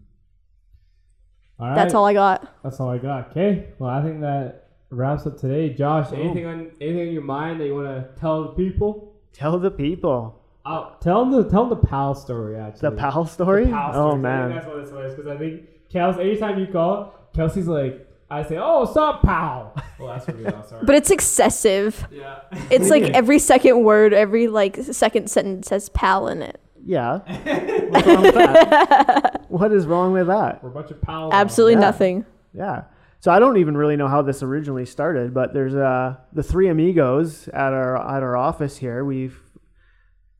All 1.59 1.67
right. 1.67 1.75
That's 1.75 1.93
all 1.93 2.05
I 2.05 2.13
got. 2.13 2.53
That's 2.63 2.79
all 2.79 2.89
I 2.89 2.97
got. 2.97 3.31
Okay. 3.31 3.67
Well, 3.79 3.89
I 3.89 4.01
think 4.01 4.21
that 4.21 4.69
wraps 4.89 5.25
up 5.27 5.37
today. 5.37 5.73
Josh, 5.73 6.09
Boom. 6.09 6.19
anything 6.19 6.45
on 6.45 6.71
anything 6.81 7.07
on 7.07 7.13
your 7.13 7.21
mind 7.21 7.61
that 7.61 7.67
you 7.67 7.75
want 7.75 7.87
to 7.87 8.19
tell 8.19 8.43
the 8.43 8.49
people? 8.49 9.13
Tell 9.33 9.59
the 9.59 9.71
people 9.71 10.41
Oh, 10.67 10.95
tell 10.99 11.23
them 11.23 11.31
the 11.31 11.47
tell 11.49 11.67
them 11.67 11.79
the 11.79 11.87
pal 11.87 12.15
story. 12.15 12.57
Actually, 12.57 12.89
the 12.89 12.95
pal 12.95 13.25
story. 13.25 13.65
The 13.65 13.71
pal 13.71 13.89
oh 13.89 13.91
story. 13.91 14.09
I 14.09 14.11
think 14.11 14.21
man, 14.23 14.49
that's 14.49 14.65
what 14.65 14.83
this 14.83 14.91
was 14.91 15.15
because 15.15 15.31
I 15.31 15.37
think 15.37 15.61
Kels. 15.93 16.19
Anytime 16.19 16.59
you 16.59 16.67
call, 16.67 17.13
Kelsey's 17.35 17.67
like, 17.67 18.04
I 18.29 18.43
say, 18.43 18.57
"Oh, 18.57 18.81
what's 18.81 18.95
up, 18.97 19.21
pal?" 19.23 19.75
Well, 19.99 20.09
that's 20.09 20.27
what 20.27 20.37
we 20.37 20.45
are. 20.45 20.63
Sorry. 20.67 20.83
But 20.85 20.95
it's 20.95 21.09
excessive. 21.09 22.05
yeah, 22.11 22.39
It's 22.69 22.89
like 22.89 23.03
every 23.03 23.39
second 23.39 23.83
word, 23.85 24.13
every 24.13 24.47
like 24.49 24.75
second 24.77 25.29
sentence 25.29 25.69
has 25.69 25.87
pal 25.89 26.27
in 26.27 26.41
it. 26.41 26.59
Yeah. 26.85 27.19
What's 27.89 28.05
wrong 28.05 28.21
with 28.23 28.35
that? 28.35 29.45
What 29.49 29.71
is 29.71 29.85
wrong 29.87 30.11
with 30.11 30.27
that? 30.27 30.61
We're 30.61 30.69
a 30.69 30.73
bunch 30.73 30.91
of 30.91 31.01
pals. 31.01 31.31
Absolutely 31.33 31.75
Yeah. 31.75 31.79
nothing. 31.79 32.25
Yeah. 32.53 32.83
So 33.21 33.31
I 33.31 33.39
don't 33.39 33.55
even 33.57 33.77
really 33.77 33.95
know 33.95 34.09
how 34.09 34.21
this 34.21 34.43
originally 34.43 34.85
started, 34.85 35.33
but 35.33 35.53
there's 35.53 35.73
uh 35.75 36.17
the 36.33 36.43
three 36.43 36.67
amigos 36.67 37.47
at 37.47 37.71
our 37.71 37.95
at 37.95 38.21
our 38.21 38.35
office 38.35 38.75
here. 38.77 39.05
We've 39.05 39.39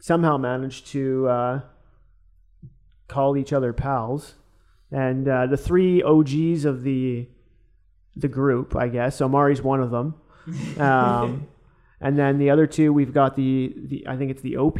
somehow 0.02 0.38
managed 0.38 0.88
to 0.88 1.28
uh, 1.30 1.62
call 3.07 3.38
each 3.38 3.53
other 3.53 3.72
pals, 3.74 4.36
and 4.91 5.28
uh, 5.28 5.48
the 5.48 5.57
three 5.57 6.03
OGs 6.03 6.66
of 6.66 6.84
the 6.84 7.30
the 8.16 8.28
group, 8.28 8.76
I 8.76 8.88
guess. 8.88 9.16
So 9.18 9.28
Mari's 9.30 9.62
one 9.62 9.82
of 9.82 9.92
them, 9.92 10.16
um, 10.80 11.48
and 12.02 12.18
then 12.18 12.38
the 12.38 12.50
other 12.50 12.68
two 12.68 12.94
we've 12.94 13.14
got 13.14 13.36
the 13.36 13.74
the 13.88 14.06
I 14.08 14.16
think 14.18 14.32
it's 14.32 14.42
the 14.42 14.58
OP, 14.58 14.80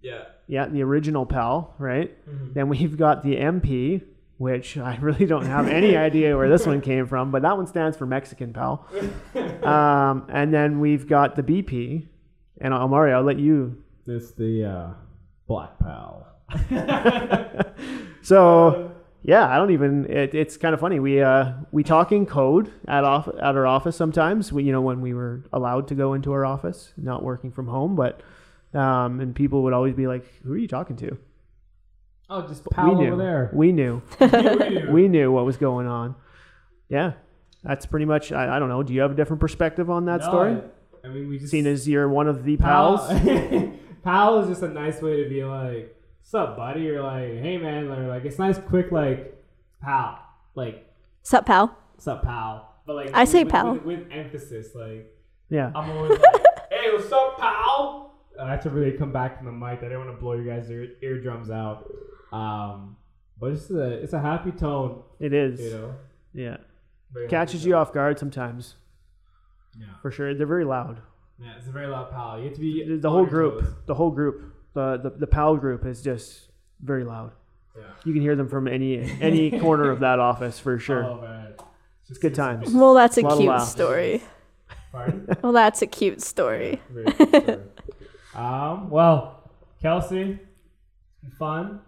Yeah. 0.00 0.22
yeah, 0.46 0.66
the 0.68 0.82
original 0.82 1.26
pal, 1.26 1.74
right? 1.78 2.10
Mhm. 2.28 2.54
Then 2.54 2.68
we've 2.68 2.96
got 2.96 3.22
the 3.22 3.36
MP, 3.36 4.02
which 4.38 4.76
I 4.90 4.96
really 5.00 5.26
don't 5.26 5.46
have 5.46 5.68
any 5.68 5.96
idea 6.08 6.36
where 6.36 6.48
this 6.48 6.66
one 6.66 6.80
came 6.80 7.06
from, 7.06 7.30
but 7.30 7.42
that 7.42 7.56
one 7.56 7.66
stands 7.66 7.96
for 7.96 8.06
Mexican 8.06 8.52
pal. 8.52 8.86
Um, 9.62 10.26
and 10.28 10.52
then 10.52 10.80
we've 10.80 11.06
got 11.06 11.36
the 11.36 11.42
BP. 11.42 12.06
And 12.60 12.72
Amari, 12.72 13.12
I'll 13.12 13.22
let 13.24 13.38
you. 13.40 13.82
It's 14.06 14.32
the 14.32 14.64
uh, 14.64 14.90
black 15.48 15.78
pal. 15.80 16.28
So 18.22 18.91
yeah, 19.22 19.48
I 19.48 19.56
don't 19.56 19.70
even. 19.70 20.06
It, 20.10 20.34
it's 20.34 20.56
kind 20.56 20.74
of 20.74 20.80
funny. 20.80 20.98
We 21.00 21.20
uh, 21.22 21.52
we 21.70 21.82
talk 21.84 22.12
in 22.12 22.26
code 22.26 22.72
at 22.88 23.04
off 23.04 23.28
at 23.28 23.56
our 23.56 23.66
office 23.66 23.96
sometimes. 23.96 24.52
We 24.52 24.64
you 24.64 24.72
know 24.72 24.80
when 24.80 25.00
we 25.00 25.14
were 25.14 25.44
allowed 25.52 25.88
to 25.88 25.94
go 25.94 26.14
into 26.14 26.32
our 26.32 26.44
office, 26.44 26.92
not 26.96 27.22
working 27.22 27.50
from 27.52 27.68
home, 27.68 27.94
but 27.94 28.20
um, 28.74 29.20
and 29.20 29.34
people 29.34 29.62
would 29.64 29.72
always 29.72 29.94
be 29.94 30.06
like, 30.06 30.24
"Who 30.44 30.52
are 30.52 30.58
you 30.58 30.68
talking 30.68 30.96
to?" 30.96 31.16
Oh, 32.30 32.46
just 32.48 32.64
pal 32.70 32.88
we 32.94 32.94
knew. 33.04 33.12
over 33.12 33.16
there. 33.22 33.50
We 33.54 33.72
knew. 33.72 34.02
we 34.90 35.08
knew. 35.08 35.30
what 35.30 35.44
was 35.44 35.56
going 35.56 35.86
on. 35.86 36.14
Yeah, 36.88 37.12
that's 37.62 37.86
pretty 37.86 38.06
much. 38.06 38.32
I, 38.32 38.56
I 38.56 38.58
don't 38.58 38.68
know. 38.68 38.82
Do 38.82 38.92
you 38.92 39.02
have 39.02 39.12
a 39.12 39.14
different 39.14 39.40
perspective 39.40 39.90
on 39.90 40.06
that 40.06 40.20
No, 40.20 40.26
story? 40.28 40.56
I, 41.04 41.06
I 41.08 41.10
mean, 41.10 41.28
we 41.28 41.38
just 41.38 41.50
Seen 41.50 41.66
as 41.66 41.88
you're 41.88 42.08
one 42.08 42.28
of 42.28 42.44
the 42.44 42.56
pal. 42.56 42.98
pals. 42.98 43.72
pal 44.04 44.40
is 44.40 44.48
just 44.48 44.62
a 44.62 44.68
nice 44.68 45.00
way 45.02 45.22
to 45.22 45.28
be 45.28 45.44
like, 45.44 45.94
"What's 46.22 46.34
up, 46.34 46.56
buddy?" 46.56 46.88
Or 46.90 47.02
like, 47.02 47.38
"Hey, 47.42 47.58
man." 47.58 47.88
Or 47.88 48.08
like, 48.08 48.24
it's 48.24 48.38
nice, 48.38 48.58
quick, 48.58 48.90
like, 48.92 49.34
pal. 49.82 50.18
Like, 50.54 50.86
Sup, 51.22 51.44
pal? 51.46 51.76
"What's 51.94 52.06
up, 52.08 52.22
pal?" 52.22 52.68
But 52.86 52.96
like, 52.96 53.10
I 53.14 53.24
say 53.24 53.44
with, 53.44 53.52
pal. 53.52 53.72
with, 53.74 53.82
with 53.84 54.08
emphasis. 54.10 54.74
Like, 54.74 55.12
Yeah, 55.48 55.70
I'm 55.74 55.90
always 55.90 56.18
like, 56.18 56.42
"Hey, 56.70 56.92
what's 56.92 57.10
up, 57.12 57.38
pal?" 57.38 58.14
I 58.40 58.50
have 58.50 58.62
to 58.62 58.70
really 58.70 58.96
come 58.96 59.12
back 59.12 59.36
from 59.36 59.46
the 59.46 59.52
mic. 59.52 59.82
I 59.82 59.88
don't 59.88 60.06
want 60.06 60.16
to 60.16 60.20
blow 60.20 60.32
you 60.32 60.44
guys' 60.48 60.70
ear, 60.70 60.88
eardrums 61.02 61.50
out. 61.50 61.84
Um, 62.32 62.96
but 63.38 63.52
it's 63.52 63.70
a 63.70 63.90
it's 64.02 64.12
a 64.14 64.20
happy 64.20 64.52
tone, 64.52 65.02
it 65.20 65.32
is. 65.34 65.60
you 65.60 65.70
know. 65.70 65.94
Yeah, 66.34 66.56
Very 67.12 67.28
catches 67.28 67.64
you 67.66 67.74
off 67.76 67.92
guard 67.92 68.18
sometimes 68.18 68.76
Yeah. 69.78 69.86
for 70.00 70.10
sure. 70.10 70.34
They're 70.34 70.46
very 70.46 70.64
loud. 70.64 71.00
Yeah, 71.38 71.52
it's 71.58 71.66
a 71.66 71.72
very 71.72 71.88
loud 71.88 72.10
pal. 72.10 72.38
You 72.38 72.46
have 72.46 72.54
to 72.54 72.60
be 72.60 72.96
The 72.96 73.06
on 73.08 73.12
whole 73.14 73.26
group, 73.26 73.60
toes. 73.60 73.74
the 73.86 73.94
whole 73.94 74.10
group, 74.10 74.54
the, 74.74 74.98
the 75.02 75.10
the 75.10 75.26
pal 75.26 75.56
group 75.56 75.84
is 75.86 76.02
just 76.02 76.48
very 76.80 77.04
loud. 77.04 77.32
Yeah. 77.76 77.82
You 78.04 78.12
can 78.12 78.22
hear 78.22 78.36
them 78.36 78.48
from 78.48 78.68
any 78.68 78.98
any 79.20 79.50
corner 79.60 79.90
of 79.90 80.00
that 80.00 80.18
office 80.18 80.58
for 80.58 80.78
sure. 80.78 81.04
Oh 81.04 81.20
man, 81.20 81.54
It's 82.08 82.18
good 82.18 82.34
times. 82.34 82.72
Well, 82.72 82.94
that's 82.94 83.16
a 83.18 83.22
Lot 83.22 83.32
of 83.32 83.38
cute 83.38 83.60
story. 83.62 84.22
Pardon? 84.92 85.26
Well, 85.42 85.52
that's 85.52 85.80
a 85.82 85.86
cute 85.86 86.20
story. 86.20 86.80
Very 86.90 87.04
good 87.06 87.28
story. 87.44 87.58
um. 88.34 88.90
Well, 88.90 89.50
Kelsey, 89.80 90.38
fun. 91.38 91.80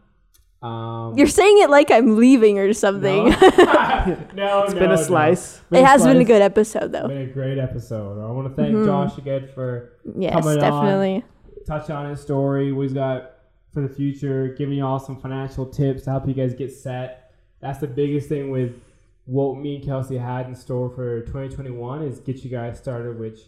Um, 0.62 1.12
You're 1.18 1.26
saying 1.26 1.58
it 1.58 1.68
like 1.68 1.90
I'm 1.90 2.16
leaving 2.16 2.58
or 2.58 2.72
something. 2.72 3.28
No, 3.28 3.30
no, 4.34 4.62
It's 4.64 4.72
no, 4.72 4.78
been 4.80 4.90
a 4.92 4.96
no. 4.96 5.02
slice. 5.02 5.58
Been 5.68 5.80
it 5.80 5.86
has 5.86 6.04
been 6.06 6.16
a 6.16 6.24
good 6.24 6.40
episode, 6.40 6.90
though. 6.92 7.00
It's 7.00 7.08
Been 7.08 7.28
a 7.28 7.32
great 7.34 7.58
episode. 7.58 8.18
I 8.26 8.30
want 8.32 8.48
to 8.48 8.54
thank 8.54 8.74
Mhm. 8.74 8.86
Josh 8.86 9.18
again 9.18 9.50
for 9.54 9.92
Yes, 10.16 10.32
coming 10.42 10.62
on. 10.64 11.22
Touch 11.66 11.90
on 11.90 12.10
his 12.10 12.20
story, 12.20 12.72
what 12.72 12.82
he's 12.82 12.92
got 12.92 13.32
for 13.72 13.80
the 13.80 13.88
future, 13.88 14.54
giving 14.56 14.78
y'all 14.78 14.98
some 14.98 15.20
financial 15.20 15.66
tips 15.66 16.04
to 16.04 16.10
help 16.10 16.28
you 16.28 16.34
guys 16.34 16.54
get 16.54 16.72
set. 16.72 17.32
That's 17.60 17.78
the 17.80 17.86
biggest 17.86 18.28
thing 18.28 18.50
with 18.50 18.80
what 19.24 19.58
me 19.58 19.76
and 19.76 19.84
Kelsey 19.84 20.18
had 20.18 20.46
in 20.46 20.54
store 20.54 20.90
for 20.90 21.20
2021 21.22 22.02
is 22.02 22.20
get 22.20 22.44
you 22.44 22.50
guys 22.50 22.78
started. 22.78 23.18
Which 23.18 23.40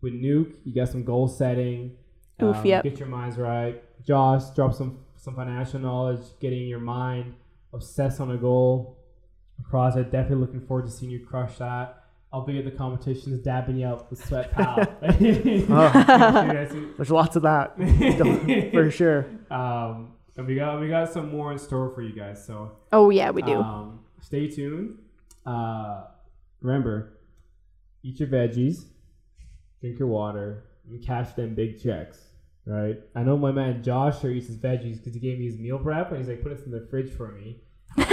with 0.00 0.12
Nuke, 0.12 0.54
you 0.64 0.74
got 0.74 0.88
some 0.88 1.04
goal 1.04 1.28
setting. 1.28 1.96
Oof, 2.42 2.56
um, 2.56 2.66
yep. 2.66 2.84
Get 2.84 2.98
your 2.98 3.08
minds 3.08 3.36
right. 3.36 3.82
Josh, 4.04 4.44
drop 4.54 4.74
some 4.74 4.98
some 5.16 5.36
financial 5.36 5.78
knowledge, 5.78 6.22
getting 6.40 6.66
your 6.66 6.80
mind 6.80 7.34
obsessed 7.72 8.20
on 8.20 8.30
a 8.30 8.36
goal. 8.36 8.98
CrossFit, 9.70 10.10
definitely 10.10 10.36
looking 10.36 10.66
forward 10.66 10.86
to 10.86 10.92
seeing 10.92 11.12
you 11.12 11.24
crush 11.24 11.58
that. 11.58 11.99
I'll 12.32 12.44
be 12.46 12.58
at 12.58 12.64
the 12.64 12.70
competitions, 12.70 13.40
dabbing 13.42 13.76
you 13.78 13.86
up 13.86 14.08
with 14.10 14.24
sweat 14.24 14.52
pal. 14.52 14.76
Oh, 15.02 16.92
there's 16.96 17.10
lots 17.10 17.34
of 17.36 17.42
that 17.42 17.76
for 18.72 18.90
sure. 18.90 19.26
Um, 19.50 20.12
and 20.36 20.46
we 20.46 20.54
got 20.54 20.80
we 20.80 20.88
got 20.88 21.12
some 21.12 21.30
more 21.30 21.50
in 21.52 21.58
store 21.58 21.90
for 21.90 22.02
you 22.02 22.12
guys. 22.12 22.44
So 22.44 22.72
Oh, 22.92 23.10
yeah, 23.10 23.30
we 23.30 23.42
do. 23.42 23.56
Um, 23.60 24.00
stay 24.20 24.48
tuned. 24.48 24.98
Uh, 25.44 26.04
remember, 26.60 27.18
eat 28.04 28.20
your 28.20 28.28
veggies, 28.28 28.84
drink 29.80 29.98
your 29.98 30.08
water, 30.08 30.64
and 30.88 31.04
cash 31.04 31.32
them 31.32 31.54
big 31.54 31.82
checks. 31.82 32.18
Right? 32.66 33.00
I 33.16 33.22
know 33.22 33.36
my 33.36 33.50
man 33.50 33.82
Josh 33.82 34.20
sure 34.20 34.30
eats 34.30 34.46
his 34.46 34.56
veggies 34.56 34.98
because 34.98 35.14
he 35.14 35.20
gave 35.20 35.38
me 35.38 35.46
his 35.46 35.58
meal 35.58 35.78
prep 35.78 36.10
and 36.10 36.18
he's 36.18 36.28
like, 36.28 36.42
put 36.42 36.56
this 36.56 36.64
in 36.64 36.70
the 36.70 36.86
fridge 36.90 37.10
for 37.10 37.32
me. 37.32 37.56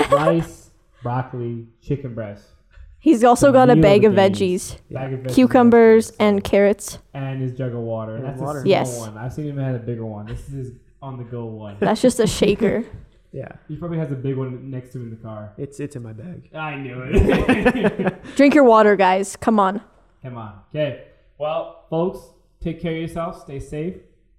Rice, 0.10 0.72
broccoli, 1.04 1.68
chicken 1.82 2.16
breast, 2.16 2.48
He's 3.00 3.24
also 3.24 3.52
got 3.52 3.70
a 3.70 3.76
meal 3.76 3.84
bag 3.84 4.04
of 4.06 4.14
of 4.14 4.18
veggies, 4.20 4.78
bag 4.92 5.14
of 5.14 5.20
veggies, 5.22 5.34
cucumbers, 5.36 6.08
so- 6.08 6.16
and 6.20 6.44
carrots. 6.44 7.00
and 7.14 7.42
his 7.42 7.54
jug 7.54 7.74
of 7.74 7.80
water. 7.80 8.16
And 8.16 8.26
That's 8.26 8.42
water. 8.42 8.60
a 8.60 8.62
small 8.62 8.70
Yes. 8.70 9.00
one. 9.00 9.18
I've 9.18 9.32
seen 9.34 9.46
him 9.48 9.58
have 9.58 9.76
a 9.76 9.80
bigger 9.80 10.06
one. 10.06 10.26
This 10.26 10.40
is 10.48 10.54
his 10.54 10.72
on 11.02 11.18
the 11.18 11.24
go 11.24 11.46
one. 11.46 11.78
That's 11.82 12.02
just 12.02 12.20
a 12.20 12.28
shaker. 12.28 12.84
Yeah, 13.34 13.50
He 13.68 13.76
probably 13.76 13.98
has 14.00 14.12
a 14.12 14.16
big 14.16 14.38
one 14.38 14.72
next 14.72 14.94
to 14.94 14.98
him 15.00 15.04
in 15.04 15.10
the 15.12 15.16
car. 15.18 15.54
it's 15.58 15.80
it's 15.82 15.96
in 15.98 16.02
my 16.02 16.14
bag. 16.14 16.50
I 16.56 16.76
knew 16.76 17.02
it. 17.04 18.24
Drink 18.38 18.56
your 18.56 18.64
water, 18.64 18.96
guys. 18.96 19.36
Come 19.36 19.60
on. 19.60 19.82
Come 20.24 20.38
on. 20.38 20.62
Okay. 20.74 21.04
Well, 21.38 21.84
folks, 21.90 22.20
take 22.62 22.82
care 22.82 22.94
of 22.94 22.98
yourselves. 23.00 23.42
Stay 23.42 23.60
safe. 23.60 23.96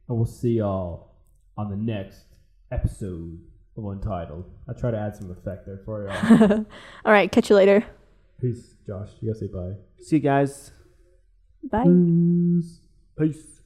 And 0.08 0.16
we'll 0.16 0.24
see 0.26 0.54
y'all 0.54 1.12
on 1.56 1.68
the 1.70 1.76
next 1.76 2.24
episode 2.72 3.38
of 3.76 3.84
Untitled. 3.84 4.50
I 4.68 4.72
try 4.72 4.90
to 4.90 4.98
add 4.98 5.14
some 5.14 5.30
effect 5.30 5.66
there 5.66 5.80
for 5.84 6.08
y'all. 6.08 6.64
All 7.04 7.12
right, 7.12 7.30
catch 7.30 7.50
you 7.50 7.56
later. 7.56 7.84
Peace, 8.40 8.76
Josh. 8.86 9.10
You 9.20 9.32
gotta 9.32 9.40
say 9.40 9.46
bye. 9.48 9.74
See 10.00 10.16
you 10.16 10.22
guys. 10.22 10.70
Bye. 11.70 11.84
Peace. 13.18 13.57